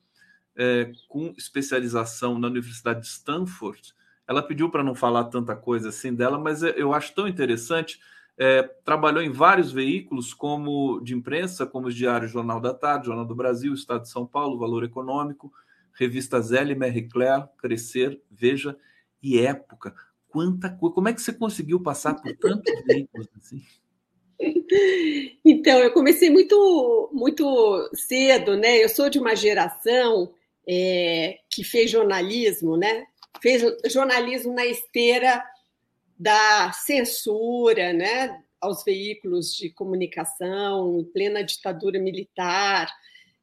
é, 0.55 0.91
com 1.07 1.33
especialização 1.37 2.37
na 2.37 2.47
Universidade 2.47 3.01
de 3.01 3.07
Stanford. 3.07 3.93
Ela 4.31 4.41
pediu 4.41 4.69
para 4.69 4.81
não 4.81 4.95
falar 4.95 5.25
tanta 5.25 5.53
coisa 5.57 5.89
assim 5.89 6.15
dela, 6.15 6.39
mas 6.39 6.63
eu 6.63 6.93
acho 6.93 7.13
tão 7.13 7.27
interessante. 7.27 7.99
É, 8.37 8.63
trabalhou 8.63 9.21
em 9.21 9.29
vários 9.29 9.73
veículos 9.73 10.33
como 10.33 11.01
de 11.01 11.13
imprensa, 11.13 11.65
como 11.65 11.87
os 11.87 11.95
diários 11.95 12.31
Jornal 12.31 12.61
da 12.61 12.73
Tarde, 12.73 13.07
Jornal 13.07 13.25
do 13.25 13.35
Brasil, 13.35 13.73
Estado 13.73 14.03
de 14.03 14.09
São 14.09 14.25
Paulo, 14.25 14.57
Valor 14.57 14.85
Econômico, 14.85 15.51
revistas 15.91 16.53
Elle, 16.53 16.73
Marie 16.75 17.09
Claire, 17.09 17.43
Crescer, 17.57 18.21
Veja 18.31 18.77
e 19.21 19.37
Época. 19.37 19.93
Quanta 20.29 20.69
coisa! 20.69 20.95
Como 20.95 21.09
é 21.09 21.13
que 21.13 21.21
você 21.21 21.33
conseguiu 21.33 21.81
passar 21.81 22.13
por 22.13 22.33
tantos 22.37 22.71
veículos 22.87 23.27
assim? 23.35 23.61
Então, 25.43 25.77
eu 25.79 25.91
comecei 25.91 26.29
muito, 26.29 27.09
muito 27.11 27.91
cedo, 27.93 28.55
né? 28.55 28.81
Eu 28.81 28.87
sou 28.87 29.09
de 29.09 29.19
uma 29.19 29.35
geração 29.35 30.33
é, 30.65 31.37
que 31.49 31.65
fez 31.65 31.91
jornalismo, 31.91 32.77
né? 32.77 33.07
Fez 33.39 33.63
jornalismo 33.91 34.53
na 34.53 34.65
esteira 34.65 35.43
da 36.17 36.71
censura, 36.73 37.93
né? 37.93 38.41
Aos 38.59 38.83
veículos 38.83 39.55
de 39.55 39.69
comunicação, 39.69 40.99
em 40.99 41.03
plena 41.03 41.43
ditadura 41.43 41.99
militar. 41.99 42.91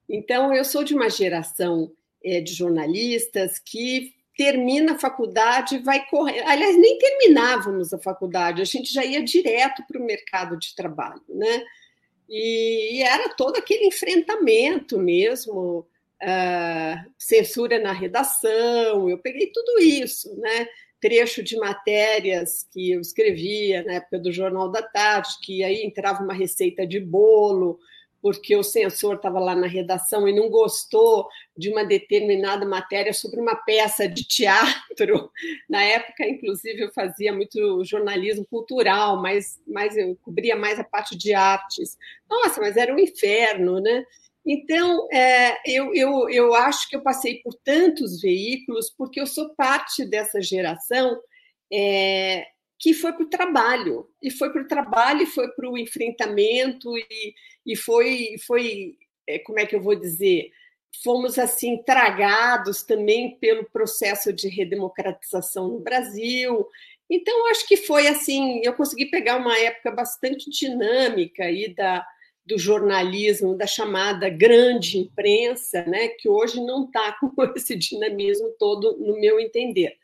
Então, 0.09 0.55
eu 0.55 0.65
sou 0.65 0.85
de 0.85 0.95
uma 0.95 1.11
geração 1.11 1.93
é, 2.25 2.41
de 2.41 2.53
jornalistas 2.55 3.59
que 3.59 4.15
termina 4.37 4.93
a 4.93 4.99
faculdade 4.99 5.75
e 5.75 5.83
vai 5.83 6.07
correr. 6.07 6.41
Aliás, 6.47 6.79
nem 6.79 6.97
terminávamos 6.97 7.93
a 7.93 7.99
faculdade, 7.99 8.63
a 8.63 8.65
gente 8.65 8.93
já 8.93 9.05
ia 9.05 9.23
direto 9.23 9.83
para 9.87 10.01
o 10.01 10.05
mercado 10.05 10.57
de 10.57 10.77
trabalho, 10.77 11.21
né? 11.29 11.65
E, 12.29 12.99
e, 12.99 13.03
era 13.03 13.31
todo 13.31 13.57
aquele 13.57 13.87
enfrentamento 13.87 14.99
mesmo, 14.99 15.87
uh, 16.23 17.11
censura 17.19 17.79
na 17.79 17.93
redação, 17.93 19.09
eu 19.09 19.19
peguei 19.19 19.51
tudo 19.53 19.81
isso, 19.81 20.35
né? 20.39 20.67
Trecho 21.01 21.43
de 21.43 21.57
matérias 21.57 22.67
que 22.73 22.91
eu 22.93 23.01
escrevia 23.01 23.85
na 23.85 23.95
época 23.95 24.19
do 24.19 24.33
Jornal 24.33 24.71
da 24.71 24.83
Tarde, 24.83 25.29
que 25.43 25.63
aí 25.63 25.83
entrava 25.83 26.25
uma 26.25 26.35
receita 26.35 26.87
de 26.87 26.99
bolo, 26.99 27.79
porque 28.21 28.57
o 28.57 28.63
censor 28.63 29.17
estava 29.17 29.39
lá 29.39 29.55
na 29.55 29.67
redação 29.67 30.29
e 30.29 30.35
não 30.35 30.51
gostou 30.51 31.29
de 31.57 31.71
uma 31.71 31.85
determinada 31.85 32.67
matéria 32.67 33.13
sobre 33.13 33.41
uma 33.41 33.55
peça 33.55 34.09
de 34.09 34.25
teatro. 34.25 35.31
Na 35.69 35.83
época, 35.83 36.27
inclusive, 36.27 36.81
eu 36.81 36.93
fazia 36.93 37.33
muito 37.33 37.85
jornalismo 37.85 38.45
cultural, 38.47 39.21
mas, 39.23 39.61
mas 39.67 39.97
eu 39.97 40.17
cobria 40.23 40.57
mais 40.57 40.79
a 40.79 40.85
parte 40.85 41.17
de 41.17 41.33
artes. 41.33 41.97
Nossa, 42.29 42.61
mas 42.61 42.77
era 42.77 42.93
um 42.93 42.99
inferno, 42.99 43.81
né? 43.81 44.05
Então, 44.51 45.07
é, 45.13 45.59
eu, 45.67 45.95
eu, 45.95 46.31
eu 46.31 46.55
acho 46.55 46.89
que 46.89 46.97
eu 46.97 47.03
passei 47.03 47.43
por 47.43 47.53
tantos 47.63 48.19
veículos, 48.19 48.89
porque 48.97 49.21
eu 49.21 49.27
sou 49.27 49.55
parte 49.55 50.07
dessa 50.07 50.41
geração 50.41 51.21
é, 51.71 52.47
que 52.79 52.95
foi 52.95 53.13
para 53.13 53.25
o 53.25 53.29
trabalho, 53.29 54.09
e 54.23 54.31
foi 54.31 54.51
para 54.51 54.63
o 54.63 54.67
trabalho, 54.67 55.23
e 55.23 55.27
foi 55.27 55.49
para 55.53 55.69
o 55.69 55.77
enfrentamento, 55.77 56.97
e, 56.97 57.35
e 57.67 57.77
foi, 57.77 58.37
foi, 58.47 58.97
é, 59.29 59.39
como 59.41 59.61
é 59.61 59.67
que 59.67 59.77
eu 59.77 59.83
vou 59.83 59.95
dizer, 59.95 60.51
fomos 61.05 61.39
assim 61.39 61.83
tragados 61.83 62.83
também 62.83 63.39
pelo 63.39 63.69
processo 63.69 64.33
de 64.33 64.49
redemocratização 64.49 65.69
no 65.69 65.81
Brasil. 65.81 66.67
Então, 67.11 67.51
acho 67.51 67.69
que 67.69 67.77
foi 67.77 68.07
assim, 68.09 68.63
eu 68.65 68.73
consegui 68.73 69.11
pegar 69.11 69.37
uma 69.37 69.59
época 69.59 69.91
bastante 69.91 70.49
dinâmica 70.49 71.45
aí 71.45 71.75
da, 71.75 72.03
do 72.49 72.59
jornalismo, 72.59 73.57
da 73.57 73.67
chamada 73.67 74.29
grande 74.29 74.99
imprensa, 74.99 75.85
né, 75.85 76.09
que 76.09 76.29
hoje 76.29 76.61
não 76.61 76.87
está 76.87 77.13
com 77.21 77.33
esse 77.55 77.77
dinamismo 77.77 78.51
todo, 78.59 78.97
no 78.99 79.21
meu 79.21 79.39
entender 79.39 79.97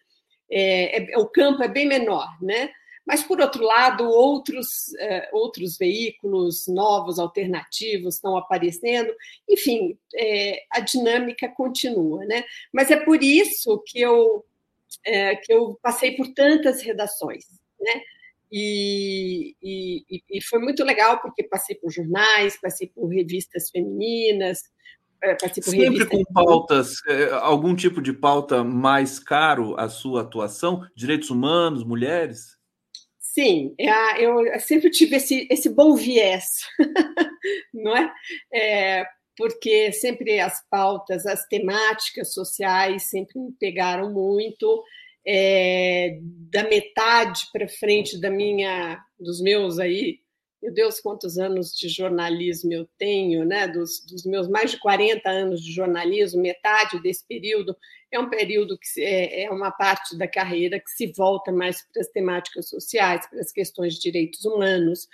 é, 0.51 1.13
é, 1.13 1.19
o 1.19 1.27
campo 1.27 1.63
é 1.63 1.69
bem 1.69 1.87
menor, 1.87 2.29
né? 2.43 2.71
Mas, 3.07 3.23
por 3.23 3.39
outro 3.39 3.63
lado, 3.63 4.09
outros, 4.09 4.95
é, 4.95 5.29
outros 5.33 5.77
veículos 5.77 6.67
novos, 6.67 7.19
alternativos, 7.19 8.15
estão 8.15 8.35
aparecendo. 8.35 9.15
Enfim, 9.47 9.99
é, 10.15 10.63
a 10.71 10.81
dinâmica 10.81 11.47
continua. 11.49 12.25
Né? 12.25 12.45
Mas 12.73 12.91
é 12.91 12.97
por 12.97 13.23
isso 13.23 13.83
que 13.87 14.01
eu, 14.01 14.43
é, 15.05 15.37
que 15.37 15.53
eu 15.53 15.79
passei 15.83 16.13
por 16.13 16.29
tantas 16.29 16.81
redações. 16.81 17.45
Né? 17.79 18.01
E, 18.57 19.57
e, 19.61 20.23
e, 20.31 20.41
foi 20.41 20.61
muito 20.61 20.85
legal, 20.85 21.21
porque 21.21 21.43
passei 21.43 21.75
por 21.75 21.91
jornais, 21.91 22.57
passei 22.61 22.87
por 22.87 23.09
revistas 23.09 23.69
femininas, 23.69 24.63
é, 25.25 25.37
Sempre 25.63 26.07
com 26.07 26.23
pautas, 26.33 26.97
é, 27.09 27.31
algum 27.33 27.75
tipo 27.75 28.03
de 28.03 28.13
pauta 28.13 28.63
mais 28.63 29.19
caro 29.19 29.75
a 29.81 29.89
sua 29.89 30.21
atuação? 30.21 30.87
Direitos 30.95 31.31
humanos, 31.31 31.83
mulheres? 31.83 32.59
Sim, 33.19 33.75
é, 33.81 34.23
eu 34.23 34.61
sempre 34.61 34.91
tive 34.91 35.17
esse, 35.17 35.49
esse 35.51 35.71
bom 35.71 35.97
viés, 35.97 36.69
não 37.73 37.97
é? 37.97 38.13
é? 38.53 39.07
Porque 39.37 39.91
sempre 39.93 40.39
as 40.39 40.63
pautas, 40.69 41.27
as 41.27 41.45
temáticas 41.47 42.35
sociais 42.35 43.11
sempre 43.11 43.41
me 43.41 43.51
pegaram 43.59 44.13
muito. 44.13 44.85
É, 45.27 46.19
da 46.51 46.65
metade 46.65 47.49
para 47.53 47.67
frente 47.67 48.21
da 48.21 48.31
minha, 48.31 49.03
dos 49.19 49.41
meus 49.41 49.79
aí 49.79 50.21
meu 50.65 50.73
Deus, 50.73 50.99
quantos 50.99 51.37
anos 51.37 51.77
de 51.77 51.91
jornalismo 51.91 52.73
eu 52.73 52.89
tenho, 52.97 53.45
né? 53.45 53.69
Dos, 53.69 54.01
dos, 54.07 54.25
meus 54.25 54.49
mais 54.49 54.71
de 54.71 54.79
40 54.79 55.29
anos 55.29 55.63
de 55.63 55.71
jornalismo, 55.71 56.41
metade 56.41 57.03
desse 57.03 57.23
período 57.29 57.77
é 58.11 58.19
um 58.19 58.31
período 58.31 58.79
que 58.79 59.03
é, 59.03 59.43
é 59.45 59.51
uma 59.51 59.71
parte 59.71 60.17
da 60.17 60.27
carreira 60.27 60.81
que 60.81 60.89
se 60.89 61.13
volta 61.15 61.53
mais 61.53 61.83
para 61.93 62.01
as 62.01 62.09
temáticas 62.09 62.71
sociais, 62.71 63.29
para 63.29 63.41
as 63.41 63.53
questões 63.53 63.97
de 63.97 64.01
direitos 64.01 64.47
humanos, 64.47 65.07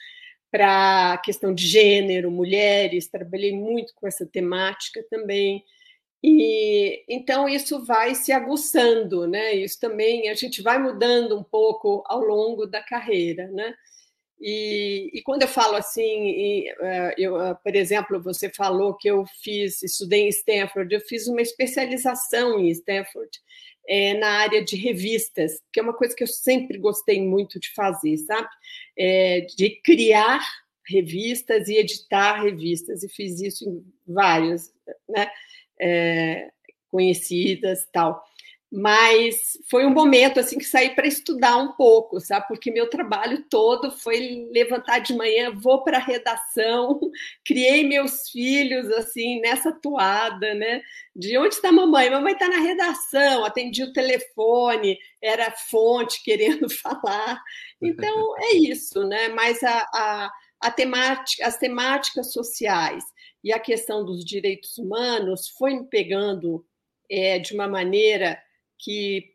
para 0.53 1.15
a 1.15 1.19
questão 1.19 1.53
de 1.53 1.67
gênero, 1.67 2.31
mulheres, 2.31 3.09
trabalhei 3.09 3.53
muito 3.53 3.93
com 3.97 4.07
essa 4.07 4.25
temática 4.25 5.05
também. 5.11 5.65
E 6.23 7.03
então 7.09 7.49
isso 7.49 7.85
vai 7.85 8.15
se 8.15 8.31
aguçando, 8.33 9.27
né? 9.27 9.55
Isso 9.55 9.81
também 9.81 10.29
a 10.29 10.35
gente 10.35 10.63
vai 10.63 10.79
mudando 10.79 11.39
um 11.39 11.43
pouco 11.43 12.03
ao 12.07 12.21
longo 12.21 12.67
da 12.67 12.83
carreira, 12.83 13.49
né? 13.49 13.75
E, 14.41 15.11
e, 15.13 15.23
quando 15.23 15.43
eu 15.43 15.49
falo 15.49 15.77
assim, 15.77 16.65
eh, 16.81 17.15
eu, 17.19 17.39
eh, 17.41 17.55
por 17.63 17.77
exemplo, 17.77 18.23
você 18.23 18.49
falou 18.49 18.97
que 18.97 19.07
eu 19.09 19.25
fiz, 19.43 19.83
estudei 19.83 20.23
em 20.23 20.29
Stanford, 20.29 20.95
eu 20.95 21.01
fiz 21.03 21.27
uma 21.27 21.43
especialização 21.43 22.59
em 22.59 22.71
Stanford 22.71 23.29
é, 23.87 24.15
na 24.15 24.29
área 24.41 24.65
de 24.65 24.77
revistas, 24.77 25.61
que 25.73 25.81
é 25.81 25.83
uma 25.83 25.93
coisa 25.93 26.17
que 26.17 26.23
eu 26.23 26.27
sempre 26.27 26.79
gostei 26.79 27.21
muito 27.21 27.61
de 27.61 27.71
fazer, 27.75 28.17
sabe? 28.19 28.49
É, 28.97 29.43
de 29.43 29.71
criar 29.85 30.41
revistas 30.87 31.69
e 31.69 31.77
editar 31.77 32.43
revistas, 32.43 33.03
e 33.03 33.09
fiz 33.09 33.41
isso 33.41 33.69
em 33.69 33.85
várias, 34.07 34.73
né? 35.09 35.31
É, 35.81 36.51
conhecidas 36.91 37.87
tal 37.93 38.23
mas 38.73 39.59
foi 39.69 39.85
um 39.85 39.91
momento 39.91 40.39
assim 40.39 40.57
que 40.57 40.65
saí 40.65 40.95
para 40.95 41.07
estudar 41.07 41.57
um 41.57 41.73
pouco, 41.73 42.21
sabe? 42.21 42.47
Porque 42.47 42.71
meu 42.71 42.89
trabalho 42.89 43.45
todo 43.51 43.91
foi 43.91 44.49
levantar 44.53 45.01
de 45.01 45.13
manhã, 45.13 45.51
vou 45.53 45.83
para 45.83 45.97
a 45.97 46.01
redação, 46.01 47.01
criei 47.45 47.83
meus 47.83 48.31
filhos 48.31 48.89
assim 48.93 49.41
nessa 49.41 49.73
toada, 49.73 50.55
né? 50.55 50.83
De 51.17 51.37
onde 51.37 51.57
está 51.57 51.71
a 51.71 51.73
mamãe? 51.73 52.11
Mamãe 52.11 52.33
está 52.33 52.49
na 52.49 52.61
redação, 52.61 53.45
atendi 53.45 53.83
o 53.83 53.93
telefone, 53.93 54.97
era 55.21 55.51
fonte 55.51 56.23
querendo 56.23 56.71
falar. 56.71 57.43
Então 57.83 58.39
é 58.39 58.53
isso, 58.53 59.03
né? 59.03 59.29
Mas 59.31 59.61
a, 59.65 59.79
a, 59.93 60.31
a 60.61 60.71
temática, 60.71 61.45
as 61.45 61.59
temáticas 61.59 62.33
sociais 62.33 63.03
e 63.43 63.53
a 63.53 63.59
questão 63.59 64.05
dos 64.05 64.25
direitos 64.25 64.77
humanos 64.79 65.49
foi 65.49 65.75
me 65.75 65.85
pegando 65.85 66.65
é, 67.11 67.39
de 67.39 67.55
uma 67.55 67.67
maneira 67.67 68.41
que 68.79 69.35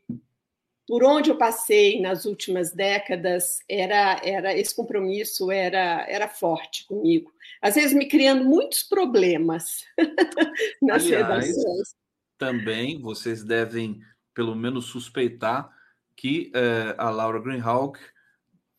por 0.86 1.02
onde 1.02 1.30
eu 1.30 1.36
passei 1.36 2.00
nas 2.00 2.24
últimas 2.24 2.72
décadas 2.72 3.58
era 3.68 4.20
era 4.24 4.56
esse 4.56 4.74
compromisso 4.74 5.50
era 5.50 6.06
era 6.08 6.28
forte 6.28 6.86
comigo. 6.86 7.32
Às 7.60 7.74
vezes 7.74 7.92
me 7.92 8.06
criando 8.06 8.44
muitos 8.44 8.82
problemas 8.84 9.84
nas 10.80 11.04
Aliás, 11.04 11.46
redações. 11.46 11.94
também 12.38 13.00
vocês 13.00 13.42
devem 13.42 14.00
pelo 14.32 14.54
menos 14.54 14.86
suspeitar 14.86 15.74
que 16.14 16.50
é, 16.54 16.94
a 16.96 17.10
Laura 17.10 17.40
Greenhalgh 17.40 17.98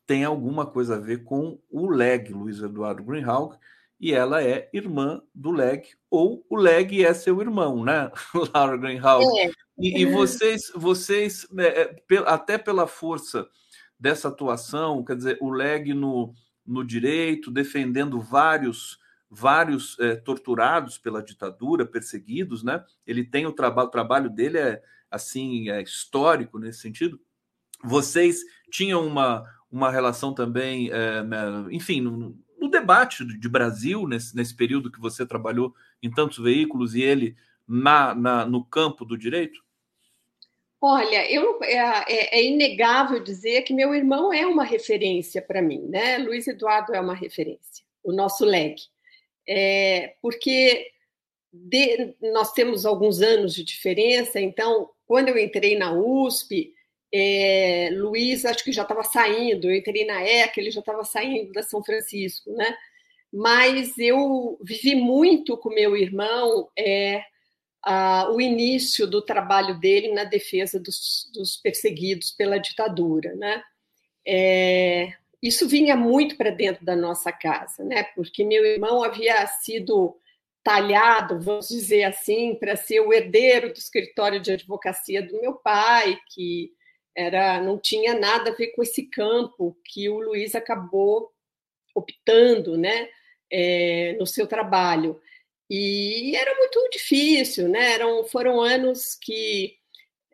tem 0.06 0.24
alguma 0.24 0.66
coisa 0.66 0.96
a 0.96 1.00
ver 1.00 1.24
com 1.26 1.60
o 1.70 1.90
Leg 1.90 2.32
Luiz 2.32 2.62
Eduardo 2.62 3.04
Greenhalgh 3.04 3.58
e 4.00 4.14
ela 4.14 4.44
é 4.44 4.70
irmã 4.74 5.22
do 5.34 5.52
Leg, 5.52 5.88
ou 6.10 6.46
o 6.50 6.56
Leg 6.56 7.04
é 7.04 7.14
seu 7.14 7.42
irmão, 7.42 7.84
né, 7.84 8.12
Laura 8.54 8.78
Greenhalgh? 8.78 9.26
É. 9.40 9.52
E, 9.80 10.02
e, 10.02 10.06
vocês, 10.06 10.72
vocês 10.76 11.48
é, 11.58 11.82
é 11.82 12.18
até 12.26 12.58
pela 12.58 12.88
força 12.88 13.48
dessa 14.00 14.28
atuação, 14.28 15.04
quer 15.04 15.16
dizer, 15.16 15.38
o 15.42 15.50
Leg 15.50 15.94
no, 15.94 16.34
no 16.66 16.84
direito, 16.84 17.52
defendendo 17.52 18.20
vários 18.20 19.00
vários 19.30 20.00
é, 20.00 20.16
torturados 20.16 20.98
pela 20.98 21.22
ditadura, 21.22 21.86
perseguidos, 21.86 22.64
né? 22.64 22.84
Ele 23.06 23.24
tem 23.24 23.46
o 23.46 23.52
trabalho, 23.52 23.88
o 23.88 23.92
trabalho 23.92 24.30
dele 24.30 24.58
é 24.58 24.82
assim 25.12 25.70
é 25.70 25.82
histórico 25.82 26.58
nesse 26.58 26.80
sentido. 26.80 27.20
Vocês 27.84 28.40
tinham 28.72 29.06
uma, 29.06 29.44
uma 29.72 29.92
relação 29.92 30.34
também, 30.34 30.90
é, 30.92 31.24
né, 31.24 31.66
enfim, 31.72 32.36
no, 32.60 32.70
debate 32.70 33.26
de 33.26 33.50
Brasil, 33.50 34.08
nesse, 34.08 34.36
nesse 34.36 34.56
período 34.56 34.92
que 34.92 35.00
você 35.00 35.26
trabalhou 35.26 35.74
em 36.02 36.12
tantos 36.12 36.38
veículos 36.38 36.96
e 36.96 37.02
ele 37.02 37.36
na, 37.68 38.16
na 38.16 38.46
no 38.46 38.64
campo 38.64 39.04
do 39.06 39.18
direito? 39.18 39.66
Olha, 40.80 41.30
eu, 41.32 41.60
é, 41.64 41.76
é, 42.08 42.40
é, 42.40 42.44
inegável 42.46 43.20
dizer 43.20 43.64
que 43.64 43.74
meu 43.74 43.96
irmão 43.96 44.32
é 44.32 44.46
uma 44.46 44.64
referência 44.64 45.42
para 45.42 45.62
mim, 45.62 45.82
né? 45.88 46.20
Luiz 46.20 46.48
Eduardo 46.48 46.94
é 46.94 47.00
uma 47.00 47.16
referência, 47.16 47.84
o 48.04 48.14
nosso 48.14 48.46
leg. 48.46 48.76
É, 49.48 50.16
porque 50.22 50.92
de, 51.52 52.16
nós 52.32 52.52
temos 52.52 52.86
alguns 52.86 53.22
anos 53.22 53.56
de 53.56 53.64
diferença, 53.64 54.40
então, 54.40 54.90
quando 55.08 55.30
eu 55.30 55.38
entrei 55.40 55.78
na 55.78 55.94
USP, 55.94 56.74
é, 57.18 57.90
Luiz, 57.94 58.46
acho 58.46 58.64
que 58.64 58.72
já 58.72 58.84
estava 58.84 59.04
saindo, 59.04 59.70
eu 59.70 59.76
entrei 59.76 60.06
na 60.06 60.22
ECA, 60.22 60.60
ele 60.60 60.72
já 60.72 60.82
estava 60.82 61.04
saindo 61.04 61.52
da 61.52 61.64
São 61.64 61.84
Francisco, 61.84 62.52
né? 62.52 62.78
Mas 63.34 63.98
eu 63.98 64.58
vivi 64.62 64.96
muito 64.96 65.58
com 65.58 65.70
meu 65.70 65.98
irmão 65.98 66.70
é, 66.78 67.24
a, 67.84 68.30
o 68.32 68.40
início 68.40 69.08
do 69.08 69.22
trabalho 69.22 69.80
dele 69.80 70.14
na 70.14 70.24
defesa 70.24 70.80
dos, 70.80 71.30
dos 71.34 71.58
perseguidos 71.58 72.32
pela 72.32 72.58
ditadura, 72.58 73.34
né? 73.36 73.64
É, 74.26 75.14
isso 75.42 75.68
vinha 75.68 75.96
muito 75.96 76.36
para 76.36 76.50
dentro 76.50 76.86
da 76.86 76.96
nossa 76.96 77.32
casa, 77.32 77.84
né? 77.84 78.04
Porque 78.16 78.44
meu 78.44 78.66
irmão 78.66 79.04
havia 79.04 79.46
sido 79.48 80.16
talhado, 80.64 81.40
vamos 81.40 81.70
dizer 81.70 82.04
assim, 82.04 82.56
para 82.56 82.76
ser 82.76 83.00
o 83.00 83.14
herdeiro 83.14 83.72
do 83.72 83.78
escritório 83.78 84.42
de 84.42 84.52
advocacia 84.52 85.26
do 85.26 85.40
meu 85.40 85.54
pai, 85.54 86.20
que 86.34 86.72
era 87.18 87.60
não 87.62 87.80
tinha 87.80 88.14
nada 88.14 88.52
a 88.52 88.54
ver 88.54 88.68
com 88.68 88.84
esse 88.84 89.04
campo 89.08 89.76
que 89.84 90.08
o 90.08 90.20
Luiz 90.20 90.54
acabou 90.54 91.32
optando, 91.96 92.78
né, 92.78 93.10
é, 93.52 94.16
no 94.20 94.28
seu 94.28 94.46
trabalho. 94.46 95.20
E 95.70 96.36
era 96.36 96.56
muito 96.56 96.90
difícil, 96.92 97.68
né? 97.68 97.94
Eram, 97.94 98.24
foram 98.26 98.62
anos 98.62 99.16
que 99.22 99.76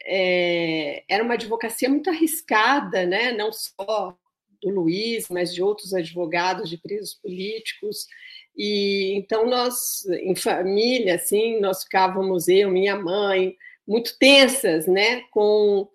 é, 0.05 1.03
era 1.09 1.23
uma 1.23 1.33
advocacia 1.35 1.89
muito 1.89 2.09
arriscada, 2.09 3.05
né? 3.05 3.31
Não 3.31 3.51
só 3.51 4.15
do 4.61 4.69
Luiz, 4.69 5.27
mas 5.29 5.53
de 5.53 5.63
outros 5.63 5.93
advogados 5.93 6.69
de 6.69 6.77
presos 6.77 7.15
políticos. 7.15 8.07
E 8.55 9.13
então 9.15 9.47
nós, 9.47 10.05
em 10.21 10.35
família, 10.35 11.15
assim, 11.15 11.59
nós 11.59 11.83
ficávamos 11.83 12.47
eu, 12.47 12.69
minha 12.69 12.95
mãe, 12.95 13.55
muito 13.87 14.17
tensas, 14.19 14.85
né? 14.85 15.21
Com 15.31 15.87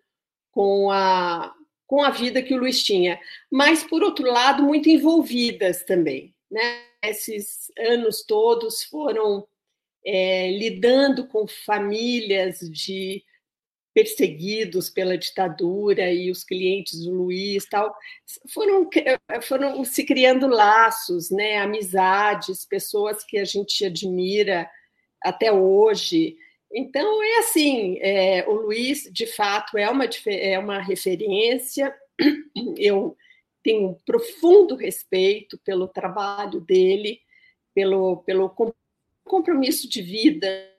com 0.59 0.91
a, 0.91 1.55
com 1.87 2.03
a 2.03 2.11
vida 2.11 2.43
que 2.43 2.53
o 2.53 2.59
Luiz 2.59 2.83
tinha, 2.83 3.21
mas, 3.49 3.85
por 3.85 4.03
outro 4.03 4.27
lado, 4.27 4.61
muito 4.65 4.89
envolvidas 4.89 5.85
também. 5.85 6.35
Né? 6.51 6.83
Esses 7.01 7.71
anos 7.79 8.25
todos 8.25 8.83
foram 8.83 9.47
é, 10.05 10.51
lidando 10.51 11.29
com 11.29 11.47
famílias 11.47 12.59
de 12.59 13.23
perseguidos 13.95 14.91
pela 14.91 15.17
ditadura 15.17 16.13
e 16.13 16.29
os 16.29 16.43
clientes 16.43 17.05
do 17.05 17.13
Luiz 17.13 17.65
tal 17.67 17.95
foram 18.53 18.89
foram 19.43 19.85
se 19.85 20.05
criando 20.05 20.47
laços 20.47 21.31
né 21.31 21.59
amizades 21.59 22.65
pessoas 22.65 23.25
que 23.25 23.39
a 23.39 23.45
gente 23.45 23.85
admira 23.85 24.71
até 25.21 25.51
hoje 25.51 26.37
então, 26.73 27.23
é 27.23 27.39
assim: 27.39 27.99
é, 28.01 28.49
o 28.49 28.53
Luiz, 28.53 29.09
de 29.13 29.27
fato, 29.27 29.79
é 29.79 29.89
uma, 29.89 30.05
é 30.27 30.59
uma 30.59 30.81
referência. 30.81 31.95
Eu 32.77 33.17
tenho 33.63 33.91
um 33.91 33.95
profundo 34.07 34.77
respeito 34.77 35.59
pelo 35.59 35.89
trabalho 35.89 36.61
dele, 36.61 37.21
pelo, 37.75 38.19
pelo 38.19 38.55
compromisso 39.25 39.89
de 39.89 40.01
vida 40.01 40.75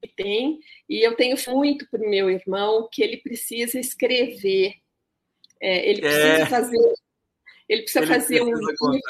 que 0.00 0.08
tem, 0.08 0.60
e 0.88 1.04
eu 1.04 1.16
tenho 1.16 1.36
muito 1.48 1.88
para 1.90 2.00
o 2.00 2.08
meu 2.08 2.30
irmão 2.30 2.88
que 2.90 3.02
ele 3.02 3.16
precisa 3.16 3.78
escrever, 3.80 4.74
é, 5.60 5.90
ele 5.90 6.00
precisa 6.00 6.42
é. 6.42 6.46
fazer, 6.46 6.94
ele 7.68 7.82
precisa 7.82 8.04
ele 8.04 8.14
fazer 8.14 8.40
precisa 8.40 8.74
um 8.84 9.00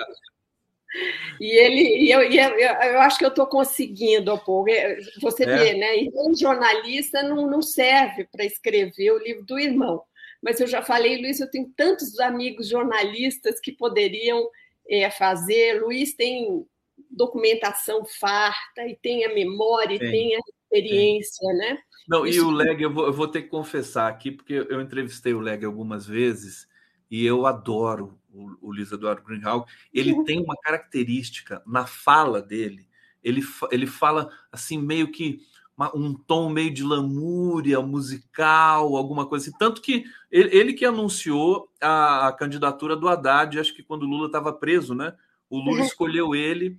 e 1.41 1.47
ele, 1.47 2.05
e 2.05 2.11
eu, 2.11 2.23
e 2.23 2.39
eu, 2.39 2.51
eu, 2.51 3.01
acho 3.01 3.19
que 3.19 3.25
eu 3.25 3.29
estou 3.31 3.47
conseguindo, 3.47 4.37
pô, 4.39 4.65
você 5.21 5.45
é. 5.45 5.57
vê, 5.57 5.75
né? 5.75 5.99
E 5.99 6.11
um 6.15 6.35
jornalista 6.35 7.23
não, 7.23 7.49
não 7.49 7.63
serve 7.63 8.27
para 8.31 8.45
escrever 8.45 9.13
o 9.13 9.19
livro 9.19 9.45
do 9.45 9.59
irmão. 9.59 10.03
Mas 10.43 10.61
eu 10.61 10.67
já 10.67 10.83
falei, 10.83 11.21
Luiz, 11.21 11.41
eu 11.41 11.51
tenho 11.51 11.71
tantos 11.77 12.19
amigos 12.21 12.69
jornalistas 12.69 13.61
que 13.61 13.73
poderiam 13.73 14.49
é, 14.89 15.11
fazer. 15.11 15.83
Luiz 15.83 16.15
tem 16.15 16.65
documentação 17.11 18.05
farta, 18.05 18.87
e 18.87 18.97
tem 18.97 19.25
a 19.25 19.35
memória, 19.35 19.95
e 19.95 19.99
tem 19.99 20.37
a 20.37 20.41
experiência, 20.63 21.53
né? 21.55 21.79
Não, 22.09 22.27
Isso... 22.27 22.39
e 22.39 22.41
o 22.41 22.51
Leg, 22.51 22.83
eu 22.83 22.93
vou, 22.93 23.07
eu 23.07 23.13
vou 23.13 23.29
ter 23.29 23.43
que 23.43 23.49
confessar 23.49 24.09
aqui, 24.09 24.31
porque 24.31 24.55
eu 24.55 24.81
entrevistei 24.81 25.35
o 25.35 25.41
Leg 25.41 25.65
algumas 25.65 26.07
vezes 26.07 26.67
e 27.11 27.25
eu 27.25 27.47
adoro 27.47 28.19
o, 28.39 28.69
o 28.69 28.73
Luiz 28.73 28.93
Eduardo 28.93 29.23
Greenhalgh, 29.23 29.67
ele 29.93 30.13
uhum. 30.13 30.25
tem 30.25 30.43
uma 30.43 30.57
característica 30.57 31.63
na 31.67 31.87
fala 31.87 32.41
dele, 32.41 32.87
ele, 33.23 33.43
ele 33.71 33.87
fala 33.87 34.31
assim, 34.53 34.81
meio 34.81 35.11
que 35.11 35.41
um 35.95 36.13
tom 36.13 36.51
meio 36.51 36.75
de 36.75 36.83
lamúria 36.83 37.81
musical, 37.81 38.97
alguma 38.97 39.27
coisa 39.27 39.49
assim. 39.49 39.59
Tanto 39.59 39.81
que 39.81 40.05
ele, 40.31 40.57
ele 40.57 40.73
que 40.73 40.85
anunciou 40.85 41.71
a, 41.81 42.29
a, 42.29 42.33
candidatura 42.33 42.97
do 42.97 43.09
Haddad, 43.09 43.61
acho 43.61 43.75
que 43.75 43.83
quando 43.83 44.03
o 44.03 44.07
Lula 44.07 44.27
estava 44.27 44.53
preso, 44.53 44.93
né? 44.93 45.15
O 45.49 45.59
Lula 45.59 45.79
uhum. 45.79 45.85
escolheu 45.85 46.35
ele 46.35 46.77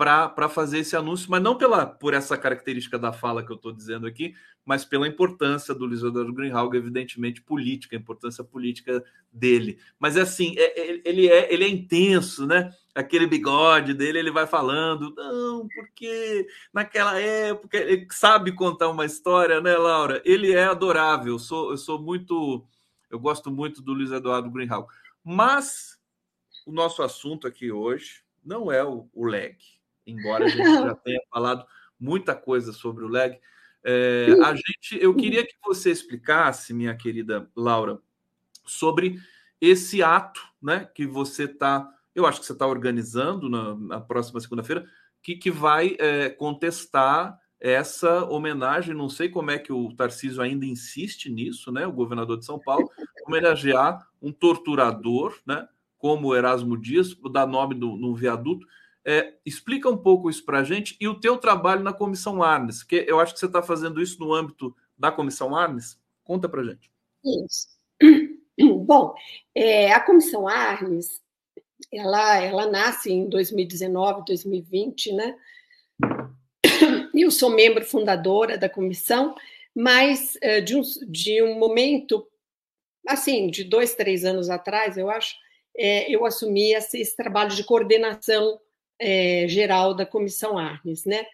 para 0.00 0.48
fazer 0.48 0.78
esse 0.78 0.96
anúncio, 0.96 1.30
mas 1.30 1.42
não 1.42 1.58
pela 1.58 1.84
por 1.84 2.14
essa 2.14 2.34
característica 2.34 2.98
da 2.98 3.12
fala 3.12 3.44
que 3.44 3.52
eu 3.52 3.56
estou 3.56 3.70
dizendo 3.70 4.06
aqui, 4.06 4.34
mas 4.64 4.82
pela 4.82 5.06
importância 5.06 5.74
do 5.74 5.84
Luiz 5.84 6.02
Eduardo 6.02 6.32
Greenhalgh, 6.32 6.74
evidentemente 6.74 7.42
política, 7.42 7.94
a 7.94 7.98
importância 7.98 8.42
política 8.42 9.04
dele. 9.30 9.78
Mas 9.98 10.16
é 10.16 10.22
assim, 10.22 10.54
é, 10.56 10.80
é, 10.80 11.02
ele, 11.04 11.28
é, 11.28 11.52
ele 11.52 11.64
é 11.64 11.68
intenso, 11.68 12.46
né? 12.46 12.74
Aquele 12.94 13.26
bigode 13.26 13.92
dele, 13.92 14.20
ele 14.20 14.30
vai 14.30 14.46
falando, 14.46 15.14
não, 15.14 15.68
porque 15.68 16.46
naquela 16.72 17.20
época 17.20 17.76
ele 17.76 18.08
sabe 18.10 18.52
contar 18.52 18.88
uma 18.88 19.04
história, 19.04 19.60
né, 19.60 19.76
Laura? 19.76 20.22
Ele 20.24 20.50
é 20.50 20.64
adorável. 20.64 21.34
Eu 21.34 21.38
sou, 21.38 21.72
eu 21.72 21.76
sou 21.76 22.00
muito, 22.00 22.66
eu 23.10 23.20
gosto 23.20 23.50
muito 23.50 23.82
do 23.82 23.92
Luiz 23.92 24.10
Eduardo 24.10 24.50
Greenhalgh. 24.50 24.88
Mas 25.22 25.98
o 26.64 26.72
nosso 26.72 27.02
assunto 27.02 27.46
aqui 27.46 27.70
hoje 27.70 28.22
não 28.42 28.72
é 28.72 28.82
o, 28.82 29.06
o 29.12 29.26
leg 29.26 29.58
embora 30.10 30.44
a 30.44 30.48
gente 30.48 30.64
já 30.64 30.94
tenha 31.04 31.20
falado 31.32 31.64
muita 31.98 32.34
coisa 32.34 32.72
sobre 32.72 33.04
o 33.04 33.08
leg. 33.08 33.38
É, 33.82 34.28
a 34.44 34.54
gente, 34.54 34.98
eu 35.00 35.14
queria 35.14 35.44
que 35.44 35.54
você 35.64 35.90
explicasse, 35.90 36.74
minha 36.74 36.94
querida 36.94 37.48
Laura, 37.56 37.98
sobre 38.66 39.18
esse 39.60 40.02
ato, 40.02 40.40
né, 40.62 40.88
que 40.94 41.06
você 41.06 41.44
está, 41.44 41.88
eu 42.14 42.26
acho 42.26 42.40
que 42.40 42.46
você 42.46 42.52
está 42.52 42.66
organizando 42.66 43.48
na, 43.48 43.74
na 43.74 44.00
próxima 44.00 44.40
segunda-feira, 44.40 44.86
que, 45.22 45.36
que 45.36 45.50
vai 45.50 45.96
é, 45.98 46.30
contestar 46.30 47.38
essa 47.60 48.24
homenagem. 48.24 48.94
Não 48.94 49.08
sei 49.08 49.28
como 49.28 49.50
é 49.50 49.58
que 49.58 49.72
o 49.72 49.94
Tarcísio 49.94 50.40
ainda 50.40 50.64
insiste 50.64 51.30
nisso, 51.30 51.70
né? 51.70 51.86
O 51.86 51.92
governador 51.92 52.38
de 52.38 52.46
São 52.46 52.58
Paulo 52.58 52.88
homenagear 53.26 54.06
um 54.20 54.32
torturador, 54.32 55.38
né? 55.46 55.68
Como 55.98 56.28
o 56.28 56.34
Erasmo 56.34 56.78
Dias, 56.78 57.14
dar 57.30 57.46
nome 57.46 57.74
no, 57.74 57.96
no 57.96 58.14
viaduto. 58.14 58.66
É, 59.04 59.34
explica 59.46 59.88
um 59.88 59.96
pouco 59.96 60.28
isso 60.28 60.44
para 60.44 60.58
a 60.58 60.64
gente 60.64 60.96
e 61.00 61.08
o 61.08 61.18
teu 61.18 61.38
trabalho 61.38 61.82
na 61.82 61.92
Comissão 61.92 62.42
Arnes, 62.42 62.82
que 62.82 63.04
eu 63.08 63.18
acho 63.18 63.32
que 63.32 63.40
você 63.40 63.46
está 63.46 63.62
fazendo 63.62 64.00
isso 64.00 64.18
no 64.20 64.34
âmbito 64.34 64.76
da 64.96 65.10
Comissão 65.10 65.56
Arnes. 65.56 65.98
Conta 66.22 66.48
para 66.48 66.60
a 66.60 66.64
gente. 66.64 66.90
Isso. 67.24 67.68
Bom, 68.84 69.14
é, 69.54 69.90
a 69.92 70.00
Comissão 70.00 70.46
Arnes, 70.46 71.22
ela, 71.90 72.42
ela 72.42 72.66
nasce 72.70 73.10
em 73.10 73.28
2019, 73.28 74.24
2020, 74.26 75.12
né? 75.12 75.36
Eu 77.14 77.30
sou 77.30 77.50
membro 77.50 77.84
fundadora 77.84 78.58
da 78.58 78.68
comissão, 78.68 79.34
mas 79.74 80.36
é, 80.40 80.60
de, 80.60 80.76
um, 80.76 80.82
de 81.08 81.42
um 81.42 81.58
momento, 81.58 82.26
assim, 83.06 83.50
de 83.50 83.64
dois, 83.64 83.94
três 83.94 84.24
anos 84.24 84.48
atrás, 84.48 84.96
eu 84.96 85.10
acho, 85.10 85.34
é, 85.76 86.10
eu 86.14 86.24
assumi 86.24 86.72
esse, 86.72 87.00
esse 87.00 87.16
trabalho 87.16 87.50
de 87.50 87.64
coordenação 87.64 88.58
é, 89.00 89.46
geral 89.48 89.94
da 89.94 90.04
Comissão 90.04 90.58
Arnes, 90.58 91.04
né? 91.04 91.24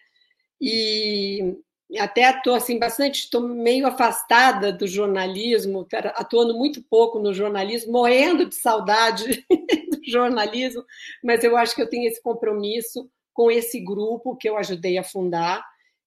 E 0.59 1.57
até 1.99 2.29
estou 2.29 2.55
assim 2.55 2.79
bastante, 2.79 3.19
estou 3.19 3.41
meio 3.41 3.85
afastada 3.87 4.71
do 4.73 4.87
jornalismo, 4.87 5.87
atuando 6.15 6.55
muito 6.55 6.81
pouco 6.83 7.19
no 7.19 7.33
jornalismo, 7.33 7.91
morrendo 7.91 8.45
de 8.45 8.55
saudade 8.55 9.45
do 9.49 10.11
jornalismo, 10.11 10.83
mas 11.23 11.43
eu 11.43 11.55
acho 11.55 11.75
que 11.75 11.81
eu 11.81 11.89
tenho 11.89 12.07
esse 12.07 12.21
compromisso 12.21 13.09
com 13.33 13.51
esse 13.51 13.79
grupo 13.79 14.35
que 14.35 14.49
eu 14.49 14.57
ajudei 14.57 14.97
a 14.97 15.03
fundar 15.03 15.63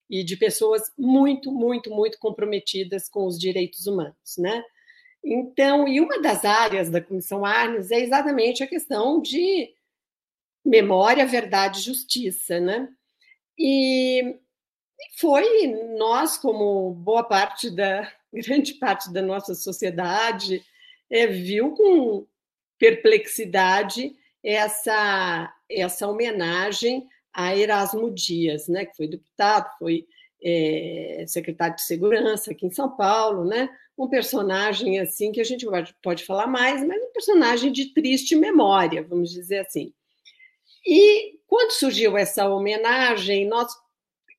e 0.08 0.24
de 0.24 0.36
pessoas 0.36 0.82
muito, 0.98 1.52
muito, 1.52 1.90
muito 1.90 2.18
comprometidas 2.18 3.08
com 3.08 3.24
os 3.26 3.38
direitos 3.38 3.86
humanos, 3.86 4.36
né? 4.36 4.62
Então, 5.22 5.86
e 5.86 6.00
uma 6.00 6.20
das 6.20 6.44
áreas 6.44 6.90
da 6.90 7.00
Comissão 7.00 7.44
Arnes 7.44 7.90
é 7.90 8.00
exatamente 8.00 8.62
a 8.62 8.66
questão 8.66 9.20
de 9.20 9.70
memória, 10.64 11.26
verdade 11.26 11.80
justiça, 11.80 12.60
né? 12.60 12.88
E 13.58 14.36
foi 15.18 15.66
nós, 15.96 16.38
como 16.38 16.94
boa 16.94 17.24
parte 17.24 17.70
da 17.70 18.10
grande 18.32 18.74
parte 18.74 19.12
da 19.12 19.22
nossa 19.22 19.54
sociedade, 19.54 20.62
é, 21.10 21.26
viu 21.26 21.72
com 21.72 22.26
perplexidade 22.78 24.14
essa 24.42 25.54
essa 25.70 26.08
homenagem 26.08 27.06
a 27.32 27.56
Erasmo 27.56 28.10
Dias, 28.10 28.68
né? 28.68 28.84
Que 28.86 28.96
foi 28.96 29.06
deputado, 29.08 29.70
foi 29.78 30.06
é, 30.42 31.24
secretário 31.28 31.76
de 31.76 31.82
segurança 31.82 32.50
aqui 32.50 32.66
em 32.66 32.70
São 32.70 32.96
Paulo, 32.96 33.44
né? 33.44 33.68
Um 33.96 34.08
personagem 34.08 34.98
assim 34.98 35.30
que 35.30 35.40
a 35.40 35.44
gente 35.44 35.66
pode 36.02 36.24
falar 36.24 36.46
mais, 36.46 36.84
mas 36.84 37.02
um 37.02 37.12
personagem 37.12 37.70
de 37.70 37.92
triste 37.92 38.34
memória, 38.34 39.02
vamos 39.02 39.30
dizer 39.30 39.58
assim. 39.58 39.92
E 40.84 41.38
quando 41.46 41.72
surgiu 41.72 42.16
essa 42.16 42.48
homenagem, 42.48 43.46
nós 43.46 43.72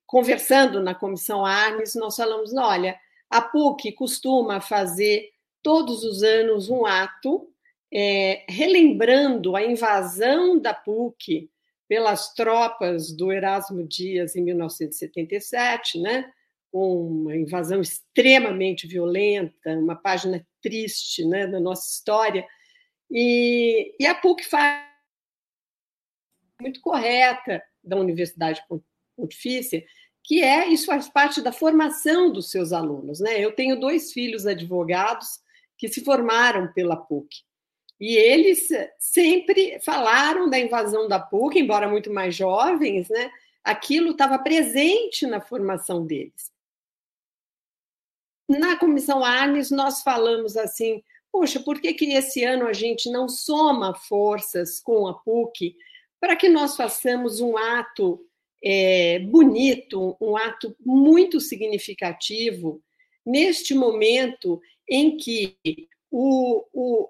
conversando 0.06 0.80
na 0.80 0.94
comissão 0.94 1.44
Arnes, 1.44 1.94
nós 1.94 2.16
falamos: 2.16 2.54
olha, 2.54 2.98
a 3.30 3.40
PUC 3.40 3.92
costuma 3.92 4.60
fazer 4.60 5.30
todos 5.62 6.04
os 6.04 6.22
anos 6.22 6.68
um 6.68 6.84
ato 6.84 7.48
é, 7.92 8.44
relembrando 8.48 9.54
a 9.54 9.62
invasão 9.62 10.58
da 10.58 10.74
PUC 10.74 11.50
pelas 11.88 12.32
tropas 12.34 13.12
do 13.12 13.30
Erasmo 13.30 13.86
Dias 13.86 14.34
em 14.34 14.42
1977, 14.42 16.00
né? 16.00 16.32
uma 16.72 17.36
invasão 17.36 17.82
extremamente 17.82 18.86
violenta, 18.86 19.76
uma 19.76 19.94
página 19.94 20.44
triste 20.62 21.24
né, 21.24 21.46
da 21.46 21.60
nossa 21.60 21.90
história. 21.92 22.46
E, 23.10 23.94
e 24.00 24.06
a 24.06 24.14
PUC 24.14 24.42
faz 24.44 24.91
muito 26.62 26.80
correta 26.80 27.62
da 27.82 27.96
Universidade 27.96 28.62
Pontifícia, 29.16 29.84
que 30.24 30.42
é 30.42 30.68
isso 30.68 30.86
faz 30.86 31.08
parte 31.08 31.42
da 31.42 31.52
formação 31.52 32.32
dos 32.32 32.50
seus 32.50 32.72
alunos. 32.72 33.20
Né? 33.20 33.40
Eu 33.40 33.52
tenho 33.52 33.78
dois 33.78 34.12
filhos 34.12 34.46
advogados 34.46 35.40
que 35.76 35.88
se 35.88 36.04
formaram 36.04 36.72
pela 36.72 36.96
PUC. 36.96 37.28
E 38.00 38.16
eles 38.16 38.68
sempre 38.98 39.78
falaram 39.80 40.48
da 40.48 40.58
invasão 40.58 41.08
da 41.08 41.18
PUC, 41.18 41.58
embora 41.58 41.88
muito 41.88 42.12
mais 42.12 42.34
jovens, 42.34 43.08
né? 43.08 43.30
aquilo 43.62 44.12
estava 44.12 44.38
presente 44.38 45.26
na 45.26 45.40
formação 45.40 46.06
deles. 46.06 46.50
Na 48.48 48.76
comissão 48.76 49.24
Arnes, 49.24 49.70
nós 49.70 50.02
falamos 50.02 50.56
assim: 50.56 51.02
poxa, 51.30 51.60
por 51.60 51.80
que, 51.80 51.94
que 51.94 52.12
esse 52.12 52.44
ano 52.44 52.66
a 52.66 52.72
gente 52.72 53.10
não 53.10 53.28
soma 53.28 53.94
forças 53.94 54.80
com 54.80 55.06
a 55.06 55.14
PUC 55.14 55.76
para 56.22 56.36
que 56.36 56.48
nós 56.48 56.76
façamos 56.76 57.40
um 57.40 57.56
ato 57.56 58.24
é, 58.64 59.18
bonito, 59.18 60.16
um 60.20 60.36
ato 60.36 60.72
muito 60.78 61.40
significativo, 61.40 62.80
neste 63.26 63.74
momento 63.74 64.62
em 64.88 65.16
que 65.16 65.56
o, 66.08 66.64
o, 66.72 67.08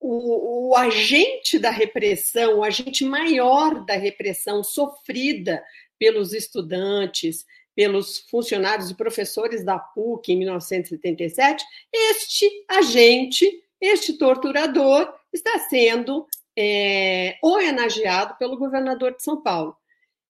o, 0.00 0.68
o 0.70 0.74
agente 0.74 1.58
da 1.58 1.68
repressão, 1.68 2.60
o 2.60 2.64
agente 2.64 3.04
maior 3.04 3.84
da 3.84 3.94
repressão 3.94 4.64
sofrida 4.64 5.62
pelos 5.98 6.32
estudantes, 6.32 7.44
pelos 7.74 8.20
funcionários 8.30 8.90
e 8.90 8.96
professores 8.96 9.62
da 9.62 9.78
PUC 9.78 10.32
em 10.32 10.38
1977, 10.38 11.62
este 11.92 12.64
agente, 12.66 13.62
este 13.78 14.14
torturador, 14.14 15.12
está 15.30 15.58
sendo 15.68 16.26
é, 16.56 17.36
homenageado 17.42 18.36
pelo 18.38 18.56
governador 18.56 19.14
de 19.14 19.22
São 19.22 19.42
Paulo. 19.42 19.76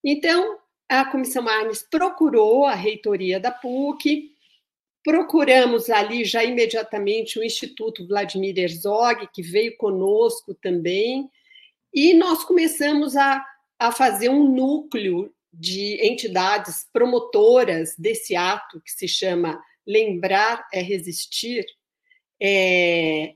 Então, 0.03 0.59
a 0.89 1.05
Comissão 1.05 1.49
Arnes 1.49 1.83
procurou 1.83 2.65
a 2.65 2.75
reitoria 2.75 3.41
da 3.41 3.51
PUC, 3.51 4.33
procuramos 5.05 5.89
ali 5.89 6.25
já 6.25 6.43
imediatamente 6.43 7.39
o 7.39 7.45
Instituto 7.45 8.07
Vladimir 8.07 8.59
Herzog, 8.59 9.29
que 9.33 9.43
veio 9.43 9.77
conosco 9.77 10.55
também, 10.55 11.31
e 11.95 12.13
nós 12.15 12.45
começamos 12.45 13.17
a, 13.17 13.45
a 13.79 13.93
fazer 13.93 14.29
um 14.29 14.49
núcleo 14.53 15.33
de 15.53 15.99
entidades 16.07 16.87
promotoras 16.93 17.95
desse 17.97 18.37
ato, 18.37 18.81
que 18.81 18.91
se 18.91 19.09
chama 19.09 19.61
Lembrar 19.87 20.67
é 20.73 20.81
Resistir, 20.83 21.65
é, 22.41 23.35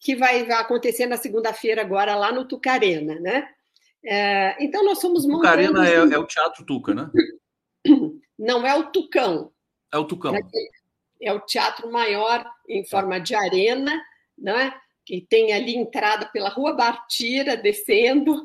que 0.00 0.14
vai 0.14 0.50
acontecer 0.52 1.06
na 1.06 1.16
segunda-feira 1.16 1.80
agora 1.80 2.14
lá 2.14 2.32
no 2.32 2.46
Tucarena, 2.46 3.18
né? 3.20 3.48
É, 4.04 4.56
então 4.62 4.84
nós 4.84 5.00
somos 5.00 5.24
montando... 5.26 5.42
Tucarena 5.42 5.88
é, 5.88 5.94
é, 5.94 6.18
o 6.18 6.26
Teatro 6.26 6.64
Tuca, 6.64 6.94
né? 6.94 7.10
Não 8.38 8.64
é 8.66 8.74
o 8.76 8.90
Tucão. 8.90 9.52
É 9.92 9.98
o 9.98 10.04
Tucão. 10.04 10.34
É 11.20 11.32
o 11.32 11.40
teatro 11.40 11.90
maior 11.90 12.48
em 12.68 12.84
forma 12.84 13.18
de 13.18 13.34
arena, 13.34 14.00
né? 14.36 14.72
Que 15.04 15.20
tem 15.20 15.52
ali 15.52 15.74
entrada 15.74 16.26
pela 16.26 16.48
Rua 16.48 16.74
Bartira, 16.74 17.56
descendo. 17.56 18.44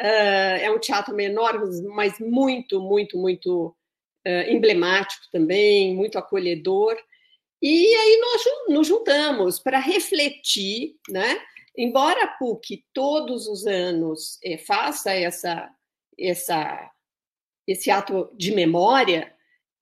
Uh, 0.00 0.58
é 0.60 0.70
um 0.70 0.78
teatro 0.80 1.14
menor, 1.14 1.60
mas 1.94 2.18
muito, 2.18 2.80
muito, 2.80 3.16
muito 3.16 3.66
uh, 4.26 4.50
emblemático 4.50 5.26
também, 5.30 5.94
muito 5.94 6.18
acolhedor. 6.18 6.96
E 7.60 7.94
aí 7.94 8.20
nós 8.20 8.42
nos 8.68 8.86
juntamos 8.86 9.58
para 9.58 9.78
refletir, 9.78 10.96
né? 11.08 11.40
Embora 11.76 12.24
a 12.24 12.28
PUC 12.28 12.84
todos 12.92 13.46
os 13.46 13.66
anos 13.66 14.38
é, 14.44 14.58
faça 14.58 15.12
essa, 15.12 15.70
essa 16.18 16.90
esse 17.66 17.90
ato 17.90 18.30
de 18.34 18.52
memória, 18.52 19.34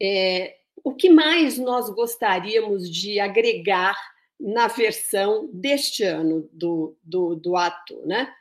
é, 0.03 0.57
o 0.83 0.95
que 0.95 1.09
mais 1.09 1.57
nós 1.57 1.89
gostaríamos 1.91 2.91
de 2.91 3.21
agregar 3.21 3.97
na 4.39 4.67
versão 4.67 5.49
deste 5.53 6.03
ano 6.03 6.49
do, 6.53 6.97
do, 7.03 7.37
do 7.37 7.57
ato, 7.57 8.03
né? 8.05 8.33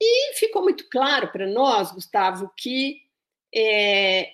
E 0.00 0.34
ficou 0.34 0.62
muito 0.62 0.88
claro 0.90 1.32
para 1.32 1.46
nós, 1.46 1.90
Gustavo, 1.92 2.52
que 2.56 3.00
é, 3.54 4.30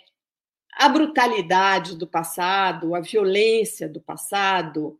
a 0.72 0.88
brutalidade 0.88 1.96
do 1.96 2.06
passado, 2.06 2.94
a 2.94 3.00
violência 3.00 3.88
do 3.88 4.00
passado, 4.00 4.98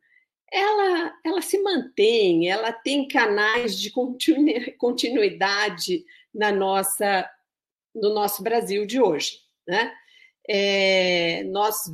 ela, 0.53 1.15
ela 1.25 1.41
se 1.41 1.63
mantém, 1.63 2.49
ela 2.49 2.73
tem 2.73 3.07
canais 3.07 3.79
de 3.79 3.93
continuidade 4.79 6.05
na 6.35 6.51
nossa, 6.51 7.29
no 7.95 8.13
nosso 8.13 8.43
Brasil 8.43 8.85
de 8.85 9.01
hoje. 9.01 9.39
Né? 9.67 9.93
É, 10.49 11.45
nós 11.45 11.85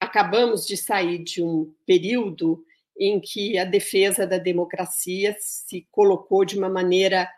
acabamos 0.00 0.66
de 0.66 0.76
sair 0.76 1.18
de 1.18 1.42
um 1.42 1.74
período 1.86 2.64
em 2.98 3.20
que 3.20 3.58
a 3.58 3.64
defesa 3.64 4.26
da 4.26 4.38
democracia 4.38 5.36
se 5.38 5.86
colocou 5.90 6.44
de 6.44 6.58
uma 6.58 6.68
maneira 6.68 7.30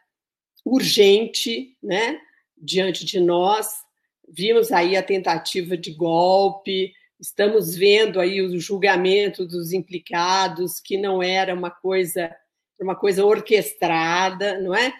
urgente 0.64 1.76
né, 1.82 2.20
diante 2.56 3.04
de 3.04 3.20
nós. 3.20 3.84
Vimos 4.32 4.70
aí 4.70 4.96
a 4.96 5.02
tentativa 5.02 5.76
de 5.76 5.92
golpe, 5.92 6.92
estamos 7.18 7.74
vendo 7.74 8.20
aí 8.20 8.40
o 8.40 8.58
julgamento 8.60 9.44
dos 9.44 9.72
implicados, 9.72 10.80
que 10.80 10.96
não 10.96 11.22
era 11.22 11.52
uma 11.52 11.70
coisa 11.70 12.34
uma 12.80 12.96
coisa 12.96 13.24
orquestrada, 13.26 14.58
não 14.58 14.74
é? 14.74 14.90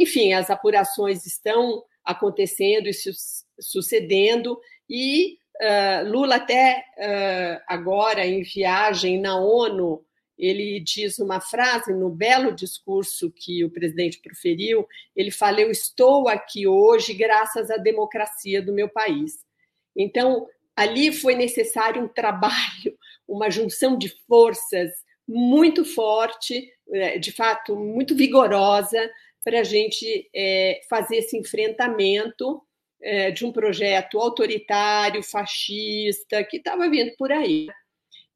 Enfim, 0.00 0.32
as 0.32 0.50
apurações 0.50 1.24
estão 1.24 1.84
acontecendo 2.04 2.88
e 2.88 2.92
sucedendo 3.60 4.58
e 4.88 5.38
uh, 5.62 6.10
Lula 6.10 6.36
até 6.36 6.84
uh, 6.98 7.62
agora 7.68 8.26
em 8.26 8.42
viagem 8.42 9.20
na 9.20 9.38
ONU 9.38 10.04
ele 10.40 10.80
diz 10.80 11.18
uma 11.18 11.38
frase 11.38 11.92
no 11.92 12.08
belo 12.08 12.52
discurso 12.52 13.30
que 13.30 13.62
o 13.62 13.70
presidente 13.70 14.18
proferiu. 14.20 14.88
Ele 15.14 15.30
fala: 15.30 15.60
Eu 15.60 15.70
estou 15.70 16.28
aqui 16.28 16.66
hoje 16.66 17.12
graças 17.12 17.70
à 17.70 17.76
democracia 17.76 18.62
do 18.62 18.72
meu 18.72 18.88
país. 18.88 19.44
Então, 19.94 20.48
ali 20.74 21.12
foi 21.12 21.34
necessário 21.34 22.02
um 22.02 22.08
trabalho, 22.08 22.96
uma 23.28 23.50
junção 23.50 23.98
de 23.98 24.08
forças 24.26 24.90
muito 25.28 25.84
forte, 25.84 26.72
é, 26.92 27.18
de 27.18 27.30
fato, 27.30 27.76
muito 27.76 28.16
vigorosa, 28.16 29.10
para 29.44 29.60
a 29.60 29.64
gente 29.64 30.28
é, 30.34 30.80
fazer 30.88 31.18
esse 31.18 31.36
enfrentamento 31.36 32.62
é, 33.02 33.30
de 33.30 33.44
um 33.44 33.52
projeto 33.52 34.18
autoritário, 34.18 35.22
fascista, 35.22 36.42
que 36.44 36.56
estava 36.56 36.88
vindo 36.88 37.14
por 37.16 37.30
aí. 37.30 37.68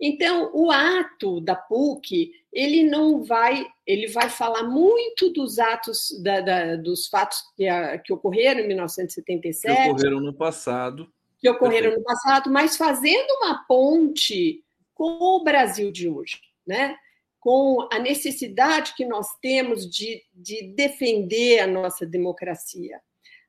Então, 0.01 0.51
o 0.53 0.71
ato 0.71 1.41
da 1.41 1.55
PUC, 1.55 2.33
ele 2.53 2.83
não 2.83 3.23
vai, 3.23 3.67
ele 3.87 4.09
vai 4.09 4.29
falar 4.29 4.65
muito 4.65 5.31
dos 5.31 5.59
atos, 5.59 6.09
da, 6.23 6.41
da, 6.41 6.77
dos 6.77 7.07
fatos 7.07 7.43
que, 7.57 7.67
a, 7.67 7.99
que, 7.99 8.13
ocorreram 8.13 8.61
em 8.61 8.69
1977. 8.69 9.75
Que 9.75 9.91
ocorreram 9.91 10.21
no 10.21 10.35
passado. 10.35 11.09
Que 11.39 11.49
ocorreram 11.49 11.91
Perfeito. 11.91 11.99
no 11.99 12.05
passado, 12.05 12.51
mas 12.51 12.77
fazendo 12.77 13.31
uma 13.41 13.65
ponte 13.67 14.63
com 14.95 15.19
o 15.21 15.45
Brasil 15.45 15.91
de 15.91 16.09
hoje, 16.09 16.41
né? 16.67 16.97
com 17.45 17.87
a 17.93 17.99
necessidade 17.99 18.95
que 18.97 19.05
nós 19.05 19.27
temos 19.43 19.89
de, 19.89 20.23
de 20.33 20.63
defender 20.75 21.61
a 21.61 21.67
nossa 21.67 22.07
democracia 22.07 22.99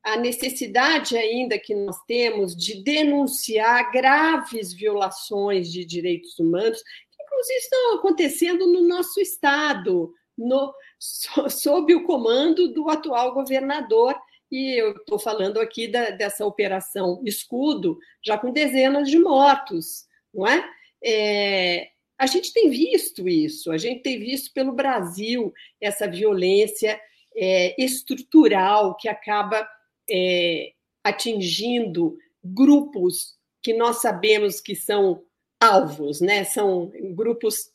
a 0.05 0.15
necessidade 0.17 1.17
ainda 1.17 1.57
que 1.57 1.73
nós 1.73 1.97
temos 2.05 2.55
de 2.55 2.83
denunciar 2.83 3.91
graves 3.91 4.71
violações 4.71 5.71
de 5.71 5.83
direitos 5.83 6.37
humanos, 6.37 6.79
que 6.83 7.23
inclusive 7.23 7.59
estão 7.59 7.95
acontecendo 7.95 8.67
no 8.67 8.87
nosso 8.87 9.19
Estado, 9.19 10.13
no, 10.37 10.71
sob 10.99 11.95
o 11.95 12.03
comando 12.03 12.71
do 12.71 12.87
atual 12.87 13.33
governador. 13.33 14.15
E 14.51 14.79
eu 14.79 14.91
estou 14.91 15.17
falando 15.17 15.59
aqui 15.59 15.87
da, 15.87 16.11
dessa 16.11 16.45
operação 16.45 17.19
Escudo, 17.25 17.97
já 18.23 18.37
com 18.37 18.51
dezenas 18.51 19.09
de 19.09 19.17
mortos, 19.17 20.05
não 20.31 20.45
é? 20.45 20.63
é? 21.03 21.89
A 22.15 22.27
gente 22.27 22.53
tem 22.53 22.69
visto 22.69 23.27
isso, 23.27 23.71
a 23.71 23.77
gente 23.77 24.03
tem 24.03 24.19
visto 24.19 24.53
pelo 24.53 24.71
Brasil 24.71 25.51
essa 25.81 26.07
violência 26.07 27.01
é, 27.35 27.75
estrutural 27.83 28.95
que 28.95 29.09
acaba 29.09 29.67
é, 30.09 30.71
atingindo 31.03 32.17
grupos 32.43 33.35
que 33.61 33.73
nós 33.73 34.01
sabemos 34.01 34.61
que 34.61 34.75
são 34.75 35.23
alvos, 35.59 36.21
né? 36.21 36.43
São 36.43 36.91
grupos 37.15 37.71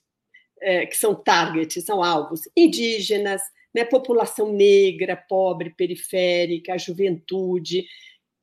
é, 0.60 0.86
que 0.86 0.96
são 0.96 1.14
targets, 1.14 1.84
são 1.84 2.02
alvos 2.02 2.42
indígenas, 2.56 3.42
né? 3.74 3.84
população 3.84 4.52
negra, 4.52 5.16
pobre, 5.16 5.70
periférica, 5.70 6.78
juventude. 6.78 7.86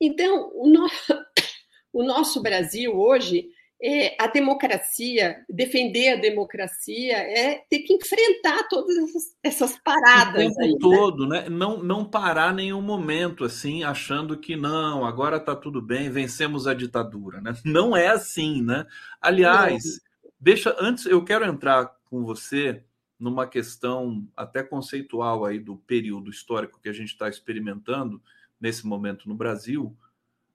Então, 0.01 0.51
o, 0.53 0.67
no... 0.67 0.87
o 1.93 2.03
nosso 2.03 2.41
Brasil 2.41 2.99
hoje 2.99 3.49
é, 3.81 4.15
a 4.19 4.27
democracia, 4.27 5.45
defender 5.47 6.13
a 6.13 6.15
democracia 6.15 7.15
é 7.15 7.63
ter 7.69 7.79
que 7.79 7.93
enfrentar 7.93 8.67
todas 8.67 8.97
essas, 8.97 9.23
essas 9.43 9.79
paradas. 9.79 10.45
O 10.45 10.47
tempo 10.47 10.61
aí, 10.61 10.71
né? 10.71 10.77
todo, 10.79 11.27
né? 11.27 11.49
Não, 11.49 11.83
não 11.83 12.03
parar 12.03 12.53
nenhum 12.53 12.81
momento 12.81 13.43
assim, 13.43 13.83
achando 13.83 14.37
que 14.37 14.55
não, 14.55 15.05
agora 15.05 15.37
está 15.37 15.55
tudo 15.55 15.81
bem, 15.81 16.09
vencemos 16.09 16.65
a 16.65 16.73
ditadura, 16.73 17.39
né? 17.39 17.53
Não 17.63 17.95
é 17.95 18.07
assim, 18.07 18.63
né? 18.63 18.85
Aliás, 19.21 19.83
não. 19.83 20.31
deixa 20.39 20.75
antes, 20.79 21.05
eu 21.05 21.23
quero 21.23 21.45
entrar 21.45 21.95
com 22.05 22.23
você 22.23 22.83
numa 23.19 23.45
questão 23.47 24.27
até 24.35 24.63
conceitual 24.63 25.45
aí 25.45 25.59
do 25.59 25.75
período 25.75 26.29
histórico 26.31 26.79
que 26.81 26.89
a 26.89 26.93
gente 26.93 27.09
está 27.09 27.29
experimentando 27.29 28.21
nesse 28.59 28.87
momento 28.87 29.29
no 29.29 29.35
Brasil. 29.35 29.95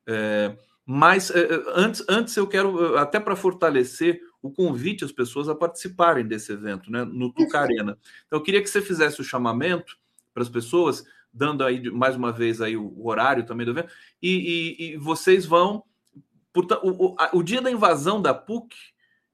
É, 0.06 0.56
mas 0.84 1.30
eh, 1.30 1.38
eh, 1.38 1.62
antes, 1.74 2.04
antes 2.08 2.36
eu 2.36 2.46
quero, 2.46 2.96
eh, 2.96 2.98
até 2.98 3.20
para 3.20 3.36
fortalecer 3.36 4.20
o 4.42 4.50
convite 4.50 5.04
às 5.04 5.12
pessoas 5.12 5.48
a 5.48 5.54
participarem 5.54 6.26
desse 6.26 6.52
evento, 6.52 6.90
né, 6.90 7.04
no 7.04 7.32
Tucarena. 7.32 7.96
Então, 8.26 8.38
eu 8.38 8.42
queria 8.42 8.60
que 8.60 8.68
você 8.68 8.82
fizesse 8.82 9.20
o 9.20 9.24
chamamento 9.24 9.96
para 10.34 10.42
as 10.42 10.48
pessoas, 10.48 11.04
dando 11.32 11.64
aí 11.64 11.88
mais 11.90 12.16
uma 12.16 12.32
vez 12.32 12.60
aí 12.60 12.76
o 12.76 13.06
horário 13.06 13.46
também 13.46 13.64
do 13.64 13.72
evento, 13.72 13.92
e, 14.20 14.76
e, 14.78 14.84
e 14.84 14.96
vocês 14.96 15.46
vão. 15.46 15.84
Portanto, 16.52 16.84
o, 16.84 17.06
o, 17.06 17.16
o, 17.34 17.42
dia 17.42 17.62
da 17.62 17.70
invasão 17.70 18.20
da 18.20 18.34
PUC, 18.34 18.74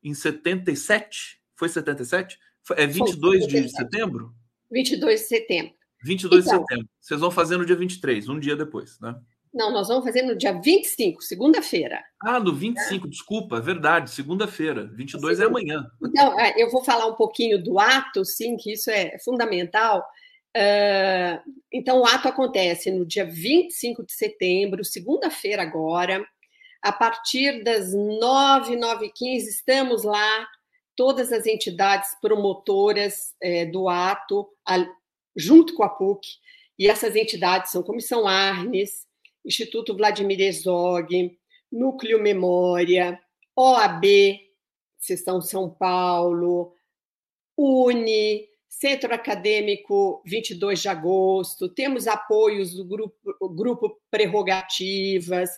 em 0.05 0.13
77, 0.15 1.41
foi 1.57 1.69
77? 1.69 2.39
É 2.77 2.87
22 2.87 3.45
foi, 3.45 3.63
de 3.63 3.69
setembro? 3.71 4.35
22 4.71 5.21
de 5.21 5.27
setembro. 5.27 5.73
22 6.05 6.47
então, 6.47 6.59
de 6.59 6.67
setembro. 6.67 6.91
Vocês 7.01 7.21
vão 7.21 7.31
fazer 7.31 7.57
no 7.57 7.65
dia 7.65 7.75
23, 7.75 8.29
um 8.29 8.39
dia 8.39 8.55
depois, 8.55 9.01
né? 9.01 9.19
Não, 9.53 9.73
nós 9.73 9.89
vamos 9.89 10.05
fazer 10.05 10.23
no 10.23 10.37
dia 10.37 10.53
25, 10.53 11.23
segunda-feira. 11.23 12.03
Ah, 12.23 12.39
no 12.39 12.55
25, 12.55 13.07
é. 13.07 13.11
desculpa, 13.11 13.57
é 13.57 13.61
verdade, 13.61 14.11
segunda-feira. 14.11 14.87
22 14.95 15.41
é 15.41 15.45
amanhã. 15.45 15.91
Então, 16.03 16.39
é, 16.39 16.55
eu 16.63 16.71
vou 16.71 16.85
falar 16.85 17.07
um 17.07 17.15
pouquinho 17.15 17.63
do 17.63 17.79
ato, 17.79 18.25
sim, 18.25 18.57
que 18.57 18.73
isso 18.73 18.91
é 18.91 19.19
fundamental. 19.25 20.07
Uh, 20.57 21.53
então, 21.73 22.01
o 22.01 22.07
ato 22.07 22.29
acontece 22.29 22.91
no 22.91 23.07
dia 23.07 23.25
25 23.25 24.05
de 24.05 24.13
setembro, 24.13 24.85
segunda-feira 24.85 25.63
agora, 25.63 26.27
a 26.83 26.93
partir 26.93 27.63
das 27.63 27.93
9, 27.93 28.77
9 28.77 29.07
e 29.07 29.13
15, 29.13 29.49
estamos 29.49 30.05
lá, 30.05 30.47
todas 30.97 31.33
as 31.33 31.47
entidades 31.47 32.11
promotoras 32.21 33.35
é, 33.43 33.67
do 33.67 33.89
ato, 33.89 34.49
junto 35.37 35.75
com 35.75 35.83
a 35.83 35.89
PUC, 35.89 36.27
e 36.79 36.89
essas 36.89 37.17
entidades 37.17 37.73
são 37.73 37.83
Comissão 37.83 38.27
Arnes, 38.27 39.08
Instituto 39.49 39.97
Vladimir 39.97 40.41
Herzog, 40.41 41.37
Núcleo 41.73 42.21
Memória, 42.21 43.19
OAB, 43.57 44.05
Sessão 44.99 45.41
São 45.41 45.71
Paulo, 45.71 46.75
UNE, 47.57 48.47
Centro 48.69 49.13
Acadêmico 49.15 50.23
22 50.27 50.81
de 50.83 50.89
Agosto, 50.89 51.69
temos 51.69 52.07
apoios 52.07 52.75
do 52.75 52.85
grupo, 52.85 53.49
grupo 53.49 53.99
Prerrogativas, 54.11 55.51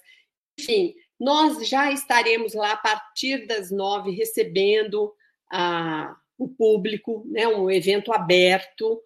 enfim, 0.59 0.95
nós 1.19 1.69
já 1.69 1.91
estaremos 1.91 2.55
lá 2.55 2.73
a 2.73 2.77
partir 2.77 3.47
das 3.47 3.71
nove 3.71 4.11
recebendo 4.13 5.13
a, 5.53 6.17
o 6.39 6.49
público, 6.49 7.25
né, 7.27 7.47
um 7.47 7.71
evento 7.71 8.13
aberto. 8.13 9.03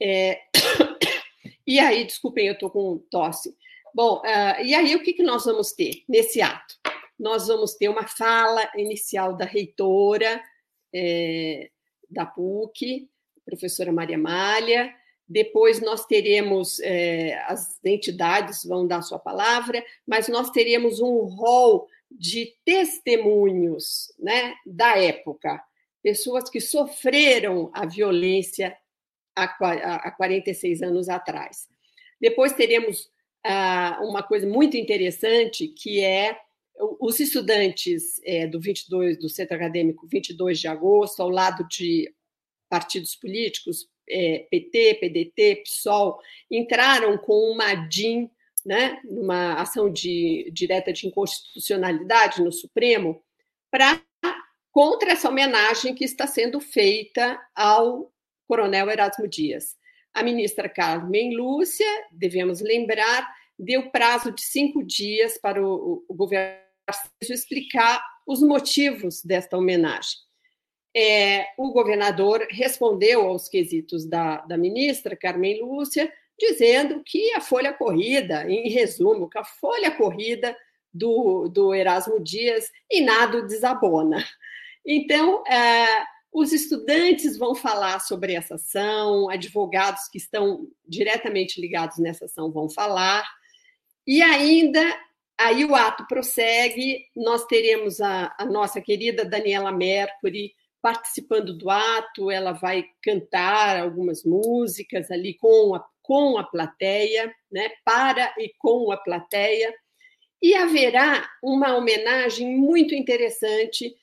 É... 0.00 0.40
E 1.68 1.80
aí, 1.80 2.04
desculpem, 2.04 2.46
eu 2.46 2.52
estou 2.52 2.70
com 2.70 3.04
tosse. 3.10 3.52
Bom, 3.96 4.18
uh, 4.18 4.62
e 4.62 4.74
aí 4.74 4.94
o 4.94 5.02
que, 5.02 5.14
que 5.14 5.22
nós 5.22 5.46
vamos 5.46 5.72
ter 5.72 6.04
nesse 6.06 6.42
ato? 6.42 6.74
Nós 7.18 7.46
vamos 7.46 7.76
ter 7.76 7.88
uma 7.88 8.06
fala 8.06 8.70
inicial 8.76 9.34
da 9.34 9.46
reitora 9.46 10.38
é, 10.94 11.70
da 12.10 12.26
PUC, 12.26 13.08
professora 13.42 13.90
Maria 13.90 14.18
Malha, 14.18 14.94
depois 15.26 15.80
nós 15.80 16.04
teremos, 16.04 16.78
é, 16.80 17.42
as 17.46 17.82
entidades 17.82 18.64
vão 18.64 18.86
dar 18.86 19.00
sua 19.00 19.18
palavra, 19.18 19.82
mas 20.06 20.28
nós 20.28 20.50
teremos 20.50 21.00
um 21.00 21.20
rol 21.20 21.88
de 22.10 22.54
testemunhos 22.66 24.12
né, 24.18 24.56
da 24.66 24.98
época, 24.98 25.58
pessoas 26.02 26.50
que 26.50 26.60
sofreram 26.60 27.70
a 27.72 27.86
violência 27.86 28.76
há 29.34 30.10
46 30.10 30.82
anos 30.82 31.08
atrás. 31.08 31.66
Depois 32.20 32.52
teremos 32.52 33.10
uma 34.02 34.22
coisa 34.22 34.46
muito 34.46 34.76
interessante, 34.76 35.68
que 35.68 36.00
é 36.00 36.38
os 37.00 37.20
estudantes 37.20 38.20
é, 38.24 38.46
do 38.46 38.60
22 38.60 39.18
do 39.18 39.28
Centro 39.28 39.56
Acadêmico 39.56 40.06
22 40.06 40.58
de 40.58 40.68
agosto, 40.68 41.20
ao 41.20 41.30
lado 41.30 41.66
de 41.68 42.12
partidos 42.68 43.14
políticos, 43.14 43.88
é, 44.08 44.46
PT, 44.50 44.94
PDT, 45.00 45.62
PSOL, 45.64 46.18
entraram 46.50 47.16
com 47.16 47.50
uma 47.50 47.74
DIN, 47.74 48.30
né, 48.64 49.00
numa 49.04 49.54
ação 49.54 49.90
de 49.90 50.50
direta 50.52 50.92
de 50.92 51.06
inconstitucionalidade 51.06 52.42
no 52.42 52.52
Supremo, 52.52 53.22
para 53.70 54.00
contra 54.72 55.12
essa 55.12 55.28
homenagem 55.28 55.94
que 55.94 56.04
está 56.04 56.26
sendo 56.26 56.60
feita 56.60 57.40
ao 57.54 58.12
Coronel 58.46 58.90
Erasmo 58.90 59.26
Dias. 59.26 59.74
A 60.16 60.22
ministra 60.22 60.66
Carmen 60.66 61.36
Lúcia, 61.36 61.86
devemos 62.10 62.62
lembrar, 62.62 63.30
deu 63.58 63.90
prazo 63.90 64.32
de 64.32 64.40
cinco 64.40 64.82
dias 64.82 65.36
para 65.36 65.62
o, 65.62 66.02
o 66.08 66.14
governo 66.14 66.56
explicar 67.20 68.02
os 68.26 68.40
motivos 68.40 69.22
desta 69.22 69.58
homenagem. 69.58 70.16
É, 70.96 71.48
o 71.58 71.70
governador 71.70 72.46
respondeu 72.50 73.26
aos 73.26 73.46
quesitos 73.46 74.08
da, 74.08 74.38
da 74.38 74.56
ministra 74.56 75.14
Carmen 75.14 75.60
Lúcia, 75.60 76.10
dizendo 76.38 77.02
que 77.04 77.34
a 77.34 77.42
folha 77.42 77.74
corrida, 77.74 78.50
em 78.50 78.70
resumo, 78.70 79.28
que 79.28 79.36
a 79.36 79.44
folha 79.44 79.90
corrida 79.90 80.56
do, 80.90 81.46
do 81.50 81.74
Erasmo 81.74 82.18
Dias 82.18 82.70
e 82.90 83.02
nada 83.02 83.42
desabona. 83.42 84.24
Então, 84.82 85.44
é, 85.46 86.15
os 86.38 86.52
estudantes 86.52 87.38
vão 87.38 87.54
falar 87.54 87.98
sobre 87.98 88.34
essa 88.34 88.56
ação, 88.56 89.30
advogados 89.30 90.06
que 90.06 90.18
estão 90.18 90.68
diretamente 90.86 91.58
ligados 91.58 91.96
nessa 91.96 92.26
ação 92.26 92.52
vão 92.52 92.68
falar, 92.68 93.26
e 94.06 94.20
ainda 94.20 94.82
aí 95.40 95.64
o 95.64 95.74
ato 95.74 96.06
prossegue, 96.06 97.06
nós 97.16 97.46
teremos 97.46 98.02
a, 98.02 98.36
a 98.38 98.44
nossa 98.44 98.82
querida 98.82 99.24
Daniela 99.24 99.72
Mercury 99.72 100.52
participando 100.82 101.56
do 101.56 101.70
ato, 101.70 102.30
ela 102.30 102.52
vai 102.52 102.84
cantar 103.02 103.80
algumas 103.80 104.22
músicas 104.22 105.10
ali 105.10 105.38
com 105.38 105.74
a, 105.74 105.82
com 106.02 106.36
a 106.36 106.44
plateia, 106.44 107.34
né, 107.50 107.70
para 107.82 108.34
e 108.36 108.52
com 108.58 108.92
a 108.92 108.98
plateia, 108.98 109.74
e 110.42 110.54
haverá 110.54 111.26
uma 111.42 111.74
homenagem 111.74 112.58
muito 112.58 112.94
interessante 112.94 113.96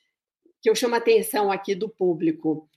que 0.63 0.69
eu 0.69 0.75
chamo 0.75 0.95
a 0.95 0.99
atenção 0.99 1.51
aqui 1.51 1.75
do 1.75 1.89
público. 1.89 2.69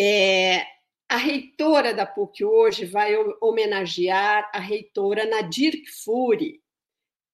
É, 0.00 0.62
a 1.06 1.18
reitora 1.18 1.92
da 1.92 2.06
PUC 2.06 2.42
hoje 2.42 2.86
vai 2.86 3.14
homenagear 3.38 4.50
a 4.52 4.58
reitora 4.58 5.26
Nadir 5.26 5.84
Kfouri, 5.84 6.62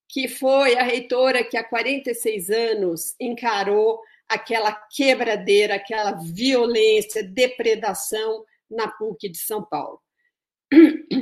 que 0.08 0.26
foi 0.26 0.76
a 0.76 0.82
reitora 0.82 1.44
que 1.44 1.56
há 1.56 1.62
46 1.62 2.50
anos 2.50 3.14
encarou 3.20 4.00
aquela 4.28 4.72
quebradeira, 4.72 5.76
aquela 5.76 6.10
violência, 6.12 7.22
depredação 7.22 8.44
na 8.68 8.88
PUC 8.88 9.28
de 9.28 9.38
São 9.38 9.62
Paulo. 9.64 10.00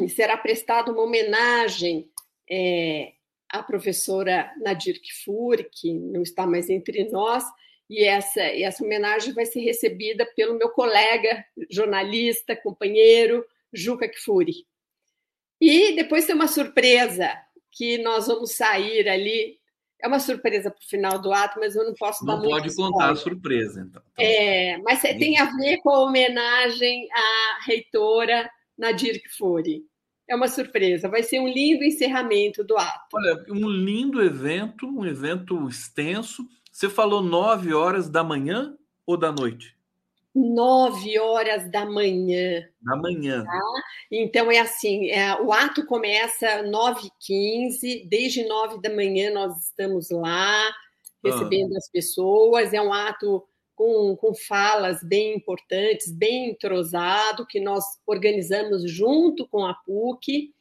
Será 0.09 0.39
prestada 0.39 0.91
uma 0.91 1.03
homenagem 1.03 2.11
é, 2.51 3.13
à 3.51 3.63
professora 3.63 4.51
Nadir 4.63 4.99
Kfouri, 5.03 5.69
que 5.71 5.93
não 5.93 6.23
está 6.23 6.47
mais 6.47 6.71
entre 6.71 7.05
nós, 7.11 7.45
e 7.89 8.05
essa, 8.05 8.43
essa 8.43 8.85
homenagem 8.85 9.33
vai 9.33 9.47
ser 9.47 9.61
recebida 9.61 10.27
pelo 10.37 10.59
meu 10.59 10.69
colega, 10.71 11.45
jornalista, 11.71 12.55
companheiro, 12.55 13.45
Juca 13.73 14.09
Kfouri. 14.09 14.67
E 15.61 15.97
depois 15.97 16.27
tem 16.27 16.35
uma 16.35 16.49
surpresa, 16.49 17.31
que 17.73 17.99
nós 17.99 18.27
vamos 18.27 18.53
sair 18.53 19.09
ali 19.09 19.59
é 20.01 20.07
uma 20.07 20.21
surpresa 20.21 20.71
para 20.71 20.81
o 20.81 20.89
final 20.89 21.19
do 21.21 21.33
ato, 21.33 21.59
mas 21.59 21.75
eu 21.75 21.85
não 21.85 21.95
posso 21.95 22.25
não 22.25 22.37
dar 22.37 22.43
Não 22.43 22.51
pode 22.51 22.75
contar 22.75 23.11
a 23.11 23.17
surpresa, 23.17 23.81
então. 23.81 24.03
É, 24.17 24.79
mas 24.79 25.01
tem 25.01 25.39
a 25.39 25.45
ver 25.57 25.79
com 25.79 25.91
a 25.91 26.05
homenagem 26.05 27.09
à 27.13 27.65
reitora 27.65 28.49
Nadir 28.77 29.21
Kfouri. 29.25 29.83
É 30.29 30.37
uma 30.37 30.47
surpresa, 30.47 31.09
vai 31.09 31.23
ser 31.23 31.41
um 31.41 31.49
lindo 31.49 31.83
encerramento 31.83 32.63
do 32.63 32.77
ato. 32.77 33.17
Olha, 33.17 33.45
um 33.49 33.69
lindo 33.69 34.23
evento, 34.23 34.87
um 34.87 35.05
evento 35.05 35.67
extenso. 35.67 36.47
Você 36.79 36.89
falou 36.89 37.21
nove 37.21 37.75
horas 37.75 38.09
da 38.09 38.23
manhã 38.23 38.73
ou 39.05 39.17
da 39.17 39.33
noite? 39.33 39.77
9 40.33 41.19
horas 41.19 41.69
da 41.73 41.85
manhã. 41.85 42.69
Da 42.81 42.95
manhã. 42.95 43.45
Tá? 43.45 43.61
Então, 44.09 44.49
é 44.49 44.61
assim: 44.61 45.11
é, 45.11 45.35
o 45.43 45.53
ato 45.53 45.85
começa 45.85 46.63
9h15, 46.63 48.09
desde 48.09 48.47
9 48.47 48.81
da 48.81 48.95
manhã 48.95 49.33
nós 49.33 49.57
estamos 49.65 50.11
lá, 50.11 50.71
recebendo 51.25 51.75
ah. 51.75 51.79
as 51.79 51.91
pessoas. 51.91 52.73
É 52.73 52.81
um 52.81 52.93
ato 52.93 53.43
com, 53.75 54.15
com 54.15 54.33
falas 54.33 55.03
bem 55.03 55.35
importantes, 55.35 56.13
bem 56.13 56.51
entrosado, 56.51 57.45
que 57.45 57.59
nós 57.59 57.83
organizamos 58.07 58.89
junto 58.89 59.49
com 59.49 59.67
a 59.67 59.75
PUC. 59.75 60.55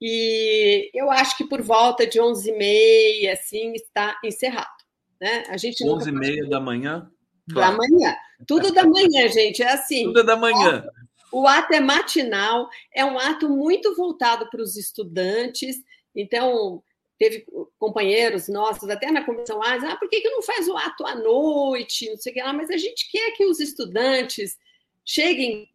E 0.00 0.92
eu 0.94 1.10
acho 1.10 1.36
que 1.36 1.48
por 1.48 1.60
volta 1.60 2.06
de 2.06 2.20
11h30, 2.20 3.32
assim, 3.32 3.72
está 3.72 4.16
encerrado. 4.22 4.75
Né? 5.20 5.44
A 5.48 5.56
gente 5.56 5.84
11h30 5.84 6.48
da 6.48 6.60
manhã? 6.60 7.10
Claro. 7.50 7.72
Da 7.72 7.78
manhã. 7.78 8.16
Tudo 8.46 8.72
da 8.72 8.84
manhã, 8.84 9.28
gente. 9.28 9.62
É 9.62 9.72
assim. 9.72 10.04
Tudo 10.04 10.20
é 10.20 10.24
da 10.24 10.36
manhã. 10.36 10.86
O 11.32 11.46
ato 11.46 11.72
é 11.74 11.80
matinal, 11.80 12.68
é 12.94 13.04
um 13.04 13.18
ato 13.18 13.48
muito 13.48 13.94
voltado 13.94 14.48
para 14.48 14.62
os 14.62 14.76
estudantes. 14.76 15.76
Então, 16.14 16.82
teve 17.18 17.44
companheiros 17.78 18.48
nossos, 18.48 18.88
até 18.88 19.10
na 19.10 19.24
comissão 19.24 19.62
AS, 19.62 19.82
ah, 19.84 19.96
por 19.96 20.08
que, 20.08 20.20
que 20.20 20.30
não 20.30 20.42
faz 20.42 20.68
o 20.68 20.76
ato 20.76 21.04
à 21.06 21.14
noite? 21.14 22.08
Não 22.10 22.16
sei 22.16 22.32
o 22.32 22.34
que 22.34 22.42
lá, 22.42 22.52
mas 22.52 22.70
a 22.70 22.76
gente 22.76 23.10
quer 23.10 23.32
que 23.32 23.44
os 23.44 23.60
estudantes 23.60 24.56
cheguem 25.04 25.68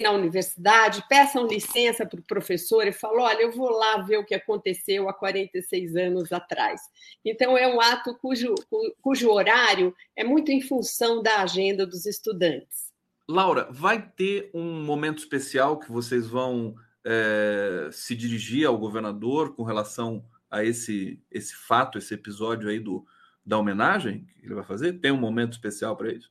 na 0.00 0.10
universidade, 0.10 1.04
peçam 1.08 1.46
licença 1.46 2.04
para 2.04 2.20
o 2.20 2.22
professor 2.22 2.86
e 2.86 2.92
falam: 2.92 3.22
olha, 3.22 3.42
eu 3.42 3.52
vou 3.52 3.70
lá 3.70 3.98
ver 4.02 4.18
o 4.18 4.24
que 4.24 4.34
aconteceu 4.34 5.08
há 5.08 5.14
46 5.14 5.96
anos 5.96 6.32
atrás. 6.32 6.80
Então, 7.24 7.56
é 7.56 7.66
um 7.66 7.80
ato 7.80 8.14
cujo, 8.16 8.54
cujo 9.00 9.30
horário 9.30 9.94
é 10.14 10.22
muito 10.22 10.50
em 10.50 10.60
função 10.60 11.22
da 11.22 11.42
agenda 11.42 11.86
dos 11.86 12.06
estudantes. 12.06 12.92
Laura, 13.28 13.66
vai 13.70 14.00
ter 14.00 14.50
um 14.54 14.84
momento 14.84 15.18
especial 15.18 15.78
que 15.78 15.90
vocês 15.90 16.28
vão 16.28 16.76
é, 17.04 17.88
se 17.90 18.14
dirigir 18.14 18.66
ao 18.66 18.78
governador 18.78 19.54
com 19.54 19.64
relação 19.64 20.24
a 20.50 20.62
esse, 20.62 21.20
esse 21.30 21.54
fato, 21.54 21.98
esse 21.98 22.14
episódio 22.14 22.68
aí 22.68 22.78
do, 22.78 23.04
da 23.44 23.58
homenagem 23.58 24.26
que 24.38 24.46
ele 24.46 24.54
vai 24.54 24.64
fazer? 24.64 24.94
Tem 25.00 25.10
um 25.10 25.16
momento 25.16 25.54
especial 25.54 25.96
para 25.96 26.12
isso? 26.12 26.30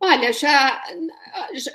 Olha, 0.00 0.32
já, 0.32 0.82
já 1.54 1.72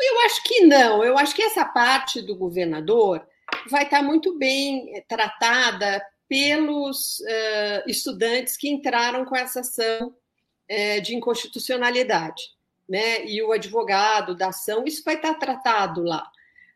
eu 0.00 0.20
acho 0.20 0.42
que 0.42 0.60
não. 0.62 1.04
Eu 1.04 1.16
acho 1.18 1.34
que 1.34 1.42
essa 1.42 1.64
parte 1.64 2.20
do 2.20 2.36
governador 2.36 3.26
vai 3.70 3.84
estar 3.84 4.02
muito 4.02 4.36
bem 4.36 4.96
eh, 4.96 5.04
tratada 5.06 6.04
pelos 6.28 7.20
uh, 7.20 7.88
estudantes 7.88 8.56
que 8.56 8.68
entraram 8.68 9.24
com 9.24 9.36
essa 9.36 9.60
ação 9.60 10.08
uh, 10.08 11.00
de 11.02 11.14
inconstitucionalidade, 11.14 12.42
né? 12.88 13.24
E 13.26 13.42
o 13.42 13.52
advogado 13.52 14.34
da 14.34 14.48
ação, 14.48 14.84
isso 14.86 15.02
vai 15.04 15.16
estar 15.16 15.34
tratado 15.34 16.02
lá. 16.02 16.28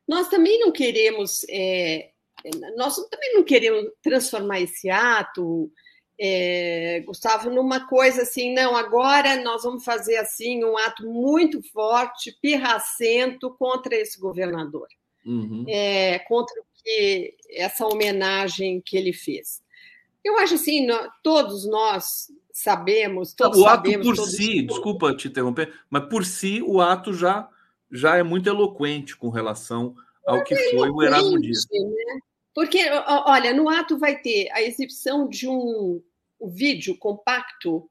Nós 0.07 0.29
também 0.29 0.61
não 0.61 0.73
queremos, 0.73 1.45
nós 2.77 2.97
também 3.11 3.35
não 3.35 3.45
queremos 3.45 3.91
transformar 4.03 4.59
esse 4.59 4.89
ato 4.89 5.71
é, 6.21 7.03
Gustavo, 7.07 7.49
numa 7.49 7.87
coisa 7.87 8.23
assim, 8.23 8.53
não, 8.53 8.77
agora 8.77 9.41
nós 9.43 9.63
vamos 9.63 9.85
fazer 9.85 10.17
assim 10.17 10.65
um 10.65 10.77
ato 10.77 11.07
muito 11.07 11.63
forte, 11.71 12.37
pirracento 12.43 13.55
contra 13.57 13.95
esse 13.95 14.19
governador, 14.19 14.89
uhum. 15.25 15.65
é, 15.69 16.19
contra 16.21 16.55
que, 16.83 17.37
essa 17.51 17.87
homenagem 17.87 18.83
que 18.85 18.97
ele 18.97 19.13
fez. 19.13 19.63
Eu 20.25 20.37
acho 20.39 20.55
assim, 20.55 20.87
nós, 20.87 21.09
todos 21.23 21.67
nós 21.69 22.27
sabemos, 22.53 23.33
todos 23.33 23.59
o 23.61 23.67
ato 23.67 23.89
sabemos, 23.89 24.07
por 24.07 24.27
si, 24.27 24.63
desculpa 24.63 25.15
te 25.15 25.29
interromper, 25.29 25.73
mas 25.89 26.09
por 26.09 26.25
si 26.25 26.61
o 26.63 26.81
ato 26.81 27.13
já 27.13 27.49
já 27.91 28.17
é 28.17 28.23
muito 28.23 28.49
eloquente 28.49 29.17
com 29.17 29.31
relação 29.31 29.95
ao 30.27 30.45
que 30.45 30.55
é 30.55 30.71
foi 30.71 30.91
o 30.91 31.03
Erasmo 31.03 31.41
Dias. 31.41 31.67
Né? 31.73 32.21
Porque, 32.55 32.81
olha, 33.25 33.55
no 33.55 33.69
ato 33.69 33.97
vai 33.97 34.19
ter 34.21 34.51
a 34.51 34.61
exibição 34.61 35.29
de 35.29 35.49
um 35.49 36.03
o 36.39 36.49
vídeo 36.49 36.97
compacto 36.97 37.91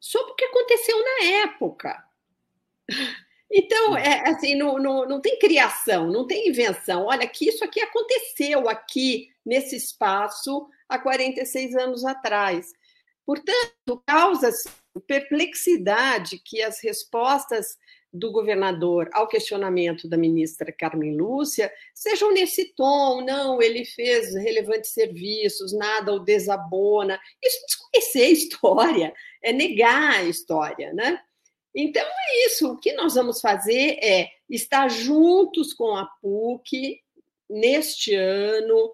sobre 0.00 0.32
o 0.32 0.34
que 0.34 0.44
aconteceu 0.44 0.96
na 1.02 1.26
época. 1.42 2.04
Então, 3.50 3.96
é 3.96 4.28
assim, 4.28 4.56
não, 4.56 4.78
não, 4.78 5.06
não 5.06 5.20
tem 5.20 5.38
criação, 5.38 6.10
não 6.10 6.26
tem 6.26 6.48
invenção. 6.48 7.04
Olha, 7.06 7.26
que 7.26 7.48
isso 7.48 7.64
aqui 7.64 7.80
aconteceu 7.80 8.68
aqui 8.68 9.30
nesse 9.46 9.76
espaço 9.76 10.68
há 10.88 10.98
46 10.98 11.76
anos 11.76 12.04
atrás. 12.04 12.72
Portanto, 13.24 14.02
causa 14.04 14.50
perplexidade 15.06 16.38
que 16.38 16.62
as 16.62 16.80
respostas 16.80 17.78
do 18.14 18.30
governador 18.30 19.10
ao 19.12 19.26
questionamento 19.26 20.08
da 20.08 20.16
ministra 20.16 20.70
Carmen 20.72 21.16
Lúcia 21.16 21.70
sejam 21.92 22.32
nesse 22.32 22.72
tom, 22.76 23.22
não, 23.22 23.60
ele 23.60 23.84
fez 23.84 24.32
relevantes 24.36 24.92
serviços, 24.92 25.72
nada 25.72 26.12
o 26.12 26.20
desabona. 26.20 27.20
Isso 27.42 27.58
é 27.58 27.66
desconhecer 27.66 28.22
a 28.22 28.30
história, 28.30 29.14
é 29.42 29.52
negar 29.52 30.20
a 30.20 30.22
história, 30.22 30.92
né? 30.92 31.20
Então 31.74 32.04
é 32.04 32.46
isso. 32.46 32.72
O 32.72 32.78
que 32.78 32.92
nós 32.92 33.14
vamos 33.14 33.40
fazer 33.40 33.98
é 34.00 34.30
estar 34.48 34.88
juntos 34.88 35.72
com 35.72 35.96
a 35.96 36.06
PUC 36.22 37.00
neste 37.50 38.14
ano 38.14 38.92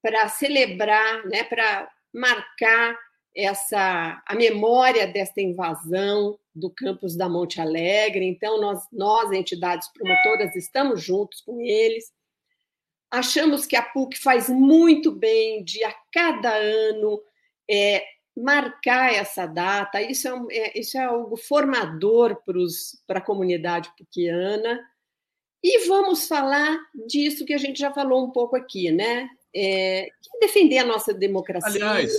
para 0.00 0.28
celebrar, 0.28 1.26
né, 1.26 1.42
para 1.42 1.90
marcar 2.14 2.96
essa 3.34 4.22
a 4.26 4.34
memória 4.34 5.06
desta 5.08 5.40
invasão 5.40 6.38
do 6.60 6.70
campus 6.70 7.16
da 7.16 7.28
Monte 7.28 7.60
Alegre. 7.60 8.24
Então 8.24 8.60
nós 8.60 8.84
nós 8.92 9.32
entidades 9.32 9.88
promotoras 9.92 10.54
estamos 10.54 11.02
juntos 11.02 11.40
com 11.40 11.60
eles. 11.60 12.12
Achamos 13.10 13.66
que 13.66 13.74
a 13.74 13.82
PUC 13.82 14.16
faz 14.18 14.48
muito 14.48 15.10
bem 15.10 15.64
de 15.64 15.82
a 15.82 15.92
cada 16.12 16.54
ano 16.54 17.20
é, 17.68 18.04
marcar 18.36 19.12
essa 19.12 19.46
data. 19.46 20.00
Isso 20.00 20.28
é, 20.28 20.56
é 20.56 20.78
isso 20.78 20.96
é 20.96 21.04
algo 21.04 21.36
formador 21.36 22.40
para 23.06 23.18
a 23.18 23.24
comunidade 23.24 23.90
puquiana. 23.96 24.80
E 25.62 25.86
vamos 25.86 26.26
falar 26.26 26.78
disso 27.06 27.44
que 27.44 27.52
a 27.52 27.58
gente 27.58 27.78
já 27.78 27.92
falou 27.92 28.24
um 28.24 28.30
pouco 28.30 28.56
aqui, 28.56 28.90
né? 28.90 29.28
É, 29.54 30.08
defender 30.40 30.78
a 30.78 30.84
nossa 30.84 31.12
democracia. 31.12 31.84
Aliás, 31.84 32.12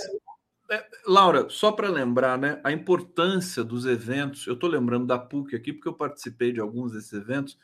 é, 0.72 0.88
Laura, 1.06 1.48
só 1.50 1.72
para 1.72 1.90
lembrar, 1.90 2.38
né, 2.38 2.62
a 2.64 2.72
importância 2.72 3.62
dos 3.62 3.86
eventos. 3.86 4.48
Eu 4.48 4.54
estou 4.54 4.70
lembrando 4.70 5.06
da 5.06 5.20
PUC 5.20 5.54
aqui 5.54 5.74
porque 5.74 5.90
eu 5.90 5.94
participei 5.94 6.54
de 6.54 6.62
alguns 6.62 6.94
desses 6.94 7.12
eventos 7.12 7.58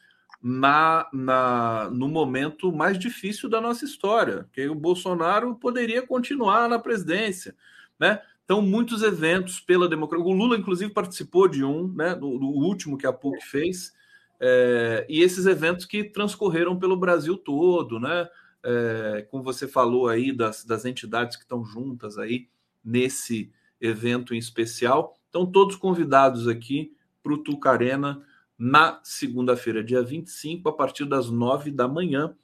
na, 0.44 1.08
na 1.14 1.90
no 1.90 2.10
momento 2.10 2.72
mais 2.72 3.00
difícil 3.00 3.50
da 3.50 3.62
nossa 3.62 3.86
história, 3.86 4.48
que 4.52 4.68
o 4.68 4.76
Bolsonaro 4.76 5.56
poderia 5.56 6.06
continuar 6.06 6.68
na 6.68 6.78
presidência, 6.78 7.56
né? 7.98 8.22
Então, 8.44 8.62
muitos 8.62 9.04
eventos 9.04 9.60
pela 9.60 9.90
democracia. 9.90 10.26
O 10.26 10.32
Lula, 10.32 10.58
inclusive, 10.58 10.94
participou 10.94 11.48
de 11.48 11.64
um, 11.64 11.88
né, 11.94 12.14
do, 12.14 12.38
do 12.38 12.48
último 12.48 12.98
que 12.98 13.08
a 13.08 13.12
PUC 13.12 13.42
fez, 13.42 13.94
é, 14.40 15.06
e 15.10 15.22
esses 15.22 15.46
eventos 15.46 15.86
que 15.86 16.04
transcorreram 16.04 16.78
pelo 16.78 16.98
Brasil 16.98 17.38
todo, 17.38 18.00
né? 18.00 18.28
É, 18.64 19.26
como 19.32 19.44
você 19.44 19.68
falou 19.68 20.10
aí, 20.10 20.32
das, 20.32 20.66
das 20.66 20.84
entidades 20.84 21.38
que 21.38 21.44
estão 21.44 21.64
juntas 21.64 22.18
aí 22.18 22.48
nesse 22.88 23.52
evento 23.82 24.34
em 24.34 24.38
especial. 24.38 25.14
Estão 25.26 25.46
todos 25.46 25.76
convidados 25.76 26.48
aqui 26.48 26.96
para 27.22 27.34
o 27.34 27.38
Tucarena 27.38 28.24
na 28.58 29.02
segunda-feira, 29.04 29.84
dia 29.84 30.02
25, 30.02 30.70
a 30.70 30.74
partir 30.74 31.06
das 31.06 31.30
nove 31.30 31.70
da 31.70 31.88
manhã 31.88 32.36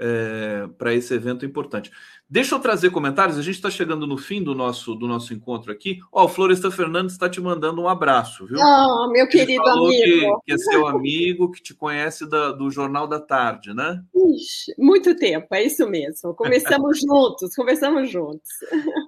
é, 0.00 0.66
para 0.78 0.94
esse 0.94 1.12
evento 1.12 1.44
importante. 1.44 1.90
Deixa 2.28 2.54
eu 2.54 2.60
trazer 2.60 2.90
comentários. 2.90 3.36
A 3.36 3.42
gente 3.42 3.56
está 3.56 3.68
chegando 3.68 4.06
no 4.06 4.16
fim 4.16 4.42
do 4.42 4.54
nosso 4.54 4.94
do 4.94 5.06
nosso 5.06 5.34
encontro 5.34 5.70
aqui. 5.70 5.98
Ó, 6.10 6.22
oh, 6.22 6.24
o 6.24 6.28
Floresta 6.28 6.70
Fernandes 6.70 7.12
está 7.12 7.28
te 7.28 7.40
mandando 7.40 7.82
um 7.82 7.88
abraço, 7.88 8.46
viu? 8.46 8.56
Oh, 8.58 9.10
meu 9.12 9.28
querido 9.28 9.68
amigo. 9.68 10.40
Que, 10.40 10.46
que, 10.46 10.52
é 10.52 10.58
seu 10.58 10.86
amigo, 10.86 11.50
que 11.50 11.62
te 11.62 11.74
conhece 11.74 12.26
da, 12.26 12.50
do 12.52 12.70
Jornal 12.70 13.06
da 13.06 13.20
Tarde, 13.20 13.74
né? 13.74 14.02
Ixi, 14.14 14.74
muito 14.78 15.14
tempo, 15.16 15.48
é 15.52 15.64
isso 15.64 15.86
mesmo. 15.86 16.32
Começamos 16.34 17.00
juntos, 17.04 17.54
conversamos 17.54 18.10
juntos. 18.10 18.48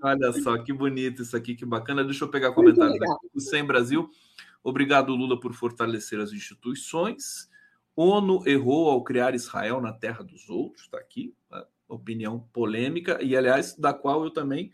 Olha 0.02 0.32
só, 0.32 0.58
que 0.58 0.72
bonito 0.72 1.22
isso 1.22 1.36
aqui, 1.36 1.54
que 1.54 1.64
bacana. 1.64 2.04
Deixa 2.04 2.24
eu 2.24 2.28
pegar 2.28 2.52
comentários 2.52 3.00
aqui. 3.00 3.28
O 3.34 3.40
Sem 3.40 3.64
Brasil. 3.64 4.10
Obrigado, 4.64 5.14
Lula, 5.14 5.40
por 5.40 5.54
fortalecer 5.54 6.20
as 6.20 6.32
instituições. 6.32 7.50
ONU 7.96 8.42
errou 8.46 8.88
ao 8.88 9.04
criar 9.04 9.34
Israel 9.34 9.80
na 9.80 9.92
terra 9.92 10.24
dos 10.24 10.48
outros, 10.48 10.84
está 10.84 10.98
aqui, 10.98 11.34
opinião 11.88 12.40
polêmica, 12.52 13.18
e 13.22 13.36
aliás, 13.36 13.76
da 13.76 13.92
qual 13.92 14.24
eu 14.24 14.30
também, 14.30 14.72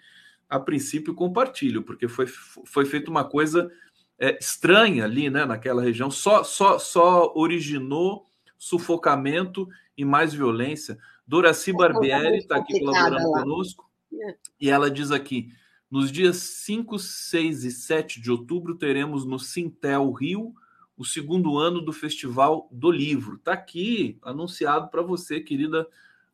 a 0.49 0.59
princípio, 0.59 1.15
compartilho, 1.15 1.83
porque 1.83 2.09
foi, 2.09 2.27
foi 2.27 2.85
feita 2.85 3.11
uma 3.11 3.25
coisa 3.25 3.71
é, 4.19 4.39
estranha 4.39 5.05
ali, 5.05 5.29
né, 5.29 5.45
naquela 5.45 5.83
região, 5.83 6.11
só, 6.11 6.43
só, 6.43 6.79
só 6.79 7.33
originou 7.35 8.27
sufocamento 8.57 9.69
e 9.97 10.05
mais 10.05 10.33
violência. 10.33 10.99
Doraci 11.27 11.73
Barbieri 11.73 12.39
está 12.39 12.57
aqui 12.57 12.79
colaborando 12.79 13.31
lá. 13.31 13.43
conosco, 13.43 13.89
é. 14.13 14.37
e 14.61 14.71
ela 14.71 14.91
diz 14.91 15.11
aqui: 15.11 15.51
nos 15.91 16.11
dias 16.11 16.37
5, 16.37 16.99
6 16.99 17.65
e 17.65 17.71
7 17.71 18.21
de 18.21 18.31
outubro, 18.31 18.77
teremos 18.77 19.25
no 19.25 19.39
Sintel 19.39 20.11
Rio 20.13 20.55
o 20.99 21.05
segundo 21.05 21.57
ano 21.57 21.81
do 21.81 21.93
Festival 21.93 22.69
do 22.73 22.91
Livro. 22.91 23.37
Está 23.37 23.53
aqui 23.53 24.19
anunciado 24.21 24.89
para 24.89 25.01
você, 25.01 25.41
querida 25.41 25.87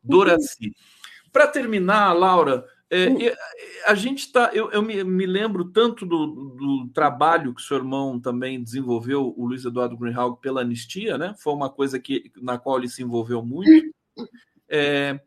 Doraci. 0.02 0.74
Para 1.30 1.46
terminar, 1.46 2.12
Laura, 2.12 2.66
é, 2.90 3.34
a 3.86 3.94
gente 3.94 4.20
está. 4.20 4.50
Eu, 4.54 4.70
eu 4.70 4.82
me, 4.82 5.02
me, 5.04 5.26
lembro 5.26 5.66
tanto 5.66 6.06
do, 6.06 6.26
do, 6.26 6.88
trabalho 6.94 7.54
que 7.54 7.60
seu 7.60 7.76
irmão 7.76 8.18
também 8.20 8.62
desenvolveu, 8.62 9.34
o 9.36 9.46
Luiz 9.46 9.64
Eduardo 9.64 9.96
Greenhalgh, 9.96 10.38
pela 10.40 10.60
anistia, 10.60 11.18
né? 11.18 11.34
Foi 11.38 11.52
uma 11.52 11.68
coisa 11.68 11.98
que, 11.98 12.30
na 12.40 12.56
qual 12.56 12.78
ele 12.78 12.88
se 12.88 13.02
envolveu 13.02 13.44
muito. 13.44 13.92
É, 14.68 15.20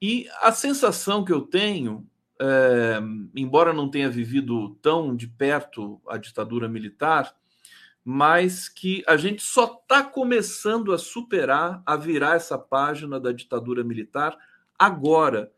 e 0.00 0.28
a 0.40 0.52
sensação 0.52 1.24
que 1.24 1.32
eu 1.32 1.42
tenho, 1.42 2.06
é, 2.40 3.00
embora 3.34 3.72
não 3.72 3.90
tenha 3.90 4.08
vivido 4.08 4.76
tão 4.80 5.14
de 5.14 5.26
perto 5.26 6.00
a 6.06 6.16
ditadura 6.16 6.68
militar, 6.68 7.34
mas 8.10 8.70
que 8.70 9.04
a 9.06 9.18
gente 9.18 9.42
só 9.42 9.66
está 9.82 10.02
começando 10.02 10.94
a 10.94 10.98
superar, 10.98 11.82
a 11.84 11.94
virar 11.94 12.36
essa 12.36 12.56
página 12.56 13.20
da 13.20 13.32
ditadura 13.32 13.84
militar 13.84 14.34
agora, 14.78 15.52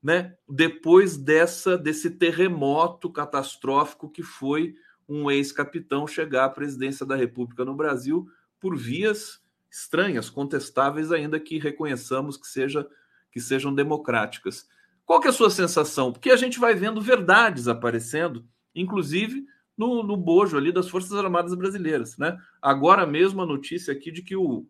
né? 0.00 0.36
Depois 0.48 1.16
dessa 1.16 1.76
desse 1.76 2.12
terremoto 2.12 3.10
catastrófico 3.10 4.08
que 4.08 4.22
foi 4.22 4.76
um 5.08 5.28
ex-capitão 5.28 6.06
chegar 6.06 6.44
à 6.44 6.48
presidência 6.48 7.04
da 7.04 7.16
República 7.16 7.64
no 7.64 7.74
Brasil 7.74 8.30
por 8.60 8.76
vias 8.76 9.42
estranhas, 9.68 10.30
contestáveis, 10.30 11.10
ainda 11.10 11.40
que 11.40 11.58
reconheçamos 11.58 12.36
que, 12.36 12.46
seja, 12.46 12.88
que 13.32 13.40
sejam 13.40 13.74
democráticas. 13.74 14.68
Qual 15.04 15.20
que 15.20 15.26
é 15.26 15.30
a 15.30 15.34
sua 15.34 15.50
sensação? 15.50 16.12
Porque 16.12 16.30
a 16.30 16.36
gente 16.36 16.60
vai 16.60 16.72
vendo 16.72 17.00
verdades 17.00 17.66
aparecendo, 17.66 18.46
inclusive 18.76 19.44
no, 19.80 20.02
no 20.02 20.14
bojo 20.14 20.58
ali 20.58 20.70
das 20.70 20.90
Forças 20.90 21.14
Armadas 21.14 21.54
Brasileiras. 21.54 22.18
Né? 22.18 22.36
Agora 22.60 23.06
mesmo 23.06 23.40
a 23.40 23.46
notícia 23.46 23.94
aqui 23.94 24.10
de 24.10 24.20
que 24.20 24.36
o 24.36 24.66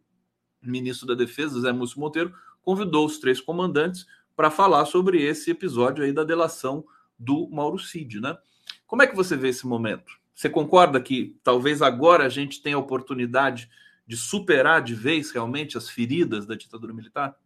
ministro 0.63 1.05
da 1.05 1.15
Defesa, 1.15 1.61
Zé 1.61 1.73
Múcio 1.73 1.99
Monteiro, 1.99 2.33
convidou 2.63 3.07
os 3.07 3.19
três 3.19 3.41
comandantes 3.41 4.07
para 4.37 4.53
falar 4.53 4.87
sobre 4.87 5.21
esse 5.21 5.51
episódio 5.51 6.05
aí 6.05 6.13
da 6.13 6.23
delação 6.23 6.85
do 7.19 7.49
Mauro 7.51 7.77
Cid, 7.77 8.21
né? 8.21 8.39
Como 8.87 9.03
é 9.03 9.07
que 9.07 9.17
você 9.17 9.37
vê 9.37 9.49
esse 9.49 9.67
momento? 9.67 10.13
Você 10.33 10.49
concorda 10.49 11.01
que 11.01 11.37
talvez 11.43 11.83
agora 11.83 12.25
a 12.25 12.29
gente 12.29 12.63
tenha 12.63 12.77
a 12.77 12.81
oportunidade 12.81 13.69
de 14.07 14.17
superar 14.17 14.81
de 14.81 14.95
vez 14.95 15.33
realmente 15.33 15.77
as 15.77 15.91
feridas 15.91 16.47
da 16.47 16.55
ditadura 16.55 16.95
militar? 16.95 17.37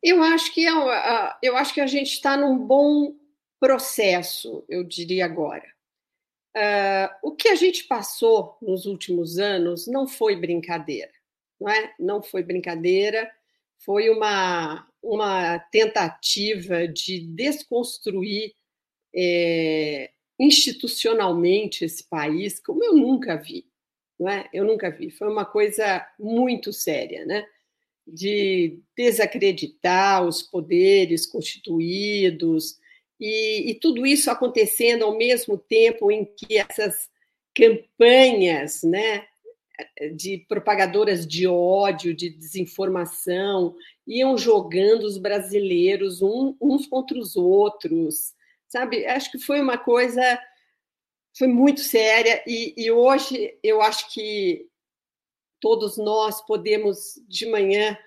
Eu 0.00 0.22
acho 0.22 0.54
que 0.54 0.64
é 0.64 1.36
eu 1.42 1.56
acho 1.56 1.74
que 1.74 1.80
a 1.80 1.86
gente 1.88 2.12
está 2.12 2.36
num 2.36 2.56
bom 2.56 3.16
processo, 3.58 4.64
eu 4.68 4.84
diria 4.84 5.24
agora. 5.24 5.75
Uh, 6.56 7.12
o 7.22 7.36
que 7.36 7.48
a 7.48 7.54
gente 7.54 7.84
passou 7.84 8.56
nos 8.62 8.86
últimos 8.86 9.38
anos 9.38 9.86
não 9.86 10.08
foi 10.08 10.34
brincadeira, 10.34 11.12
não 11.60 11.68
é? 11.68 11.94
Não 12.00 12.22
foi 12.22 12.42
brincadeira, 12.42 13.30
foi 13.84 14.08
uma, 14.08 14.88
uma 15.02 15.58
tentativa 15.58 16.88
de 16.88 17.20
desconstruir 17.20 18.54
é, 19.14 20.10
institucionalmente 20.38 21.84
esse 21.84 22.08
país, 22.08 22.58
como 22.58 22.82
eu 22.82 22.94
nunca 22.94 23.36
vi, 23.36 23.66
não 24.18 24.28
é? 24.28 24.48
Eu 24.50 24.64
nunca 24.64 24.90
vi. 24.90 25.10
Foi 25.10 25.28
uma 25.28 25.44
coisa 25.44 26.06
muito 26.18 26.72
séria, 26.72 27.26
né? 27.26 27.46
De 28.06 28.80
desacreditar 28.96 30.24
os 30.24 30.40
poderes 30.40 31.26
constituídos, 31.26 32.78
e, 33.20 33.70
e 33.70 33.74
tudo 33.74 34.06
isso 34.06 34.30
acontecendo 34.30 35.04
ao 35.04 35.16
mesmo 35.16 35.56
tempo 35.58 36.10
em 36.10 36.24
que 36.24 36.58
essas 36.58 37.08
campanhas, 37.54 38.82
né, 38.82 39.26
de 40.14 40.38
propagadoras 40.48 41.26
de 41.26 41.46
ódio, 41.46 42.14
de 42.14 42.30
desinformação, 42.30 43.74
iam 44.06 44.36
jogando 44.38 45.04
os 45.04 45.18
brasileiros 45.18 46.22
um, 46.22 46.56
uns 46.60 46.86
contra 46.86 47.18
os 47.18 47.36
outros, 47.36 48.34
sabe? 48.68 49.04
Acho 49.06 49.30
que 49.30 49.38
foi 49.38 49.60
uma 49.60 49.76
coisa, 49.76 50.40
foi 51.36 51.48
muito 51.48 51.80
séria 51.80 52.42
e, 52.46 52.74
e, 52.76 52.90
hoje 52.90 53.58
eu 53.62 53.82
acho 53.82 54.12
que 54.12 54.66
todos 55.60 55.96
nós 55.96 56.40
podemos 56.46 57.14
de 57.28 57.46
manhã 57.46 57.98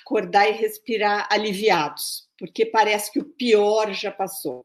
acordar 0.00 0.48
e 0.48 0.52
respirar 0.52 1.26
aliviados, 1.30 2.27
porque 2.38 2.64
parece 2.64 3.12
que 3.12 3.18
o 3.18 3.24
pior 3.24 3.92
já 3.92 4.10
passou. 4.10 4.64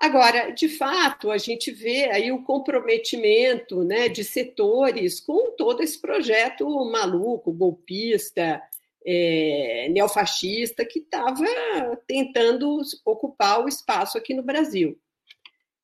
Agora, 0.00 0.50
de 0.50 0.68
fato, 0.68 1.30
a 1.30 1.38
gente 1.38 1.72
vê 1.72 2.04
aí 2.10 2.30
o 2.30 2.44
comprometimento 2.44 3.82
né, 3.82 4.08
de 4.08 4.22
setores 4.22 5.18
com 5.18 5.50
todo 5.56 5.82
esse 5.82 6.00
projeto 6.00 6.66
maluco, 6.90 7.52
golpista, 7.52 8.62
é, 9.04 9.88
neofascista, 9.90 10.84
que 10.84 11.00
estava 11.00 11.44
tentando 12.06 12.80
ocupar 13.04 13.64
o 13.64 13.68
espaço 13.68 14.16
aqui 14.16 14.34
no 14.34 14.42
Brasil. 14.42 14.96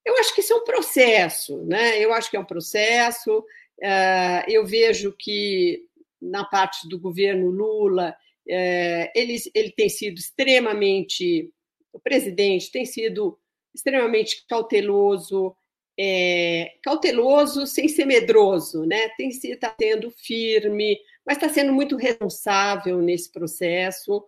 Eu 0.04 0.16
acho 0.18 0.34
que 0.34 0.42
isso 0.42 0.52
é 0.52 0.56
um 0.56 0.64
processo, 0.64 1.64
né? 1.64 1.98
Eu 1.98 2.12
acho 2.12 2.30
que 2.30 2.36
é 2.36 2.40
um 2.40 2.44
processo. 2.44 3.38
Uh, 3.38 4.44
eu 4.46 4.64
vejo 4.66 5.12
que 5.18 5.88
na 6.20 6.44
parte 6.44 6.88
do 6.88 7.00
governo 7.00 7.50
Lula 7.50 8.14
uh, 8.48 9.10
ele, 9.14 9.36
ele 9.54 9.70
tem 9.72 9.88
sido 9.88 10.18
extremamente 10.18 11.52
o 11.94 12.00
presidente 12.00 12.72
tem 12.72 12.84
sido 12.84 13.38
extremamente 13.72 14.44
cauteloso, 14.48 15.56
é, 15.98 16.72
cauteloso 16.82 17.66
sem 17.66 17.86
ser 17.86 18.04
medroso, 18.04 18.84
né? 18.84 19.08
Tem 19.10 19.28
está 19.28 19.74
sendo 19.80 20.10
firme, 20.10 20.98
mas 21.24 21.36
está 21.36 21.48
sendo 21.48 21.72
muito 21.72 21.96
responsável 21.96 23.00
nesse 23.00 23.30
processo. 23.30 24.24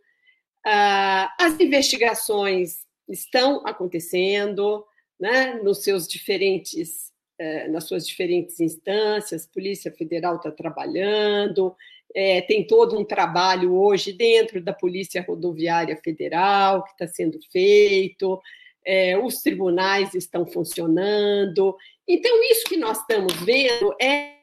Ah, 0.64 1.34
as 1.40 1.58
investigações 1.58 2.86
estão 3.08 3.66
acontecendo, 3.66 4.84
né? 5.18 5.54
Nos 5.54 5.82
seus 5.82 6.06
diferentes, 6.06 7.12
eh, 7.38 7.68
nas 7.68 7.84
suas 7.84 8.06
diferentes 8.06 8.60
instâncias, 8.60 9.46
Polícia 9.46 9.90
Federal 9.92 10.36
está 10.36 10.50
trabalhando. 10.52 11.74
É, 12.18 12.40
tem 12.40 12.66
todo 12.66 12.98
um 12.98 13.04
trabalho 13.04 13.74
hoje 13.74 14.12
dentro 14.12 14.60
da 14.60 14.72
Polícia 14.72 15.22
Rodoviária 15.22 16.00
Federal 16.02 16.82
que 16.82 16.92
está 16.92 17.06
sendo 17.06 17.38
feito 17.52 18.40
é, 18.86 19.18
os 19.18 19.42
tribunais 19.42 20.14
estão 20.14 20.46
funcionando. 20.46 21.76
Então, 22.06 22.40
isso 22.44 22.68
que 22.68 22.76
nós 22.76 23.00
estamos 23.00 23.34
vendo 23.42 23.92
é, 24.00 24.36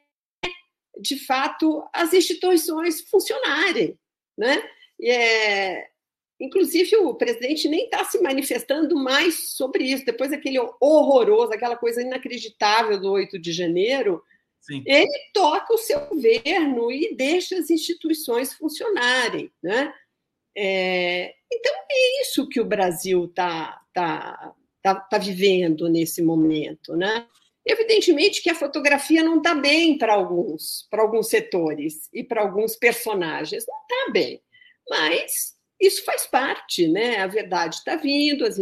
de 1.00 1.18
fato, 1.26 1.82
as 1.94 2.14
instituições 2.14 3.02
funcionarem. 3.10 3.98
Né? 4.38 4.62
É, 5.02 5.88
inclusive, 6.40 6.98
o 6.98 7.16
presidente 7.16 7.70
nem 7.70 7.86
está 7.86 8.04
se 8.04 8.22
manifestando 8.22 8.98
mais 8.98 9.52
sobre 9.56 9.86
isso. 9.86 10.06
Depois 10.06 10.32
daquele 10.32 10.60
horroroso, 10.82 11.54
aquela 11.54 11.78
coisa 11.78 12.02
inacreditável 12.02 13.00
do 13.00 13.12
8 13.14 13.40
de 13.40 13.54
janeiro, 13.54 14.22
Sim. 14.64 14.81
ele 14.85 15.11
toca 15.34 15.73
o 15.73 15.77
seu 15.77 16.07
governo 16.07 16.90
e 16.90 17.14
deixa 17.15 17.57
as 17.57 17.69
instituições 17.69 18.53
funcionarem. 18.53 19.52
Né? 19.61 19.94
É, 20.56 21.35
então, 21.52 21.73
é 21.91 22.22
isso 22.22 22.48
que 22.48 22.61
o 22.61 22.65
Brasil 22.65 23.26
está 23.26 23.81
tá, 23.94 24.56
tá, 24.81 24.95
tá 24.95 25.18
vivendo 25.18 25.90
nesse 25.90 26.22
momento. 26.22 26.95
Né? 26.95 27.27
Evidentemente 27.65 28.41
que 28.41 28.49
a 28.49 28.56
fotografia 28.56 29.22
não 29.22 29.38
está 29.38 29.53
bem 29.53 29.98
para 29.98 30.14
alguns, 30.14 30.88
para 30.90 31.02
alguns 31.02 31.27
setores 31.27 32.10
e 32.14 32.23
para 32.23 32.41
alguns 32.41 32.77
personagens, 32.77 33.65
não 33.68 33.76
está 33.81 34.11
bem, 34.11 34.41
mas 34.90 35.57
isso 35.80 36.03
faz 36.06 36.26
parte, 36.26 36.88
né? 36.88 37.18
A 37.18 37.27
verdade 37.27 37.76
está 37.76 37.95
vindo, 37.95 38.45
as, 38.45 38.57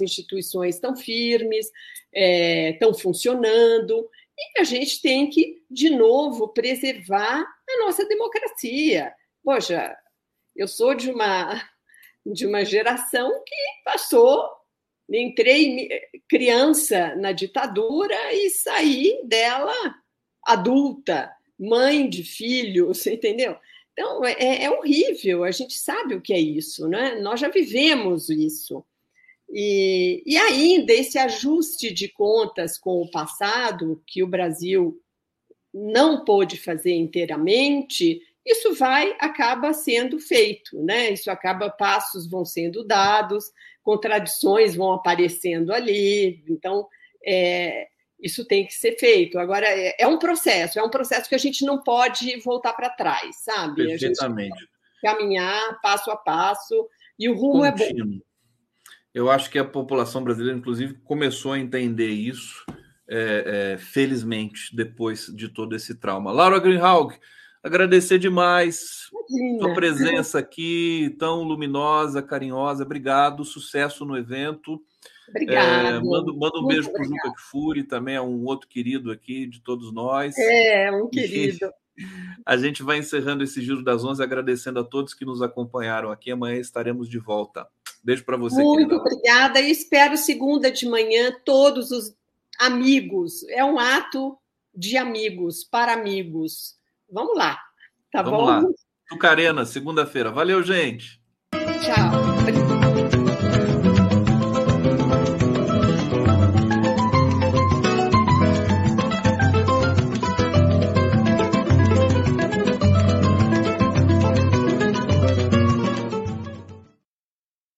instituições 0.00 0.74
estão 0.74 0.94
firmes, 0.96 1.70
estão 2.12 2.90
é, 2.90 2.94
funcionando, 2.98 4.08
e 4.56 4.60
a 4.60 4.64
gente 4.64 5.00
tem 5.00 5.28
que, 5.28 5.62
de 5.70 5.90
novo, 5.90 6.48
preservar 6.48 7.40
a 7.42 7.84
nossa 7.84 8.06
democracia. 8.06 9.12
Poxa, 9.42 9.96
eu 10.54 10.68
sou 10.68 10.94
de 10.94 11.10
uma 11.10 11.62
de 12.24 12.46
uma 12.46 12.64
geração 12.64 13.30
que 13.44 13.54
passou, 13.84 14.48
entrei 15.10 15.88
criança 16.28 17.16
na 17.16 17.32
ditadura 17.32 18.32
e 18.32 18.48
saí 18.48 19.20
dela 19.24 19.74
adulta, 20.44 21.32
mãe 21.58 22.08
de 22.08 22.22
filhos, 22.22 23.06
entendeu? 23.08 23.56
Então 23.92 24.24
é, 24.24 24.64
é 24.64 24.70
horrível, 24.70 25.44
a 25.44 25.50
gente 25.50 25.74
sabe 25.74 26.14
o 26.14 26.20
que 26.20 26.32
é 26.32 26.38
isso, 26.38 26.88
né? 26.88 27.16
Nós 27.20 27.40
já 27.40 27.48
vivemos 27.48 28.30
isso. 28.30 28.84
E, 29.52 30.22
e 30.24 30.36
ainda 30.38 30.94
esse 30.94 31.18
ajuste 31.18 31.92
de 31.92 32.08
contas 32.08 32.78
com 32.78 33.02
o 33.02 33.10
passado, 33.10 34.02
que 34.06 34.22
o 34.22 34.26
Brasil 34.26 34.98
não 35.72 36.24
pôde 36.24 36.56
fazer 36.56 36.94
inteiramente, 36.94 38.20
isso 38.44 38.74
vai 38.74 39.14
acaba 39.20 39.74
sendo 39.74 40.18
feito, 40.18 40.82
né? 40.82 41.10
Isso 41.10 41.30
acaba 41.30 41.68
passos 41.68 42.28
vão 42.28 42.44
sendo 42.44 42.82
dados, 42.82 43.52
contradições 43.82 44.74
vão 44.74 44.92
aparecendo 44.92 45.72
ali, 45.72 46.42
então 46.48 46.88
é, 47.24 47.88
isso 48.18 48.46
tem 48.46 48.66
que 48.66 48.72
ser 48.72 48.98
feito. 48.98 49.38
Agora 49.38 49.66
é, 49.66 49.96
é, 49.98 50.06
um 50.06 50.18
processo, 50.18 50.78
é 50.78 50.82
um 50.82 50.90
processo 50.90 51.28
que 51.28 51.34
a 51.34 51.38
gente 51.38 51.64
não 51.64 51.82
pode 51.82 52.36
voltar 52.40 52.72
para 52.72 52.88
trás, 52.88 53.36
sabe? 53.44 53.86
Perfeitamente. 53.86 54.66
caminhar 55.02 55.78
passo 55.82 56.10
a 56.10 56.16
passo 56.16 56.88
e 57.18 57.28
o 57.28 57.34
rumo 57.34 57.70
Contínuo. 57.70 58.00
é 58.00 58.04
bom. 58.04 58.31
Eu 59.14 59.30
acho 59.30 59.50
que 59.50 59.58
a 59.58 59.64
população 59.64 60.24
brasileira, 60.24 60.58
inclusive, 60.58 60.94
começou 61.04 61.52
a 61.52 61.58
entender 61.58 62.08
isso, 62.08 62.64
é, 63.08 63.74
é, 63.74 63.78
felizmente, 63.78 64.74
depois 64.74 65.26
de 65.26 65.48
todo 65.48 65.76
esse 65.76 65.94
trauma. 65.94 66.32
Laura 66.32 66.58
Greenhalgh, 66.58 67.14
Agradecer 67.62 68.18
demais 68.18 69.08
Imagina. 69.30 69.58
sua 69.60 69.74
presença 69.74 70.38
aqui, 70.40 71.14
tão 71.16 71.44
luminosa, 71.44 72.20
carinhosa. 72.20 72.82
Obrigado, 72.82 73.44
sucesso 73.44 74.04
no 74.04 74.16
evento. 74.16 74.82
Obrigada. 75.28 75.90
É, 75.90 76.00
manda, 76.00 76.32
manda 76.32 76.58
um 76.58 76.66
beijo 76.66 76.90
para 76.90 77.02
o 77.02 77.04
Juca 77.04 77.32
Kfouri, 77.32 77.84
também 77.84 78.16
é 78.16 78.20
um 78.20 78.44
outro 78.44 78.68
querido 78.68 79.12
aqui 79.12 79.46
de 79.46 79.60
todos 79.60 79.92
nós. 79.92 80.36
É, 80.36 80.90
um 80.90 81.08
querido. 81.08 81.72
A 82.44 82.56
gente 82.56 82.82
vai 82.82 82.98
encerrando 82.98 83.44
esse 83.44 83.60
Giro 83.60 83.84
das 83.84 84.04
Onze, 84.04 84.22
agradecendo 84.22 84.80
a 84.80 84.84
todos 84.84 85.14
que 85.14 85.24
nos 85.24 85.42
acompanharam 85.42 86.10
aqui. 86.10 86.30
Amanhã 86.30 86.58
estaremos 86.58 87.08
de 87.08 87.18
volta. 87.18 87.66
Beijo 88.02 88.24
para 88.24 88.36
você. 88.36 88.62
Muito 88.62 88.88
querida. 88.88 88.96
obrigada 88.96 89.60
e 89.60 89.70
espero 89.70 90.16
segunda 90.16 90.70
de 90.70 90.88
manhã 90.88 91.32
todos 91.44 91.90
os 91.90 92.14
amigos. 92.58 93.44
É 93.48 93.64
um 93.64 93.78
ato 93.78 94.36
de 94.74 94.96
amigos, 94.96 95.64
para 95.64 95.92
amigos. 95.92 96.76
Vamos 97.10 97.36
lá. 97.36 97.58
Tá 98.10 98.22
Vamos 98.22 98.40
bom? 98.40 98.46
lá. 98.46 98.62
Tucarena, 99.08 99.64
segunda-feira. 99.64 100.30
Valeu, 100.30 100.62
gente. 100.62 101.20
Tchau. 101.82 102.21